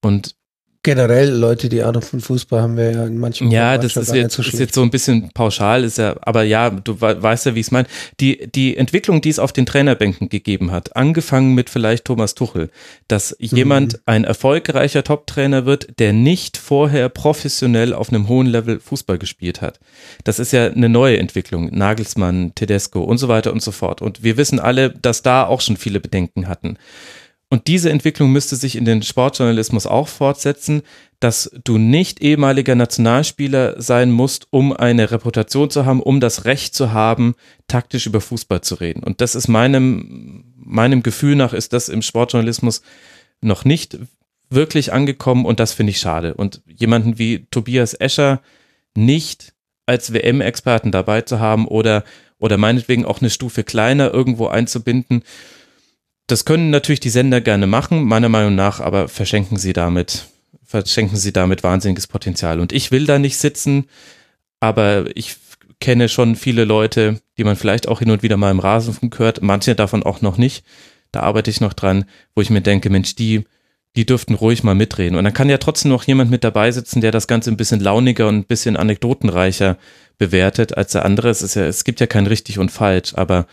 [0.00, 0.36] Und
[0.82, 4.34] generell Leute, die Ahnung von Fußball haben wir ja in manchen Ja, das ist jetzt,
[4.34, 7.60] so ist jetzt so ein bisschen pauschal, ist ja, aber ja, du weißt ja, wie
[7.60, 7.86] ich es meine.
[8.18, 12.68] Die, die Entwicklung, die es auf den Trainerbänken gegeben hat, angefangen mit vielleicht Thomas Tuchel,
[13.06, 13.56] dass mhm.
[13.56, 19.60] jemand ein erfolgreicher Top-Trainer wird, der nicht vorher professionell auf einem hohen Level Fußball gespielt
[19.60, 19.78] hat.
[20.24, 21.70] Das ist ja eine neue Entwicklung.
[21.72, 24.02] Nagelsmann, Tedesco und so weiter und so fort.
[24.02, 26.76] Und wir wissen alle, dass da auch schon viele Bedenken hatten.
[27.52, 30.80] Und diese Entwicklung müsste sich in den Sportjournalismus auch fortsetzen,
[31.20, 36.74] dass du nicht ehemaliger Nationalspieler sein musst, um eine Reputation zu haben, um das Recht
[36.74, 37.34] zu haben,
[37.68, 39.04] taktisch über Fußball zu reden.
[39.04, 42.80] Und das ist meinem, meinem Gefühl nach, ist das im Sportjournalismus
[43.42, 43.98] noch nicht
[44.48, 46.32] wirklich angekommen und das finde ich schade.
[46.32, 48.40] Und jemanden wie Tobias Escher
[48.96, 49.52] nicht
[49.84, 52.02] als WM-Experten dabei zu haben oder,
[52.38, 55.22] oder meinetwegen auch eine Stufe kleiner irgendwo einzubinden,
[56.32, 60.28] das können natürlich die Sender gerne machen, meiner Meinung nach, aber verschenken sie damit,
[60.64, 62.58] verschenken sie damit wahnsinniges Potenzial.
[62.58, 63.84] Und ich will da nicht sitzen,
[64.58, 65.36] aber ich
[65.78, 69.42] kenne schon viele Leute, die man vielleicht auch hin und wieder mal im Rasenfunk hört,
[69.42, 70.64] manche davon auch noch nicht.
[71.10, 73.44] Da arbeite ich noch dran, wo ich mir denke, Mensch, die,
[73.94, 75.18] die dürften ruhig mal mitreden.
[75.18, 77.80] Und dann kann ja trotzdem noch jemand mit dabei sitzen, der das Ganze ein bisschen
[77.80, 79.76] launiger und ein bisschen anekdotenreicher
[80.16, 81.28] bewertet als der andere.
[81.28, 83.46] Es ist ja, es gibt ja kein richtig und falsch, aber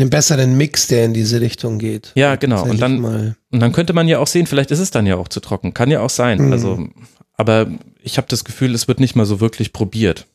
[0.00, 2.12] einen besseren Mix, der in diese Richtung geht.
[2.14, 2.64] Ja, genau.
[2.64, 3.04] Und dann,
[3.50, 5.74] und dann könnte man ja auch sehen, vielleicht ist es dann ja auch zu trocken.
[5.74, 6.46] Kann ja auch sein.
[6.46, 6.52] Mhm.
[6.52, 6.88] Also,
[7.34, 7.68] aber
[8.02, 10.26] ich habe das Gefühl, es wird nicht mal so wirklich probiert.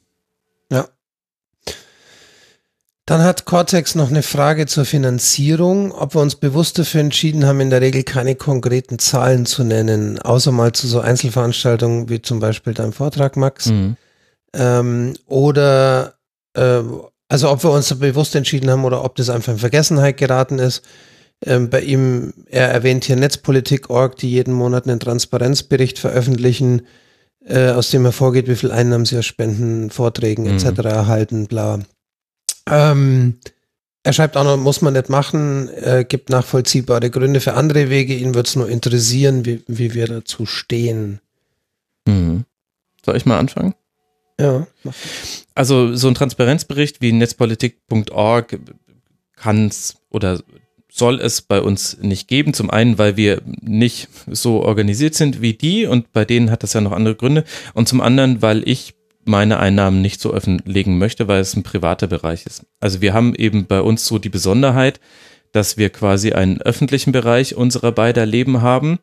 [0.71, 0.87] Ja.
[3.05, 7.59] Dann hat Cortex noch eine Frage zur Finanzierung, ob wir uns bewusst dafür entschieden haben,
[7.59, 12.39] in der Regel keine konkreten Zahlen zu nennen, außer mal zu so Einzelveranstaltungen wie zum
[12.39, 13.67] Beispiel deinem Vortrag, Max.
[13.67, 13.97] Mhm.
[14.53, 16.15] Ähm, oder
[16.55, 16.81] äh,
[17.27, 20.83] also ob wir uns bewusst entschieden haben oder ob das einfach in Vergessenheit geraten ist.
[21.45, 26.83] Ähm, bei ihm, er erwähnt hier Netzpolitik.org, die jeden Monat einen Transparenzbericht veröffentlichen,
[27.45, 30.65] äh, aus dem hervorgeht, wie viel Einnahmen sie aus Spenden, Vorträgen etc.
[30.65, 30.85] Mhm.
[30.85, 31.79] erhalten, bla.
[32.69, 33.39] Ähm,
[34.03, 38.15] er schreibt auch noch, muss man nicht machen, äh, gibt nachvollziehbare Gründe für andere Wege.
[38.15, 41.19] Ihn würde es nur interessieren, wie, wie wir dazu stehen.
[42.07, 42.45] Mhm.
[43.03, 43.73] Soll ich mal anfangen?
[44.39, 44.67] Ja.
[45.53, 48.59] Also so ein Transparenzbericht wie netzpolitik.org
[49.35, 50.41] kann es oder
[50.89, 52.53] soll es bei uns nicht geben.
[52.53, 56.73] Zum einen, weil wir nicht so organisiert sind wie die und bei denen hat das
[56.73, 57.43] ja noch andere Gründe.
[57.73, 58.93] Und zum anderen, weil ich
[59.25, 62.65] meine Einnahmen nicht so offenlegen möchte, weil es ein privater Bereich ist.
[62.79, 64.99] Also wir haben eben bei uns so die Besonderheit,
[65.51, 68.99] dass wir quasi einen öffentlichen Bereich unserer beider Leben haben,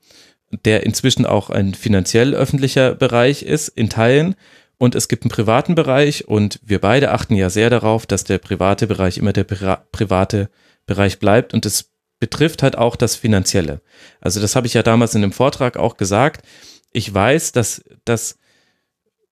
[0.64, 4.34] der inzwischen auch ein finanziell öffentlicher Bereich ist in Teilen
[4.78, 8.38] und es gibt einen privaten Bereich und wir beide achten ja sehr darauf, dass der
[8.38, 10.50] private Bereich immer der Pri private
[10.86, 13.80] Bereich bleibt und es betrifft halt auch das Finanzielle.
[14.20, 16.46] Also das habe ich ja damals in dem Vortrag auch gesagt.
[16.92, 18.38] Ich weiß, dass, dass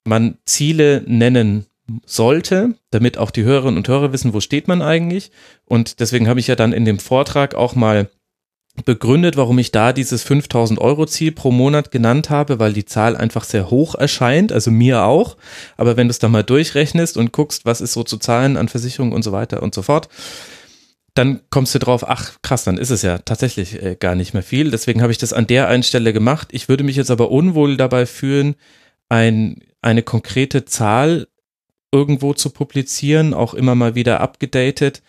[0.04, 1.66] man Ziele nennen
[2.06, 5.30] sollte, damit auch die Hörerinnen und Hörer wissen, wo steht man eigentlich.
[5.64, 8.10] Und deswegen habe ich ja dann in dem Vortrag auch mal
[8.84, 13.16] begründet, warum ich da dieses 5000 Euro Ziel pro Monat genannt habe, weil die Zahl
[13.16, 15.36] einfach sehr hoch erscheint, also mir auch.
[15.76, 18.68] Aber wenn du es dann mal durchrechnest und guckst, was ist so zu zahlen an
[18.68, 20.08] Versicherungen und so weiter und so fort,
[21.14, 24.42] dann kommst du drauf, ach krass, dann ist es ja tatsächlich äh, gar nicht mehr
[24.42, 24.70] viel.
[24.70, 26.48] Deswegen habe ich das an der einen Stelle gemacht.
[26.52, 28.54] Ich würde mich jetzt aber unwohl dabei fühlen,
[29.08, 31.26] ein, eine konkrete Zahl
[31.92, 35.02] irgendwo zu publizieren, auch immer mal wieder abgedatet,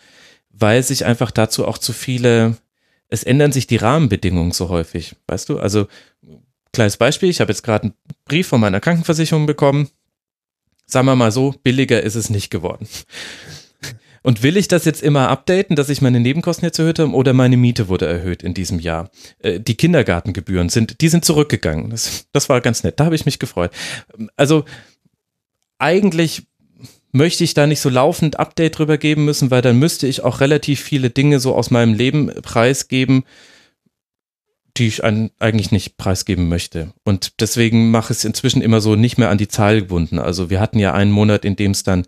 [0.49, 2.57] weil sich einfach dazu auch zu viele
[3.11, 5.59] es ändern sich die Rahmenbedingungen so häufig, weißt du?
[5.59, 5.88] Also,
[6.73, 7.93] kleines Beispiel, ich habe jetzt gerade einen
[8.25, 9.90] Brief von meiner Krankenversicherung bekommen.
[10.88, 12.88] Sagen wir mal so, billiger ist es nicht geworden.
[14.23, 17.33] Und will ich das jetzt immer updaten, dass ich meine Nebenkosten jetzt erhöht habe oder
[17.33, 19.09] meine Miete wurde erhöht in diesem Jahr?
[19.40, 21.90] Äh, die Kindergartengebühren sind, die sind zurückgegangen.
[21.90, 22.99] Das, das war ganz nett.
[22.99, 23.72] Da habe ich mich gefreut.
[24.38, 24.64] Also
[25.80, 26.43] eigentlich
[27.11, 30.40] möchte ich da nicht so laufend Update drüber geben müssen, weil dann müsste ich auch
[30.40, 33.23] relativ viele Dinge so aus meinem Leben preisgeben,
[34.77, 36.93] die ich eigentlich nicht preisgeben möchte.
[37.03, 40.17] Und deswegen mache ich es inzwischen immer so nicht mehr an die Zahl gebunden.
[40.17, 42.06] Also wir hatten ja einen Monat, in dem es dann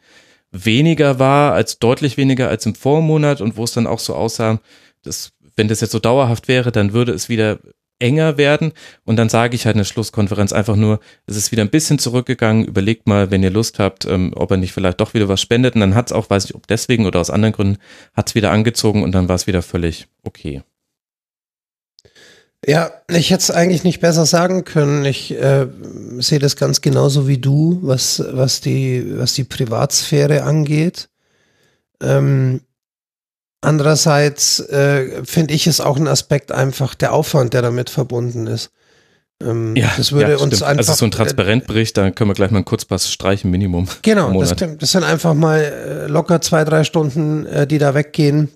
[0.51, 4.61] weniger war, als deutlich weniger als im Vormonat und wo es dann auch so aussah,
[5.01, 7.59] dass wenn das jetzt so dauerhaft wäre, dann würde es wieder
[8.03, 8.73] enger werden.
[9.05, 11.97] Und dann sage ich halt in der Schlusskonferenz einfach nur, es ist wieder ein bisschen
[11.97, 12.65] zurückgegangen.
[12.65, 15.75] Überlegt mal, wenn ihr Lust habt, ähm, ob er nicht vielleicht doch wieder was spendet.
[15.75, 17.77] Und dann hat es auch, weiß ich, ob deswegen oder aus anderen Gründen,
[18.13, 20.61] hat es wieder angezogen und dann war es wieder völlig okay.
[22.65, 25.03] Ja, ich hätte es eigentlich nicht besser sagen können.
[25.03, 25.67] Ich äh,
[26.19, 31.09] sehe das ganz genauso wie du, was, was, die, was die Privatsphäre angeht.
[32.01, 32.61] Ähm,
[33.63, 38.71] Andererseits äh, finde ich es auch ein Aspekt einfach der Aufwand, der damit verbunden ist.
[39.41, 40.79] Ähm, ja, das würde ja, uns einfach.
[40.79, 43.87] Also so ein Transparentbericht, da können wir gleich mal einen Kurzpass streichen, Minimum.
[44.01, 48.49] Genau, das, das, sind einfach mal äh, locker zwei, drei Stunden, äh, die da weggehen,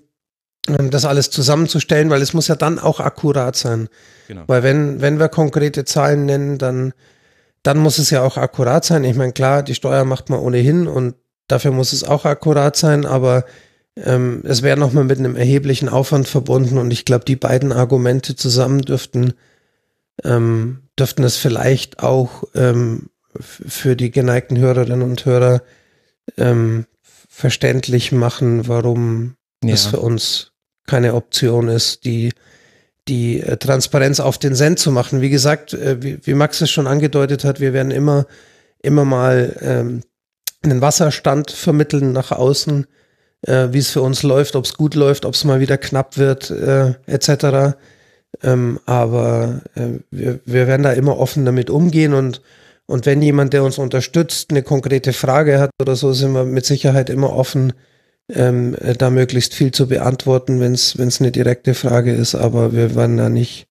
[0.68, 3.88] ähm, das alles zusammenzustellen, weil es muss ja dann auch akkurat sein.
[4.28, 4.42] Genau.
[4.46, 6.92] Weil wenn, wenn wir konkrete Zahlen nennen, dann,
[7.62, 9.04] dann muss es ja auch akkurat sein.
[9.04, 11.14] Ich meine, klar, die Steuer macht man ohnehin und
[11.48, 13.44] dafür muss es auch akkurat sein, aber
[14.04, 18.36] ähm, es wäre nochmal mit einem erheblichen Aufwand verbunden und ich glaube, die beiden Argumente
[18.36, 19.34] zusammen dürften,
[20.24, 23.10] ähm, dürften es vielleicht auch ähm,
[23.40, 25.62] für die geneigten Hörerinnen und Hörer
[26.36, 26.86] ähm,
[27.28, 29.74] verständlich machen, warum ja.
[29.74, 30.52] es für uns
[30.86, 32.30] keine Option ist, die
[33.08, 35.20] die äh, Transparenz auf den Cent zu machen.
[35.20, 38.26] Wie gesagt, äh, wie, wie, Max es schon angedeutet hat, wir werden immer,
[38.82, 40.02] immer mal ähm,
[40.62, 42.86] einen Wasserstand vermitteln nach außen,
[43.46, 46.18] äh, wie es für uns läuft, ob es gut läuft, ob es mal wieder knapp
[46.18, 47.76] wird, äh, etc.
[48.42, 52.42] Ähm, aber äh, wir, wir werden da immer offen damit umgehen und
[52.90, 56.64] und wenn jemand, der uns unterstützt, eine konkrete Frage hat oder so, sind wir mit
[56.64, 57.74] Sicherheit immer offen,
[58.32, 62.34] ähm, da möglichst viel zu beantworten, wenn es eine direkte Frage ist.
[62.34, 63.68] Aber wir werden da nicht,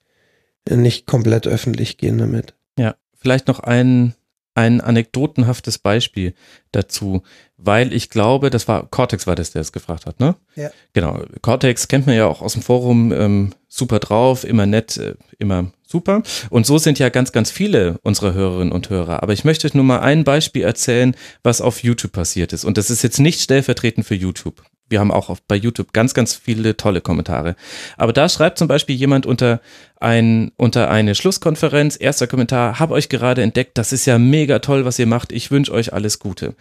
[0.70, 2.54] nicht komplett öffentlich gehen damit.
[2.78, 4.14] Ja, vielleicht noch ein,
[4.58, 6.34] ein anekdotenhaftes Beispiel
[6.72, 7.24] dazu
[7.58, 10.36] weil ich glaube, das war Cortex war das, der es gefragt hat, ne?
[10.56, 10.70] Ja.
[10.94, 11.22] Genau.
[11.42, 15.72] Cortex kennt man ja auch aus dem Forum, ähm, super drauf, immer nett, äh, immer
[15.86, 16.22] super.
[16.50, 19.24] Und so sind ja ganz, ganz viele unserer Hörerinnen und Hörer.
[19.24, 22.64] Aber ich möchte euch nur mal ein Beispiel erzählen, was auf YouTube passiert ist.
[22.64, 26.36] Und das ist jetzt nicht stellvertretend für YouTube wir haben auch bei YouTube ganz, ganz
[26.36, 27.56] viele tolle Kommentare.
[27.98, 29.62] Aber da schreibt zum Beispiel jemand unter
[30.00, 34.86] ein, unter eine Schlusskonferenz, erster Kommentar, hab euch gerade entdeckt, das ist ja mega toll,
[34.86, 36.56] was ihr macht, ich wünsche euch alles Gute.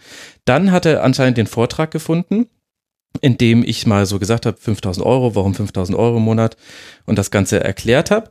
[0.45, 2.47] Dann hat er anscheinend den Vortrag gefunden,
[3.21, 6.57] in dem ich mal so gesagt habe, 5000 Euro, warum 5000 Euro im Monat
[7.05, 8.29] und das Ganze erklärt habe.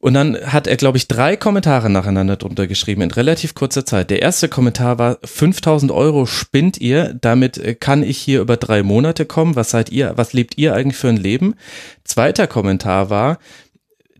[0.00, 4.10] Und dann hat er, glaube ich, drei Kommentare nacheinander drunter geschrieben in relativ kurzer Zeit.
[4.10, 8.84] Der erste Kommentar war, 5000 Euro spinnt ihr, damit äh, kann ich hier über drei
[8.84, 9.56] Monate kommen.
[9.56, 11.56] Was seid ihr, was lebt ihr eigentlich für ein Leben?
[12.04, 13.38] Zweiter Kommentar war,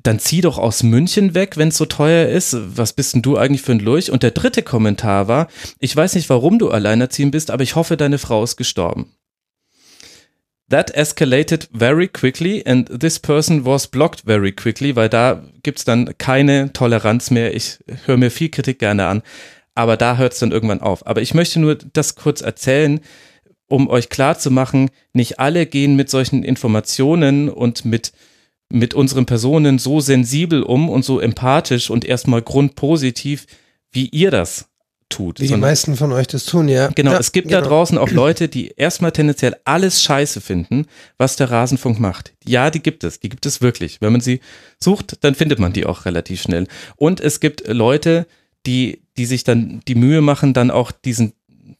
[0.02, 2.56] dann zieh doch aus München weg, wenn es so teuer ist.
[2.76, 4.10] Was bist denn du eigentlich für ein Lurch?
[4.10, 5.48] Und der dritte Kommentar war,
[5.78, 9.12] ich weiß nicht, warum du alleinerziehend bist, aber ich hoffe, deine Frau ist gestorben.
[10.70, 16.16] That escalated very quickly and this person was blocked very quickly, weil da gibt's dann
[16.18, 17.54] keine Toleranz mehr.
[17.54, 19.22] Ich höre mir viel Kritik gerne an,
[19.74, 21.06] aber da hört's dann irgendwann auf.
[21.06, 23.00] Aber ich möchte nur das kurz erzählen,
[23.68, 28.12] um euch klar zu machen, nicht alle gehen mit solchen Informationen und mit
[28.70, 33.46] mit unseren Personen so sensibel um und so empathisch und erstmal grundpositiv,
[33.92, 34.68] wie ihr das
[35.08, 35.40] tut.
[35.40, 36.88] Wie die meisten von euch das tun, ja.
[36.94, 37.60] Genau, ja, es gibt genau.
[37.60, 42.32] da draußen auch Leute, die erstmal tendenziell alles scheiße finden, was der Rasenfunk macht.
[42.44, 44.00] Ja, die gibt es, die gibt es wirklich.
[44.00, 44.40] Wenn man sie
[44.78, 46.66] sucht, dann findet man die auch relativ schnell.
[46.96, 48.26] Und es gibt Leute,
[48.66, 51.32] die, die sich dann die Mühe machen, dann auch diesen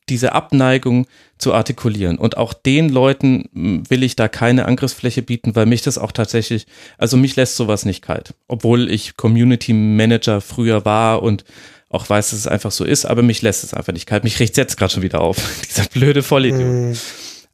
[0.08, 1.07] diese Abneigung
[1.39, 2.18] zu artikulieren.
[2.18, 6.12] Und auch den Leuten mm, will ich da keine Angriffsfläche bieten, weil mich das auch
[6.12, 6.66] tatsächlich,
[6.97, 8.34] also mich lässt sowas nicht kalt.
[8.48, 11.44] Obwohl ich Community Manager früher war und
[11.89, 14.25] auch weiß, dass es einfach so ist, aber mich lässt es einfach nicht kalt.
[14.25, 15.36] Mich riecht jetzt gerade schon wieder auf,
[15.68, 16.60] dieser blöde Vollidiot.
[16.60, 16.99] Hm.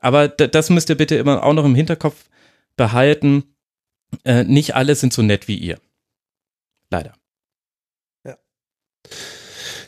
[0.00, 2.28] Aber das müsst ihr bitte immer auch noch im Hinterkopf
[2.76, 3.44] behalten.
[4.24, 5.78] Äh, nicht alle sind so nett wie ihr.
[6.90, 7.14] Leider.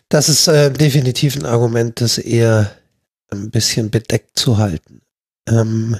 [0.09, 2.71] Das ist äh, definitiv ein Argument, das eher
[3.31, 5.03] ein bisschen bedeckt zu halten.
[5.49, 5.99] Ähm,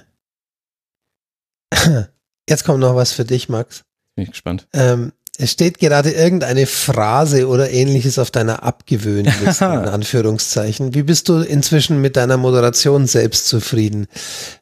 [2.49, 3.85] jetzt kommt noch was für dich, Max.
[4.15, 4.69] Bin ich gespannt.
[4.73, 10.95] Ähm, es steht gerade irgendeine Phrase oder ähnliches auf deiner Abgewöhnliste, in Anführungszeichen.
[10.95, 14.07] Wie bist du inzwischen mit deiner Moderation selbst zufrieden?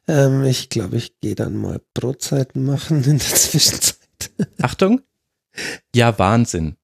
[0.07, 3.97] Ähm, ich glaube, ich gehe dann mal Brotzeiten machen in der Zwischenzeit.
[4.61, 5.01] Achtung.
[5.93, 6.75] Ja, Wahnsinn.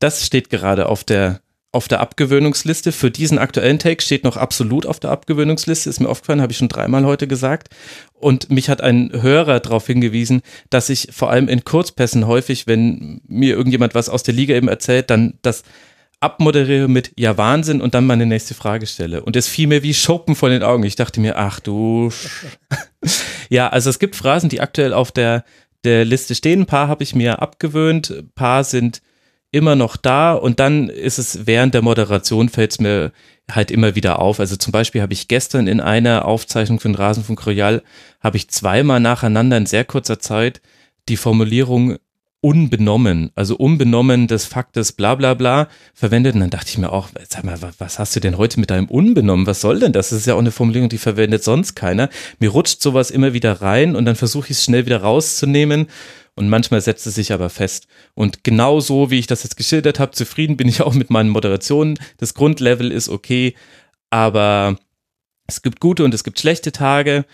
[0.00, 1.40] Das steht gerade auf der
[1.70, 2.92] auf der Abgewöhnungsliste.
[2.92, 5.90] Für diesen aktuellen Take steht noch absolut auf der Abgewöhnungsliste.
[5.90, 7.68] Ist mir aufgefallen, habe ich schon dreimal heute gesagt.
[8.14, 10.40] Und mich hat ein Hörer darauf hingewiesen,
[10.70, 14.68] dass ich vor allem in Kurzpässen häufig, wenn mir irgendjemand was aus der Liga eben
[14.68, 15.62] erzählt, dann das
[16.20, 19.22] abmoderiere mit Ja Wahnsinn und dann meine nächste Frage stelle.
[19.22, 20.82] Und es fiel mir wie Schuppen von den Augen.
[20.82, 22.10] Ich dachte mir, ach du.
[23.50, 25.44] ja, also es gibt Phrasen, die aktuell auf der,
[25.84, 26.62] der Liste stehen.
[26.62, 29.00] Ein paar habe ich mir abgewöhnt, ein paar sind
[29.50, 33.12] immer noch da und dann ist es während der Moderation fällt es mir
[33.50, 34.40] halt immer wieder auf.
[34.40, 37.82] Also zum Beispiel habe ich gestern in einer Aufzeichnung für den Rasenfunk Royal
[38.20, 40.60] habe ich zweimal nacheinander in sehr kurzer Zeit
[41.08, 41.96] die Formulierung
[42.40, 46.34] unbenommen, also unbenommen des Faktes bla bla bla verwendet.
[46.34, 48.86] Und dann dachte ich mir auch, sag mal, was hast du denn heute mit deinem
[48.86, 49.46] unbenommen?
[49.46, 50.10] Was soll denn das?
[50.10, 52.10] Das ist ja auch eine Formulierung, die verwendet sonst keiner.
[52.38, 55.88] Mir rutscht sowas immer wieder rein und dann versuche ich es schnell wieder rauszunehmen
[56.38, 57.88] und manchmal setzt es sich aber fest.
[58.14, 61.28] Und genau so, wie ich das jetzt geschildert habe, zufrieden bin ich auch mit meinen
[61.28, 61.98] Moderationen.
[62.16, 63.54] Das Grundlevel ist okay,
[64.10, 64.78] aber
[65.46, 67.24] es gibt gute und es gibt schlechte Tage,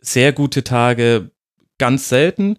[0.00, 1.30] sehr gute Tage,
[1.78, 2.58] ganz selten.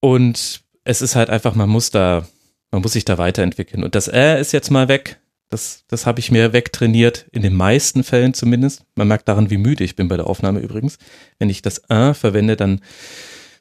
[0.00, 2.26] Und es ist halt einfach, man muss da,
[2.70, 3.84] man muss sich da weiterentwickeln.
[3.84, 5.20] Und das R ist jetzt mal weg.
[5.50, 8.84] Das, das habe ich mir wegtrainiert, in den meisten Fällen zumindest.
[8.96, 10.96] Man merkt daran, wie müde ich bin bei der Aufnahme übrigens.
[11.38, 12.80] Wenn ich das R verwende, dann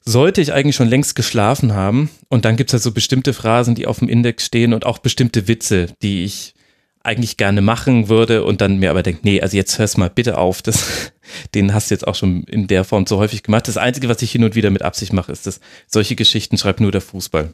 [0.04, 2.10] sollte ich eigentlich schon längst geschlafen haben.
[2.30, 5.48] Und dann gibt's halt so bestimmte Phrasen, die auf dem Index stehen und auch bestimmte
[5.48, 6.54] Witze, die ich
[7.04, 10.38] eigentlich gerne machen würde und dann mir aber denke, nee, also jetzt hörst mal bitte
[10.38, 11.12] auf, das,
[11.56, 13.68] den hast du jetzt auch schon in der Form so häufig gemacht.
[13.68, 16.80] Das Einzige, was ich hin und wieder mit Absicht mache, ist, dass solche Geschichten schreibt
[16.80, 17.54] nur der Fußball.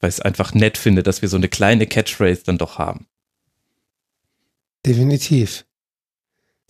[0.00, 3.06] Weil ich es einfach nett finde, dass wir so eine kleine Catchphrase dann doch haben.
[4.86, 5.64] Definitiv.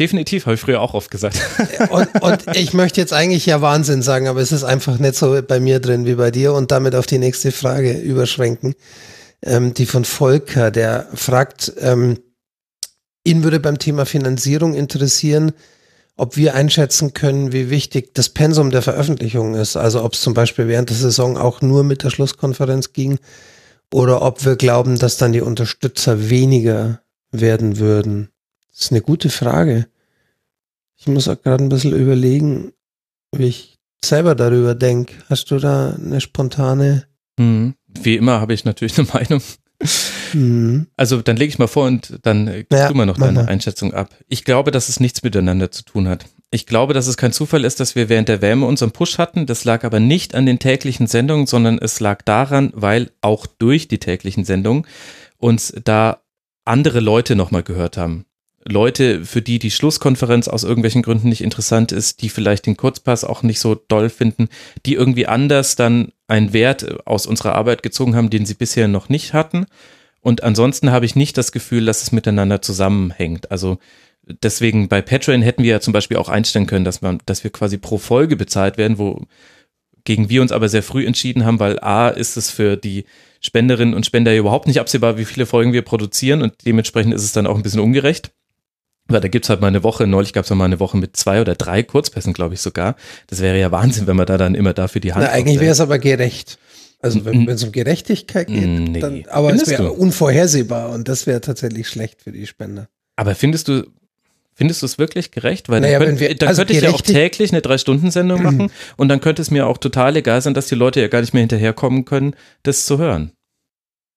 [0.00, 1.40] Definitiv, habe ich früher auch oft gesagt.
[1.90, 5.40] Und, und, ich möchte jetzt eigentlich ja Wahnsinn sagen, aber es ist einfach nicht so
[5.46, 8.74] bei mir drin wie bei dir und damit auf die nächste Frage überschränken.
[9.40, 12.18] Ähm, die von Volker, der fragt, ähm,
[13.22, 15.52] ihn würde beim Thema Finanzierung interessieren,
[16.16, 19.76] ob wir einschätzen können, wie wichtig das Pensum der Veröffentlichung ist.
[19.76, 23.18] Also ob es zum Beispiel während der Saison auch nur mit der Schlusskonferenz ging
[23.92, 27.00] oder ob wir glauben, dass dann die Unterstützer weniger
[27.30, 28.30] werden würden.
[28.74, 29.86] Das ist eine gute Frage.
[30.96, 32.72] Ich muss auch gerade ein bisschen überlegen,
[33.32, 35.14] wie ich selber darüber denke.
[35.28, 37.06] Hast du da eine spontane?
[37.38, 37.74] Hm.
[37.86, 39.40] Wie immer habe ich natürlich eine Meinung.
[40.32, 40.88] Mhm.
[40.96, 43.46] Also dann lege ich mal vor und dann äh, ja, tu mal noch deine mal.
[43.46, 44.14] Einschätzung ab.
[44.28, 46.26] Ich glaube, dass es nichts miteinander zu tun hat.
[46.50, 49.46] Ich glaube, dass es kein Zufall ist, dass wir während der Wärme unseren Push hatten.
[49.46, 53.88] Das lag aber nicht an den täglichen Sendungen, sondern es lag daran, weil auch durch
[53.88, 54.86] die täglichen Sendungen
[55.38, 56.22] uns da
[56.64, 58.24] andere Leute nochmal gehört haben.
[58.66, 63.24] Leute, für die die Schlusskonferenz aus irgendwelchen Gründen nicht interessant ist, die vielleicht den Kurzpass
[63.24, 64.48] auch nicht so doll finden,
[64.86, 69.08] die irgendwie anders dann einen Wert aus unserer Arbeit gezogen haben, den sie bisher noch
[69.08, 69.66] nicht hatten.
[70.20, 73.50] Und ansonsten habe ich nicht das Gefühl, dass es miteinander zusammenhängt.
[73.50, 73.78] Also
[74.42, 77.50] deswegen bei Patreon hätten wir ja zum Beispiel auch einstellen können, dass man, dass wir
[77.50, 79.26] quasi pro Folge bezahlt werden, wo
[80.04, 83.04] gegen wir uns aber sehr früh entschieden haben, weil A ist es für die
[83.40, 87.32] Spenderinnen und Spender überhaupt nicht absehbar, wie viele Folgen wir produzieren und dementsprechend ist es
[87.32, 88.32] dann auch ein bisschen ungerecht.
[89.06, 91.40] Weil da gibt's halt mal eine Woche, neulich gab's ja mal eine Woche mit zwei
[91.40, 92.96] oder drei Kurzpässen, glaube ich sogar.
[93.26, 95.24] Das wäre ja Wahnsinn, wenn man da dann immer dafür die Hand.
[95.24, 96.58] Na, eigentlich wäre es aber gerecht.
[97.02, 98.98] Also wenn es um Gerechtigkeit geht, nee.
[98.98, 102.88] dann, aber findest es wäre unvorhersehbar und das wäre tatsächlich schlecht für die Spender.
[103.16, 103.86] Aber findest du,
[104.54, 105.68] findest du es wirklich gerecht?
[105.68, 108.70] Weil naja, dann, könnt, wir, dann also könnte ich ja auch täglich eine Drei-Stunden-Sendung machen
[108.96, 111.34] und dann könnte es mir auch total egal sein, dass die Leute ja gar nicht
[111.34, 113.32] mehr hinterherkommen können, das zu hören.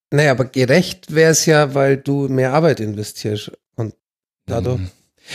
[0.09, 3.51] Naja, aber gerecht wäre es ja, weil du mehr Arbeit investierst.
[4.48, 4.82] Dadurch.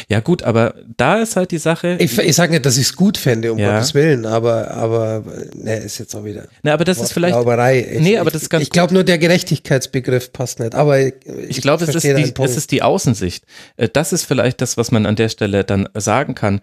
[0.09, 1.99] Ja gut, aber da ist halt die Sache.
[2.01, 3.75] Ich, ich sage nicht, dass ich es gut fände, um Ja.
[3.75, 5.23] Gottes Willen, aber, aber
[5.55, 7.35] ne, ist jetzt auch wieder Na, aber das ist vielleicht.
[7.35, 7.89] Wortglauberei.
[7.93, 10.75] Ich, Nee, aber ich, das ist ganz Ich glaube nur, der Gerechtigkeitsbegriff passt nicht.
[10.75, 11.13] Aber ich,
[11.49, 13.45] Ich glaube, es, ist die- es ist die Außensicht.
[13.77, 16.63] Äh, Das ist vielleicht das, was man an der Stelle dann sagen kann.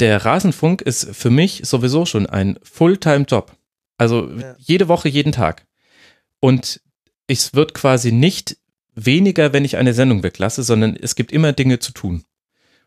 [0.00, 3.52] Der Rasenfunk ist für mich sowieso schon ein Fulltime-Job.
[3.98, 4.54] Also Ja.
[4.58, 5.66] jede Woche, jeden Tag.
[6.40, 6.80] Und
[7.26, 8.56] es wird quasi nicht
[8.96, 12.24] weniger, wenn ich eine Sendung weglasse, sondern es gibt immer Dinge zu tun.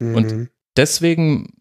[0.01, 0.49] und- Mhm.
[0.77, 1.53] deswegen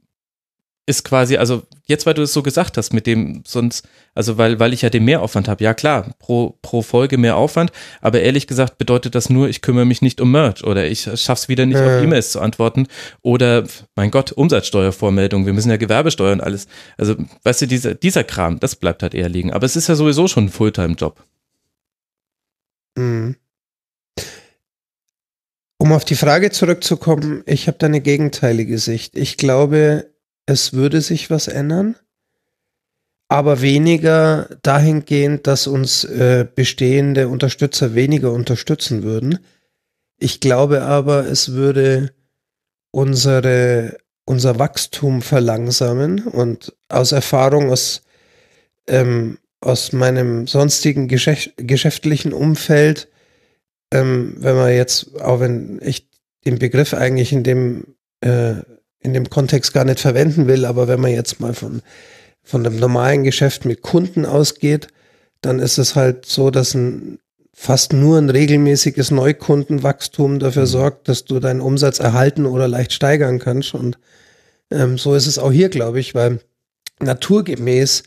[0.87, 4.59] ist quasi, also jetzt, weil du es so gesagt hast, mit dem sonst, also weil,
[4.61, 8.47] weil ich ja den Mehraufwand habe, ja klar, pro, pro Folge mehr Aufwand, aber ehrlich
[8.47, 11.77] gesagt bedeutet das nur, ich kümmere mich nicht um Merch oder ich schaff's wieder nicht
[11.79, 11.99] Ja.
[11.99, 12.87] auf E-Mails zu antworten
[13.23, 16.69] oder, mein Gott, Umsatzsteuervormeldung, wir müssen ja Gewerbesteuer und alles.
[16.97, 19.53] Also, weißt du, dieser, dieser Kram, das bleibt halt eher liegen.
[19.53, 21.23] Aber es ist ja sowieso schon ein Fulltime-Job.
[22.97, 23.37] Mhm.
[25.81, 29.17] Um auf die Frage zurückzukommen, ich habe da eine gegenteilige Sicht.
[29.17, 30.11] Ich glaube,
[30.45, 31.95] es würde sich was ändern,
[33.29, 39.39] aber weniger dahingehend, dass uns äh, bestehende Unterstützer weniger unterstützen würden.
[40.19, 42.13] Ich glaube aber, es würde
[42.91, 48.03] unsere, unser Wachstum verlangsamen und aus Erfahrung aus,
[48.89, 53.09] ähm, aus meinem sonstigen Geschäft, geschäftlichen Umfeld
[53.93, 56.09] ähm, wenn man jetzt, auch wenn ich
[56.45, 58.55] den Begriff eigentlich in dem, äh,
[59.01, 61.83] in dem Kontext gar nicht verwenden will, aber wenn man jetzt mal von,
[62.43, 64.89] von einem normalen Geschäft mit Kunden ausgeht,
[65.41, 67.19] dann ist es halt so, dass ein
[67.61, 73.41] fast nur ein regelmäßiges Neukundenwachstum dafür sorgt, dass du deinen Umsatz erhalten oder leicht steigern
[73.41, 73.75] kannst.
[73.75, 73.99] Und
[74.71, 76.39] ähm, so ist es auch hier, glaube ich, weil
[77.01, 78.05] naturgemäß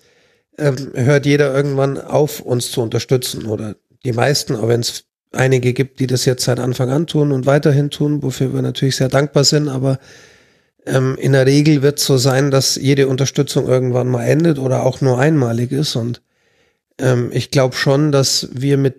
[0.57, 5.73] ähm, hört jeder irgendwann auf, uns zu unterstützen oder die meisten, auch wenn es einige
[5.73, 9.09] gibt, die das jetzt seit Anfang an tun und weiterhin tun, wofür wir natürlich sehr
[9.09, 9.99] dankbar sind, aber
[10.85, 14.83] ähm, in der Regel wird es so sein, dass jede Unterstützung irgendwann mal endet oder
[14.83, 16.21] auch nur einmalig ist und
[16.99, 18.95] ähm, ich glaube schon, dass wir mit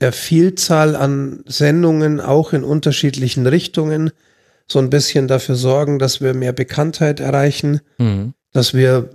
[0.00, 4.10] der Vielzahl an Sendungen auch in unterschiedlichen Richtungen
[4.68, 8.34] so ein bisschen dafür sorgen, dass wir mehr Bekanntheit erreichen, Mhm.
[8.52, 9.10] dass wir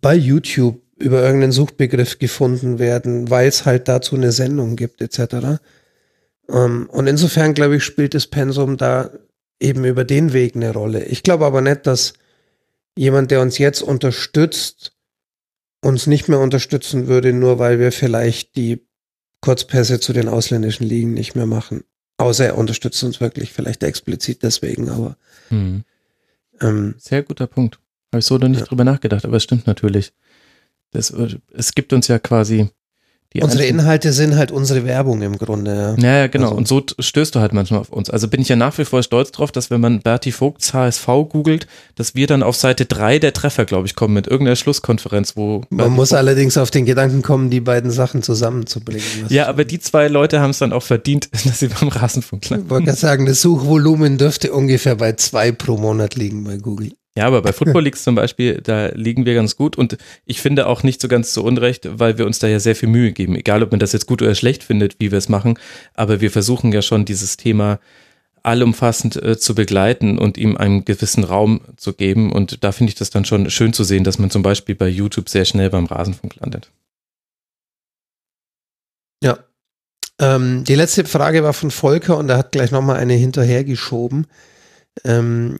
[0.00, 5.58] bei YouTube über irgendeinen Suchbegriff gefunden werden, weil es halt dazu eine Sendung gibt, etc.
[6.52, 9.10] Ähm, und insofern, glaube ich, spielt das Pensum da
[9.60, 11.04] eben über den Weg eine Rolle.
[11.04, 12.14] Ich glaube aber nicht, dass
[12.96, 14.92] jemand, der uns jetzt unterstützt,
[15.82, 18.86] uns nicht mehr unterstützen würde, nur weil wir vielleicht die
[19.40, 21.84] Kurzpässe zu den ausländischen Ligen nicht mehr machen.
[22.18, 25.16] Außer er unterstützt uns wirklich, vielleicht explizit deswegen, aber
[25.48, 25.84] Mhm.
[26.60, 27.78] ähm, Sehr guter Punkt.
[28.12, 28.66] Habe ich so noch nicht Ja.
[28.66, 30.12] drüber nachgedacht, aber es stimmt natürlich.
[30.90, 31.10] Das,
[31.52, 32.68] es gibt uns ja quasi
[33.32, 35.94] die unsere Inhalte sind halt unsere Werbung im Grunde.
[35.98, 36.20] Ja.
[36.20, 36.46] Ja, genau.
[36.46, 38.10] Also- und so stößt du halt manchmal auf uns.
[38.10, 41.06] Also bin ich ja nach wie vor stolz drauf, dass wenn man Berti Vogts HSV
[41.28, 45.36] googelt, dass wir dann auf Seite 3 der Treffer, glaube ich, kommen mit irgendeiner Schlusskonferenz,
[45.36, 45.62] wo.
[45.70, 49.02] Man Berti muss Vogt- allerdings auf den Gedanken kommen, die beiden Sachen zusammenzubringen.
[49.28, 52.66] Ja, aber die zwei Leute haben es dann auch verdient, dass sie beim Rasenfunk landen.
[52.66, 56.92] Ich wollte gerade sagen, das Suchvolumen dürfte ungefähr bei zwei pro Monat liegen bei Google.
[57.16, 60.68] Ja, aber bei Football Leagues zum Beispiel, da liegen wir ganz gut und ich finde
[60.68, 63.34] auch nicht so ganz zu Unrecht, weil wir uns da ja sehr viel Mühe geben.
[63.34, 65.58] Egal, ob man das jetzt gut oder schlecht findet, wie wir es machen,
[65.94, 67.80] aber wir versuchen ja schon dieses Thema
[68.42, 72.94] allumfassend äh, zu begleiten und ihm einen gewissen Raum zu geben und da finde ich
[72.94, 75.86] das dann schon schön zu sehen, dass man zum Beispiel bei YouTube sehr schnell beim
[75.86, 76.70] Rasenfunk landet.
[79.22, 79.40] Ja.
[80.18, 84.26] Ähm, die letzte Frage war von Volker und er hat gleich nochmal eine hinterhergeschoben.
[85.04, 85.58] Ähm,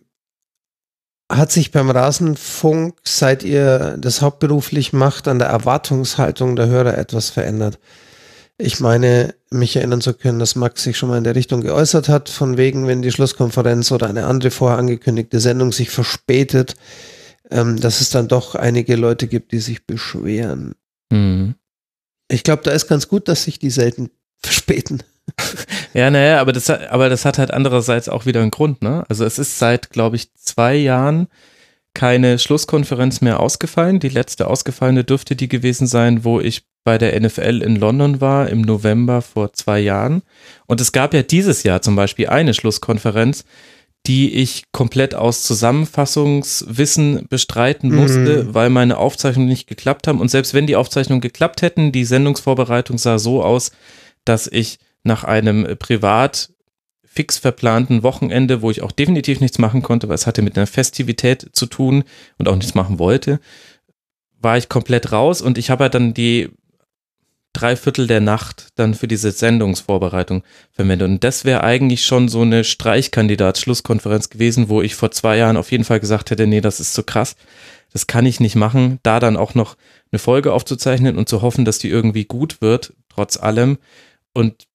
[1.30, 7.30] hat sich beim Rasenfunk, seit ihr das hauptberuflich macht, an der Erwartungshaltung der Hörer etwas
[7.30, 7.78] verändert?
[8.58, 12.08] Ich meine, mich erinnern zu können, dass Max sich schon mal in der Richtung geäußert
[12.08, 16.74] hat, von wegen, wenn die Schlusskonferenz oder eine andere vorher angekündigte Sendung sich verspätet,
[17.50, 20.74] ähm, dass es dann doch einige Leute gibt, die sich beschweren.
[21.10, 21.54] Mhm.
[22.28, 24.10] Ich glaube, da ist ganz gut, dass sich die selten
[24.42, 25.02] verspäten.
[25.94, 29.04] Ja, naja, aber das, hat- aber das hat halt andererseits auch wieder einen Grund, ne?
[29.08, 31.26] Also es ist seit, glaube ich, zwei Jahren
[31.94, 33.98] keine Schlusskonferenz mehr ausgefallen.
[33.98, 38.48] Die letzte ausgefallene dürfte die gewesen sein, wo ich bei der NFL in London war,
[38.48, 40.22] im November vor zwei Jahren.
[40.66, 43.44] Und es gab ja dieses Jahr zum Beispiel eine Schlusskonferenz,
[44.06, 48.54] die ich komplett aus Zusammenfassungswissen bestreiten musste, Mhm.
[48.54, 50.20] weil meine Aufzeichnungen nicht geklappt haben.
[50.20, 53.72] Und selbst wenn die Aufzeichnungen geklappt hätten, die Sendungsvorbereitung sah so aus,
[54.24, 56.50] dass ich nach einem privat
[57.04, 60.68] fix verplanten Wochenende, wo ich auch definitiv nichts machen konnte, weil es hatte mit einer
[60.68, 62.04] Festivität zu tun
[62.38, 63.40] und auch nichts machen wollte,
[64.40, 66.50] war ich komplett raus und ich habe dann die
[67.52, 71.04] drei Viertel der Nacht dann für diese Sendungsvorbereitung verwende.
[71.04, 75.72] Und das wäre eigentlich schon so eine Streichkandidat-Schlusskonferenz gewesen, wo ich vor zwei Jahren auf
[75.72, 77.34] jeden Fall gesagt hätte, nee, das ist zu krass.
[77.92, 79.76] Das kann ich nicht machen, da dann auch noch
[80.12, 83.78] eine Folge aufzuzeichnen und zu hoffen, dass die irgendwie gut wird, trotz allem.
[84.32, 84.68] Und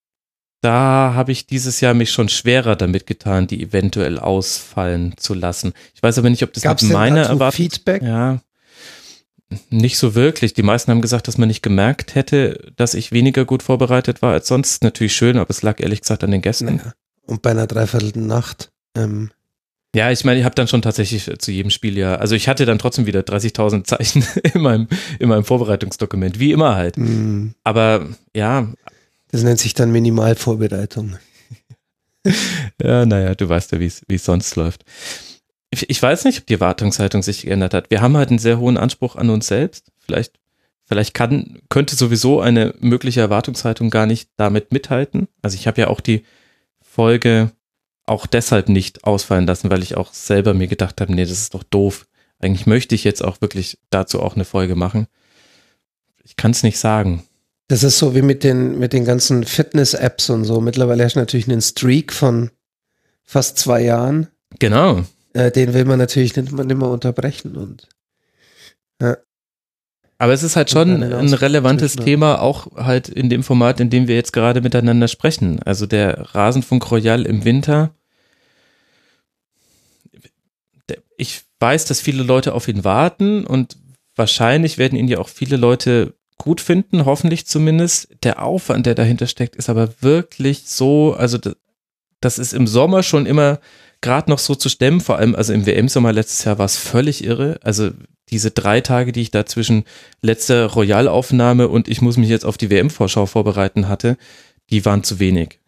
[0.65, 5.73] da habe ich dieses Jahr mich schon schwerer damit getan, die eventuell ausfallen zu lassen.
[5.93, 7.51] Ich weiß aber nicht, ob das Gab's mit meiner Erwartung.
[7.51, 8.01] Feedback?
[8.01, 8.41] Ja.
[9.69, 10.55] Nicht so wirklich.
[10.55, 14.33] Die meisten haben gesagt, dass man nicht gemerkt hätte, dass ich weniger gut vorbereitet war
[14.33, 14.83] als sonst.
[14.83, 16.77] Natürlich schön, aber es lag ehrlich gesagt an den Gästen.
[16.77, 16.93] Naja.
[17.27, 18.71] Und bei einer dreiviertelten Nacht.
[18.97, 19.29] Ähm,
[19.95, 22.65] Ja, ich meine, ich habe dann schon tatsächlich zu jedem Spiel ja, also ich hatte
[22.65, 24.87] dann trotzdem wieder 30.000 Zeichen in meinem,
[25.19, 26.97] in meinem Vorbereitungsdokument, wie immer halt.
[26.97, 28.67] mh, Aber ja,
[29.35, 31.17] das nennt sich dann Minimalvorbereitung.
[32.81, 34.85] ja, naja, du weißt ja, wie es sonst läuft.
[35.71, 37.91] Ich, ich weiß nicht, ob die Erwartungshaltung sich geändert hat.
[37.91, 39.91] Wir haben halt einen sehr hohen Anspruch an uns selbst.
[39.99, 40.39] Vielleicht,
[40.85, 45.27] vielleicht kann, könnte sowieso eine mögliche Erwartungshaltung gar nicht damit mithalten.
[45.41, 46.23] Also ich habe ja auch die
[46.81, 47.51] Folge
[48.05, 51.55] auch deshalb nicht ausfallen lassen, weil ich auch selber mir gedacht habe, nee, das ist
[51.55, 52.07] doch doof.
[52.39, 55.07] Eigentlich möchte ich jetzt auch wirklich dazu auch eine Folge machen.
[56.23, 57.23] Ich kann es nicht sagen.
[57.67, 60.61] Das ist so wie mit den, mit den ganzen Fitness-Apps und so.
[60.61, 62.51] Mittlerweile hast du natürlich einen Streak von
[63.23, 64.27] fast zwei Jahren.
[64.59, 65.03] Genau.
[65.33, 67.55] Äh, den will man natürlich nicht, nicht mehr unterbrechen.
[67.55, 67.87] Und
[70.19, 71.95] Aber es ist halt schon ein relevantes?
[71.95, 75.59] Thema, auch halt in dem Format, in dem wir jetzt gerade miteinander sprechen.
[75.63, 77.95] Also der Rasenfunk Royal im Winter.
[81.17, 83.77] Ich weiß, dass viele Leute auf ihn warten und
[84.15, 88.09] wahrscheinlich werden ihn ja auch viele Leute gut finden, hoffentlich zumindest.
[88.23, 91.37] Der Aufwand, der dahinter steckt, ist aber wirklich so, also
[92.19, 93.59] das, ist im Sommer schon immer
[94.01, 97.23] gerade noch so zu stemmen, vor allem, also im WM-Sommer letztes Jahr war es völlig
[97.23, 97.59] irre.
[97.63, 97.91] Also
[98.29, 99.83] diese drei Tage, die ich da zwischen
[100.21, 104.17] letzter Royalaufnahme und ich muss mich jetzt auf die WM-Vorschau vorbereiten hatte,
[104.69, 105.59] die waren zu wenig.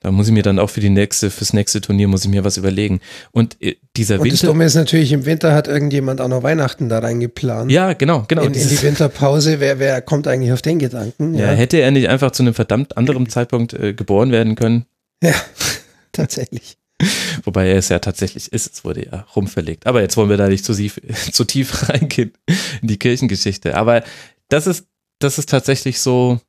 [0.00, 2.44] Da muss ich mir dann auch für die nächste, fürs nächste Turnier muss ich mir
[2.44, 3.00] was überlegen.
[3.30, 4.46] Und äh, dieser Und das Winter.
[4.48, 7.70] Dumme ist natürlich, im Winter hat irgendjemand auch noch Weihnachten da reingeplant.
[7.70, 8.42] Ja, genau, genau.
[8.42, 9.60] in, in die Winterpause.
[9.60, 11.34] Wer, wer kommt eigentlich auf den Gedanken?
[11.34, 14.86] ja, hätte er nicht einfach zu einem verdammt anderen Zeitpunkt äh, geboren werden können,
[15.22, 15.34] ja
[16.12, 16.76] tatsächlich.
[17.44, 19.86] wobei er es ja tatsächlich ist, es wurde ja rumverlegt.
[19.86, 21.00] Aber jetzt wollen wir da nicht zu tief,
[21.32, 22.32] zu tief reingehen
[22.80, 23.76] in die Kirchengeschichte.
[23.76, 24.02] Aber
[24.48, 24.86] das ist,
[25.18, 26.40] das ist tatsächlich so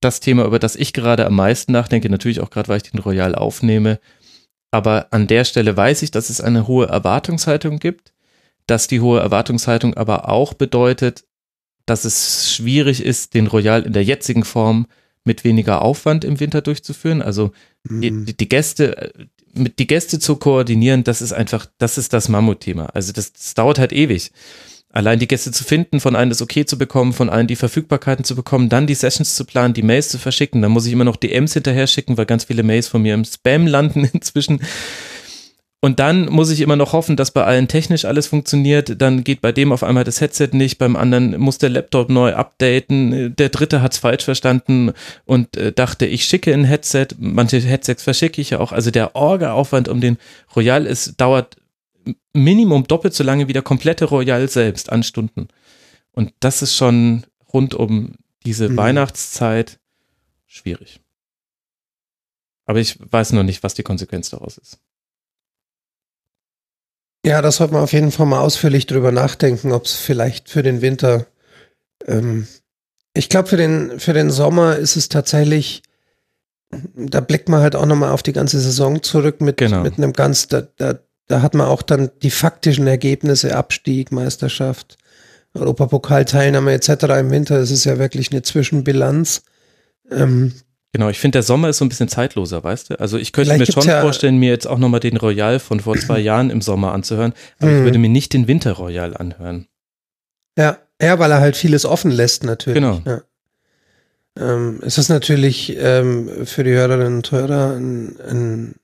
[0.00, 2.08] das Thema, über das ich gerade am meisten nachdenke.
[2.10, 3.98] Natürlich auch gerade, weil ich den Royal aufnehme.
[4.70, 8.12] Aber an der Stelle weiß ich, dass es eine hohe Erwartungshaltung gibt,
[8.66, 11.24] dass die hohe Erwartungshaltung aber auch bedeutet,
[11.86, 14.86] dass es schwierig ist, den Royal in der jetzigen Form
[15.24, 17.22] mit weniger Aufwand im Winter durchzuführen.
[17.22, 17.52] Also
[17.88, 18.26] die, Mhm.
[18.26, 22.28] die, die Gäste, äh, mit die Gäste zu koordinieren, das ist einfach, das ist das
[22.28, 22.86] Mammutthema.
[22.86, 24.30] Also das, das dauert halt ewig.
[24.96, 28.24] Allein die Gäste zu finden, von allen das okay zu bekommen, von allen die Verfügbarkeiten
[28.24, 30.62] zu bekommen, dann die Sessions zu planen, die Mails zu verschicken.
[30.62, 33.26] Dann muss ich immer noch DMs hinterher schicken, weil ganz viele Mails von mir im
[33.26, 34.62] Spam landen inzwischen.
[35.82, 39.02] Und dann muss ich immer noch hoffen, dass bei allen technisch alles funktioniert.
[39.02, 42.32] Dann geht bei dem auf einmal das Headset nicht, beim anderen muss der Laptop neu
[42.32, 43.36] updaten.
[43.36, 44.92] Der dritte hat es falsch verstanden
[45.26, 47.08] und äh, dachte, ich schicke ein Headset.
[47.18, 48.72] Manche Headsets verschicke ich ja auch.
[48.72, 50.16] Also der Orga-Aufwand um den
[50.56, 51.58] Royal ist, dauert
[52.32, 55.48] Minimum doppelt so lange wie der komplette Royal selbst an Stunden.
[56.12, 58.76] Und das ist schon rund um diese Mhm.
[58.76, 59.78] Weihnachtszeit
[60.46, 61.00] schwierig.
[62.64, 64.78] Aber ich weiß noch nicht, was die Konsequenz daraus ist.
[67.24, 70.62] Ja, da sollte man auf jeden Fall mal ausführlich drüber nachdenken, ob es vielleicht für
[70.62, 71.26] den Winter,
[72.06, 72.46] ähm,
[73.14, 75.82] ich glaube, für den, für den Sommer ist es tatsächlich,
[76.94, 79.82] da blickt man halt auch nochmal auf die ganze Saison zurück mit, Genau.
[79.82, 80.98] mit einem ganz, da, da,
[81.28, 84.96] da hat man auch dann die faktischen Ergebnisse, Abstieg, Meisterschaft,
[85.54, 86.88] Europapokalteilnahme etc.
[87.18, 87.56] im Winter.
[87.58, 89.42] Es ist ja wirklich eine Zwischenbilanz.
[90.10, 90.52] Ähm,
[90.92, 92.98] Genau, ich finde, der Sommer ist so ein bisschen zeitloser, weißt du?
[93.00, 95.94] Also ich könnte mir schon ja- vorstellen, mir jetzt auch nochmal den Royal von vor
[95.98, 97.84] zwei Jahren im Sommer anzuhören, aber ich Mhm.
[97.84, 99.66] würde mir nicht den Winter Royal anhören.
[100.56, 102.76] Ja, ja, weil er halt vieles offen lässt natürlich.
[102.82, 103.02] Genau.
[103.04, 103.20] Ja.
[104.38, 108.74] Ähm, es ist natürlich ähm, für die Hörerinnen und Hörer ein, ein,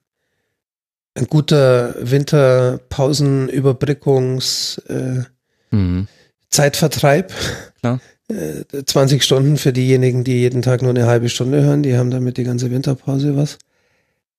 [1.14, 5.24] ein guter Winterpausenüberbrückungs äh,
[5.72, 6.06] Mhm.
[6.50, 7.32] Zeitvertreib.
[7.80, 8.00] Klar.
[8.28, 12.10] Äh, 20 Stunden für diejenigen, die jeden Tag nur eine halbe Stunde hören, die haben
[12.10, 13.58] damit die ganze Winterpause was.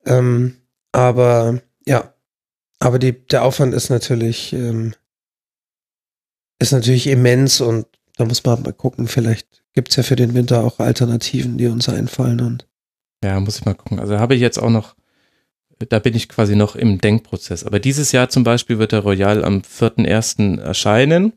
[0.05, 0.55] Ähm,
[0.91, 2.13] aber ja,
[2.79, 4.93] aber die, der Aufwand ist natürlich, ähm,
[6.59, 7.87] ist natürlich immens und
[8.17, 11.65] da muss man mal gucken, vielleicht gibt es ja für den Winter auch Alternativen, die
[11.65, 12.67] uns einfallen und
[13.23, 13.99] Ja, muss ich mal gucken.
[13.99, 14.95] Also habe ich jetzt auch noch,
[15.89, 17.63] da bin ich quasi noch im Denkprozess.
[17.63, 20.59] Aber dieses Jahr zum Beispiel wird der Royal am 4.1.
[20.59, 21.33] erscheinen.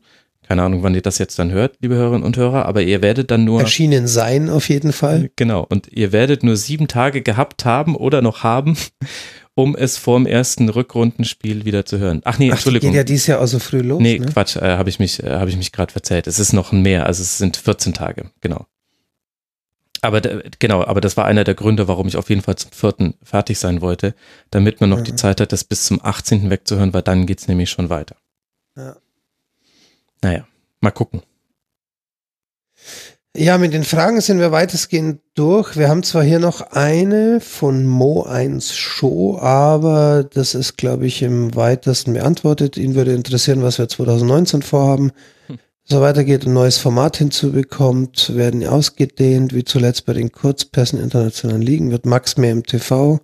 [0.47, 3.31] Keine Ahnung, wann ihr das jetzt dann hört, liebe Hörerinnen und Hörer, aber ihr werdet
[3.31, 3.59] dann nur.
[3.59, 5.29] Erschienen sein, auf jeden Fall.
[5.35, 8.77] Genau, und ihr werdet nur sieben Tage gehabt haben oder noch haben,
[9.55, 12.21] um es vorm ersten Rückrundenspiel wieder zu hören.
[12.23, 12.91] Ach nee, Ach, die Entschuldigung.
[12.91, 14.01] geht ja dieses Jahr auch so früh los.
[14.01, 14.27] nee, ne?
[14.27, 16.27] Quatsch, äh, habe ich mich, äh, habe ich mich gerade verzählt.
[16.27, 18.67] Es ist noch mehr, also es sind 14 Tage, genau.
[20.01, 22.71] Aber da- genau, aber das war einer der Gründe, warum ich auf jeden Fall zum
[22.71, 24.13] vierten fertig sein wollte,
[24.51, 25.17] damit man noch die Mhm.
[25.17, 26.49] Zeit hat, das bis zum 18.
[26.49, 28.15] wegzuhören, weil dann geht's nämlich schon weiter.
[28.75, 28.95] Ja.
[30.23, 30.47] Naja,
[30.81, 31.21] mal gucken.
[33.35, 35.77] Ja, mit den Fragen sind wir weitestgehend durch.
[35.77, 41.55] Wir haben zwar hier noch eine von Mo1 Show, aber das ist, glaube ich, im
[41.55, 42.77] weitesten beantwortet.
[42.77, 45.11] Ihn würde interessieren, was wir 2019 vorhaben.
[45.89, 51.91] So weitergeht, ein neues Format hinzubekommt, werden ausgedehnt, wie zuletzt bei den Kurzpässen internationalen Ligen.
[51.91, 53.21] Wird Max mehr im TV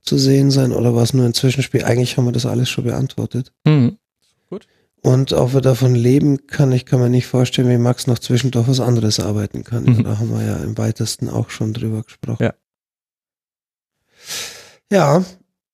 [0.00, 1.84] zu sehen sein oder war es nur ein Zwischenspiel?
[1.84, 3.52] Eigentlich haben wir das alles schon beantwortet.
[3.66, 3.98] Hm.
[5.04, 8.68] Und ob er davon leben kann, ich kann mir nicht vorstellen, wie Max noch zwischendurch
[8.68, 9.84] was anderes arbeiten kann.
[9.84, 10.04] Mhm.
[10.04, 12.44] Da haben wir ja im weitesten auch schon drüber gesprochen.
[12.44, 12.54] Ja.
[14.92, 15.24] Ja.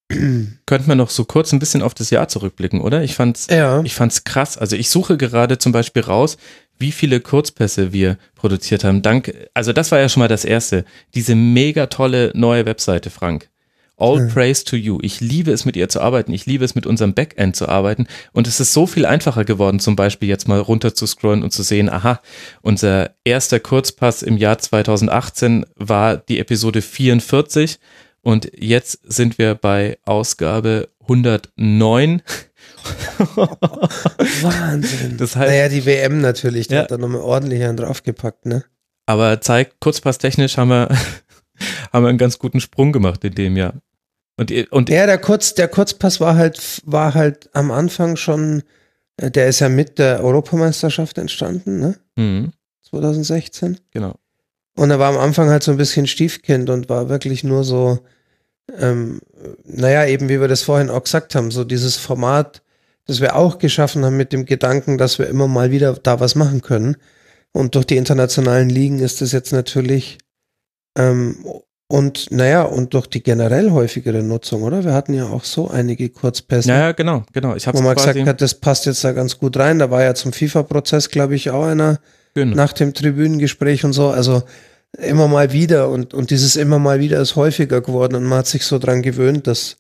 [0.09, 3.03] Könnten wir noch so kurz ein bisschen auf das Jahr zurückblicken, oder?
[3.03, 3.83] Ich fand's, Ja.
[3.83, 4.57] ich fand's krass.
[4.57, 6.39] Also ich suche gerade zum Beispiel raus,
[6.79, 9.03] wie viele Kurzpässe wir produziert haben.
[9.03, 10.85] Dank, also das war ja schon mal das erste.
[11.15, 13.49] Diese mega tolle neue Webseite, Frank.
[14.01, 14.29] All Mhm.
[14.29, 14.99] praise to you.
[15.03, 16.33] Ich liebe es, mit ihr zu arbeiten.
[16.33, 18.07] Ich liebe es, mit unserem Backend zu arbeiten.
[18.33, 21.53] Und es ist so viel einfacher geworden, zum Beispiel jetzt mal runter zu scrollen und
[21.53, 22.21] zu sehen, aha,
[22.63, 27.81] unser erster Kurzpass im Jahr 2018 war die Episode 44
[28.29, 32.21] und jetzt sind wir bei Ausgabe 109.
[34.43, 35.17] Wahnsinn.
[35.17, 36.83] Das heißt, naja, die WM natürlich, die Ja.
[36.83, 38.65] hat da nochmal ordentlich einen draufgepackt, ne?
[39.07, 40.89] aber zeigt, kurzpasstechnisch haben wir,
[41.93, 43.73] haben wir einen ganz guten Sprung gemacht in dem Jahr.
[44.37, 48.63] Und, und Ja, der Kurz, der Kurzpass war halt, war halt am Anfang schon,
[49.17, 51.99] äh, der ist ja mit der Europameisterschaft entstanden, ne?
[52.17, 52.53] Mhm,
[52.91, 53.81] 2016.
[53.91, 54.17] genau.
[54.77, 57.99] Und er war am Anfang halt so ein bisschen Stiefkind und war wirklich nur so,
[58.77, 59.21] ähm,
[59.65, 62.63] naja, eben wie wir das vorhin auch gesagt haben, so dieses Format,
[63.07, 66.35] das wir auch geschaffen haben mit dem Gedanken, dass wir immer mal wieder da was
[66.35, 66.97] machen können.
[67.53, 70.19] Und durch die internationalen Ligen ist das jetzt natürlich,
[70.97, 71.37] ähm,
[71.91, 74.85] und naja, und durch die generell häufigere Nutzung, oder?
[74.85, 76.69] Wir hatten ja auch so einige Kurzpässe.
[76.69, 77.55] Ja, ja, genau, genau.
[77.57, 79.79] Ich habe wo man gesagt hat, das passt jetzt da ganz gut rein.
[79.79, 81.99] Da war ja zum FIFA-Prozess, glaube ich, auch einer,
[82.35, 82.55] genau.
[82.57, 84.09] nach dem Tribünengespräch und so.
[84.09, 84.43] Also
[84.97, 88.47] immer mal wieder und, und dieses immer mal wieder ist häufiger geworden und man hat
[88.47, 89.77] sich so dran gewöhnt, dass,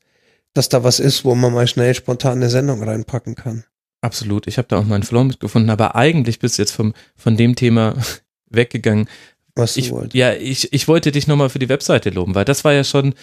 [0.55, 3.65] dass da was ist, wo man mal schnell spontan eine Sendung reinpacken kann.
[4.01, 4.47] Absolut.
[4.47, 7.57] Ich habe da auch meinen Flow mitgefunden, aber eigentlich bist du jetzt vom, von dem
[7.57, 7.97] Thema
[8.51, 9.09] weggegangen.
[9.55, 10.15] Was du Ich, wolltest.
[10.15, 13.15] ja, ich, ich wollte dich nochmal für die Webseite loben, weil das war ja schon,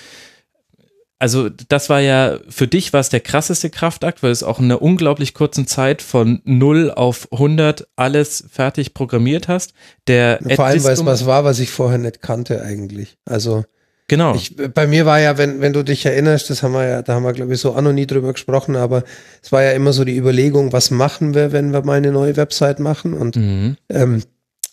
[1.17, 4.65] also das war ja, für dich war es der krasseste Kraftakt, weil es auch in
[4.65, 9.73] einer unglaublich kurzen Zeit von 0 auf 100 alles fertig programmiert hast.
[10.07, 13.17] Der Vor allem, weil es was war, was ich vorher nicht kannte eigentlich.
[13.25, 13.63] Also
[14.07, 14.35] Genau.
[14.35, 17.15] ich, bei mir war ja, wenn, wenn du dich erinnerst, das haben wir ja, da
[17.15, 19.03] haben wir glaube ich so auch noch nie drüber gesprochen, aber
[19.41, 22.37] es war ja immer so die Überlegung, was machen wir, wenn wir mal eine neue
[22.37, 23.77] Website machen und mhm.
[23.89, 24.21] ähm,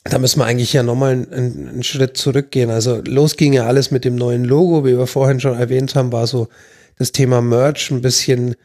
[0.04, 2.70] da müssen wir eigentlich ja nochmal einen, einen Schritt zurückgehen.
[2.70, 6.12] Also los ging ja alles mit dem neuen Logo, wie wir vorhin schon erwähnt haben,
[6.12, 6.48] war so
[6.98, 8.56] das Thema Merch ein bisschen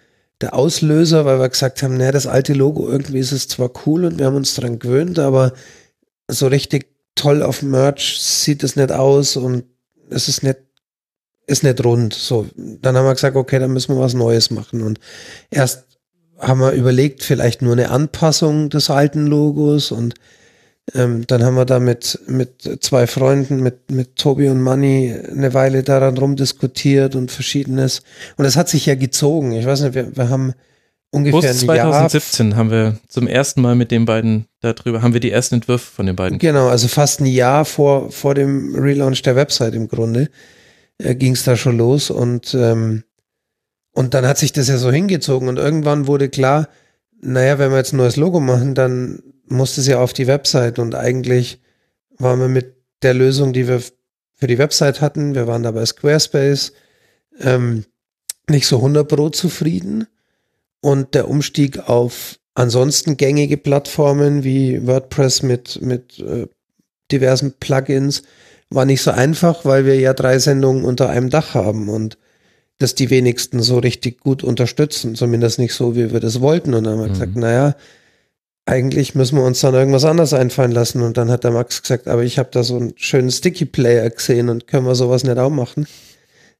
[0.41, 4.05] der Auslöser, weil wir gesagt haben, naja, das alte Logo, irgendwie ist es zwar cool
[4.05, 5.53] und wir haben uns dran gewöhnt, aber
[6.27, 9.63] so richtig toll auf Merch sieht es nicht aus und
[10.09, 10.57] es ist nicht,
[11.47, 12.13] ist nicht rund.
[12.13, 14.83] So, dann haben wir gesagt, okay, dann müssen wir was Neues machen.
[14.83, 14.99] Und
[15.49, 15.85] erst
[16.37, 20.13] haben wir überlegt, vielleicht nur eine Anpassung des alten Logos und
[20.97, 25.53] ähm, dann haben wir da mit, mit zwei Freunden, mit, mit Tobi und Manni, eine
[25.53, 28.01] Weile daran rumdiskutiert und verschiedenes.
[28.35, 29.51] Und es hat sich ja gezogen.
[29.53, 30.53] Ich weiß nicht, wir, wir haben
[31.11, 31.91] ungefähr August ein Jahr.
[31.91, 35.91] 2017 haben wir zum ersten Mal mit den beiden darüber, haben wir die ersten Entwürfe
[35.91, 36.39] von den beiden.
[36.39, 40.29] Genau, also fast ein Jahr vor, vor dem Relaunch der Website im Grunde
[40.97, 43.03] äh, ging es da schon los und, ähm,
[43.93, 46.69] und dann hat sich das ja so hingezogen und irgendwann wurde klar,
[47.21, 50.79] naja, wenn wir jetzt ein neues Logo machen, dann muss es ja auf die Website
[50.79, 51.59] und eigentlich
[52.17, 53.81] waren wir mit der Lösung, die wir
[54.33, 56.73] für die Website hatten, wir waren da bei Squarespace,
[57.39, 57.85] ähm,
[58.49, 60.07] nicht so 100 Pro zufrieden
[60.81, 66.47] und der Umstieg auf ansonsten gängige Plattformen wie WordPress mit, mit äh,
[67.11, 68.23] diversen Plugins
[68.69, 72.17] war nicht so einfach, weil wir ja drei Sendungen unter einem Dach haben und
[72.79, 76.73] das die wenigsten so richtig gut unterstützen, zumindest nicht so, wie wir das wollten.
[76.73, 77.13] Und dann haben wir Mhm.
[77.13, 77.75] gesagt, naja,
[78.67, 81.01] eigentlich müssen wir uns dann irgendwas anderes einfallen lassen.
[81.01, 84.09] Und dann hat der Max gesagt, aber ich habe da so einen schönen Sticky Player
[84.09, 85.87] gesehen und können wir sowas nicht auch machen.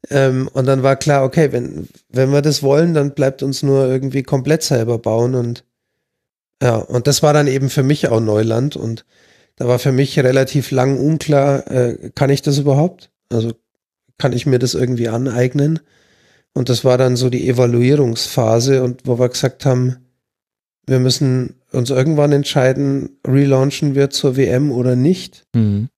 [0.09, 3.87] Ähm, und dann war klar, okay, wenn, wenn wir das wollen, dann bleibt uns nur
[3.87, 5.63] irgendwie komplett selber bauen und
[6.61, 9.05] Ja, und das war dann eben für mich auch Neuland und
[9.57, 13.11] da war für mich relativ lang unklar, äh, kann ich das überhaupt?
[13.31, 13.53] Also
[14.17, 15.79] kann ich mir das irgendwie aneignen?
[16.53, 19.97] Und das war dann so die Evaluierungsphase und wo wir gesagt haben,
[20.87, 25.45] wir müssen uns irgendwann entscheiden, relaunchen wir zur WM oder nicht.
[25.55, 25.89] Mhm.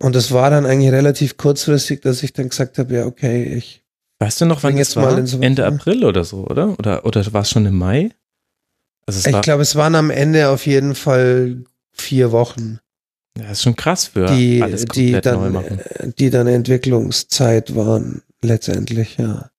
[0.00, 3.82] Und es war dann eigentlich relativ kurzfristig, dass ich dann gesagt habe, ja, okay, ich.
[4.18, 5.26] Weißt du noch, wann jetzt mal war?
[5.26, 6.78] so- Ende April oder so, oder?
[6.78, 8.10] Oder, oder war es schon im Mai?
[9.06, 12.78] Also Ich glaube, es waren am Ende auf jeden Fall vier Wochen,
[13.38, 15.80] ja, ist schon krass für die, alles die dann, machen.
[15.80, 19.50] äh, die dann Entwicklungszeit waren, letztendlich, ja.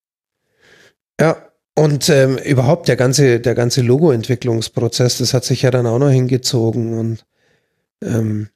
[1.20, 1.38] Ja.
[1.76, 6.10] Und ähm, überhaupt der ganze, der ganze Logo-Entwicklungsprozess, das hat sich ja dann auch noch
[6.10, 7.26] hingezogen und
[8.02, 8.50] ähm,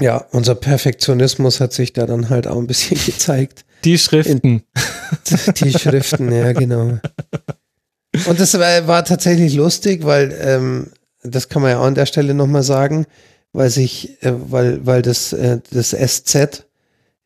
[0.00, 3.64] ja, unser Perfektionismus hat sich da dann halt auch ein bisschen gezeigt.
[3.84, 4.62] Die Schriften.
[5.56, 6.98] Die Schriften, ja, genau.
[8.26, 10.90] Und das war, war tatsächlich lustig, weil ähm,
[11.22, 13.06] das kann man ja auch an der Stelle nochmal sagen,
[13.52, 16.66] weil sich, äh, weil, weil das, äh, das SZ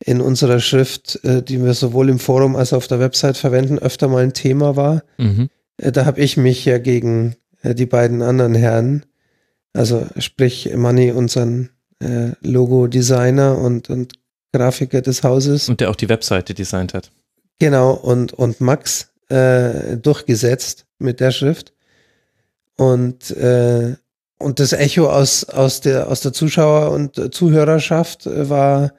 [0.05, 3.79] in unserer Schrift, äh, die wir sowohl im Forum als auch auf der Website verwenden,
[3.79, 5.03] öfter mal ein Thema war.
[5.17, 5.49] Mhm.
[5.77, 9.05] Äh, da habe ich mich ja gegen äh, die beiden anderen Herren,
[9.73, 14.13] also sprich Manni, unseren äh, Logo-Designer und, und
[14.51, 17.11] Grafiker des Hauses, Und der auch die Webseite designt hat.
[17.59, 21.73] Genau, und, und Max äh, durchgesetzt mit der Schrift.
[22.75, 23.95] Und, äh,
[24.37, 28.91] und das Echo aus, aus, der, aus der Zuschauer- und Zuhörerschaft war,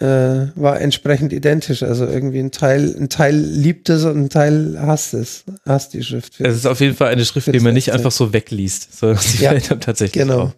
[0.00, 1.82] äh, war entsprechend identisch.
[1.82, 6.02] Also irgendwie ein Teil, ein Teil liebt es und ein Teil hasst es, hasst die
[6.02, 6.40] Schrift.
[6.40, 9.44] Es ist auf jeden Fall eine Schrift, die man nicht einfach so wegliest, sondern sie
[9.44, 10.52] Ja, fällt tatsächlich genau.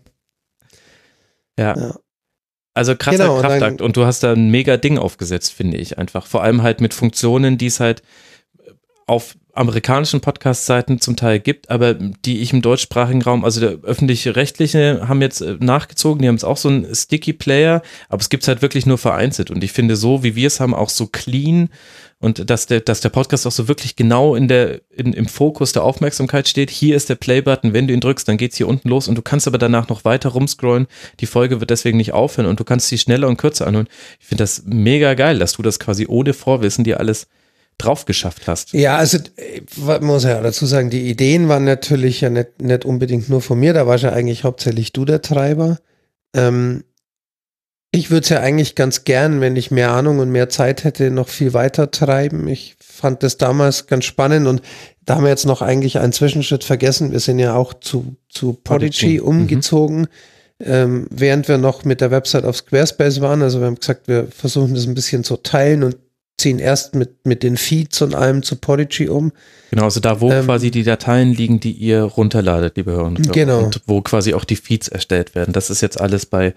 [1.58, 1.76] Ja.
[1.76, 1.94] Ja.
[2.74, 3.80] Also krasser Genau, und dann- Kraftakt.
[3.80, 6.26] Und du hast da ein mega Ding aufgesetzt, finde ich einfach.
[6.26, 8.02] Vor allem halt mit Funktionen, die es halt
[9.06, 14.36] auf amerikanischen Podcast-Seiten zum Teil gibt, aber die ich im deutschsprachigen Raum, also der öffentliche
[14.36, 18.28] Rechtliche haben jetzt äh, nachgezogen, die haben jetzt auch so einen Sticky Player, aber es
[18.28, 20.90] gibt es halt wirklich nur vereinzelt und ich finde so, wie wir es haben, auch
[20.90, 21.70] so clean
[22.18, 25.72] und dass der, dass der Podcast auch so wirklich genau in der, in, im Fokus
[25.72, 26.70] der Aufmerksamkeit steht.
[26.70, 29.22] Hier ist der Play-Button, wenn du ihn drückst, dann geht's hier unten los und du
[29.22, 30.86] kannst aber danach noch weiter rumscrollen.
[31.20, 33.88] Die Folge wird deswegen nicht aufhören und du kannst sie schneller und kürzer anhören.
[34.20, 37.28] Ich finde das mega geil, dass du das quasi ohne Vorwissen dir alles
[37.78, 38.72] drauf geschafft hast.
[38.72, 42.84] Ja, also äh, man muss ja dazu sagen, die Ideen waren natürlich ja nicht, nicht
[42.84, 45.78] unbedingt nur von mir, da warst ja eigentlich hauptsächlich du der Treiber.
[46.34, 46.84] Ähm,
[47.92, 51.10] ich würde es ja eigentlich ganz gern, wenn ich mehr Ahnung und mehr Zeit hätte,
[51.10, 52.46] noch viel weiter treiben.
[52.48, 54.60] Ich fand das damals ganz spannend und
[55.04, 57.12] da haben wir jetzt noch eigentlich einen Zwischenschritt vergessen.
[57.12, 59.26] Wir sind ja auch zu, zu Podigy, mhm.
[59.26, 60.08] umgezogen,
[60.60, 63.42] ähm, während wir noch mit der Website auf Squarespace waren.
[63.42, 65.96] Also wir haben gesagt, wir versuchen das ein bisschen zu teilen und
[66.38, 69.32] ziehen erst mit, mit den Feeds und allem zu Podigy um.
[69.70, 73.18] Genau, also da, wo Ähm, quasi die Dateien liegen, die ihr runterladet, liebe Hörer und
[73.18, 73.32] Hörer.
[73.32, 73.64] Genau.
[73.64, 75.52] Und wo quasi auch die Feeds erstellt werden.
[75.52, 76.54] Das ist jetzt alles bei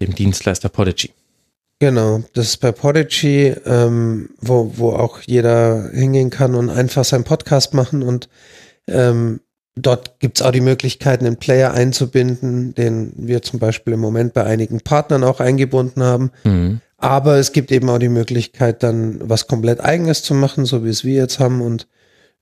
[0.00, 1.10] dem Dienstleister Podigy.
[1.80, 7.24] Genau, das ist bei Podigy, ähm, wo, wo auch jeder hingehen kann und einfach seinen
[7.24, 8.28] Podcast machen und
[8.88, 9.40] ähm,
[9.76, 14.44] dort gibt's auch die Möglichkeit, einen Player einzubinden, den wir zum Beispiel im Moment bei
[14.44, 16.32] einigen Partnern auch eingebunden haben.
[16.42, 16.80] Mhm.
[16.98, 20.88] Aber es gibt eben auch die Möglichkeit, dann was komplett eigenes zu machen, so wie
[20.88, 21.86] es wir jetzt haben und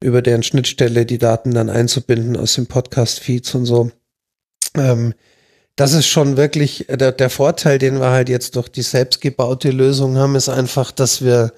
[0.03, 3.91] über deren Schnittstelle die Daten dann einzubinden aus den Podcast-Feeds und so.
[4.75, 5.15] Ähm,
[5.77, 10.17] das ist schon wirklich der, der Vorteil, den wir halt jetzt durch die selbstgebaute Lösung
[10.17, 11.53] haben, ist einfach, dass wir,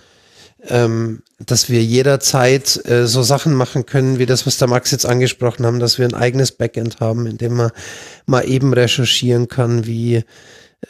[0.69, 5.07] ähm, dass wir jederzeit äh, so Sachen machen können, wie das, was der Max jetzt
[5.07, 7.71] angesprochen haben, dass wir ein eigenes Backend haben, in dem man
[8.27, 10.25] mal eben recherchieren kann, wie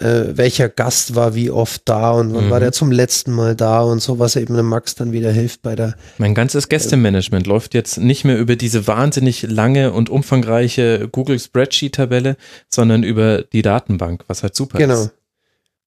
[0.01, 2.51] äh, welcher Gast war wie oft da und wann Mhm.
[2.51, 5.63] war der zum letzten Mal da und so, was eben dem Max dann wieder hilft
[5.63, 11.09] bei der Mein ganzes Gästemanagement läuft jetzt nicht mehr über diese wahnsinnig lange und umfangreiche
[11.11, 12.37] Google Spreadsheet-Tabelle,
[12.69, 15.05] sondern über die Datenbank, was halt super Genau.
[15.05, 15.11] ist.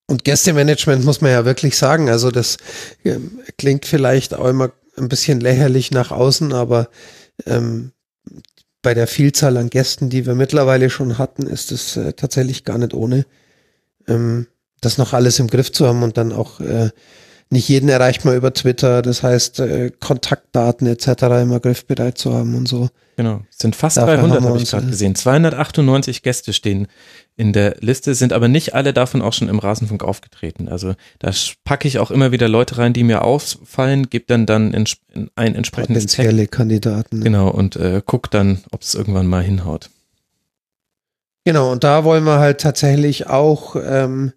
[0.08, 2.10] Und Gästemanagement muss man ja wirklich sagen.
[2.10, 2.58] Also das
[3.06, 6.90] ähm, klingt vielleicht auch immer ein bisschen lächerlich nach außen, aber
[7.46, 7.92] ähm,
[8.82, 12.78] bei der Vielzahl an Gästen, die wir mittlerweile schon hatten, ist es äh, tatsächlich gar
[12.80, 13.26] nicht ohne,
[14.14, 14.48] ähm,
[14.82, 16.90] das noch alles im Griff zu haben und dann auch äh,
[17.50, 19.02] nicht jeden erreicht man über Twitter.
[19.02, 21.08] Das heißt, äh, Kontaktdaten etc.
[21.42, 22.90] immer griffbereit zu haben und so.
[23.18, 23.42] Genau.
[23.52, 25.16] Es sind fast Dafür 300, haben wir habe ich gerade äh, gesehen.
[25.16, 26.88] 298 Gäste stehen
[27.36, 30.70] in der Liste, sind aber nicht alle davon auch schon im Rasenfunk aufgetreten.
[30.70, 31.32] Also da
[31.66, 35.30] packe ich auch immer wieder Leute rein, die mir auffallen, gebe dann dann ins- in
[35.36, 36.18] ein entsprechendes Tag.
[36.26, 37.22] Potenzielle Kandidaten.
[37.22, 39.90] Genau, und äh, guck dann, ob es irgendwann mal hinhaut.
[41.46, 44.32] Genau, und da wollen wir halt tatsächlich auch ähm,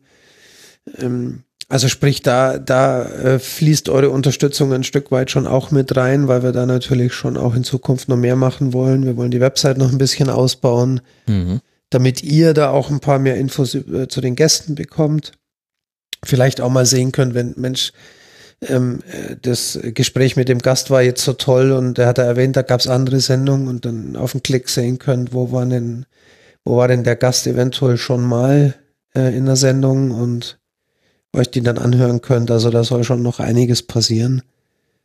[0.98, 5.96] ähm, Also sprich, da, da äh, fließt eure Unterstützung ein Stück weit schon auch mit
[5.96, 9.04] rein, weil wir da natürlich schon auch in Zukunft noch mehr machen wollen.
[9.04, 11.60] Wir wollen die Website noch ein bisschen ausbauen, Mhm.
[11.90, 15.32] damit ihr da auch ein paar mehr Infos äh, zu den Gästen bekommt.
[16.24, 17.92] Vielleicht auch mal sehen könnt, wenn, Mensch,
[18.68, 22.22] ähm, äh, das Gespräch mit dem Gast war jetzt so toll und er hat da
[22.24, 25.66] erwähnt, da gab es andere Sendungen und dann auf den Klick sehen könnt, wo war
[25.66, 26.06] denn,
[26.64, 28.74] wo war denn der Gast eventuell schon mal
[29.14, 30.58] äh, in der Sendung und
[31.34, 32.50] euch die dann anhören könnt.
[32.50, 34.42] Also da soll schon noch einiges passieren.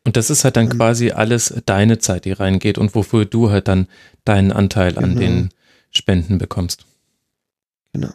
[0.06, 0.72] Und das ist halt dann Mhm.
[0.78, 3.88] quasi alles deine Zeit, die reingeht und wofür du halt dann
[4.26, 5.20] deinen Anteil an Genau.
[5.20, 5.50] den
[5.92, 6.86] Spenden bekommst.
[7.94, 8.10] Genau.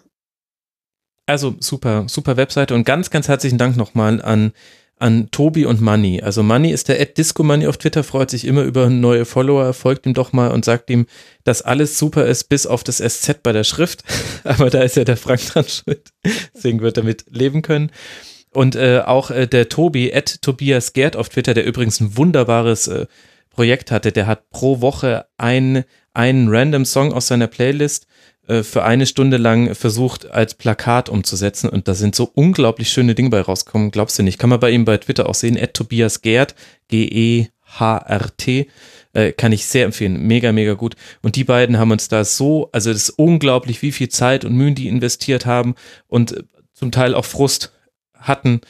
[1.27, 4.53] Also super, super Webseite und ganz, ganz herzlichen Dank nochmal an,
[5.05, 6.23] an Tobi und Manny.
[6.23, 9.75] Also Manny ist der Ed Disco Manny auf Twitter, freut sich immer über neue Follower,
[9.75, 11.05] folgt ihm doch mal und sagt ihm,
[11.45, 14.03] dass alles super ist, bis auf das SZ bei der Schrift.
[14.45, 16.09] Aber da ist ja der Frank dran schuld.
[16.55, 17.91] Deswegen wird er damit leben können.
[18.51, 22.89] Und äh, auch äh, der Tobi, Ed Tobias Gerd auf Twitter, der übrigens ein wunderbares
[22.89, 23.05] äh,
[23.51, 25.85] Projekt hatte, der hat pro Woche ein,
[26.15, 28.07] einen random Song aus seiner Playlist
[28.47, 33.31] für eine Stunde lang versucht als Plakat umzusetzen und da sind so unglaublich schöne Dinge
[33.31, 34.39] bei rausgekommen, glaubst du nicht.
[34.39, 36.55] Kann man bei ihm bei Twitter auch sehen, Tobias Gerd,
[36.89, 38.69] G-E-H-R-T,
[39.15, 40.97] äh, kann ich sehr empfehlen, mega, mega gut.
[41.23, 44.55] Und die beiden haben uns da so, also das ist unglaublich, wie viel Zeit und
[44.55, 45.75] Mühen die investiert haben
[46.07, 46.43] und äh,
[46.75, 47.73] zum Teil auch Frust
[48.15, 48.61] hatten,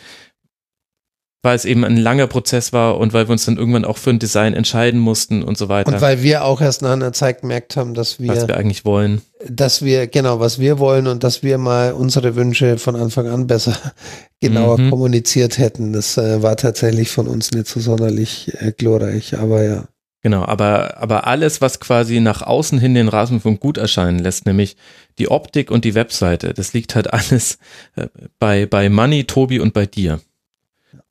[1.44, 4.10] weil es eben ein langer Prozess war und weil wir uns dann irgendwann auch für
[4.10, 7.42] ein Design entscheiden mussten und so weiter, Und weil wir auch erst nach einer Zeit
[7.42, 9.20] gemerkt haben, dass wir, was wir eigentlich wollen.
[9.46, 13.46] dass wir, genau, was wir wollen und dass wir mal unsere Wünsche von Anfang an
[13.46, 13.76] besser
[14.40, 14.90] genauer Mhm.
[14.90, 15.92] kommuniziert hätten.
[15.92, 19.84] Das äh, war tatsächlich von uns nicht so sonderlich äh, glorreich, aber ja.
[20.22, 24.76] Genau, aber, aber alles, was quasi nach außen hin den Rasenfunk gut erscheinen lässt, nämlich
[25.18, 27.58] die Optik und die Webseite, das liegt halt alles
[27.96, 28.06] äh,
[28.38, 30.20] bei, bei Money, Tobi und bei dir.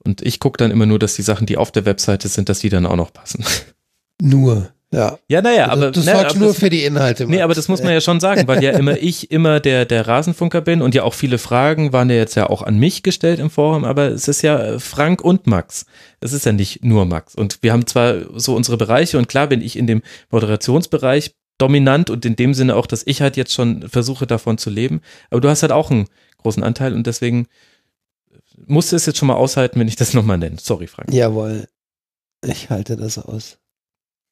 [0.05, 2.59] Und ich gucke dann immer nur, dass die Sachen, die auf der Webseite sind, dass
[2.59, 3.43] die dann auch noch passen.
[4.21, 5.17] Nur, ja.
[5.27, 7.25] Ja, naja, aber, du sorgst aber nur das, für die Inhalte.
[7.25, 10.07] Nee, aber das muss man ja schon sagen, weil ja immer ich immer der, der
[10.07, 13.39] Rasenfunker bin und ja auch viele Fragen waren ja jetzt ja auch an mich gestellt
[13.39, 15.87] im Forum, aber es ist ja äh, Frank und Max.
[16.21, 17.33] Es ist ja nicht nur Max.
[17.33, 22.11] Und wir haben zwar so unsere Bereiche und klar bin ich in dem Moderationsbereich dominant
[22.11, 25.01] und in dem Sinne auch, dass ich halt jetzt schon versuche davon zu leben,
[25.31, 26.05] aber du hast halt auch einen
[26.37, 27.47] großen Anteil und deswegen
[28.65, 30.57] musste es jetzt schon mal aushalten, wenn ich das nochmal nenne.
[30.59, 31.13] Sorry, Frank.
[31.13, 31.67] Jawohl.
[32.45, 33.57] Ich halte das aus.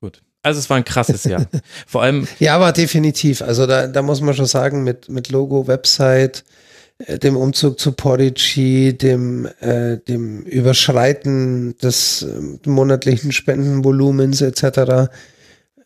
[0.01, 0.21] Gut.
[0.43, 1.45] Also es war ein krasses Jahr.
[1.87, 3.41] Vor allem, Ja, aber definitiv.
[3.41, 6.43] Also da, da muss man schon sagen, mit, mit Logo, Website,
[6.97, 14.63] äh, dem Umzug zu Podigy, dem, äh, dem Überschreiten des äh, monatlichen Spendenvolumens etc.
[14.63, 15.07] Äh,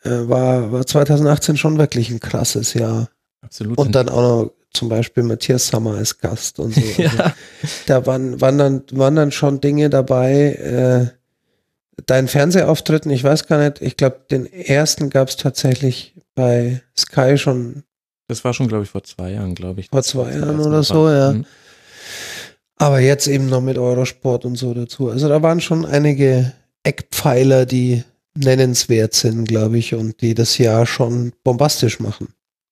[0.04, 3.10] war, war 2018 schon wirklich ein krasses Jahr.
[3.42, 3.78] absolut.
[3.78, 6.82] Und dann auch noch zum Beispiel Matthias Sammer als Gast und so.
[6.98, 7.34] Also ja,
[7.86, 10.54] Da waren, waren, dann, waren dann schon Dinge dabei.
[10.54, 16.82] Äh, dein Fernsehauftritten, ich weiß gar nicht, ich glaube, den ersten gab es tatsächlich bei
[16.98, 17.84] Sky schon
[18.28, 19.90] das war schon, glaube ich, vor zwei Jahren, glaube ich.
[19.90, 21.34] Vor zwei Jahren oder so, ja.
[21.34, 21.46] Mhm.
[22.78, 25.10] Aber jetzt eben noch mit Eurosport und so dazu.
[25.10, 28.04] Also da waren schon einige Eckpfeiler, die
[28.38, 32.30] nennenswert sind, glaube ich, und die das Jahr schon bombastisch machen.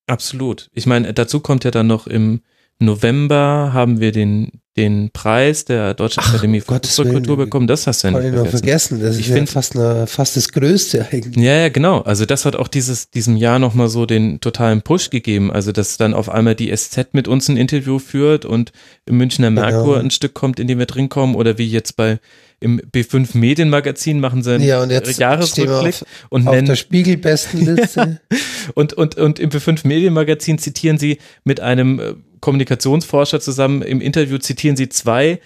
[0.07, 0.69] Absolut.
[0.73, 2.41] Ich meine, dazu kommt ja dann noch im
[2.80, 7.21] November haben wir den, den Preis der Deutschen Ach, Akademie für Gottes Willen.
[7.23, 7.67] bekommen.
[7.67, 8.57] Das hast du ja Habe nicht vergessen.
[8.57, 8.99] vergessen.
[9.01, 11.35] Das Ich ist ja fast, eine, fast das Größte eigentlich.
[11.43, 11.99] Ja, ja, genau.
[12.01, 15.51] Also das hat auch dieses, diesem Jahr nochmal so den totalen Push gegeben.
[15.51, 18.71] Also dass dann auf einmal die SZ mit uns ein Interview führt und
[19.05, 20.05] im Münchner Merkur Genau.
[20.05, 22.19] ein Stück kommt, in dem wir drin kommen oder wie jetzt bei
[22.59, 26.75] im B5 Medienmagazin machen sie einen Ja, und jetzt Jahresrückblick auf, und auf nennen der
[26.77, 28.19] Spiegelbestenliste.
[28.75, 32.13] Und, und, und im B5 Medienmagazin zitieren sie mit einem äh,
[32.43, 35.39] Kommunikationsforscher zusammen im Interview zitieren sie zwei,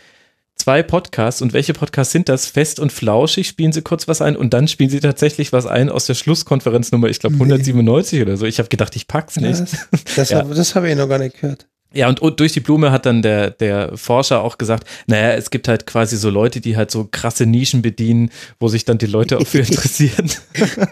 [0.55, 1.43] zwei Podcasts.
[1.43, 2.47] Und welche Podcasts sind das?
[2.47, 5.89] Fest und Flauschig spielen sie kurz was ein und dann spielen sie tatsächlich was ein
[5.89, 7.43] aus der Schlusskonferenznummer, ich glaube Nee.
[7.43, 8.45] 197 oder so.
[8.47, 9.59] Ich habe gedacht, ich pack's nicht.
[9.61, 9.77] das
[10.15, 10.41] das, Ja.
[10.41, 11.67] das habe ich noch gar nicht gehört.
[11.93, 15.49] Ja, und, und durch die Blume hat dann der, der Forscher auch gesagt, naja, es
[15.49, 19.05] gibt halt quasi so Leute, die halt so krasse Nischen bedienen, wo sich dann die
[19.05, 20.29] Leute auch für interessieren.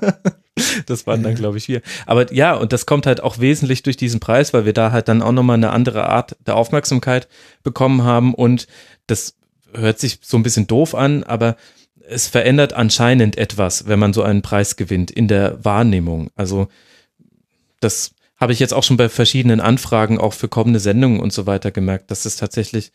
[0.85, 1.81] das waren dann, glaube ich, wir.
[2.05, 5.09] Aber ja, und das kommt halt auch wesentlich durch diesen Preis, weil wir da halt
[5.09, 7.27] dann auch nochmal eine andere Art der Aufmerksamkeit
[7.61, 8.67] bekommen haben und
[9.05, 9.35] das
[9.73, 11.57] hört sich so ein bisschen doof an, aber
[12.07, 16.29] es verändert anscheinend etwas, wenn man so einen Preis gewinnt in der Wahrnehmung.
[16.35, 16.67] Also
[17.79, 21.45] das habe ich jetzt auch schon bei verschiedenen Anfragen auch für kommende Sendungen und so
[21.45, 22.91] weiter gemerkt, dass es tatsächlich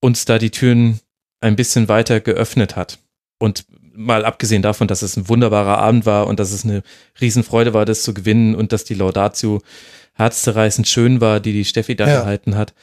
[0.00, 1.00] uns da die Türen
[1.40, 2.98] ein bisschen weiter geöffnet hat.
[3.38, 6.82] Und mal abgesehen davon, dass es ein wunderbarer Abend war und dass es eine
[7.20, 9.60] Riesenfreude war, das zu gewinnen und dass die Laudatio
[10.14, 12.20] herzzerreißend schön war, die die Steffi da Ja.
[12.20, 12.74] gehalten hat.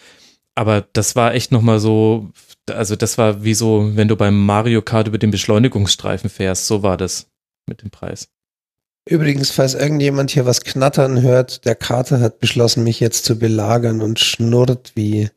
[0.56, 2.32] Aber das war echt nochmal so
[2.69, 6.83] also das war wie so, wenn du beim Mario Kart über den Beschleunigungsstreifen fährst, so
[6.83, 7.27] war das
[7.67, 8.30] mit dem Preis.
[9.06, 14.02] Übrigens, falls irgendjemand hier was knattern hört, der Kater hat beschlossen, mich jetzt zu belagern
[14.02, 15.30] und schnurrt wie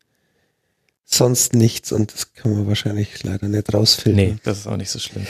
[1.06, 4.24] sonst nichts und das kann man wahrscheinlich leider nicht rausfilmen.
[4.24, 5.26] Nee, das ist auch nicht so schlimm.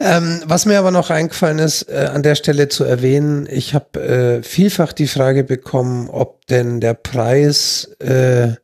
[0.00, 4.00] Ähm, was mir aber noch eingefallen ist, äh, an der Stelle zu erwähnen, ich habe
[4.00, 8.54] äh, vielfach die Frage bekommen, ob denn der Preis äh,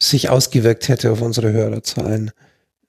[0.00, 2.30] sich ausgewirkt hätte auf unsere Hörerzahlen.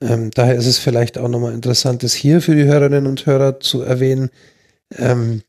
[0.01, 3.59] Ähm, daher ist es vielleicht auch nochmal interessant, das hier für die Hörerinnen und Hörer
[3.59, 4.29] zu erwähnen.
[4.97, 5.41] Ähm,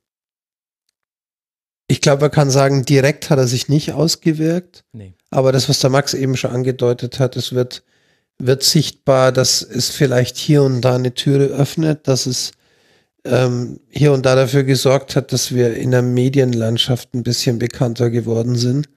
[1.88, 4.84] ich glaube, man kann sagen, direkt hat er sich nicht ausgewirkt.
[4.92, 5.14] Nee.
[5.30, 7.84] Aber das, was der Max eben schon angedeutet hat, es wird,
[8.38, 12.52] wird sichtbar, dass es vielleicht hier und da eine Türe öffnet, dass es
[13.24, 18.10] ähm, hier und da dafür gesorgt hat, dass wir in der Medienlandschaft ein bisschen bekannter
[18.10, 18.88] geworden sind,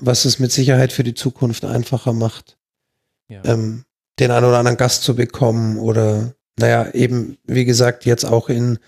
[0.00, 2.56] was es mit Sicherheit für die Zukunft einfacher macht,
[3.28, 3.42] Ja.
[3.44, 3.84] ähm,
[4.18, 8.78] den einen oder anderen Gast zu bekommen oder, naja, eben, wie gesagt, jetzt auch in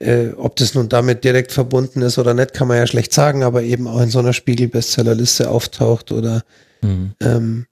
[0.00, 3.42] äh, ob das nun damit direkt verbunden ist oder nicht, kann man ja schlecht sagen,
[3.44, 6.42] aber eben auch in so einer Spiegel-Bestsellerliste auftaucht oder
[6.82, 7.12] Mhm.
[7.20, 7.66] ähm,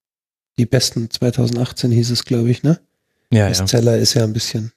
[0.58, 2.78] die besten 2018 hieß es, glaube ich, ne?
[3.32, 3.48] Ja, ja.
[3.48, 4.72] Bestseller ist ja ein bisschen.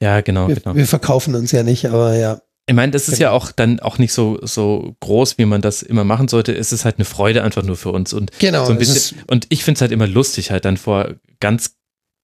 [0.00, 0.76] Ja, genau, Wir, genau.
[0.76, 2.40] wir verkaufen uns ja nicht, aber ja.
[2.66, 5.82] Ich meine, das ist ja auch dann auch nicht so, so groß, wie man das
[5.82, 6.54] immer machen sollte.
[6.56, 8.12] Es ist halt eine Freude einfach nur für uns.
[8.12, 8.64] Und Genau.
[8.64, 11.74] so ein bisschen, und ich finde es halt immer lustig, halt dann vor ganz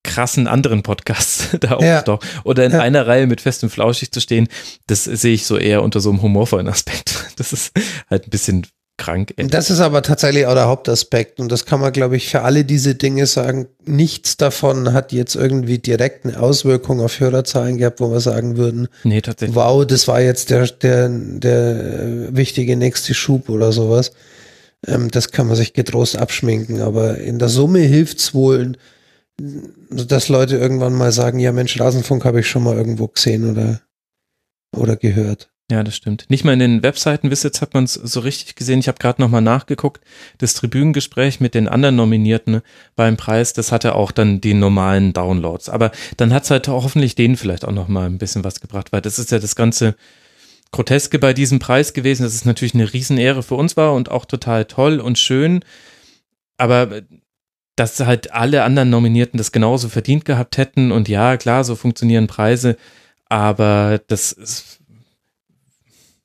[0.09, 2.05] krassen anderen Podcasts da Ja.
[2.07, 2.81] auch oder in Ja.
[2.81, 4.49] einer Reihe mit Fest und Flauschig zu stehen,
[4.87, 7.15] das sehe ich so eher unter so einem humorvollen Aspekt.
[7.37, 7.73] Das ist
[8.11, 9.33] halt ein bisschen krank.
[9.37, 9.47] Ey.
[9.47, 12.65] das ist aber tatsächlich auch der Hauptaspekt und das kann man, glaube ich, für alle
[12.65, 13.69] diese Dinge sagen.
[13.85, 18.89] Nichts davon hat jetzt irgendwie direkt eine Auswirkung auf Hörerzahlen gehabt, wo wir sagen würden,
[19.05, 19.55] Nee, tatsächlich.
[19.55, 24.11] wow, das war jetzt der, der, der wichtige nächste Schub oder sowas.
[24.85, 28.73] Ähm, das kann man sich getrost abschminken, aber in der Summe hilft's wohl,
[29.39, 33.81] dass Leute irgendwann mal sagen, ja Mensch, Rasenfunk habe ich schon mal irgendwo gesehen oder,
[34.77, 35.51] oder gehört.
[35.71, 36.25] Ja, das stimmt.
[36.31, 38.81] Nicht mal in den Webseiten-Visits hat man es so richtig gesehen.
[38.81, 40.03] Ich habe gerade nochmal nachgeguckt.
[40.39, 42.63] Das Tribünengespräch mit den anderen Nominierten
[42.97, 45.69] beim Preis, das hatte auch dann die normalen Downloads.
[45.69, 49.03] Aber dann hat es halt hoffentlich denen vielleicht auch nochmal ein bisschen was gebracht, weil
[49.03, 49.95] das ist ja das ganze
[50.73, 54.25] Groteske bei diesem Preis gewesen, dass es natürlich eine Riesenehre für uns war und auch
[54.25, 55.63] total toll und schön.
[56.57, 57.03] Aber
[57.79, 62.27] dass halt alle anderen Nominierten das genauso verdient gehabt hätten und ja, klar, so funktionieren
[62.27, 62.77] Preise,
[63.29, 64.79] aber das ist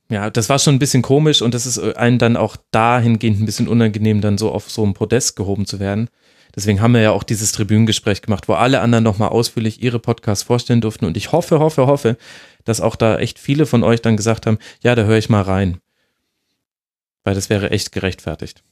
[0.10, 3.46] ja, das war schon ein bisschen komisch und das ist einen dann auch dahingehend ein
[3.46, 6.08] bisschen unangenehm, dann so auf so einem Podest gehoben zu werden.
[6.56, 10.44] Deswegen haben wir ja auch dieses Tribünengespräch gemacht, wo alle anderen nochmal ausführlich ihre Podcasts
[10.44, 11.06] vorstellen durften.
[11.06, 12.18] Und ich hoffe, hoffe, hoffe,
[12.64, 15.42] dass auch da echt viele von euch dann gesagt haben, ja, da höre ich mal
[15.42, 15.80] rein.
[17.24, 18.64] Weil das wäre echt gerechtfertigt.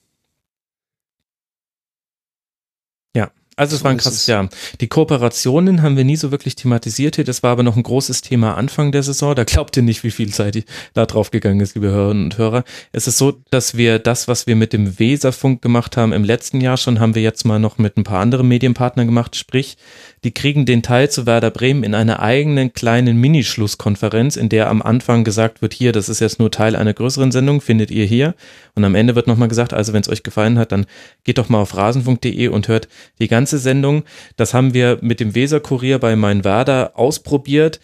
[3.15, 4.27] Ja, also es war ein krasses es.
[4.27, 4.49] Jahr.
[4.79, 7.25] Die Kooperationen haben wir nie so wirklich thematisiert hier.
[7.25, 9.35] Das war aber noch ein großes Thema Anfang der Saison.
[9.35, 10.65] Da glaubt ihr nicht, wie viel Zeit
[10.95, 12.63] da drauf gegangen ist, liebe Hörerinnen und Hörer.
[12.91, 16.59] Es ist so, dass wir das, was wir mit dem Weserfunk gemacht haben im letzten
[16.59, 19.35] Jahr schon, haben wir jetzt mal noch mit ein paar anderen Medienpartnern gemacht.
[19.35, 19.77] Sprich,
[20.23, 24.81] die kriegen den Teil zu Werder Bremen in einer eigenen kleinen Minischlusskonferenz, in der am
[24.83, 28.35] Anfang gesagt wird, hier, das ist jetzt nur Teil einer größeren Sendung, findet ihr hier.
[28.75, 30.85] Und am Ende wird nochmal gesagt, also wenn es euch gefallen hat, dann
[31.23, 32.87] geht doch mal auf rasenfunk.de und hört
[33.19, 34.03] die ganze Sendung.
[34.37, 37.79] Das haben wir mit dem Weser-Kurier bei Mein Werder ausprobiert,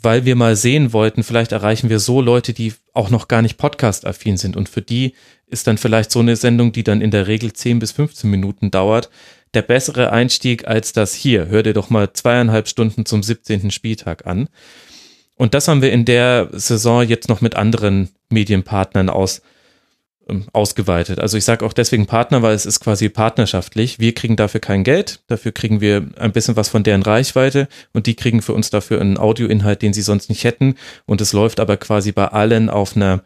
[0.00, 3.56] weil wir mal sehen wollten, vielleicht erreichen wir so Leute, die auch noch gar nicht
[3.56, 4.56] podcast-affin sind.
[4.56, 5.14] Und für die
[5.46, 8.70] ist dann vielleicht so eine Sendung, die dann in der Regel 10 bis 15 Minuten
[8.70, 9.10] dauert,
[9.54, 11.46] der bessere Einstieg als das hier.
[11.46, 13.70] Hör dir doch mal zweieinhalb Stunden zum 17.
[13.70, 14.48] Spieltag an.
[15.36, 19.42] Und das haben wir in der Saison jetzt noch mit anderen Medienpartnern aus,
[20.28, 21.18] ähm, ausgeweitet.
[21.18, 23.98] Also ich sage auch deswegen Partner, weil es ist quasi partnerschaftlich.
[23.98, 28.06] Wir kriegen dafür kein Geld, dafür kriegen wir ein bisschen was von deren Reichweite und
[28.06, 30.76] die kriegen für uns dafür einen Audioinhalt, den sie sonst nicht hätten.
[31.06, 33.24] Und es läuft aber quasi bei allen auf einer,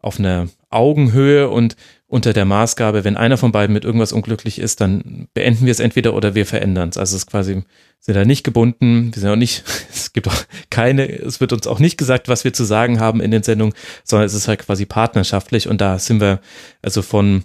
[0.00, 1.76] auf einer Augenhöhe und
[2.12, 5.80] unter der Maßgabe, wenn einer von beiden mit irgendwas unglücklich ist, dann beenden wir es
[5.80, 6.98] entweder oder wir verändern es.
[6.98, 7.62] Also es ist quasi,
[8.00, 11.66] sind da nicht gebunden, wir sind auch nicht, es gibt auch keine, es wird uns
[11.66, 13.72] auch nicht gesagt, was wir zu sagen haben in den Sendungen,
[14.04, 16.40] sondern es ist halt quasi partnerschaftlich und da sind wir
[16.82, 17.44] also von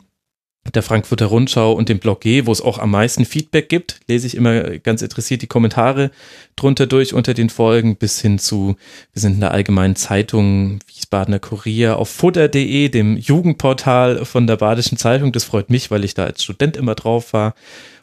[0.74, 4.28] der Frankfurter Rundschau und dem Blog G, wo es auch am meisten Feedback gibt, lese
[4.28, 6.12] ich immer ganz interessiert die Kommentare
[6.56, 8.76] drunter durch unter den Folgen bis hin zu,
[9.14, 14.98] wir sind in der allgemeinen Zeitung, Wiesbadener Kurier, auf futter.de, dem Jugendportal von der Badischen
[14.98, 15.32] Zeitung.
[15.32, 17.54] Das freut mich, weil ich da als Student immer drauf war.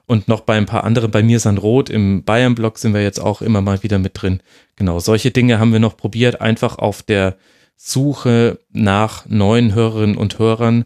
[0.07, 3.21] Und noch bei ein paar anderen, bei mir San Rot im Bayern-Blog sind wir jetzt
[3.21, 4.41] auch immer mal wieder mit drin.
[4.77, 7.37] Genau, solche Dinge haben wir noch probiert, einfach auf der
[7.77, 10.85] Suche nach neuen Hörerinnen und Hörern,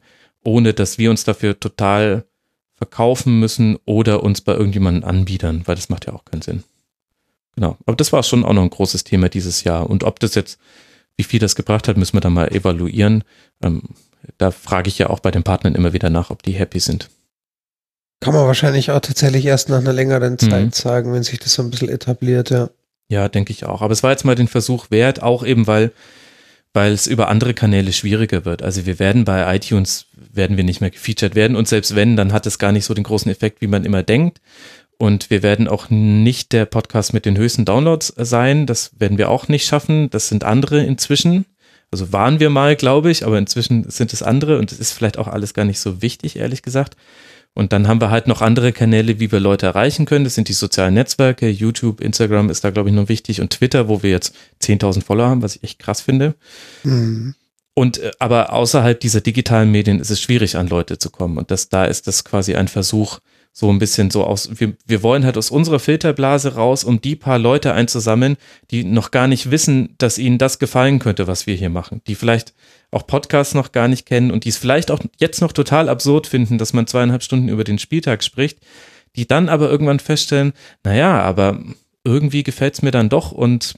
[0.49, 2.25] ohne dass wir uns dafür total
[2.75, 6.65] verkaufen müssen oder uns bei irgendjemandem anbiedern, weil das macht ja auch keinen Sinn.
[7.57, 7.77] Genau.
[7.87, 9.91] Aber das war schon auch noch ein großes Thema dieses Jahr.
[9.91, 10.59] Und ob das jetzt,
[11.17, 13.25] wie viel das gebracht hat, müssen wir dann mal evaluieren.
[13.63, 13.83] Ähm,
[14.39, 17.11] da frage ich ja auch bei den Partnern immer wieder nach, ob die happy sind.
[18.21, 20.73] Kann man wahrscheinlich auch tatsächlich erst nach einer längeren Zeit mhm.
[20.73, 22.71] sagen, wenn sich das so ein bisschen etabliert, ja.
[23.09, 23.81] Ja, denke ich auch.
[23.83, 25.93] Aber es war jetzt mal den Versuch wert, auch eben, weil,
[26.75, 28.63] weil es über andere Kanäle schwieriger wird.
[28.63, 30.07] Also wir werden bei iTunes,
[30.39, 32.95] werden wir nicht mehr gefeatured werden und selbst wenn, dann hat es gar nicht so
[32.95, 34.41] den großen Effekt, wie man immer denkt.
[34.97, 38.67] Und wir werden auch nicht der Podcast mit den höchsten Downloads sein.
[38.67, 40.11] Das werden wir auch nicht schaffen.
[40.11, 41.45] Das sind andere inzwischen.
[41.91, 45.19] Also waren wir mal, glaube ich, aber inzwischen sind es andere und es ist vielleicht
[45.19, 46.97] auch alles gar nicht so wichtig, ehrlich gesagt.
[47.55, 50.25] Und dann haben wir halt noch andere Kanäle, wie wir Leute erreichen können.
[50.25, 51.49] Das sind die sozialen Netzwerke.
[51.49, 53.41] YouTube, Instagram ist da, glaube ich, noch wichtig.
[53.41, 56.35] Und Twitter, wo wir jetzt 10.000 Follower haben, was ich echt krass finde.
[56.85, 57.35] Mhm.
[57.75, 61.39] Und äh, aber außerhalb dieser digitalen Medien ist es schwierig, an Leute zu kommen.
[61.39, 63.21] Und das, da ist das quasi ein Versuch,
[63.53, 67.17] so ein bisschen so aus, wir, wir wollen halt aus unserer Filterblase raus, um die
[67.17, 68.37] paar Leute einzusammeln,
[68.71, 72.01] die noch gar nicht wissen, dass ihnen das gefallen könnte, was wir hier machen.
[72.07, 72.55] Die vielleicht
[72.93, 76.29] auch Podcasts noch gar nicht kennen und die es vielleicht auch jetzt noch total absurd
[76.29, 78.61] finden, dass man zweieinhalb Stunden über den Spieltag spricht,
[79.17, 80.53] die dann aber irgendwann feststellen,
[80.85, 81.61] naja, aber
[82.05, 83.75] irgendwie gefällt es mir dann doch und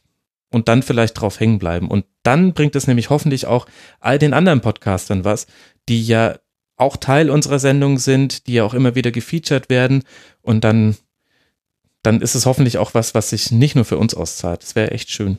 [0.52, 1.88] und dann vielleicht drauf hängen bleiben.
[1.88, 3.66] Und dann bringt es nämlich hoffentlich auch
[4.00, 5.46] all den anderen Podcastern was,
[5.88, 6.36] die ja
[6.76, 10.02] auch Teil unserer Sendung sind, die ja auch immer wieder gefeatured werden.
[10.40, 10.96] Und dann,
[12.02, 14.62] dann ist es hoffentlich auch was, was sich nicht nur für uns auszahlt.
[14.62, 15.38] Das wäre echt schön.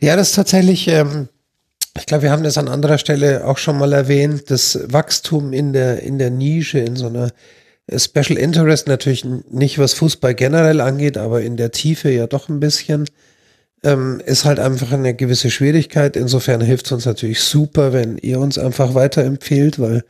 [0.00, 1.28] Ja, das ist tatsächlich, ähm,
[1.96, 5.72] ich glaube, wir haben das an anderer Stelle auch schon mal erwähnt, das Wachstum in
[5.72, 7.30] der, in der Nische, in so einer
[7.94, 12.58] Special Interest, natürlich nicht was Fußball generell angeht, aber in der Tiefe ja doch ein
[12.58, 13.06] bisschen,
[13.82, 16.16] ähm, ist halt einfach eine gewisse Schwierigkeit.
[16.16, 20.04] Insofern hilft es uns natürlich super, wenn ihr uns einfach weiterempfehlt, weil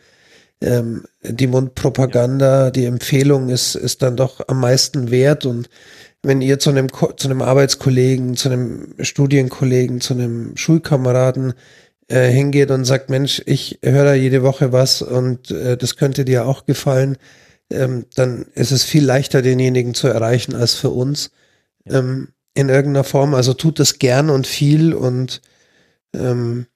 [0.60, 5.68] ähm, die Mundpropaganda, die Empfehlung ist, ist dann doch am meisten wert und
[6.22, 11.54] wenn ihr zu einem, zu einem Arbeitskollegen, zu einem Studienkollegen, zu einem Schulkameraden
[12.08, 16.24] äh, hingeht und sagt, Mensch, ich höre da jede Woche was und äh, das könnte
[16.24, 17.16] dir auch gefallen,
[17.70, 21.30] ähm, dann ist es viel leichter, denjenigen zu erreichen als für uns.
[21.88, 23.34] Ähm, in irgendeiner Form.
[23.34, 25.42] Also tut es gern und viel und
[26.14, 26.66] ähm,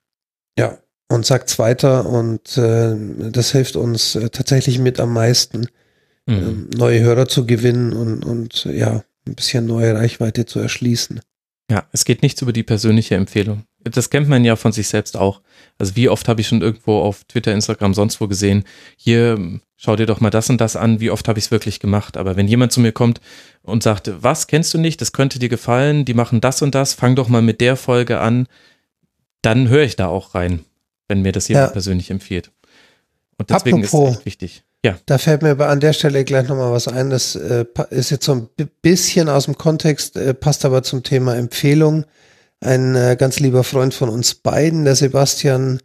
[0.58, 0.78] ja,
[1.08, 2.94] und sagt es weiter und äh,
[3.30, 5.66] das hilft uns äh, tatsächlich mit am meisten,
[6.26, 6.34] mhm.
[6.34, 11.20] ähm, neue Hörer zu gewinnen und, und ja, ein bisschen neue Reichweite zu erschließen.
[11.70, 13.64] Ja, es geht nichts über die persönliche Empfehlung.
[13.82, 15.40] Das kennt man ja von sich selbst auch.
[15.78, 18.64] Also wie oft habe ich schon irgendwo auf Twitter, Instagram, sonst wo gesehen,
[18.96, 21.80] hier schau dir doch mal das und das an, wie oft habe ich es wirklich
[21.80, 22.18] gemacht.
[22.18, 23.20] Aber wenn jemand zu mir kommt
[23.62, 26.92] und sagt, was kennst du nicht, das könnte dir gefallen, die machen das und das,
[26.92, 28.46] fang doch mal mit der Folge an,
[29.40, 30.60] dann höre ich da auch rein,
[31.08, 31.72] wenn mir das jemand ja.
[31.72, 32.50] persönlich empfiehlt.
[33.38, 34.64] Und deswegen Apropos, ist es wichtig.
[34.84, 34.98] Ja.
[35.06, 37.08] Da fällt mir an der Stelle gleich nochmal was ein.
[37.08, 38.48] Das äh, ist jetzt so ein
[38.82, 42.04] bisschen aus dem Kontext, äh, passt aber zum Thema Empfehlung.
[42.60, 45.80] Ein äh, ganz lieber Freund von uns beiden, der Sebastian,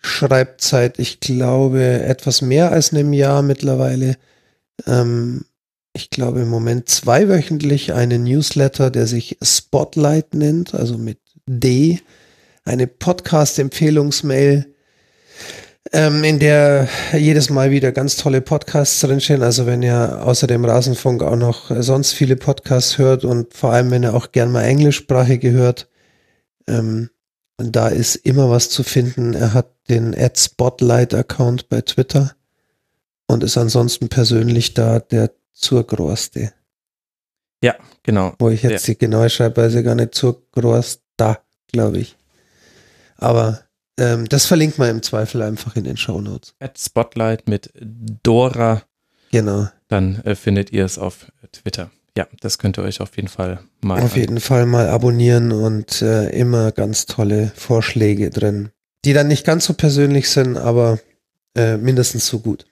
[0.00, 4.16] schreibt seit, ich glaube, etwas mehr als einem Jahr mittlerweile,
[4.86, 5.44] ähm,
[5.92, 12.00] ich glaube im Moment zweiwöchentlich einen Newsletter, der sich Spotlight nennt, also mit D,
[12.64, 14.66] eine Podcast-Empfehlungsmail,
[15.92, 19.42] ähm, in der jedes Mal wieder ganz tolle Podcasts drinstehen.
[19.42, 23.90] Also wenn ihr außer dem Rasenfunk auch noch sonst viele Podcasts hört und vor allem
[23.90, 25.88] wenn ihr auch gern mal englischsprachige hört,
[26.68, 27.10] ähm,
[27.64, 29.34] da ist immer was zu finden.
[29.34, 32.34] Er hat den Ad Spotlight Account bei Twitter
[33.26, 36.52] und ist ansonsten persönlich da der Zurgroste.
[37.62, 38.34] Ja, genau.
[38.38, 38.94] Wo ich jetzt ja.
[38.94, 41.38] die genaue Schreibweise gar nicht Zurgrost da,
[41.70, 42.16] glaube ich.
[43.16, 43.60] Aber
[43.98, 46.54] ähm, das verlinkt man im Zweifel einfach in den Show Notes.
[46.58, 47.70] Ad Spotlight mit
[48.22, 48.82] Dora.
[49.30, 49.68] Genau.
[49.88, 51.90] Dann äh, findet ihr es auf Twitter.
[52.16, 54.02] Ja, das könnt ihr euch auf jeden Fall mal.
[54.02, 58.70] Auf jeden Fall mal abonnieren und äh, immer ganz tolle Vorschläge drin,
[59.04, 60.98] die dann nicht ganz so persönlich sind, aber
[61.56, 62.66] äh, mindestens so gut.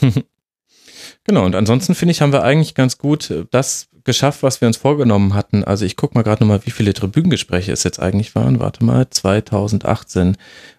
[1.24, 4.68] genau, und ansonsten finde ich, haben wir eigentlich ganz gut äh, das geschafft, was wir
[4.68, 5.64] uns vorgenommen hatten.
[5.64, 8.60] Also ich gucke mal gerade nochmal, wie viele Tribünengespräche es jetzt eigentlich waren.
[8.60, 10.36] Warte mal, 2018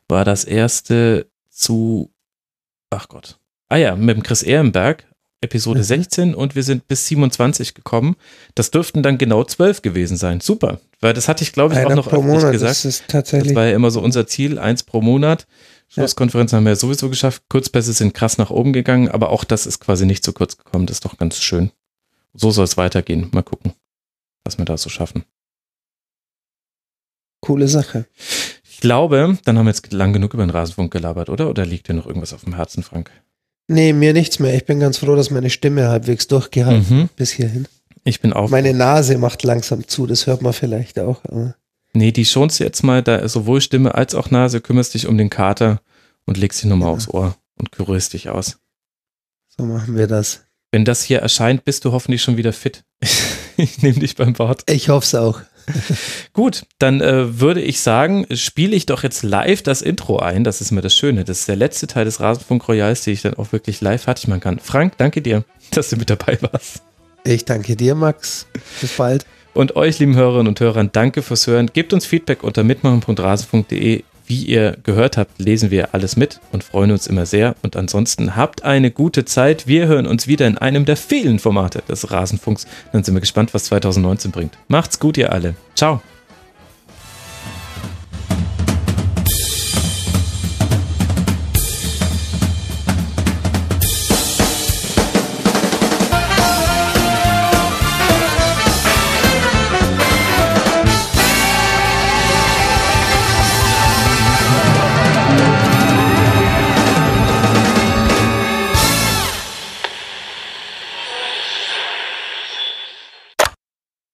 [0.07, 2.13] war das erste zu,
[2.91, 3.39] ach Gott.
[3.67, 5.07] Ah ja, mit dem Chris Ehrenberg
[5.41, 5.83] Episode mhm.
[5.83, 8.15] 16 und wir sind bis 27 gekommen.
[8.55, 10.39] Das dürften dann genau 12 gewesen sein.
[10.39, 12.71] Super, weil das hatte ich glaube ich Einer auch noch pro Monat, gesagt.
[12.71, 15.47] Das, ist tatsächlich das war ja immer so unser Ziel, eins pro Monat.
[15.87, 16.57] Schlusskonferenzen ja.
[16.57, 17.43] haben wir ja sowieso geschafft.
[17.49, 20.87] Kurzpässe sind krass nach oben gegangen, aber auch das ist quasi nicht zu kurz gekommen.
[20.87, 21.71] Das ist doch ganz schön.
[22.33, 23.29] So soll es weitergehen.
[23.31, 23.73] Mal gucken,
[24.43, 25.23] was wir da so schaffen.
[27.41, 28.07] Coole Sache.
[28.63, 31.49] Ich glaube, dann haben wir jetzt lang genug über den Rasenfunk gelabert, oder?
[31.49, 33.11] Oder liegt dir noch irgendwas auf dem Herzen, Frank?
[33.67, 34.53] Nee, mir nichts mehr.
[34.53, 37.09] Ich bin ganz froh, dass meine Stimme halbwegs durchgehalten Mhm.
[37.15, 37.67] bis hierhin.
[38.03, 38.49] Ich bin auch.
[38.49, 41.23] Meine Nase macht langsam zu, das hört man vielleicht auch.
[41.25, 41.55] Aber
[41.93, 45.29] Nee, die schonst jetzt mal, da sowohl Stimme als auch Nase, kümmerst dich um den
[45.29, 45.81] Kater
[46.25, 46.93] und legst ihn nochmal Ja.
[46.95, 48.57] aufs Ohr und gerührst dich aus.
[49.57, 50.41] so machen wir das.
[50.71, 52.83] Wenn das hier erscheint, bist du hoffentlich schon wieder fit.
[53.57, 54.63] ich nehme dich beim Wort.
[54.69, 55.41] Ich hoffe es auch.
[56.33, 60.43] Gut, dann äh, würde ich sagen, spiele ich doch jetzt live das Intro ein.
[60.43, 61.23] Das ist mir das Schöne.
[61.23, 64.27] Das ist der letzte Teil des Rasenfunk Royals, den ich dann auch wirklich live fertig
[64.27, 64.59] machen kann.
[64.59, 66.81] Frank, danke dir, dass du mit dabei warst.
[67.23, 68.47] Ich danke dir, Max.
[68.81, 69.25] Bis bald.
[69.53, 71.71] Und euch, lieben Hörerinnen und Hörern, danke fürs Hören.
[71.71, 74.03] Gebt uns Feedback unter mitmachen.rasen.de.
[74.27, 77.55] Wie ihr gehört habt, lesen wir alles mit und freuen uns immer sehr.
[77.61, 79.67] Und ansonsten habt eine gute Zeit.
[79.67, 82.65] Wir hören uns wieder in einem der vielen Formate des Rasenfunks.
[82.91, 84.57] Dann sind wir gespannt, was 2019 bringt.
[84.67, 85.55] Macht's gut, ihr alle.
[85.75, 86.01] Ciao.